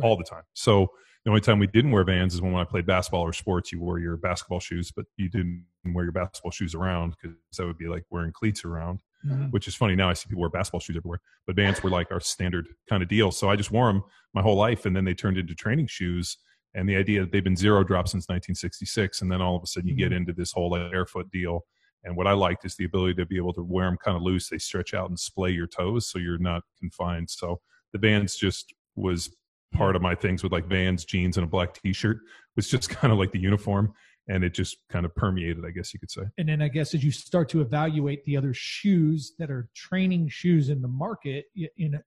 all 0.00 0.16
the 0.16 0.24
time. 0.24 0.42
So 0.54 0.90
The 1.24 1.30
only 1.30 1.40
time 1.40 1.60
we 1.60 1.68
didn't 1.68 1.92
wear 1.92 2.02
Vans 2.02 2.34
is 2.34 2.40
when, 2.42 2.52
I 2.56 2.64
played 2.64 2.84
basketball 2.84 3.22
or 3.22 3.32
sports. 3.32 3.70
You 3.70 3.78
wore 3.78 4.00
your 4.00 4.16
basketball 4.16 4.58
shoes, 4.58 4.90
but 4.90 5.06
you 5.16 5.28
didn't 5.28 5.64
wear 5.84 6.04
your 6.04 6.12
basketball 6.12 6.50
shoes 6.50 6.74
around 6.74 7.14
because 7.20 7.36
that 7.56 7.64
would 7.66 7.78
be 7.78 7.86
like 7.86 8.04
wearing 8.10 8.32
cleats 8.32 8.64
around. 8.64 9.02
Mhm. 9.24 9.52
Which 9.52 9.68
is 9.68 9.76
funny 9.76 9.94
now. 9.94 10.10
I 10.10 10.14
see 10.14 10.28
people 10.28 10.40
wear 10.40 10.50
basketball 10.50 10.80
shoes 10.80 10.96
everywhere, 10.96 11.20
but 11.46 11.54
Vans 11.54 11.80
were 11.80 11.90
like 11.90 12.10
our 12.10 12.18
standard 12.18 12.66
kind 12.88 13.04
of 13.04 13.08
deal. 13.08 13.30
So 13.30 13.48
I 13.48 13.54
just 13.54 13.70
wore 13.70 13.86
them 13.86 14.02
my 14.34 14.42
whole 14.42 14.56
life, 14.56 14.84
and 14.84 14.96
then 14.96 15.04
they 15.04 15.14
turned 15.14 15.38
into 15.38 15.54
training 15.54 15.86
shoes. 15.86 16.38
And 16.74 16.88
the 16.88 16.96
idea 16.96 17.20
that 17.20 17.32
they've 17.32 17.44
been 17.44 17.56
zero 17.56 17.84
drop 17.84 18.08
since 18.08 18.28
1966, 18.28 19.22
and 19.22 19.30
then 19.30 19.42
all 19.42 19.56
of 19.56 19.62
a 19.62 19.66
sudden 19.66 19.88
you 19.88 19.94
get 19.94 20.12
Mhm. 20.12 20.16
into 20.16 20.32
this 20.32 20.52
whole 20.52 20.70
like, 20.70 20.90
barefoot 20.90 21.30
deal. 21.30 21.66
And 22.04 22.16
what 22.16 22.26
I 22.26 22.32
liked 22.32 22.64
is 22.64 22.74
the 22.76 22.84
ability 22.84 23.14
to 23.14 23.26
be 23.26 23.36
able 23.36 23.52
to 23.54 23.62
wear 23.62 23.86
them 23.86 23.96
kind 24.02 24.16
of 24.16 24.22
loose. 24.22 24.48
They 24.48 24.58
stretch 24.58 24.94
out 24.94 25.08
and 25.08 25.18
splay 25.18 25.50
your 25.50 25.66
toes, 25.68 26.10
so 26.10 26.18
you're 26.18 26.38
not 26.38 26.62
confined. 26.78 27.30
So 27.30 27.60
the 27.92 27.98
Vans 27.98 28.36
just 28.36 28.72
was 28.96 29.36
part 29.72 29.96
of 29.96 30.02
my 30.02 30.14
things 30.14 30.42
with 30.42 30.52
like 30.52 30.66
Vans 30.66 31.04
jeans 31.04 31.36
and 31.36 31.44
a 31.44 31.48
black 31.48 31.74
T-shirt 31.74 32.18
was 32.56 32.68
just 32.68 32.88
kind 32.90 33.12
of 33.12 33.18
like 33.18 33.32
the 33.32 33.38
uniform, 33.38 33.92
and 34.28 34.42
it 34.44 34.54
just 34.54 34.78
kind 34.88 35.04
of 35.06 35.14
permeated, 35.14 35.64
I 35.66 35.70
guess 35.70 35.92
you 35.94 36.00
could 36.00 36.10
say. 36.10 36.22
and 36.38 36.48
then 36.48 36.60
I 36.62 36.68
guess 36.68 36.94
as 36.94 37.04
you 37.04 37.10
start 37.10 37.48
to 37.50 37.60
evaluate 37.60 38.24
the 38.24 38.36
other 38.36 38.54
shoes 38.54 39.34
that 39.38 39.50
are 39.50 39.68
training 39.74 40.28
shoes 40.28 40.68
in 40.70 40.80
the 40.82 40.88
market, 40.88 41.46
you, 41.54 41.68
you 41.76 41.88
know, 41.90 42.00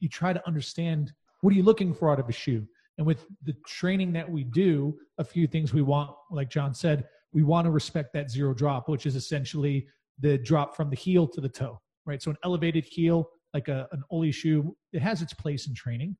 you 0.00 0.08
try 0.08 0.32
to 0.32 0.46
understand 0.46 1.12
what 1.42 1.52
are 1.52 1.56
you 1.56 1.62
looking 1.62 1.92
for 1.94 2.10
out 2.10 2.18
of 2.20 2.28
a 2.28 2.32
shoe. 2.32 2.66
And 3.00 3.06
with 3.06 3.24
the 3.44 3.54
training 3.66 4.12
that 4.12 4.30
we 4.30 4.44
do, 4.44 4.94
a 5.16 5.24
few 5.24 5.46
things 5.46 5.72
we 5.72 5.80
want, 5.80 6.10
like 6.30 6.50
John 6.50 6.74
said, 6.74 7.08
we 7.32 7.42
want 7.42 7.64
to 7.64 7.70
respect 7.70 8.12
that 8.12 8.30
zero 8.30 8.52
drop, 8.52 8.90
which 8.90 9.06
is 9.06 9.16
essentially 9.16 9.86
the 10.18 10.36
drop 10.36 10.76
from 10.76 10.90
the 10.90 10.96
heel 10.96 11.26
to 11.28 11.40
the 11.40 11.48
toe, 11.48 11.80
right? 12.04 12.22
So 12.22 12.30
an 12.30 12.36
elevated 12.44 12.84
heel, 12.84 13.30
like 13.54 13.68
a, 13.68 13.88
an 13.92 14.02
Oly 14.10 14.32
shoe, 14.32 14.76
it 14.92 15.00
has 15.00 15.22
its 15.22 15.32
place 15.32 15.66
in 15.66 15.74
training, 15.74 16.14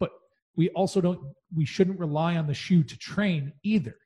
but 0.00 0.08
we 0.56 0.70
also 0.70 1.02
don't, 1.02 1.20
we 1.54 1.66
shouldn't 1.66 2.00
rely 2.00 2.36
on 2.36 2.46
the 2.46 2.54
shoe 2.54 2.82
to 2.82 2.96
train 2.96 3.52
either. 3.62 3.98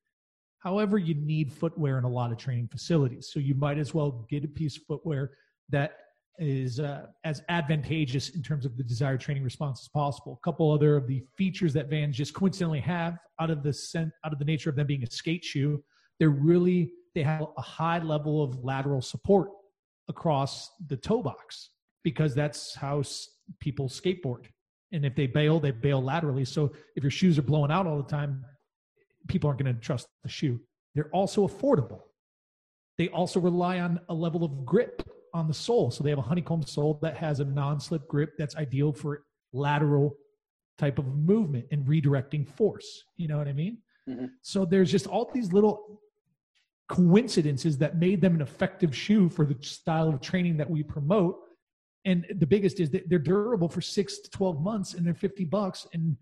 However, 0.58 0.98
you 0.98 1.14
need 1.14 1.52
footwear 1.52 1.96
in 1.96 2.02
a 2.02 2.10
lot 2.10 2.32
of 2.32 2.38
training 2.38 2.66
facilities. 2.72 3.30
So 3.32 3.38
you 3.38 3.54
might 3.54 3.78
as 3.78 3.94
well 3.94 4.26
get 4.28 4.42
a 4.42 4.48
piece 4.48 4.76
of 4.76 4.82
footwear 4.82 5.30
that 5.68 5.92
is 6.40 6.80
uh, 6.80 7.06
as 7.24 7.42
advantageous 7.50 8.30
in 8.30 8.42
terms 8.42 8.64
of 8.64 8.76
the 8.76 8.82
desired 8.82 9.20
training 9.20 9.44
response 9.44 9.82
as 9.82 9.88
possible. 9.88 10.40
A 10.42 10.44
couple 10.44 10.72
other 10.72 10.96
of 10.96 11.06
the 11.06 11.22
features 11.36 11.72
that 11.74 11.90
Vans 11.90 12.16
just 12.16 12.32
coincidentally 12.32 12.80
have 12.80 13.18
out 13.40 13.50
of 13.50 13.62
the 13.62 13.72
sen- 13.72 14.12
out 14.24 14.32
of 14.32 14.38
the 14.38 14.44
nature 14.44 14.70
of 14.70 14.76
them 14.76 14.86
being 14.86 15.02
a 15.02 15.10
skate 15.10 15.44
shoe, 15.44 15.82
they're 16.18 16.30
really 16.30 16.92
they 17.14 17.22
have 17.22 17.46
a 17.56 17.62
high 17.62 17.98
level 17.98 18.42
of 18.42 18.64
lateral 18.64 19.02
support 19.02 19.50
across 20.08 20.70
the 20.88 20.96
toe 20.96 21.22
box 21.22 21.70
because 22.04 22.34
that's 22.34 22.74
how 22.74 23.00
s- 23.00 23.28
people 23.60 23.88
skateboard. 23.88 24.46
And 24.92 25.04
if 25.04 25.14
they 25.14 25.26
bail, 25.26 25.60
they 25.60 25.72
bail 25.72 26.02
laterally. 26.02 26.44
So 26.44 26.72
if 26.96 27.04
your 27.04 27.10
shoes 27.10 27.38
are 27.38 27.42
blowing 27.42 27.70
out 27.70 27.86
all 27.86 27.98
the 27.98 28.08
time, 28.08 28.44
people 29.28 29.48
aren't 29.48 29.62
going 29.62 29.74
to 29.74 29.80
trust 29.80 30.08
the 30.22 30.28
shoe. 30.28 30.58
They're 30.94 31.10
also 31.10 31.46
affordable. 31.46 32.00
They 32.96 33.08
also 33.08 33.40
rely 33.40 33.80
on 33.80 34.00
a 34.08 34.14
level 34.14 34.42
of 34.42 34.64
grip 34.64 35.02
on 35.34 35.48
the 35.48 35.54
sole. 35.54 35.90
So 35.90 36.02
they 36.04 36.10
have 36.10 36.18
a 36.18 36.22
honeycomb 36.22 36.62
sole 36.62 36.98
that 37.02 37.16
has 37.16 37.40
a 37.40 37.44
non-slip 37.44 38.06
grip 38.08 38.34
that's 38.38 38.56
ideal 38.56 38.92
for 38.92 39.24
lateral 39.52 40.16
type 40.78 40.98
of 40.98 41.06
movement 41.06 41.66
and 41.70 41.84
redirecting 41.86 42.48
force. 42.48 43.04
You 43.16 43.28
know 43.28 43.38
what 43.38 43.48
I 43.48 43.52
mean? 43.52 43.78
Mhm. 44.08 44.30
So 44.42 44.64
there's 44.64 44.90
just 44.90 45.06
all 45.06 45.30
these 45.32 45.52
little 45.52 46.00
coincidences 46.88 47.78
that 47.78 47.98
made 47.98 48.20
them 48.20 48.34
an 48.34 48.40
effective 48.40 48.94
shoe 48.96 49.28
for 49.28 49.44
the 49.44 49.56
style 49.62 50.08
of 50.08 50.20
training 50.20 50.56
that 50.56 50.68
we 50.68 50.82
promote. 50.82 51.36
And 52.04 52.26
the 52.38 52.46
biggest 52.46 52.80
is 52.80 52.90
that 52.90 53.08
they're 53.08 53.18
durable 53.18 53.68
for 53.68 53.80
six 53.80 54.18
to 54.20 54.30
12 54.30 54.60
months 54.60 54.94
and 54.94 55.06
they're 55.06 55.14
50 55.14 55.44
bucks. 55.44 55.86
And 55.92 56.16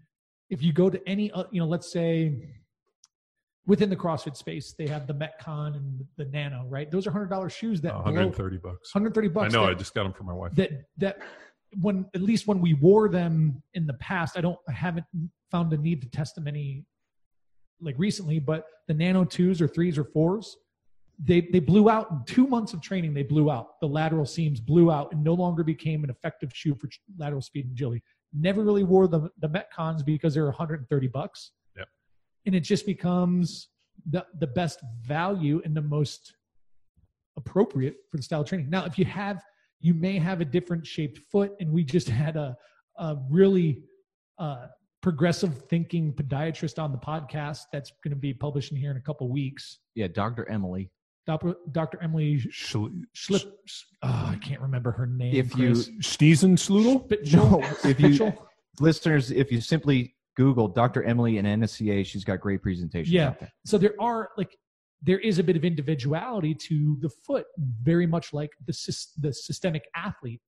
if 0.51 0.63
you 0.63 0.73
go 0.73 0.91
to 0.91 1.01
any, 1.09 1.31
uh, 1.33 1.45
you 1.53 1.61
know, 1.61 1.67
let's 1.67 1.91
say 1.91 2.55
within 3.69 3.89
the 3.91 3.95
CrossFit 3.97 4.37
space, 4.37 4.75
they 4.77 4.87
have 4.89 5.07
the 5.07 5.13
Metcon 5.15 5.77
and 5.77 6.05
the 6.17 6.25
Nano, 6.25 6.65
right? 6.69 6.91
Those 6.91 7.07
are 7.07 7.13
hundred 7.13 7.31
dollars 7.31 7.53
shoes 7.53 7.81
that 7.83 7.91
Uh, 7.95 7.99
blow 8.03 8.13
130 8.15 8.57
bucks. 8.59 8.93
130 8.95 9.29
I 9.29 9.31
bucks. 9.31 9.53
know. 9.55 9.63
that, 9.67 9.71
I 9.71 9.75
just 9.75 9.95
got 9.95 10.03
them 10.05 10.13
for 10.15 10.25
my 10.25 10.33
wife. 10.33 10.53
that 10.57 10.71
that 10.97 11.19
when 11.81 12.07
at 12.15 12.23
least 12.23 12.47
when 12.49 12.61
we 12.61 12.75
wore 12.75 13.09
them 13.09 13.63
in 13.75 13.87
the 13.87 13.95
past, 13.95 14.37
I 14.37 14.41
don't 14.41 14.59
I 14.69 14.73
haven't 14.73 15.07
found 15.53 15.73
a 15.73 15.77
need 15.77 16.03
to 16.03 16.09
test 16.11 16.35
them 16.35 16.49
any 16.49 16.85
like 17.81 17.95
recently, 17.99 18.41
but 18.41 18.65
the 18.89 18.95
Nano 18.95 19.25
twos 19.25 19.61
or 19.63 19.69
threes 19.69 19.99
or 19.99 20.05
fours, 20.05 20.57
they 21.23 21.43
they 21.53 21.61
blew 21.61 21.91
out 21.91 22.11
in 22.11 22.23
two 22.27 22.47
months 22.47 22.73
of 22.73 22.81
training. 22.81 23.13
They 23.13 23.23
blew 23.23 23.51
out 23.51 23.79
the 23.81 23.87
lateral 23.87 24.25
seams, 24.27 24.61
blew 24.61 24.91
out, 24.91 25.13
and 25.13 25.23
no 25.23 25.35
longer 25.35 25.63
became 25.63 26.05
an 26.05 26.11
effective 26.11 26.51
shoe 26.55 26.75
for 26.75 26.89
lateral 27.19 27.43
speed 27.43 27.67
and 27.67 27.73
agility. 27.73 28.03
Never 28.33 28.63
really 28.65 28.85
wore 28.85 29.07
the 29.09 29.29
the 29.41 29.49
Metcons 29.49 30.05
because 30.05 30.33
they're 30.35 30.47
130 30.47 31.09
bucks. 31.09 31.53
Yep. 32.49 32.55
And 32.55 32.57
it 32.57 32.61
just 32.61 32.87
becomes 32.87 33.69
the 34.11 34.25
the 34.39 34.47
best 34.47 34.81
value 35.03 35.61
and 35.65 35.77
the 35.77 35.83
most 35.83 36.35
appropriate 37.37 37.97
for 38.11 38.17
the 38.17 38.23
style 38.23 38.41
of 38.41 38.49
training. 38.49 38.71
Now, 38.71 38.85
if 38.85 38.99
you 38.99 39.05
have, 39.05 39.43
you 39.81 39.95
may 39.95 40.19
have 40.19 40.41
a 40.41 40.45
different 40.45 40.87
shaped 40.87 41.19
foot, 41.31 41.53
and 41.61 41.71
we 41.71 41.85
just 41.85 42.09
had 42.25 42.37
a, 42.37 42.57
a 42.99 43.17
really 43.31 43.83
uh, 44.39 44.67
progressive 45.03 45.65
thinking 45.69 46.13
podiatrist 46.13 46.83
on 46.83 46.93
the 46.93 46.99
podcast 46.99 47.61
that's 47.73 47.93
going 48.03 48.11
to 48.11 48.17
be 48.21 48.35
publishing 48.35 48.77
here 48.77 48.91
in 48.91 48.97
a 48.97 49.01
couple 49.01 49.29
weeks. 49.29 49.79
Yeah, 49.95 50.09
Dr. 50.09 50.49
Emily. 50.51 50.91
Dr. 51.27 51.57
Dr. 51.73 52.03
Emily 52.03 52.39
Schl- 52.51 53.03
Schlip. 53.15 53.45
Oh, 54.03 54.29
I 54.33 54.37
can't 54.43 54.61
remember 54.63 54.91
her 54.93 55.07
name. 55.07 55.35
If 55.35 55.57
you- 55.57 55.75
Chris. 55.75 55.91
Schneesen 56.01 56.57
Schludel? 56.57 57.07
Spitchel? 57.07 57.61
No, 57.61 57.89
if 57.91 58.01
you- 58.01 58.33
Listeners, 58.81 59.31
if 59.33 59.51
you 59.53 59.61
simply 59.61 60.15
Google 60.39 60.69
Dr. 60.69 61.03
Emily 61.03 61.39
and 61.39 61.49
NSCA, 61.49 62.07
she's 62.07 62.23
got 62.23 62.41
great 62.41 62.63
presentations. 62.63 63.11
Yeah. 63.13 63.31
out 63.31 63.41
there. 63.41 63.53
so 63.67 63.77
there 63.77 63.95
are 63.99 64.31
like 64.37 64.57
there 65.03 65.19
is 65.19 65.41
a 65.41 65.43
bit 65.43 65.57
of 65.57 65.65
individuality 65.65 66.55
to 66.55 66.97
the 67.01 67.09
foot 67.09 67.47
very 67.83 68.07
much 68.07 68.33
like 68.33 68.51
the 68.65 68.73
the 69.19 69.33
systemic 69.33 69.89
athlete 69.97 70.41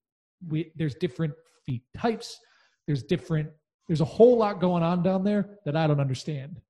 we, 0.49 0.71
there's 0.77 0.95
different 0.95 1.35
feet 1.67 1.83
types 1.97 2.39
there's 2.87 3.03
different 3.03 3.51
there's 3.89 4.01
a 4.01 4.05
whole 4.05 4.39
lot 4.39 4.61
going 4.61 4.83
on 4.83 5.03
down 5.03 5.25
there 5.25 5.59
that 5.65 5.77
i 5.77 5.87
don't 5.89 6.01
understand 6.01 6.61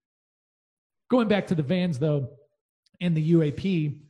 going 1.11 1.29
back 1.29 1.47
to 1.47 1.55
the 1.55 1.63
vans 1.63 1.99
though 1.99 2.27
and 3.03 3.15
the 3.15 3.33
uap 3.33 4.01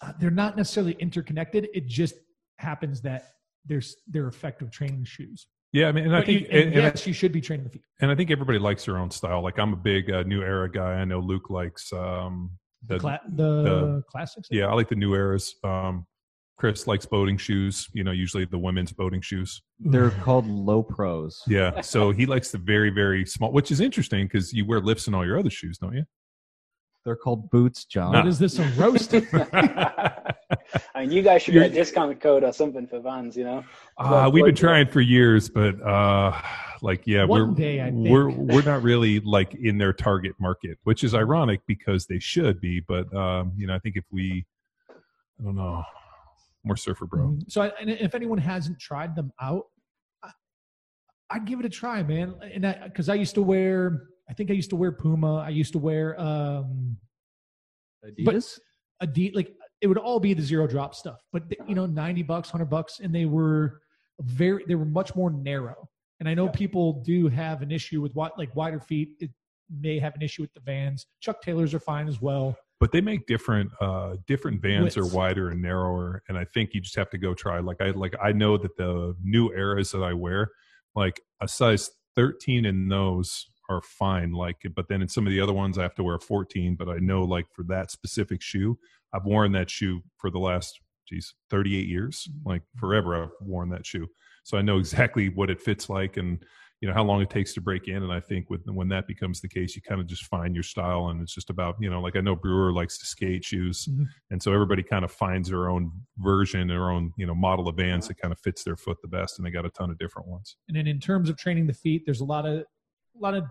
uh, 0.00 0.12
they're 0.18 0.30
not 0.30 0.56
necessarily 0.56 0.96
interconnected 0.98 1.68
it 1.74 1.86
just 1.86 2.14
happens 2.58 3.02
that 3.02 3.34
there's 3.66 3.96
they're 4.08 4.28
effective 4.28 4.70
training 4.70 5.04
shoes 5.04 5.46
Yeah, 5.76 5.88
I 5.88 5.92
mean, 5.92 6.04
and 6.06 6.16
I 6.16 6.20
But 6.20 6.28
you- 6.28 6.38
think, 6.40 6.48
and 6.52 6.58
and, 6.60 6.72
and 6.74 6.80
I- 6.80 6.88
yes 6.88 7.06
you 7.06 7.12
should 7.12 7.32
be 7.32 7.40
training 7.42 7.64
the 7.64 7.70
feet 7.70 7.82
and 8.00 8.10
I 8.10 8.14
think 8.14 8.30
everybody 8.30 8.58
likes 8.58 8.84
their 8.86 8.96
own 9.02 9.10
style. 9.10 9.42
Like 9.42 9.58
I'm 9.58 9.72
a 9.74 9.76
big 9.92 10.10
uh, 10.10 10.22
new 10.22 10.40
era 10.42 10.70
guy. 10.70 10.92
I 11.02 11.04
know 11.04 11.20
Luke 11.20 11.50
likes 11.50 11.92
um, 11.92 12.50
the, 12.86 12.98
Cla- 12.98 13.20
the, 13.40 13.50
the- 13.68 14.02
classics 14.10 14.48
yeah, 14.50 14.66
I 14.66 14.74
like 14.74 14.88
the 14.88 14.94
new 15.04 15.12
eras. 15.14 15.54
Um, 15.64 16.06
Chris 16.56 16.86
likes 16.86 17.04
boating 17.04 17.36
shoes. 17.36 17.86
You 17.92 18.04
know, 18.04 18.12
usually 18.12 18.46
the 18.46 18.58
women's 18.58 18.90
boating 19.00 19.20
shoes. 19.20 19.60
They're 19.78 20.10
called 20.26 20.46
low 20.46 20.82
pros. 20.82 21.42
Yeah, 21.46 21.82
so 21.82 22.10
he 22.12 22.24
likes 22.24 22.50
the 22.50 22.58
very 22.58 22.88
very 22.88 23.26
small, 23.26 23.52
which 23.52 23.70
is 23.70 23.80
interesting 23.80 24.24
because 24.26 24.54
you 24.54 24.64
wear 24.64 24.80
lifts 24.80 25.06
in 25.08 25.14
all 25.14 25.26
your 25.26 25.38
other 25.38 25.50
shoes, 25.50 25.76
don't 25.78 25.94
you? 25.94 26.04
They're 27.06 27.14
called 27.14 27.48
boots, 27.50 27.84
John. 27.84 28.12
what 28.14 28.26
is 28.26 28.36
this 28.36 28.58
a 28.58 28.64
roast 28.76 29.14
I 30.92 31.02
mean, 31.02 31.12
you 31.12 31.22
guys 31.22 31.42
should 31.42 31.54
get 31.54 31.70
a 31.70 31.74
discount 31.74 32.20
code 32.20 32.42
or 32.42 32.52
something 32.52 32.84
for 32.88 32.98
Vans. 32.98 33.36
You 33.36 33.44
know, 33.44 33.64
Uh, 33.96 34.28
we've 34.32 34.44
been 34.44 34.56
trying 34.56 34.88
for 34.88 35.00
years, 35.00 35.48
but 35.48 35.80
uh, 35.82 36.36
like, 36.82 37.06
yeah, 37.06 37.22
One 37.22 37.50
we're 37.50 37.54
day, 37.54 37.80
I 37.80 37.92
think. 37.92 38.08
we're 38.08 38.30
we're 38.30 38.62
not 38.62 38.82
really 38.90 39.20
like 39.20 39.54
in 39.54 39.78
their 39.78 39.92
target 39.92 40.32
market, 40.40 40.78
which 40.82 41.04
is 41.04 41.14
ironic 41.14 41.60
because 41.68 42.06
they 42.06 42.18
should 42.18 42.60
be. 42.60 42.80
But 42.80 43.14
um, 43.14 43.52
you 43.56 43.68
know, 43.68 43.76
I 43.76 43.78
think 43.78 43.94
if 43.94 44.04
we, 44.10 44.44
I 44.90 45.44
don't 45.44 45.54
know, 45.54 45.84
more 46.64 46.76
surfer 46.76 47.06
bro. 47.06 47.28
Mhm. 47.28 47.48
So, 47.48 47.62
I, 47.62 47.68
and 47.80 47.88
if 47.88 48.16
anyone 48.16 48.38
hasn't 48.38 48.80
tried 48.80 49.14
them 49.14 49.30
out, 49.40 49.66
I, 50.24 50.30
I'd 51.30 51.44
give 51.44 51.60
it 51.60 51.66
a 51.66 51.70
try, 51.70 52.02
man. 52.02 52.34
And 52.52 52.76
because 52.82 53.08
I, 53.08 53.14
used 53.14 53.36
to 53.36 53.42
wear, 53.42 54.08
I 54.28 54.34
think 54.34 54.50
I 54.50 54.54
used 54.54 54.70
to 54.70 54.76
wear 54.76 54.92
Puma. 54.92 55.36
I 55.36 55.50
used 55.50 55.72
to 55.72 55.78
wear 55.78 56.20
um, 56.20 56.96
Adidas? 58.04 58.58
Adi 59.00 59.30
like 59.34 59.52
it 59.80 59.86
would 59.88 59.98
all 59.98 60.20
be 60.20 60.32
the 60.34 60.42
zero 60.42 60.66
drop 60.66 60.94
stuff, 60.94 61.20
but 61.32 61.42
you 61.68 61.74
know, 61.74 61.86
ninety 61.86 62.22
bucks, 62.22 62.50
hundred 62.50 62.70
bucks, 62.70 63.00
and 63.00 63.14
they 63.14 63.26
were 63.26 63.80
very, 64.20 64.64
they 64.66 64.74
were 64.74 64.86
much 64.86 65.14
more 65.14 65.30
narrow. 65.30 65.88
And 66.18 66.28
I 66.28 66.34
know 66.34 66.48
people 66.48 67.02
do 67.04 67.28
have 67.28 67.60
an 67.60 67.70
issue 67.70 68.00
with 68.00 68.14
what, 68.14 68.38
like 68.38 68.54
wider 68.56 68.80
feet. 68.80 69.10
It 69.20 69.30
may 69.70 69.98
have 69.98 70.14
an 70.14 70.22
issue 70.22 70.42
with 70.42 70.54
the 70.54 70.60
Vans. 70.60 71.06
Chuck 71.20 71.42
Taylors 71.42 71.74
are 71.74 71.80
fine 71.80 72.08
as 72.08 72.22
well. 72.22 72.56
But 72.80 72.92
they 72.92 73.00
make 73.02 73.26
different 73.26 73.70
uh 73.80 74.16
different 74.26 74.62
bands 74.62 74.96
are 74.96 75.06
wider 75.06 75.50
and 75.50 75.60
narrower, 75.60 76.22
and 76.28 76.38
I 76.38 76.44
think 76.44 76.70
you 76.72 76.80
just 76.80 76.96
have 76.96 77.10
to 77.10 77.18
go 77.18 77.34
try. 77.34 77.58
Like 77.60 77.80
I 77.80 77.90
like 77.90 78.14
I 78.22 78.32
know 78.32 78.56
that 78.58 78.76
the 78.76 79.14
new 79.22 79.50
eras 79.52 79.90
that 79.92 80.02
I 80.02 80.12
wear, 80.14 80.50
like 80.94 81.20
a 81.40 81.48
size 81.48 81.90
thirteen 82.14 82.64
in 82.64 82.88
those 82.88 83.46
are 83.68 83.82
fine. 83.82 84.32
Like, 84.32 84.56
but 84.74 84.88
then 84.88 85.02
in 85.02 85.08
some 85.08 85.26
of 85.26 85.32
the 85.32 85.40
other 85.40 85.52
ones 85.52 85.78
I 85.78 85.82
have 85.82 85.94
to 85.96 86.02
wear 86.02 86.16
a 86.16 86.20
fourteen. 86.20 86.76
But 86.76 86.88
I 86.88 86.98
know 86.98 87.24
like 87.24 87.46
for 87.52 87.64
that 87.64 87.90
specific 87.90 88.42
shoe, 88.42 88.78
I've 89.12 89.24
worn 89.24 89.52
that 89.52 89.70
shoe 89.70 90.02
for 90.18 90.30
the 90.30 90.38
last 90.38 90.78
geez 91.08 91.34
thirty 91.50 91.76
eight 91.78 91.88
years. 91.88 92.28
Like 92.44 92.62
forever, 92.76 93.22
I've 93.22 93.30
worn 93.40 93.70
that 93.70 93.86
shoe, 93.86 94.06
so 94.44 94.58
I 94.58 94.62
know 94.62 94.78
exactly 94.78 95.28
what 95.28 95.50
it 95.50 95.60
fits 95.60 95.88
like 95.88 96.16
and. 96.16 96.38
you 96.82 96.88
know 96.88 96.94
how 96.94 97.02
long 97.02 97.22
it 97.22 97.30
takes 97.30 97.54
to 97.54 97.60
break 97.62 97.88
in 97.88 98.02
and 98.02 98.12
i 98.12 98.20
think 98.20 98.50
with, 98.50 98.60
when 98.66 98.88
that 98.88 99.06
becomes 99.06 99.40
the 99.40 99.48
case 99.48 99.74
you 99.74 99.80
kind 99.80 99.98
of 99.98 100.06
just 100.06 100.26
find 100.26 100.54
your 100.54 100.62
style 100.62 101.08
and 101.08 101.22
it's 101.22 101.34
just 101.34 101.48
about 101.48 101.74
you 101.80 101.88
know 101.88 102.02
like 102.02 102.16
i 102.16 102.20
know 102.20 102.36
brewer 102.36 102.70
likes 102.70 102.98
to 102.98 103.06
skate 103.06 103.42
shoes 103.42 103.88
mm-hmm. 103.90 104.04
and 104.30 104.42
so 104.42 104.52
everybody 104.52 104.82
kind 104.82 105.02
of 105.02 105.10
finds 105.10 105.48
their 105.48 105.70
own 105.70 105.90
version 106.18 106.68
their 106.68 106.90
own 106.90 107.12
you 107.16 107.26
know 107.26 107.34
model 107.34 107.66
of 107.66 107.76
vans 107.76 108.06
that 108.06 108.18
kind 108.18 108.30
of 108.30 108.38
fits 108.40 108.62
their 108.62 108.76
foot 108.76 108.98
the 109.00 109.08
best 109.08 109.38
and 109.38 109.46
they 109.46 109.50
got 109.50 109.64
a 109.64 109.70
ton 109.70 109.90
of 109.90 109.96
different 109.96 110.28
ones 110.28 110.56
and 110.68 110.76
then 110.76 110.86
in 110.86 111.00
terms 111.00 111.30
of 111.30 111.36
training 111.38 111.66
the 111.66 111.72
feet 111.72 112.02
there's 112.04 112.20
a 112.20 112.24
lot 112.24 112.44
of 112.44 112.62
a 113.18 113.22
lot 113.22 113.34
of 113.34 113.44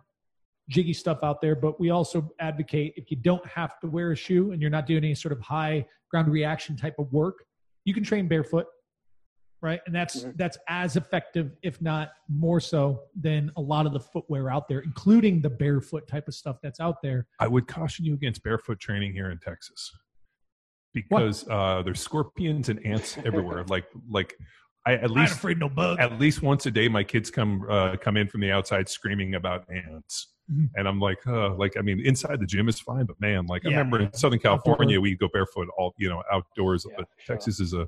jiggy 0.69 0.93
stuff 0.93 1.19
out 1.23 1.41
there 1.41 1.55
but 1.55 1.79
we 1.79 1.91
also 1.91 2.31
advocate 2.39 2.93
if 2.95 3.11
you 3.11 3.17
don't 3.17 3.45
have 3.45 3.79
to 3.79 3.87
wear 3.87 4.11
a 4.11 4.15
shoe 4.15 4.51
and 4.51 4.61
you're 4.61 4.71
not 4.71 4.87
doing 4.87 5.03
any 5.03 5.15
sort 5.15 5.31
of 5.31 5.39
high 5.39 5.85
ground 6.09 6.27
reaction 6.31 6.75
type 6.75 6.95
of 6.97 7.11
work 7.13 7.45
you 7.83 7.93
can 7.93 8.03
train 8.03 8.27
barefoot 8.27 8.65
right? 9.65 9.81
And 9.87 9.95
that's 9.95 10.21
mm-hmm. 10.21 10.31
that's 10.35 10.57
as 10.69 10.95
effective, 10.95 11.57
if 11.63 11.81
not 11.81 12.11
more 12.29 12.59
so, 12.59 13.01
than 13.19 13.51
a 13.57 13.61
lot 13.61 13.87
of 13.87 13.93
the 13.93 13.99
footwear 13.99 14.51
out 14.51 14.67
there, 14.67 14.79
including 14.79 15.41
the 15.41 15.49
barefoot 15.49 16.07
type 16.07 16.27
of 16.27 16.35
stuff 16.35 16.57
that's 16.61 16.79
out 16.79 17.01
there. 17.01 17.25
I 17.39 17.47
would 17.47 17.67
caution 17.67 18.05
you 18.05 18.13
against 18.13 18.43
barefoot 18.43 18.79
training 18.79 19.13
here 19.13 19.31
in 19.31 19.39
Texas 19.39 19.91
because 20.93 21.47
uh, 21.49 21.81
there's 21.83 21.99
scorpions 21.99 22.69
and 22.69 22.85
ants 22.85 23.17
everywhere. 23.25 23.63
like 23.67 23.85
like 24.07 24.37
I 24.85 24.93
at 24.93 25.11
least 25.11 25.33
I'm 25.33 25.37
afraid 25.37 25.59
no 25.59 25.69
bug. 25.69 25.99
At 25.99 26.19
least 26.19 26.41
once 26.41 26.65
a 26.65 26.71
day, 26.71 26.87
my 26.87 27.03
kids 27.03 27.31
come 27.31 27.65
uh, 27.69 27.95
come 27.97 28.17
in 28.17 28.27
from 28.27 28.41
the 28.41 28.51
outside 28.51 28.87
screaming 28.87 29.35
about 29.35 29.65
ants. 29.69 30.27
Mm-hmm. 30.51 30.65
And 30.75 30.87
I'm 30.87 30.99
like, 30.99 31.25
uh, 31.25 31.55
like 31.55 31.75
I 31.77 31.81
mean, 31.81 31.99
inside 32.05 32.39
the 32.39 32.45
gym 32.45 32.69
is 32.69 32.79
fine, 32.79 33.05
but 33.05 33.19
man, 33.19 33.47
like 33.47 33.63
yeah, 33.63 33.71
I 33.71 33.73
remember 33.73 34.01
in 34.01 34.13
Southern 34.13 34.39
California, 34.39 35.01
we 35.01 35.15
go 35.15 35.27
barefoot 35.27 35.67
all 35.77 35.93
you 35.97 36.09
know 36.09 36.21
outdoors. 36.31 36.85
Yeah, 36.87 36.97
but 36.97 37.07
sure. 37.17 37.35
Texas 37.35 37.59
is 37.59 37.73
a 37.73 37.87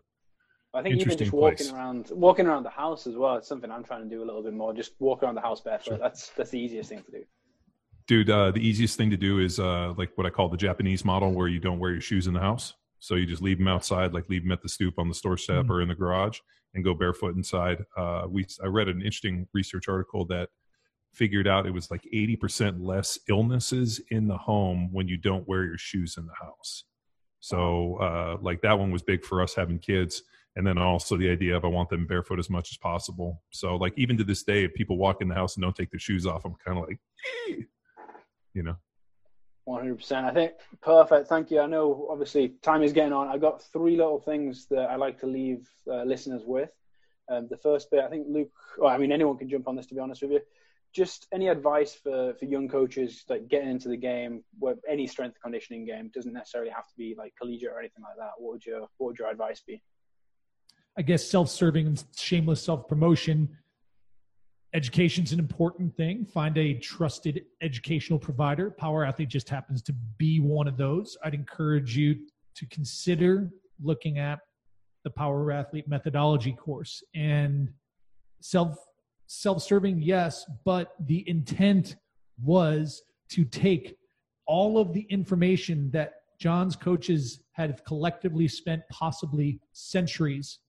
I 0.74 0.84
think 0.84 0.96
even 0.96 1.18
just 1.18 1.32
walking 1.32 1.58
place. 1.58 1.72
around, 1.72 2.12
walking 2.12 2.46
around 2.46 2.64
the 2.64 2.70
house 2.70 3.08
as 3.08 3.16
well. 3.16 3.36
It's 3.36 3.48
something 3.48 3.72
I'm 3.72 3.84
trying 3.84 4.04
to 4.04 4.10
do 4.10 4.24
a 4.24 4.26
little 4.26 4.44
bit 4.44 4.54
more. 4.54 4.74
Just 4.74 4.94
walk 5.00 5.24
around 5.24 5.36
the 5.36 5.42
house 5.42 5.62
barefoot. 5.62 5.86
Sure. 5.86 5.98
That's 5.98 6.30
that's 6.30 6.52
the 6.52 6.60
easiest 6.60 6.90
thing 6.90 7.04
to 7.04 7.12
do. 7.12 7.24
Dude, 8.08 8.30
uh, 8.30 8.52
the 8.52 8.66
easiest 8.66 8.98
thing 8.98 9.10
to 9.10 9.18
do 9.18 9.40
is 9.40 9.60
uh, 9.60 9.94
like 9.98 10.12
what 10.16 10.26
I 10.28 10.30
call 10.30 10.50
the 10.50 10.58
Japanese 10.58 11.04
model, 11.04 11.32
where 11.32 11.48
you 11.48 11.60
don't 11.60 11.80
wear 11.80 11.92
your 11.92 12.02
shoes 12.02 12.28
in 12.28 12.34
the 12.34 12.40
house. 12.40 12.74
So 13.00 13.16
you 13.16 13.26
just 13.26 13.42
leave 13.42 13.58
them 13.60 13.68
outside, 13.68 14.14
like 14.14 14.30
leave 14.30 14.44
them 14.44 14.52
at 14.52 14.62
the 14.62 14.70
stoop 14.70 14.98
on 14.98 15.08
the 15.08 15.14
store 15.14 15.38
step 15.38 15.64
mm-hmm. 15.64 15.72
or 15.72 15.82
in 15.82 15.88
the 15.88 15.96
garage, 15.96 16.40
and 16.74 16.84
go 16.84 16.94
barefoot 16.94 17.36
inside. 17.36 17.84
Uh, 17.96 18.26
we 18.30 18.46
I 18.64 18.68
read 18.68 18.88
an 18.88 19.02
interesting 19.02 19.48
research 19.54 19.88
article 19.88 20.26
that 20.28 20.50
figured 21.14 21.48
out 21.48 21.66
it 21.66 21.74
was 21.74 21.90
like 21.90 22.08
80% 22.14 22.78
less 22.80 23.18
illnesses 23.28 24.00
in 24.12 24.28
the 24.28 24.38
home 24.38 24.90
when 24.92 25.08
you 25.08 25.18
don't 25.18 25.48
wear 25.48 25.64
your 25.64 25.78
shoes 25.78 26.16
in 26.18 26.26
the 26.26 26.34
house. 26.40 26.84
So 27.40 27.98
uh, 27.98 28.38
like 28.42 28.62
that 28.62 28.78
one 28.78 28.92
was 28.92 29.02
big 29.02 29.24
for 29.24 29.42
us 29.42 29.56
having 29.56 29.80
kids 29.80 30.24
and 30.58 30.66
then 30.66 30.80
also 30.80 31.18
the 31.18 31.30
idea 31.30 31.56
of 31.56 31.64
I 31.64 31.68
want 31.68 31.90
them 31.90 32.08
barefoot 32.08 32.40
as 32.40 32.50
much 32.50 32.72
as 32.72 32.78
possible. 32.78 33.44
So 33.52 33.76
like 33.76 33.94
even 33.96 34.18
to 34.18 34.24
this 34.24 34.42
day, 34.42 34.64
if 34.64 34.74
people 34.74 34.98
walk 34.98 35.22
in 35.22 35.28
the 35.28 35.36
house 35.36 35.56
and 35.56 35.62
don't 35.62 35.76
take 35.76 35.92
their 35.92 36.00
shoes 36.00 36.26
off, 36.26 36.46
I'm 36.46 36.56
kind 36.66 36.80
of 36.80 36.88
like, 36.88 37.00
you 38.56 38.64
know. 38.64 38.76
100%. 39.68 40.24
I 40.24 40.32
think 40.32 40.54
perfect. 40.82 41.28
Thank 41.28 41.52
you. 41.52 41.60
I 41.60 41.66
know 41.66 42.08
obviously 42.10 42.50
time 42.62 42.84
is 42.84 42.94
getting 42.94 43.14
on. 43.14 43.28
I've 43.28 43.42
got 43.42 43.62
three 43.62 43.98
little 43.98 44.20
things 44.20 44.66
that 44.68 44.90
I 44.90 44.96
like 44.96 45.20
to 45.20 45.28
leave 45.28 45.68
uh, 45.92 46.04
listeners 46.04 46.44
with. 46.46 46.70
Um, 47.30 47.48
the 47.50 47.58
first 47.58 47.92
bit, 47.92 48.04
I 48.04 48.08
think 48.08 48.28
Luke, 48.30 48.52
or 48.80 48.90
I 48.90 48.98
mean 48.98 49.12
anyone 49.12 49.38
can 49.38 49.50
jump 49.50 49.68
on 49.68 49.76
this 49.76 49.88
to 49.88 49.96
be 49.96 50.00
honest 50.00 50.22
with 50.22 50.32
you. 50.32 50.40
Just 50.94 51.28
any 51.34 51.50
advice 51.50 51.94
for, 51.94 52.34
for 52.40 52.46
young 52.46 52.70
coaches 52.70 53.26
like 53.28 53.50
getting 53.50 53.70
into 53.70 53.90
the 53.90 53.98
game, 53.98 54.44
any 54.88 55.06
strength 55.06 55.38
conditioning 55.44 55.86
game 55.86 56.10
doesn't 56.14 56.32
necessarily 56.34 56.72
have 56.72 56.88
to 56.88 56.96
be 56.98 57.14
like 57.18 57.34
collegiate 57.40 57.72
or 57.72 57.80
anything 57.80 58.04
like 58.04 58.16
that. 58.18 58.32
What 58.38 58.54
would 58.54 58.66
your 58.66 58.82
what 58.98 59.08
would 59.08 59.20
your 59.20 59.30
advice 59.30 59.62
be? 59.62 59.84
I 60.98 61.02
guess 61.02 61.28
self-serving 61.28 62.00
shameless 62.16 62.64
self-promotion. 62.64 63.50
Education's 64.74 65.32
an 65.32 65.40
important 65.40 65.96
thing. 65.96 66.26
Find 66.26 66.58
a 66.58 66.74
trusted 66.76 67.46
educational 67.62 68.20
provider. 68.20 68.70
Power 68.70 69.06
Athlete 69.06 69.30
just 69.30 69.50
happens 69.50 69.82
to 69.84 69.94
be 70.18 70.40
one 70.40 70.68
of 70.68 70.78
those. 70.78 71.18
I'd 71.24 71.34
encourage 71.34 71.96
you 71.96 72.18
to 72.56 72.66
consider 72.68 73.50
looking 73.82 74.20
at 74.20 74.40
the 75.04 75.10
Power 75.10 75.52
Athlete 75.52 75.88
methodology 75.88 76.52
course 76.52 77.04
and 77.16 77.70
self 78.42 78.78
self-serving 79.30 80.02
yes 80.02 80.46
but 80.64 80.94
the 81.02 81.28
intent 81.30 81.98
was 82.42 83.04
to 83.30 83.44
take 83.44 83.98
all 84.46 84.78
of 84.78 84.94
the 84.94 85.06
information 85.10 85.92
that 85.92 86.14
John's 86.40 86.76
coaches 86.78 87.42
had 87.52 87.84
collectively 87.86 88.48
spent 88.48 88.84
possibly 88.90 89.60
centuries 89.74 90.60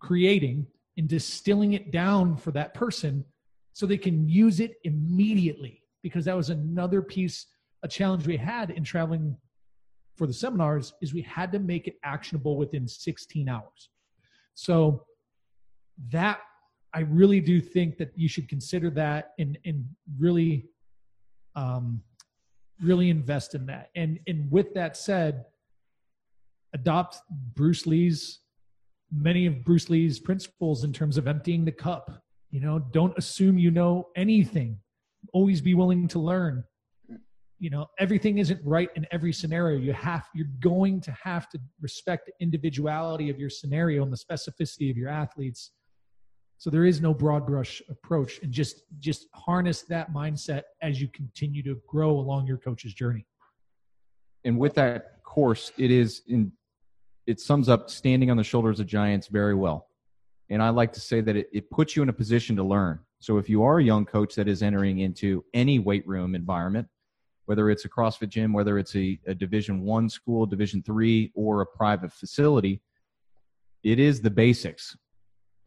creating 0.00 0.66
and 0.96 1.08
distilling 1.08 1.74
it 1.74 1.90
down 1.90 2.36
for 2.36 2.50
that 2.52 2.74
person 2.74 3.24
so 3.72 3.86
they 3.86 3.98
can 3.98 4.28
use 4.28 4.60
it 4.60 4.74
immediately. 4.84 5.82
Because 6.02 6.24
that 6.26 6.36
was 6.36 6.50
another 6.50 7.02
piece 7.02 7.46
a 7.82 7.88
challenge 7.88 8.26
we 8.26 8.36
had 8.36 8.70
in 8.70 8.84
traveling 8.84 9.36
for 10.16 10.26
the 10.26 10.32
seminars 10.32 10.94
is 11.02 11.12
we 11.12 11.22
had 11.22 11.52
to 11.52 11.58
make 11.58 11.86
it 11.86 11.96
actionable 12.02 12.56
within 12.56 12.88
16 12.88 13.48
hours. 13.48 13.90
So 14.54 15.04
that 16.10 16.40
i 16.92 17.00
really 17.00 17.40
do 17.40 17.60
think 17.60 17.96
that 17.96 18.10
you 18.14 18.28
should 18.28 18.48
consider 18.48 18.90
that 18.90 19.32
and 19.38 19.58
and 19.64 19.84
really 20.18 20.66
um 21.54 22.02
really 22.82 23.08
invest 23.08 23.54
in 23.54 23.66
that. 23.66 23.90
And 23.94 24.18
and 24.26 24.50
with 24.50 24.74
that 24.74 24.96
said 24.96 25.46
adopt 26.74 27.16
bruce 27.54 27.86
lee's 27.86 28.40
many 29.16 29.46
of 29.46 29.64
Bruce 29.64 29.88
Lee's 29.90 30.18
principles 30.18 30.84
in 30.84 30.92
terms 30.92 31.16
of 31.16 31.26
emptying 31.26 31.64
the 31.64 31.72
cup. 31.72 32.22
You 32.50 32.60
know, 32.60 32.78
don't 32.78 33.16
assume 33.18 33.58
you 33.58 33.70
know 33.70 34.08
anything. 34.16 34.78
Always 35.32 35.60
be 35.60 35.74
willing 35.74 36.08
to 36.08 36.18
learn. 36.18 36.64
You 37.58 37.70
know, 37.70 37.86
everything 37.98 38.38
isn't 38.38 38.60
right 38.64 38.90
in 38.96 39.06
every 39.10 39.32
scenario. 39.32 39.78
You 39.78 39.94
have 39.94 40.26
you're 40.34 40.46
going 40.60 41.00
to 41.02 41.12
have 41.12 41.48
to 41.50 41.58
respect 41.80 42.26
the 42.26 42.32
individuality 42.40 43.30
of 43.30 43.38
your 43.38 43.48
scenario 43.50 44.02
and 44.02 44.12
the 44.12 44.18
specificity 44.18 44.90
of 44.90 44.96
your 44.96 45.08
athletes. 45.08 45.72
So 46.58 46.70
there 46.70 46.84
is 46.84 47.00
no 47.00 47.12
broad 47.12 47.46
brush 47.46 47.82
approach 47.88 48.40
and 48.42 48.52
just 48.52 48.82
just 48.98 49.26
harness 49.34 49.82
that 49.82 50.12
mindset 50.12 50.62
as 50.82 51.00
you 51.00 51.08
continue 51.08 51.62
to 51.62 51.80
grow 51.86 52.10
along 52.10 52.46
your 52.46 52.58
coach's 52.58 52.94
journey. 52.94 53.26
And 54.44 54.58
with 54.58 54.74
that 54.74 55.22
course, 55.24 55.72
it 55.76 55.90
is 55.90 56.22
in 56.28 56.52
it 57.26 57.40
sums 57.40 57.68
up 57.68 57.90
standing 57.90 58.30
on 58.30 58.36
the 58.36 58.44
shoulders 58.44 58.80
of 58.80 58.86
giants 58.86 59.26
very 59.26 59.54
well. 59.54 59.88
And 60.48 60.62
I 60.62 60.68
like 60.68 60.92
to 60.92 61.00
say 61.00 61.20
that 61.20 61.36
it, 61.36 61.48
it 61.52 61.70
puts 61.70 61.96
you 61.96 62.02
in 62.02 62.08
a 62.08 62.12
position 62.12 62.54
to 62.56 62.62
learn. 62.62 63.00
So 63.18 63.38
if 63.38 63.48
you 63.48 63.64
are 63.64 63.78
a 63.78 63.84
young 63.84 64.04
coach 64.04 64.34
that 64.36 64.46
is 64.46 64.62
entering 64.62 65.00
into 65.00 65.44
any 65.54 65.78
weight 65.78 66.06
room 66.06 66.34
environment, 66.34 66.86
whether 67.46 67.70
it's 67.70 67.84
a 67.84 67.88
CrossFit 67.88 68.28
gym, 68.28 68.52
whether 68.52 68.78
it's 68.78 68.94
a, 68.94 69.18
a 69.26 69.34
Division 69.34 69.82
One 69.82 70.08
school, 70.08 70.46
Division 70.46 70.82
Three, 70.82 71.32
or 71.34 71.62
a 71.62 71.66
private 71.66 72.12
facility, 72.12 72.80
it 73.82 73.98
is 73.98 74.20
the 74.20 74.30
basics. 74.30 74.96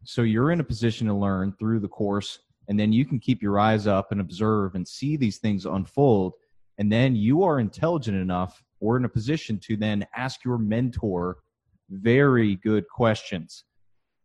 So 0.04 0.22
you're 0.22 0.52
in 0.52 0.60
a 0.60 0.64
position 0.64 1.06
to 1.08 1.14
learn 1.14 1.54
through 1.58 1.80
the 1.80 1.88
course, 1.88 2.38
and 2.68 2.78
then 2.78 2.92
you 2.92 3.04
can 3.04 3.18
keep 3.18 3.42
your 3.42 3.58
eyes 3.58 3.86
up 3.86 4.12
and 4.12 4.20
observe 4.20 4.74
and 4.74 4.86
see 4.86 5.16
these 5.16 5.38
things 5.38 5.66
unfold. 5.66 6.34
And 6.78 6.90
then 6.90 7.16
you 7.16 7.42
are 7.42 7.60
intelligent 7.60 8.16
enough 8.16 8.62
or 8.80 8.96
in 8.96 9.04
a 9.04 9.08
position 9.08 9.58
to 9.58 9.76
then 9.76 10.06
ask 10.16 10.44
your 10.44 10.56
mentor 10.56 11.38
very 11.90 12.56
good 12.56 12.88
questions. 12.88 13.64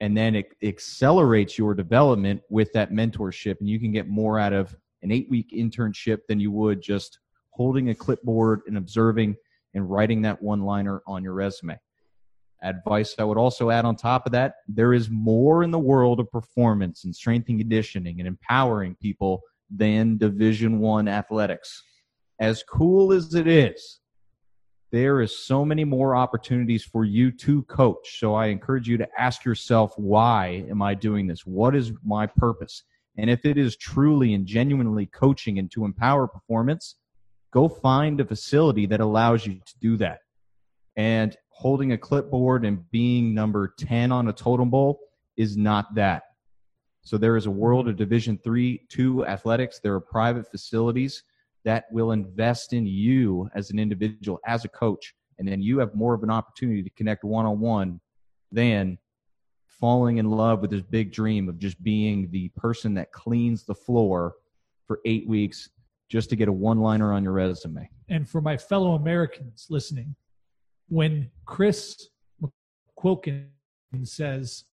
And 0.01 0.15
then 0.15 0.35
it 0.35 0.47
accelerates 0.61 1.57
your 1.57 1.73
development 1.73 2.41
with 2.49 2.71
that 2.73 2.91
mentorship. 2.91 3.59
And 3.59 3.69
you 3.69 3.79
can 3.79 3.91
get 3.91 4.07
more 4.07 4.39
out 4.39 4.53
of 4.53 4.75
an 5.01 5.11
eight 5.11 5.29
week 5.29 5.51
internship 5.51 6.19
than 6.27 6.39
you 6.39 6.51
would 6.51 6.81
just 6.81 7.19
holding 7.51 7.89
a 7.89 7.95
clipboard 7.95 8.61
and 8.67 8.77
observing 8.77 9.35
and 9.73 9.89
writing 9.89 10.21
that 10.23 10.41
one 10.41 10.61
liner 10.61 11.01
on 11.07 11.23
your 11.23 11.33
resume. 11.33 11.79
Advice 12.63 13.15
I 13.19 13.23
would 13.23 13.37
also 13.37 13.69
add 13.69 13.85
on 13.85 13.95
top 13.95 14.25
of 14.25 14.31
that 14.31 14.55
there 14.67 14.93
is 14.93 15.09
more 15.09 15.63
in 15.63 15.71
the 15.71 15.79
world 15.79 16.19
of 16.19 16.31
performance 16.31 17.03
and 17.03 17.15
strength 17.15 17.49
and 17.49 17.59
conditioning 17.59 18.19
and 18.19 18.27
empowering 18.27 18.95
people 18.95 19.41
than 19.69 20.17
Division 20.17 20.79
One 20.79 21.07
athletics. 21.07 21.83
As 22.39 22.63
cool 22.63 23.13
as 23.13 23.35
it 23.35 23.47
is, 23.47 23.99
there 24.91 25.21
is 25.21 25.45
so 25.45 25.65
many 25.65 25.83
more 25.83 26.15
opportunities 26.15 26.83
for 26.83 27.03
you 27.03 27.31
to 27.31 27.63
coach. 27.63 28.19
So 28.19 28.33
I 28.33 28.47
encourage 28.47 28.87
you 28.87 28.97
to 28.97 29.07
ask 29.17 29.43
yourself, 29.43 29.93
why 29.97 30.65
am 30.69 30.81
I 30.81 30.93
doing 30.93 31.27
this? 31.27 31.45
What 31.45 31.75
is 31.75 31.91
my 32.03 32.27
purpose? 32.27 32.83
And 33.17 33.29
if 33.29 33.45
it 33.45 33.57
is 33.57 33.75
truly 33.77 34.33
and 34.33 34.45
genuinely 34.45 35.05
coaching 35.07 35.59
and 35.59 35.71
to 35.71 35.85
empower 35.85 36.27
performance, 36.27 36.95
go 37.51 37.67
find 37.67 38.19
a 38.19 38.25
facility 38.25 38.85
that 38.87 38.99
allows 38.99 39.45
you 39.45 39.55
to 39.55 39.73
do 39.81 39.97
that. 39.97 40.19
And 40.95 41.35
holding 41.49 41.93
a 41.93 41.97
clipboard 41.97 42.65
and 42.65 42.89
being 42.91 43.33
number 43.33 43.73
10 43.79 44.11
on 44.11 44.27
a 44.27 44.33
totem 44.33 44.71
pole 44.71 44.99
is 45.37 45.57
not 45.57 45.95
that. 45.95 46.23
So 47.01 47.17
there 47.17 47.37
is 47.37 47.45
a 47.45 47.51
world 47.51 47.87
of 47.87 47.97
division 47.97 48.39
3, 48.43 48.81
2 48.89 49.25
athletics. 49.25 49.79
There 49.79 49.93
are 49.93 50.01
private 50.01 50.49
facilities 50.49 51.23
that 51.65 51.85
will 51.91 52.11
invest 52.11 52.73
in 52.73 52.85
you 52.85 53.49
as 53.53 53.71
an 53.71 53.79
individual, 53.79 54.39
as 54.45 54.63
a 54.65 54.69
coach, 54.69 55.13
and 55.37 55.47
then 55.47 55.61
you 55.61 55.79
have 55.79 55.93
more 55.93 56.13
of 56.13 56.23
an 56.23 56.29
opportunity 56.29 56.81
to 56.81 56.89
connect 56.91 57.23
one 57.23 57.45
on 57.45 57.59
one 57.59 57.99
than 58.51 58.97
falling 59.67 60.17
in 60.17 60.29
love 60.29 60.61
with 60.61 60.71
this 60.71 60.81
big 60.81 61.11
dream 61.11 61.49
of 61.49 61.59
just 61.59 61.81
being 61.83 62.29
the 62.31 62.49
person 62.55 62.93
that 62.93 63.11
cleans 63.11 63.63
the 63.63 63.75
floor 63.75 64.35
for 64.87 64.99
eight 65.05 65.27
weeks 65.27 65.69
just 66.09 66.29
to 66.29 66.35
get 66.35 66.47
a 66.47 66.51
one 66.51 66.79
liner 66.79 67.11
on 67.11 67.23
your 67.23 67.33
resume. 67.33 67.89
And 68.07 68.29
for 68.29 68.39
my 68.39 68.55
fellow 68.55 68.93
Americans 68.93 69.67
listening, 69.69 70.15
when 70.87 71.29
Chris 71.45 72.07
Quilkin 72.97 73.47
says 74.03 74.65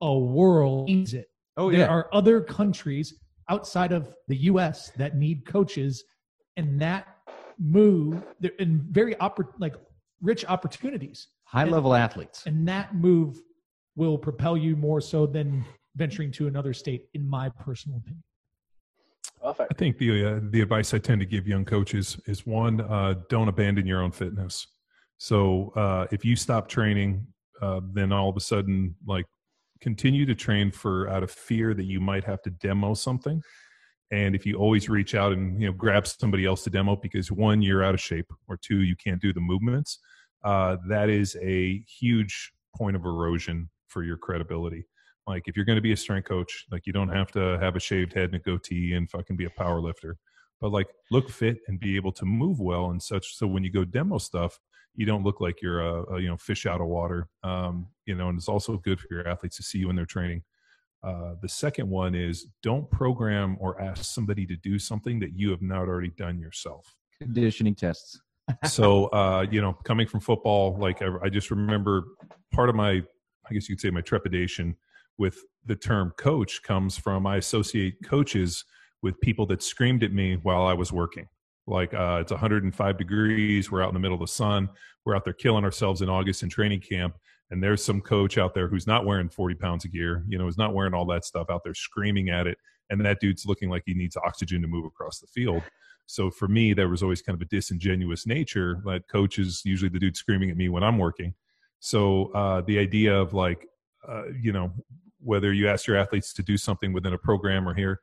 a 0.00 0.18
world 0.18 0.88
needs 0.88 1.14
it, 1.14 1.28
Oh, 1.56 1.70
there 1.70 1.90
are 1.90 2.08
other 2.12 2.40
countries 2.40 3.14
outside 3.48 3.92
of 3.92 4.14
the 4.28 4.36
US 4.36 4.90
that 4.96 5.16
need 5.16 5.44
coaches, 5.44 6.04
and 6.56 6.80
that 6.80 7.06
move, 7.58 8.22
they're 8.40 8.52
in 8.58 8.86
very 8.90 9.14
oppor- 9.16 9.52
like 9.58 9.74
rich 10.20 10.44
opportunities. 10.46 11.28
High 11.44 11.64
level 11.64 11.94
athletes. 11.94 12.44
And 12.46 12.66
that 12.68 12.94
move 12.94 13.40
will 13.94 14.16
propel 14.16 14.56
you 14.56 14.74
more 14.74 15.00
so 15.00 15.26
than 15.26 15.64
venturing 15.96 16.32
to 16.32 16.46
another 16.46 16.72
state, 16.72 17.08
in 17.12 17.28
my 17.28 17.50
personal 17.50 17.98
opinion. 17.98 18.22
Perfect. 19.42 19.72
I 19.72 19.74
think 19.76 19.98
the 19.98 20.24
uh, 20.24 20.40
the 20.50 20.60
advice 20.60 20.94
I 20.94 20.98
tend 20.98 21.20
to 21.20 21.26
give 21.26 21.46
young 21.46 21.64
coaches 21.64 22.18
is 22.26 22.46
one: 22.46 22.80
uh, 22.80 23.14
don't 23.28 23.48
abandon 23.48 23.86
your 23.86 24.00
own 24.02 24.12
fitness. 24.12 24.66
So 25.18 25.72
uh, 25.76 26.06
if 26.10 26.24
you 26.24 26.36
stop 26.36 26.68
training, 26.68 27.26
uh, 27.60 27.80
then 27.92 28.12
all 28.12 28.28
of 28.28 28.36
a 28.36 28.40
sudden, 28.40 28.94
like, 29.06 29.26
continue 29.80 30.24
to 30.26 30.34
train 30.34 30.70
for 30.70 31.08
out 31.08 31.22
of 31.22 31.30
fear 31.30 31.74
that 31.74 31.84
you 31.84 32.00
might 32.00 32.24
have 32.24 32.40
to 32.42 32.50
demo 32.50 32.94
something. 32.94 33.42
And 34.12 34.34
if 34.34 34.44
you 34.44 34.56
always 34.56 34.90
reach 34.90 35.14
out 35.14 35.32
and 35.32 35.60
you 35.60 35.66
know 35.66 35.72
grab 35.72 36.06
somebody 36.06 36.44
else 36.44 36.62
to 36.64 36.70
demo 36.70 36.94
because 36.96 37.32
one 37.32 37.62
you're 37.62 37.82
out 37.82 37.94
of 37.94 38.00
shape 38.00 38.30
or 38.46 38.58
two 38.58 38.82
you 38.82 38.94
can't 38.94 39.20
do 39.20 39.32
the 39.32 39.40
movements, 39.40 39.98
uh, 40.44 40.76
that 40.88 41.08
is 41.08 41.36
a 41.42 41.82
huge 41.98 42.52
point 42.76 42.94
of 42.94 43.04
erosion 43.04 43.70
for 43.88 44.04
your 44.04 44.18
credibility. 44.18 44.86
Like 45.26 45.44
if 45.46 45.56
you're 45.56 45.64
going 45.64 45.76
to 45.76 45.82
be 45.82 45.92
a 45.92 45.96
strength 45.96 46.28
coach, 46.28 46.66
like 46.70 46.86
you 46.86 46.92
don't 46.92 47.08
have 47.08 47.32
to 47.32 47.58
have 47.60 47.74
a 47.74 47.80
shaved 47.80 48.12
head 48.12 48.26
and 48.26 48.34
a 48.34 48.38
goatee 48.38 48.94
and 48.94 49.10
fucking 49.10 49.36
be 49.36 49.46
a 49.46 49.50
power 49.50 49.80
lifter, 49.80 50.18
but 50.60 50.72
like 50.72 50.88
look 51.10 51.30
fit 51.30 51.58
and 51.68 51.80
be 51.80 51.96
able 51.96 52.12
to 52.12 52.26
move 52.26 52.60
well 52.60 52.90
and 52.90 53.02
such. 53.02 53.36
So 53.36 53.46
when 53.46 53.64
you 53.64 53.70
go 53.70 53.84
demo 53.84 54.18
stuff, 54.18 54.58
you 54.94 55.06
don't 55.06 55.24
look 55.24 55.40
like 55.40 55.62
you're 55.62 55.80
a, 55.80 56.14
a 56.14 56.20
you 56.20 56.28
know 56.28 56.36
fish 56.36 56.66
out 56.66 56.80
of 56.80 56.88
water. 56.88 57.28
Um, 57.42 57.86
you 58.04 58.14
know, 58.14 58.28
and 58.28 58.36
it's 58.36 58.48
also 58.48 58.76
good 58.78 59.00
for 59.00 59.08
your 59.10 59.26
athletes 59.26 59.56
to 59.56 59.62
see 59.62 59.78
you 59.78 59.88
in 59.88 59.96
their 59.96 60.06
training. 60.06 60.42
Uh, 61.04 61.34
the 61.42 61.48
second 61.48 61.88
one 61.88 62.14
is 62.14 62.46
don't 62.62 62.88
program 62.90 63.56
or 63.60 63.80
ask 63.80 64.04
somebody 64.04 64.46
to 64.46 64.56
do 64.56 64.78
something 64.78 65.18
that 65.18 65.36
you 65.36 65.50
have 65.50 65.62
not 65.62 65.88
already 65.88 66.10
done 66.16 66.38
yourself. 66.38 66.94
Conditioning 67.20 67.74
tests. 67.74 68.20
so 68.64 69.06
uh, 69.06 69.46
you 69.50 69.60
know, 69.60 69.72
coming 69.84 70.06
from 70.06 70.20
football, 70.20 70.76
like 70.78 71.02
I, 71.02 71.08
I 71.24 71.28
just 71.28 71.50
remember 71.50 72.04
part 72.52 72.68
of 72.68 72.74
my, 72.74 72.90
I 72.90 73.52
guess 73.52 73.68
you 73.68 73.74
could 73.74 73.80
say 73.80 73.90
my 73.90 74.00
trepidation 74.00 74.76
with 75.18 75.38
the 75.66 75.76
term 75.76 76.12
coach 76.16 76.62
comes 76.62 76.96
from 76.96 77.26
I 77.26 77.36
associate 77.36 77.96
coaches 78.04 78.64
with 79.02 79.20
people 79.20 79.46
that 79.46 79.62
screamed 79.62 80.04
at 80.04 80.12
me 80.12 80.36
while 80.42 80.62
I 80.62 80.74
was 80.74 80.92
working. 80.92 81.28
Like 81.66 81.94
uh, 81.94 82.18
it's 82.20 82.32
105 82.32 82.98
degrees, 82.98 83.70
we're 83.70 83.82
out 83.82 83.88
in 83.88 83.94
the 83.94 84.00
middle 84.00 84.14
of 84.14 84.20
the 84.20 84.26
sun, 84.26 84.68
we're 85.04 85.14
out 85.14 85.24
there 85.24 85.32
killing 85.32 85.64
ourselves 85.64 86.02
in 86.02 86.08
August 86.08 86.42
in 86.42 86.48
training 86.48 86.80
camp, 86.80 87.16
and 87.52 87.62
there's 87.62 87.84
some 87.84 88.00
coach 88.00 88.38
out 88.38 88.54
there 88.54 88.66
who's 88.66 88.86
not 88.86 89.04
wearing 89.04 89.28
40 89.28 89.56
pounds 89.56 89.84
of 89.84 89.92
gear, 89.92 90.24
you 90.26 90.38
know, 90.38 90.48
is 90.48 90.56
not 90.56 90.72
wearing 90.72 90.94
all 90.94 91.04
that 91.06 91.22
stuff 91.22 91.50
out 91.50 91.60
there 91.62 91.74
screaming 91.74 92.30
at 92.30 92.46
it, 92.46 92.56
and 92.88 92.98
that 93.04 93.20
dude's 93.20 93.44
looking 93.44 93.68
like 93.68 93.82
he 93.84 93.92
needs 93.92 94.16
oxygen 94.16 94.62
to 94.62 94.68
move 94.68 94.86
across 94.86 95.20
the 95.20 95.26
field. 95.26 95.62
So 96.06 96.30
for 96.30 96.48
me, 96.48 96.72
there 96.72 96.88
was 96.88 97.02
always 97.02 97.20
kind 97.20 97.36
of 97.36 97.42
a 97.42 97.50
disingenuous 97.50 98.26
nature. 98.26 98.80
Like 98.84 99.06
coach 99.06 99.38
is 99.38 99.60
usually 99.66 99.90
the 99.90 99.98
dude 99.98 100.16
screaming 100.16 100.50
at 100.50 100.56
me 100.56 100.70
when 100.70 100.82
I'm 100.82 100.96
working. 100.96 101.34
So 101.78 102.32
uh, 102.32 102.62
the 102.62 102.78
idea 102.78 103.14
of 103.14 103.34
like, 103.34 103.68
uh, 104.08 104.28
you 104.40 104.52
know, 104.52 104.72
whether 105.20 105.52
you 105.52 105.68
ask 105.68 105.86
your 105.86 105.96
athletes 105.96 106.32
to 106.34 106.42
do 106.42 106.56
something 106.56 106.92
within 106.94 107.12
a 107.12 107.18
program 107.18 107.68
or 107.68 107.74
here, 107.74 108.00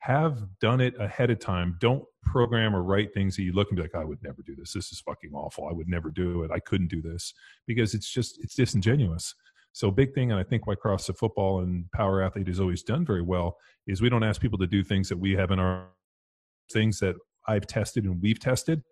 have 0.00 0.38
done 0.60 0.80
it 0.80 0.94
ahead 0.98 1.30
of 1.30 1.38
time. 1.38 1.76
Don't 1.80 2.04
program 2.22 2.74
or 2.74 2.82
write 2.82 3.12
things 3.12 3.36
that 3.36 3.42
you 3.42 3.52
look 3.52 3.68
and 3.70 3.76
be 3.76 3.82
like, 3.82 3.94
I 3.94 4.04
would 4.04 4.22
never 4.22 4.42
do 4.42 4.54
this. 4.56 4.72
This 4.72 4.92
is 4.92 5.00
fucking 5.00 5.32
awful. 5.32 5.68
I 5.68 5.72
would 5.72 5.88
never 5.88 6.10
do 6.10 6.42
it. 6.42 6.50
I 6.50 6.58
couldn't 6.60 6.88
do 6.88 7.02
this 7.02 7.34
because 7.66 7.94
it's 7.94 8.10
just, 8.10 8.42
it's 8.42 8.54
disingenuous. 8.54 9.34
So 9.72 9.90
big 9.90 10.14
thing, 10.14 10.32
and 10.32 10.40
I 10.40 10.42
think 10.42 10.66
why 10.66 10.74
CrossFit 10.74 11.16
football 11.16 11.60
and 11.60 11.90
power 11.92 12.22
athlete 12.22 12.48
has 12.48 12.58
always 12.58 12.82
done 12.82 13.04
very 13.06 13.22
well 13.22 13.56
is 13.86 14.02
we 14.02 14.08
don't 14.08 14.24
ask 14.24 14.40
people 14.40 14.58
to 14.58 14.66
do 14.66 14.82
things 14.82 15.08
that 15.08 15.18
we 15.18 15.32
have 15.32 15.50
in 15.50 15.60
our 15.60 15.88
things 16.72 16.98
that 17.00 17.14
I've 17.46 17.66
tested 17.66 18.04
and 18.04 18.20
we've 18.20 18.40
tested 18.40 18.82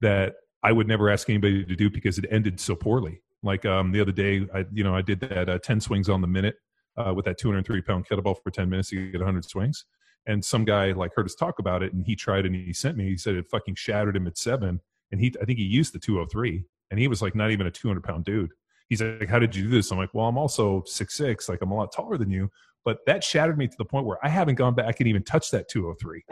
that 0.00 0.34
I 0.62 0.72
would 0.72 0.88
never 0.88 1.08
ask 1.10 1.28
anybody 1.28 1.64
to 1.64 1.76
do 1.76 1.88
because 1.88 2.18
it 2.18 2.26
ended 2.30 2.58
so 2.58 2.74
poorly. 2.74 3.20
Like 3.42 3.64
um, 3.64 3.92
the 3.92 4.00
other 4.00 4.12
day, 4.12 4.46
I 4.54 4.64
you 4.72 4.82
know 4.82 4.96
I 4.96 5.02
did 5.02 5.20
that 5.20 5.48
uh, 5.48 5.58
ten 5.58 5.80
swings 5.80 6.08
on 6.08 6.20
the 6.20 6.26
minute 6.26 6.56
uh, 6.96 7.12
with 7.14 7.24
that 7.26 7.38
203 7.38 7.82
pound 7.82 8.06
kettlebell 8.06 8.36
for 8.42 8.50
10 8.50 8.68
minutes 8.68 8.90
to 8.90 9.10
get 9.10 9.20
100 9.20 9.44
swings. 9.44 9.84
And 10.26 10.44
some 10.44 10.64
guy 10.64 10.92
like 10.92 11.14
heard 11.14 11.26
us 11.26 11.34
talk 11.34 11.58
about 11.58 11.82
it, 11.82 11.92
and 11.92 12.04
he 12.04 12.16
tried 12.16 12.46
and 12.46 12.54
he 12.54 12.72
sent 12.72 12.96
me. 12.96 13.08
He 13.10 13.16
said 13.16 13.34
it 13.34 13.48
fucking 13.50 13.74
shattered 13.74 14.16
him 14.16 14.26
at 14.26 14.38
seven, 14.38 14.80
and 15.12 15.20
he 15.20 15.34
I 15.40 15.44
think 15.44 15.58
he 15.58 15.64
used 15.64 15.92
the 15.92 15.98
203, 15.98 16.64
and 16.90 16.98
he 16.98 17.08
was 17.08 17.20
like 17.20 17.34
not 17.34 17.50
even 17.50 17.66
a 17.66 17.70
200 17.70 18.02
pound 18.02 18.24
dude. 18.24 18.50
He's 18.88 19.02
like, 19.02 19.28
"How 19.28 19.38
did 19.38 19.54
you 19.54 19.64
do 19.64 19.70
this?" 19.70 19.90
I'm 19.90 19.98
like, 19.98 20.14
"Well, 20.14 20.26
I'm 20.26 20.38
also 20.38 20.82
six 20.86 21.14
six, 21.14 21.48
like 21.48 21.60
I'm 21.62 21.70
a 21.70 21.76
lot 21.76 21.92
taller 21.92 22.16
than 22.16 22.30
you." 22.30 22.50
But 22.84 22.98
that 23.06 23.24
shattered 23.24 23.58
me 23.58 23.66
to 23.66 23.76
the 23.78 23.84
point 23.84 24.06
where 24.06 24.18
I 24.22 24.28
haven't 24.28 24.56
gone 24.56 24.74
back 24.74 25.00
and 25.00 25.08
even 25.08 25.22
touched 25.22 25.50
that 25.52 25.68
203. 25.68 26.24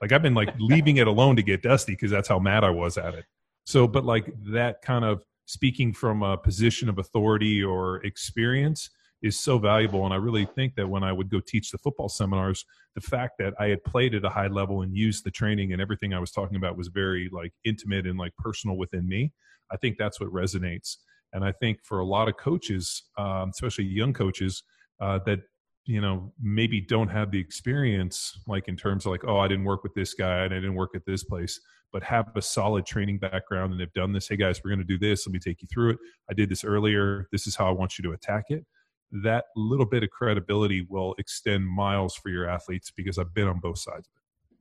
Like 0.00 0.12
I've 0.12 0.22
been 0.22 0.34
like 0.34 0.52
leaving 0.58 0.96
it 0.96 1.06
alone 1.06 1.36
to 1.36 1.42
get 1.42 1.62
dusty 1.62 1.92
because 1.92 2.10
that's 2.10 2.28
how 2.28 2.38
mad 2.38 2.64
I 2.64 2.70
was 2.70 2.98
at 2.98 3.14
it. 3.14 3.24
So, 3.64 3.86
but 3.86 4.04
like 4.04 4.32
that 4.52 4.82
kind 4.82 5.04
of 5.04 5.22
speaking 5.46 5.92
from 5.92 6.22
a 6.22 6.36
position 6.36 6.88
of 6.88 6.98
authority 6.98 7.62
or 7.62 8.04
experience 8.04 8.90
is 9.22 9.38
so 9.38 9.58
valuable. 9.58 10.04
And 10.04 10.14
I 10.14 10.16
really 10.16 10.46
think 10.46 10.74
that 10.76 10.88
when 10.88 11.02
I 11.02 11.12
would 11.12 11.30
go 11.30 11.40
teach 11.40 11.70
the 11.70 11.78
football 11.78 12.08
seminars, 12.08 12.64
the 12.94 13.00
fact 13.00 13.34
that 13.38 13.54
I 13.58 13.66
had 13.66 13.84
played 13.84 14.14
at 14.14 14.24
a 14.24 14.30
high 14.30 14.48
level 14.48 14.82
and 14.82 14.96
used 14.96 15.24
the 15.24 15.30
training 15.30 15.72
and 15.72 15.82
everything 15.82 16.14
I 16.14 16.18
was 16.18 16.30
talking 16.30 16.56
about 16.56 16.76
was 16.76 16.88
very 16.88 17.28
like 17.32 17.52
intimate 17.64 18.06
and 18.06 18.18
like 18.18 18.32
personal 18.38 18.76
within 18.76 19.06
me. 19.06 19.32
I 19.70 19.76
think 19.76 19.98
that's 19.98 20.20
what 20.20 20.32
resonates. 20.32 20.96
And 21.32 21.44
I 21.44 21.52
think 21.52 21.78
for 21.84 22.00
a 22.00 22.04
lot 22.04 22.28
of 22.28 22.36
coaches, 22.36 23.04
um, 23.16 23.50
especially 23.50 23.84
young 23.84 24.12
coaches, 24.12 24.62
uh, 25.00 25.18
that 25.26 25.40
you 25.84 26.00
know 26.00 26.32
maybe 26.40 26.80
don't 26.80 27.08
have 27.08 27.30
the 27.30 27.38
experience 27.38 28.38
like 28.46 28.68
in 28.68 28.76
terms 28.76 29.06
of 29.06 29.12
like 29.12 29.24
oh 29.24 29.38
i 29.38 29.48
didn't 29.48 29.64
work 29.64 29.82
with 29.82 29.94
this 29.94 30.12
guy 30.12 30.44
and 30.44 30.52
i 30.52 30.56
didn't 30.56 30.74
work 30.74 30.90
at 30.94 31.04
this 31.06 31.24
place 31.24 31.58
but 31.92 32.02
have 32.02 32.26
a 32.36 32.42
solid 32.42 32.84
training 32.84 33.18
background 33.18 33.72
and 33.72 33.80
have 33.80 33.92
done 33.94 34.12
this 34.12 34.28
hey 34.28 34.36
guys 34.36 34.60
we're 34.62 34.70
going 34.70 34.78
to 34.78 34.84
do 34.84 34.98
this 34.98 35.26
let 35.26 35.32
me 35.32 35.38
take 35.38 35.62
you 35.62 35.68
through 35.72 35.90
it 35.90 35.98
i 36.30 36.34
did 36.34 36.50
this 36.50 36.64
earlier 36.64 37.26
this 37.32 37.46
is 37.46 37.56
how 37.56 37.66
i 37.66 37.70
want 37.70 37.98
you 37.98 38.02
to 38.02 38.12
attack 38.12 38.44
it 38.50 38.64
that 39.12 39.46
little 39.56 39.86
bit 39.86 40.02
of 40.02 40.10
credibility 40.10 40.86
will 40.88 41.14
extend 41.18 41.66
miles 41.66 42.14
for 42.14 42.28
your 42.30 42.48
athletes 42.48 42.90
because 42.90 43.18
i've 43.18 43.34
been 43.34 43.48
on 43.48 43.58
both 43.58 43.78
sides 43.78 44.08
of 44.08 44.12
it 44.14 44.58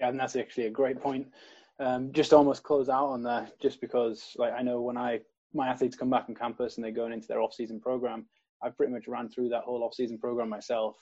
yeah 0.00 0.08
and 0.08 0.18
that's 0.18 0.36
actually 0.36 0.66
a 0.66 0.70
great 0.70 1.00
point 1.00 1.26
um, 1.80 2.12
just 2.12 2.32
almost 2.32 2.62
close 2.62 2.88
out 2.88 3.06
on 3.06 3.22
that 3.22 3.58
just 3.60 3.80
because 3.80 4.32
like 4.36 4.52
i 4.52 4.62
know 4.62 4.80
when 4.80 4.96
i 4.96 5.18
my 5.54 5.68
athletes 5.68 5.96
come 5.96 6.10
back 6.10 6.26
on 6.28 6.34
campus 6.34 6.76
and 6.76 6.84
they're 6.84 6.92
going 6.92 7.12
into 7.12 7.28
their 7.28 7.40
off-season 7.40 7.78
program 7.80 8.26
I've 8.62 8.76
pretty 8.76 8.92
much 8.92 9.08
ran 9.08 9.28
through 9.28 9.48
that 9.50 9.64
whole 9.64 9.82
off-season 9.82 10.18
program 10.18 10.48
myself, 10.48 10.96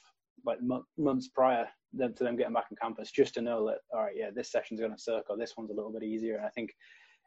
like 0.44 0.58
m- 0.58 0.84
months 0.96 1.28
prior 1.28 1.68
to 1.98 2.24
them 2.24 2.36
getting 2.36 2.54
back 2.54 2.66
on 2.70 2.76
campus, 2.80 3.10
just 3.10 3.34
to 3.34 3.42
know 3.42 3.66
that 3.66 3.78
all 3.92 4.04
right, 4.04 4.14
yeah, 4.16 4.30
this 4.34 4.50
session's 4.50 4.80
going 4.80 4.92
to 4.92 4.98
suck, 4.98 5.24
or 5.28 5.36
this 5.36 5.56
one's 5.56 5.70
a 5.70 5.74
little 5.74 5.92
bit 5.92 6.02
easier. 6.02 6.36
And 6.36 6.46
I 6.46 6.48
think 6.50 6.70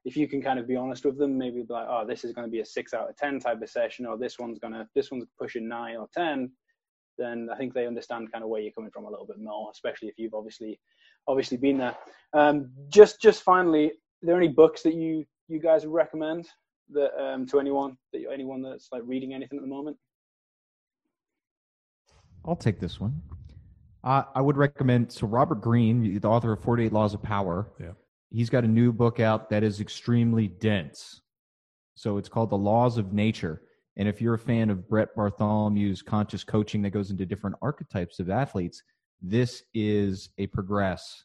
if 0.05 0.17
you 0.17 0.27
can 0.27 0.41
kind 0.41 0.59
of 0.59 0.67
be 0.67 0.75
honest 0.75 1.05
with 1.05 1.17
them, 1.17 1.38
maybe 1.38 1.61
be 1.61 1.73
like, 1.73 1.88
oh, 1.88 2.05
this 2.05 2.23
is 2.23 2.34
going 2.34 2.45
to 2.45 2.51
be 2.51 2.59
a 2.59 2.65
six 2.65 2.93
out 2.93 3.09
of 3.09 3.15
ten 3.15 3.39
type 3.39 3.61
of 3.61 3.69
session, 3.69 4.05
or 4.05 4.17
this 4.17 4.38
one's 4.39 4.59
gonna 4.59 4.88
this 4.95 5.11
one's 5.11 5.25
pushing 5.39 5.67
nine 5.67 5.95
or 5.95 6.07
ten, 6.13 6.51
then 7.17 7.49
I 7.51 7.57
think 7.57 7.73
they 7.73 7.88
understand 7.88 8.31
kind 8.31 8.43
of 8.43 8.49
where 8.49 8.61
you're 8.61 8.73
coming 8.73 8.91
from 8.91 9.05
a 9.05 9.09
little 9.09 9.25
bit 9.25 9.39
more, 9.39 9.69
especially 9.71 10.09
if 10.09 10.15
you've 10.17 10.34
obviously 10.34 10.80
obviously 11.27 11.57
been 11.57 11.77
there. 11.77 11.95
Um, 12.34 12.71
just 12.89 13.21
just 13.21 13.43
finally, 13.43 13.88
are 13.88 13.91
there 14.23 14.38
any 14.38 14.49
books 14.49 14.84
that 14.84 14.95
you 14.95 15.25
you 15.47 15.59
guys 15.59 15.85
recommend 15.85 16.47
that 16.91 17.11
um, 17.21 17.45
to 17.47 17.59
anyone 17.59 17.97
that 18.11 18.23
anyone 18.31 18.61
that's 18.61 18.89
like 18.91 19.03
reading 19.05 19.34
anything 19.34 19.57
at 19.57 19.63
the 19.63 19.69
moment? 19.69 19.97
I'll 22.45 22.55
take 22.55 22.80
this 22.80 22.99
one. 22.99 23.21
Uh, 24.03 24.23
I 24.35 24.41
would 24.41 24.57
recommend 24.57 25.11
so 25.13 25.27
Robert 25.27 25.61
Greene, 25.61 26.19
the 26.19 26.27
author 26.27 26.51
of 26.51 26.61
48 26.61 26.91
Laws 26.91 27.13
of 27.13 27.23
Power. 27.23 27.67
Yeah. 27.80 27.91
He's 28.34 28.49
got 28.49 28.65
a 28.65 28.68
new 28.68 28.91
book 28.91 29.19
out 29.19 29.49
that 29.49 29.64
is 29.64 29.80
extremely 29.80 30.47
dense. 30.47 31.22
So 31.95 32.18
it's 32.18 32.27
called 32.27 32.49
The 32.49 32.57
Laws 32.57 32.97
of 32.97 33.14
Nature. 33.14 33.61
And 33.95 34.07
if 34.07 34.19
you're 34.19 34.34
a 34.34 34.39
fan 34.39 34.69
of 34.69 34.89
Brett 34.89 35.15
Bartholomew's 35.15 36.01
conscious 36.01 36.43
coaching 36.43 36.81
that 36.81 36.89
goes 36.89 37.11
into 37.11 37.26
different 37.26 37.55
archetypes 37.61 38.19
of 38.19 38.30
athletes, 38.30 38.84
this 39.22 39.64
is 39.73 40.30
a 40.38 40.47
progress 40.47 41.23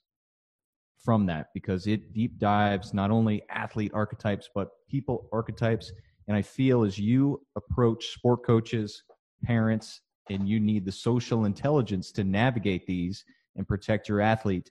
from 1.02 1.26
that 1.26 1.46
because 1.54 1.86
it 1.86 2.12
deep 2.12 2.38
dives 2.38 2.92
not 2.92 3.10
only 3.10 3.42
athlete 3.50 3.92
archetypes 3.94 4.50
but 4.54 4.68
people 4.90 5.28
archetypes 5.32 5.92
and 6.26 6.36
i 6.36 6.42
feel 6.42 6.82
as 6.82 6.98
you 6.98 7.40
approach 7.56 8.08
sport 8.08 8.44
coaches 8.44 9.04
parents 9.44 10.00
and 10.30 10.48
you 10.48 10.60
need 10.60 10.84
the 10.84 10.92
social 10.92 11.44
intelligence 11.44 12.12
to 12.12 12.24
navigate 12.24 12.86
these 12.86 13.24
and 13.56 13.66
protect 13.66 14.08
your 14.08 14.20
athlete. 14.20 14.70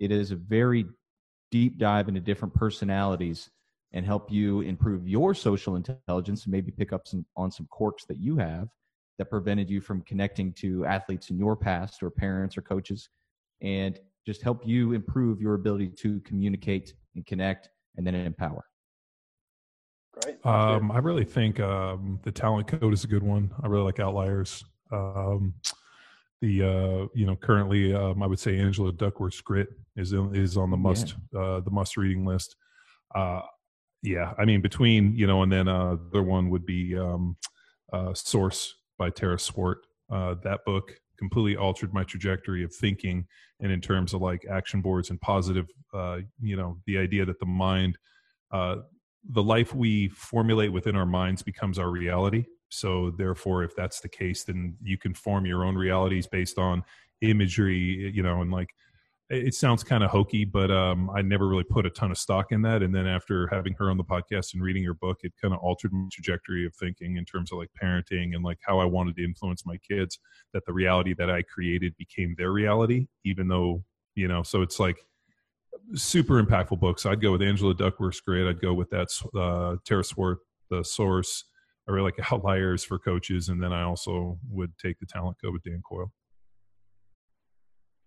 It 0.00 0.12
is 0.12 0.30
a 0.30 0.36
very 0.36 0.86
deep 1.50 1.78
dive 1.78 2.08
into 2.08 2.20
different 2.20 2.54
personalities 2.54 3.50
and 3.92 4.04
help 4.04 4.30
you 4.30 4.60
improve 4.60 5.08
your 5.08 5.34
social 5.34 5.76
intelligence 5.76 6.44
and 6.44 6.52
maybe 6.52 6.70
pick 6.70 6.92
up 6.92 7.06
some 7.06 7.24
on 7.36 7.50
some 7.50 7.66
quirks 7.70 8.04
that 8.04 8.18
you 8.18 8.36
have 8.36 8.68
that 9.18 9.30
prevented 9.30 9.68
you 9.68 9.80
from 9.80 10.02
connecting 10.02 10.52
to 10.52 10.84
athletes 10.84 11.30
in 11.30 11.38
your 11.38 11.56
past 11.56 12.02
or 12.02 12.10
parents 12.10 12.56
or 12.56 12.62
coaches 12.62 13.08
and 13.60 13.98
just 14.26 14.42
help 14.42 14.66
you 14.66 14.92
improve 14.92 15.40
your 15.40 15.54
ability 15.54 15.88
to 15.88 16.20
communicate 16.20 16.92
and 17.14 17.26
connect 17.26 17.70
and 17.96 18.06
then 18.06 18.14
empower. 18.14 18.64
Great. 20.22 20.44
Um, 20.44 20.92
I 20.92 20.98
really 20.98 21.24
think 21.24 21.60
um, 21.60 22.20
the 22.22 22.32
talent 22.32 22.68
code 22.68 22.92
is 22.92 23.04
a 23.04 23.06
good 23.06 23.22
one. 23.22 23.52
I 23.62 23.66
really 23.66 23.84
like 23.84 24.00
outliers. 24.00 24.64
Um, 24.92 25.54
the 26.40 26.62
uh, 26.62 27.06
you 27.14 27.26
know 27.26 27.36
currently 27.36 27.94
um, 27.94 28.22
I 28.22 28.26
would 28.26 28.38
say 28.38 28.58
Angela 28.58 28.92
Duckworth's 28.92 29.40
grit 29.40 29.68
is 29.96 30.12
is 30.12 30.56
on 30.56 30.70
the 30.70 30.76
must 30.76 31.14
yeah. 31.32 31.40
uh, 31.40 31.60
the 31.60 31.70
must 31.70 31.96
reading 31.96 32.24
list. 32.24 32.56
Uh, 33.14 33.40
yeah, 34.02 34.32
I 34.38 34.44
mean 34.44 34.60
between 34.60 35.14
you 35.16 35.26
know 35.26 35.42
and 35.42 35.50
then 35.50 35.68
uh, 35.68 35.96
the 35.96 36.18
other 36.18 36.22
one 36.22 36.50
would 36.50 36.64
be 36.64 36.96
um, 36.96 37.36
uh, 37.92 38.14
Source 38.14 38.74
by 38.98 39.10
Tara 39.10 39.38
Swart. 39.38 39.86
Uh, 40.10 40.34
that 40.42 40.64
book 40.64 40.92
completely 41.18 41.56
altered 41.56 41.92
my 41.92 42.04
trajectory 42.04 42.62
of 42.62 42.72
thinking 42.72 43.26
and 43.60 43.72
in 43.72 43.80
terms 43.80 44.14
of 44.14 44.22
like 44.22 44.46
action 44.48 44.80
boards 44.80 45.10
and 45.10 45.20
positive 45.20 45.66
uh, 45.92 46.18
you 46.40 46.56
know 46.56 46.78
the 46.86 46.96
idea 46.96 47.24
that 47.24 47.40
the 47.40 47.46
mind 47.46 47.98
uh, 48.52 48.76
the 49.30 49.42
life 49.42 49.74
we 49.74 50.08
formulate 50.08 50.72
within 50.72 50.96
our 50.96 51.06
minds 51.06 51.42
becomes 51.42 51.78
our 51.78 51.90
reality 51.90 52.44
so 52.68 53.10
therefore 53.10 53.64
if 53.64 53.74
that's 53.74 54.00
the 54.00 54.08
case 54.08 54.44
then 54.44 54.76
you 54.82 54.98
can 54.98 55.14
form 55.14 55.46
your 55.46 55.64
own 55.64 55.74
realities 55.74 56.26
based 56.26 56.58
on 56.58 56.82
imagery 57.20 58.10
you 58.14 58.22
know 58.22 58.42
and 58.42 58.50
like 58.50 58.70
it 59.30 59.54
sounds 59.54 59.84
kind 59.84 60.02
of 60.02 60.10
hokey, 60.10 60.46
but 60.46 60.70
um, 60.70 61.10
I 61.10 61.20
never 61.20 61.46
really 61.46 61.64
put 61.64 61.84
a 61.84 61.90
ton 61.90 62.10
of 62.10 62.16
stock 62.16 62.50
in 62.50 62.62
that. 62.62 62.82
And 62.82 62.94
then 62.94 63.06
after 63.06 63.46
having 63.48 63.74
her 63.74 63.90
on 63.90 63.98
the 63.98 64.04
podcast 64.04 64.54
and 64.54 64.62
reading 64.62 64.82
her 64.84 64.94
book, 64.94 65.18
it 65.22 65.34
kind 65.40 65.52
of 65.52 65.60
altered 65.60 65.92
my 65.92 66.08
trajectory 66.10 66.64
of 66.64 66.74
thinking 66.74 67.16
in 67.16 67.26
terms 67.26 67.52
of 67.52 67.58
like 67.58 67.68
parenting 67.80 68.34
and 68.34 68.42
like 68.42 68.58
how 68.62 68.78
I 68.78 68.86
wanted 68.86 69.16
to 69.16 69.24
influence 69.24 69.66
my 69.66 69.76
kids. 69.76 70.18
That 70.54 70.64
the 70.64 70.72
reality 70.72 71.14
that 71.18 71.30
I 71.30 71.42
created 71.42 71.94
became 71.98 72.34
their 72.38 72.52
reality, 72.52 73.08
even 73.24 73.48
though 73.48 73.84
you 74.14 74.28
know. 74.28 74.42
So 74.42 74.62
it's 74.62 74.80
like 74.80 74.98
super 75.94 76.42
impactful 76.42 76.80
books. 76.80 77.04
I'd 77.04 77.20
go 77.20 77.32
with 77.32 77.42
Angela 77.42 77.74
Duckworth's 77.74 78.20
great. 78.20 78.48
I'd 78.48 78.62
go 78.62 78.72
with 78.72 78.88
that 78.90 79.08
uh, 79.38 79.76
Tara 79.84 80.04
Swart, 80.04 80.38
the 80.70 80.82
source. 80.82 81.44
I 81.88 81.92
really 81.92 82.12
like 82.12 82.18
Outliers 82.32 82.84
for 82.84 82.98
coaches, 82.98 83.48
and 83.48 83.62
then 83.62 83.72
I 83.72 83.82
also 83.82 84.38
would 84.50 84.76
take 84.78 84.98
the 85.00 85.06
Talent 85.06 85.38
Code 85.42 85.54
with 85.54 85.62
Dan 85.62 85.80
Coyle. 85.88 86.12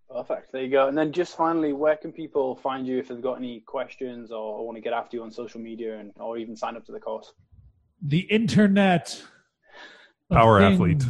Perfect. 0.09 0.51
There 0.51 0.61
you 0.61 0.69
go. 0.69 0.89
And 0.89 0.97
then 0.97 1.13
just 1.13 1.37
finally, 1.37 1.73
where 1.73 1.95
can 1.95 2.11
people 2.11 2.57
find 2.57 2.85
you 2.85 2.99
if 2.99 3.07
they've 3.07 3.21
got 3.21 3.35
any 3.35 3.61
questions 3.61 4.31
or, 4.31 4.65
want 4.65 4.75
to 4.75 4.81
get 4.81 4.93
after 4.93 5.15
you 5.15 5.23
on 5.23 5.31
social 5.31 5.61
media 5.61 5.99
and 5.99 6.11
or 6.17 6.37
even 6.37 6.53
sign 6.55 6.75
up 6.75 6.85
to 6.85 6.91
the 6.91 6.99
course? 6.99 7.31
The 8.05 8.19
internet. 8.19 9.23
Power 10.29 10.61
athlete. 10.61 11.03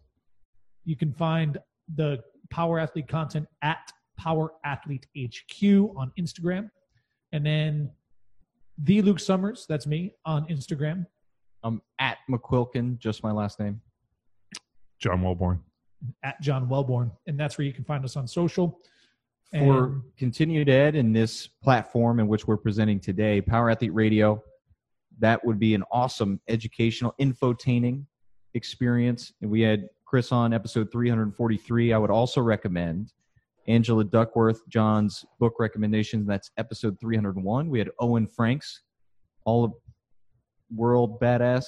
you 0.85 0.97
can 0.97 1.12
find 1.12 1.59
the 1.97 2.23
Power 2.51 2.78
Athlete 2.78 3.09
content 3.09 3.47
at 3.62 3.93
Power 4.19 4.53
Athlete 4.65 5.07
HQ 5.19 5.62
on 5.97 6.12
Instagram. 6.19 6.70
And 7.32 7.45
then 7.45 7.91
the 8.78 9.03
Luke 9.03 9.20
Summers, 9.20 9.66
that's 9.69 9.86
me 9.86 10.15
on 10.24 10.47
Instagram. 10.47 11.07
I'm 11.62 11.81
at 11.99 12.19
McQuilkin, 12.31 12.99
just 12.99 13.23
my 13.23 13.32
last 13.32 13.59
name. 13.59 13.81
John 15.01 15.23
Welborn. 15.23 15.61
At 16.23 16.41
John 16.41 16.69
Welborn. 16.69 17.11
And 17.27 17.39
that's 17.39 17.59
where 17.59 17.66
you 17.66 17.73
can 17.73 17.85
find 17.85 18.05
us 18.05 18.16
on 18.16 18.28
social. 18.28 18.78
For 19.53 19.85
and, 19.87 20.03
continued 20.16 20.69
ed 20.69 20.97
in 20.97 21.12
this 21.12 21.49
platform 21.62 22.19
in 22.19 22.27
which 22.29 22.47
we're 22.47 22.57
presenting 22.57 22.99
today, 22.99 23.41
Power 23.41 23.71
Athlete 23.71 23.95
Radio, 23.95 24.43
that 25.21 25.45
would 25.45 25.59
be 25.59 25.75
an 25.75 25.85
awesome 25.93 26.41
educational 26.49 27.15
infotaining 27.21 28.05
experience. 28.55 29.33
And 29.43 29.51
we 29.51 29.61
had 29.61 29.89
Chris 30.07 30.33
on 30.33 30.53
episode 30.53 30.91
343. 30.91 31.93
I 31.93 31.99
would 31.99 32.11
also 32.11 32.41
recommend 32.41 33.12
Angela 33.69 34.05
Duckworth, 34.05 34.61
John's 34.69 35.25
book 35.39 35.55
recommendations. 35.59 36.27
That's 36.27 36.51
episode 36.57 36.99
301. 37.01 37.69
We 37.69 37.79
had 37.79 37.91
Owen 38.01 38.27
Franks, 38.27 38.83
all 39.45 39.81
world 40.75 41.21
badass 41.21 41.65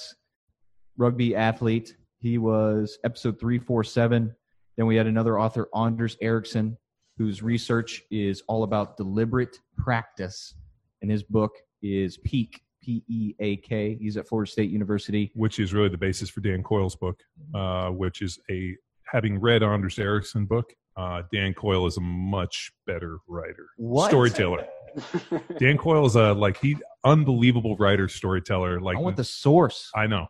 rugby 0.97 1.35
athlete. 1.35 1.95
He 2.19 2.37
was 2.37 2.97
episode 3.03 3.39
347. 3.39 4.35
Then 4.75 4.85
we 4.85 4.95
had 4.95 5.07
another 5.07 5.39
author, 5.39 5.69
Anders 5.75 6.17
Ericsson, 6.21 6.77
whose 7.17 7.41
research 7.41 8.03
is 8.11 8.43
all 8.47 8.63
about 8.63 8.97
deliberate 8.97 9.59
practice. 9.77 10.55
And 11.01 11.11
his 11.11 11.23
book 11.23 11.51
is 11.81 12.17
Peak 12.17 12.61
P 12.81 13.03
E 13.07 13.33
A 13.39 13.57
K. 13.57 13.97
He's 13.99 14.17
at 14.17 14.27
Florida 14.27 14.51
State 14.51 14.69
University. 14.69 15.31
Which 15.35 15.59
is 15.59 15.73
really 15.73 15.89
the 15.89 15.97
basis 15.97 16.29
for 16.29 16.41
Dan 16.41 16.63
Coyle's 16.63 16.95
book, 16.95 17.19
uh, 17.53 17.89
which 17.89 18.21
is 18.21 18.39
a, 18.49 18.75
having 19.11 19.39
read 19.39 19.63
Anders 19.63 19.99
Ericsson 19.99 20.45
book, 20.45 20.73
uh, 20.97 21.21
Dan 21.31 21.53
Coyle 21.53 21.85
is 21.85 21.97
a 21.97 22.01
much 22.01 22.71
better 22.87 23.19
writer, 23.27 23.67
what? 23.77 24.09
storyteller. 24.09 24.65
Dan 25.59 25.77
Coyle 25.77 26.05
is 26.07 26.15
a 26.15 26.33
like 26.33 26.57
he 26.59 26.75
unbelievable 27.03 27.75
writer, 27.77 28.07
storyteller. 28.07 28.81
Like 28.81 28.97
I 28.97 29.01
want 29.01 29.15
the 29.15 29.23
source. 29.23 29.91
I 29.95 30.07
know, 30.07 30.27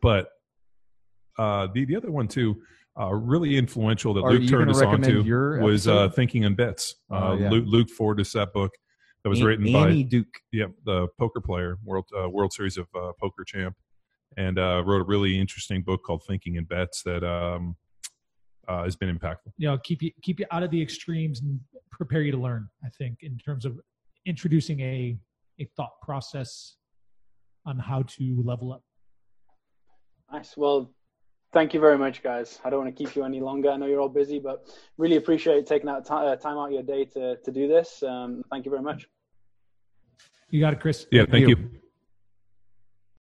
but 0.00 0.28
uh, 1.36 1.66
the 1.74 1.84
the 1.84 1.96
other 1.96 2.12
one 2.12 2.28
too, 2.28 2.62
uh, 2.98 3.12
really 3.12 3.56
influential 3.56 4.14
that 4.14 4.22
Are 4.22 4.32
Luke 4.32 4.48
turned 4.48 4.70
us 4.70 4.80
on 4.80 5.02
to 5.02 5.60
was 5.60 5.88
uh, 5.88 6.08
Thinking 6.10 6.44
in 6.44 6.54
Bets. 6.54 6.96
Oh, 7.10 7.16
uh, 7.16 7.36
yeah. 7.36 7.50
Luke, 7.50 7.64
Luke 7.66 7.90
Ford 7.90 8.20
is 8.20 8.32
that 8.32 8.52
book 8.52 8.72
that 9.22 9.30
was 9.30 9.42
written 9.42 9.66
Annie 9.66 10.04
by 10.04 10.08
Duke. 10.08 10.34
Yep, 10.52 10.70
the 10.84 11.08
poker 11.18 11.40
player, 11.40 11.78
world 11.82 12.04
uh, 12.16 12.28
World 12.28 12.52
Series 12.52 12.76
of 12.76 12.86
uh, 12.94 13.12
Poker 13.20 13.44
champ, 13.44 13.74
and 14.36 14.58
uh, 14.58 14.82
wrote 14.84 15.00
a 15.00 15.04
really 15.04 15.38
interesting 15.38 15.82
book 15.82 16.02
called 16.04 16.22
Thinking 16.26 16.56
in 16.56 16.64
Bets 16.64 17.02
that 17.02 17.24
um, 17.24 17.76
uh, 18.68 18.84
has 18.84 18.96
been 18.96 19.16
impactful. 19.16 19.52
You 19.56 19.68
know, 19.68 19.78
keep 19.78 20.02
you 20.02 20.12
keep 20.22 20.38
you 20.38 20.46
out 20.50 20.62
of 20.62 20.70
the 20.70 20.80
extremes 20.80 21.40
and 21.40 21.58
prepare 21.90 22.22
you 22.22 22.32
to 22.32 22.38
learn. 22.38 22.68
I 22.84 22.88
think 22.96 23.18
in 23.22 23.38
terms 23.38 23.64
of 23.64 23.80
introducing 24.26 24.80
a 24.80 25.18
a 25.58 25.68
thought 25.76 26.00
process 26.02 26.76
on 27.66 27.78
how 27.78 28.02
to 28.02 28.42
level 28.44 28.72
up. 28.72 28.82
Nice. 30.30 30.56
Well, 30.56 30.92
thank 31.54 31.72
you 31.72 31.80
very 31.80 31.96
much, 31.96 32.22
guys. 32.22 32.60
I 32.64 32.68
don't 32.68 32.84
want 32.84 32.94
to 32.94 33.04
keep 33.04 33.16
you 33.16 33.24
any 33.24 33.40
longer. 33.40 33.70
I 33.70 33.76
know 33.76 33.86
you're 33.86 34.00
all 34.00 34.08
busy, 34.08 34.38
but 34.40 34.68
really 34.98 35.16
appreciate 35.16 35.66
taking 35.66 35.86
that 35.86 36.04
t- 36.04 36.12
uh, 36.12 36.36
time 36.36 36.58
out 36.58 36.66
of 36.66 36.72
your 36.72 36.82
day 36.82 37.06
to, 37.06 37.36
to 37.36 37.50
do 37.50 37.66
this. 37.68 38.02
Um, 38.02 38.42
thank 38.50 38.66
you 38.66 38.70
very 38.70 38.82
much. 38.82 39.08
You 40.50 40.60
got 40.60 40.74
it, 40.74 40.80
Chris. 40.80 41.06
Yeah, 41.10 41.22
thank, 41.22 41.30
thank 41.30 41.48
you. 41.48 41.56
you. 41.56 41.80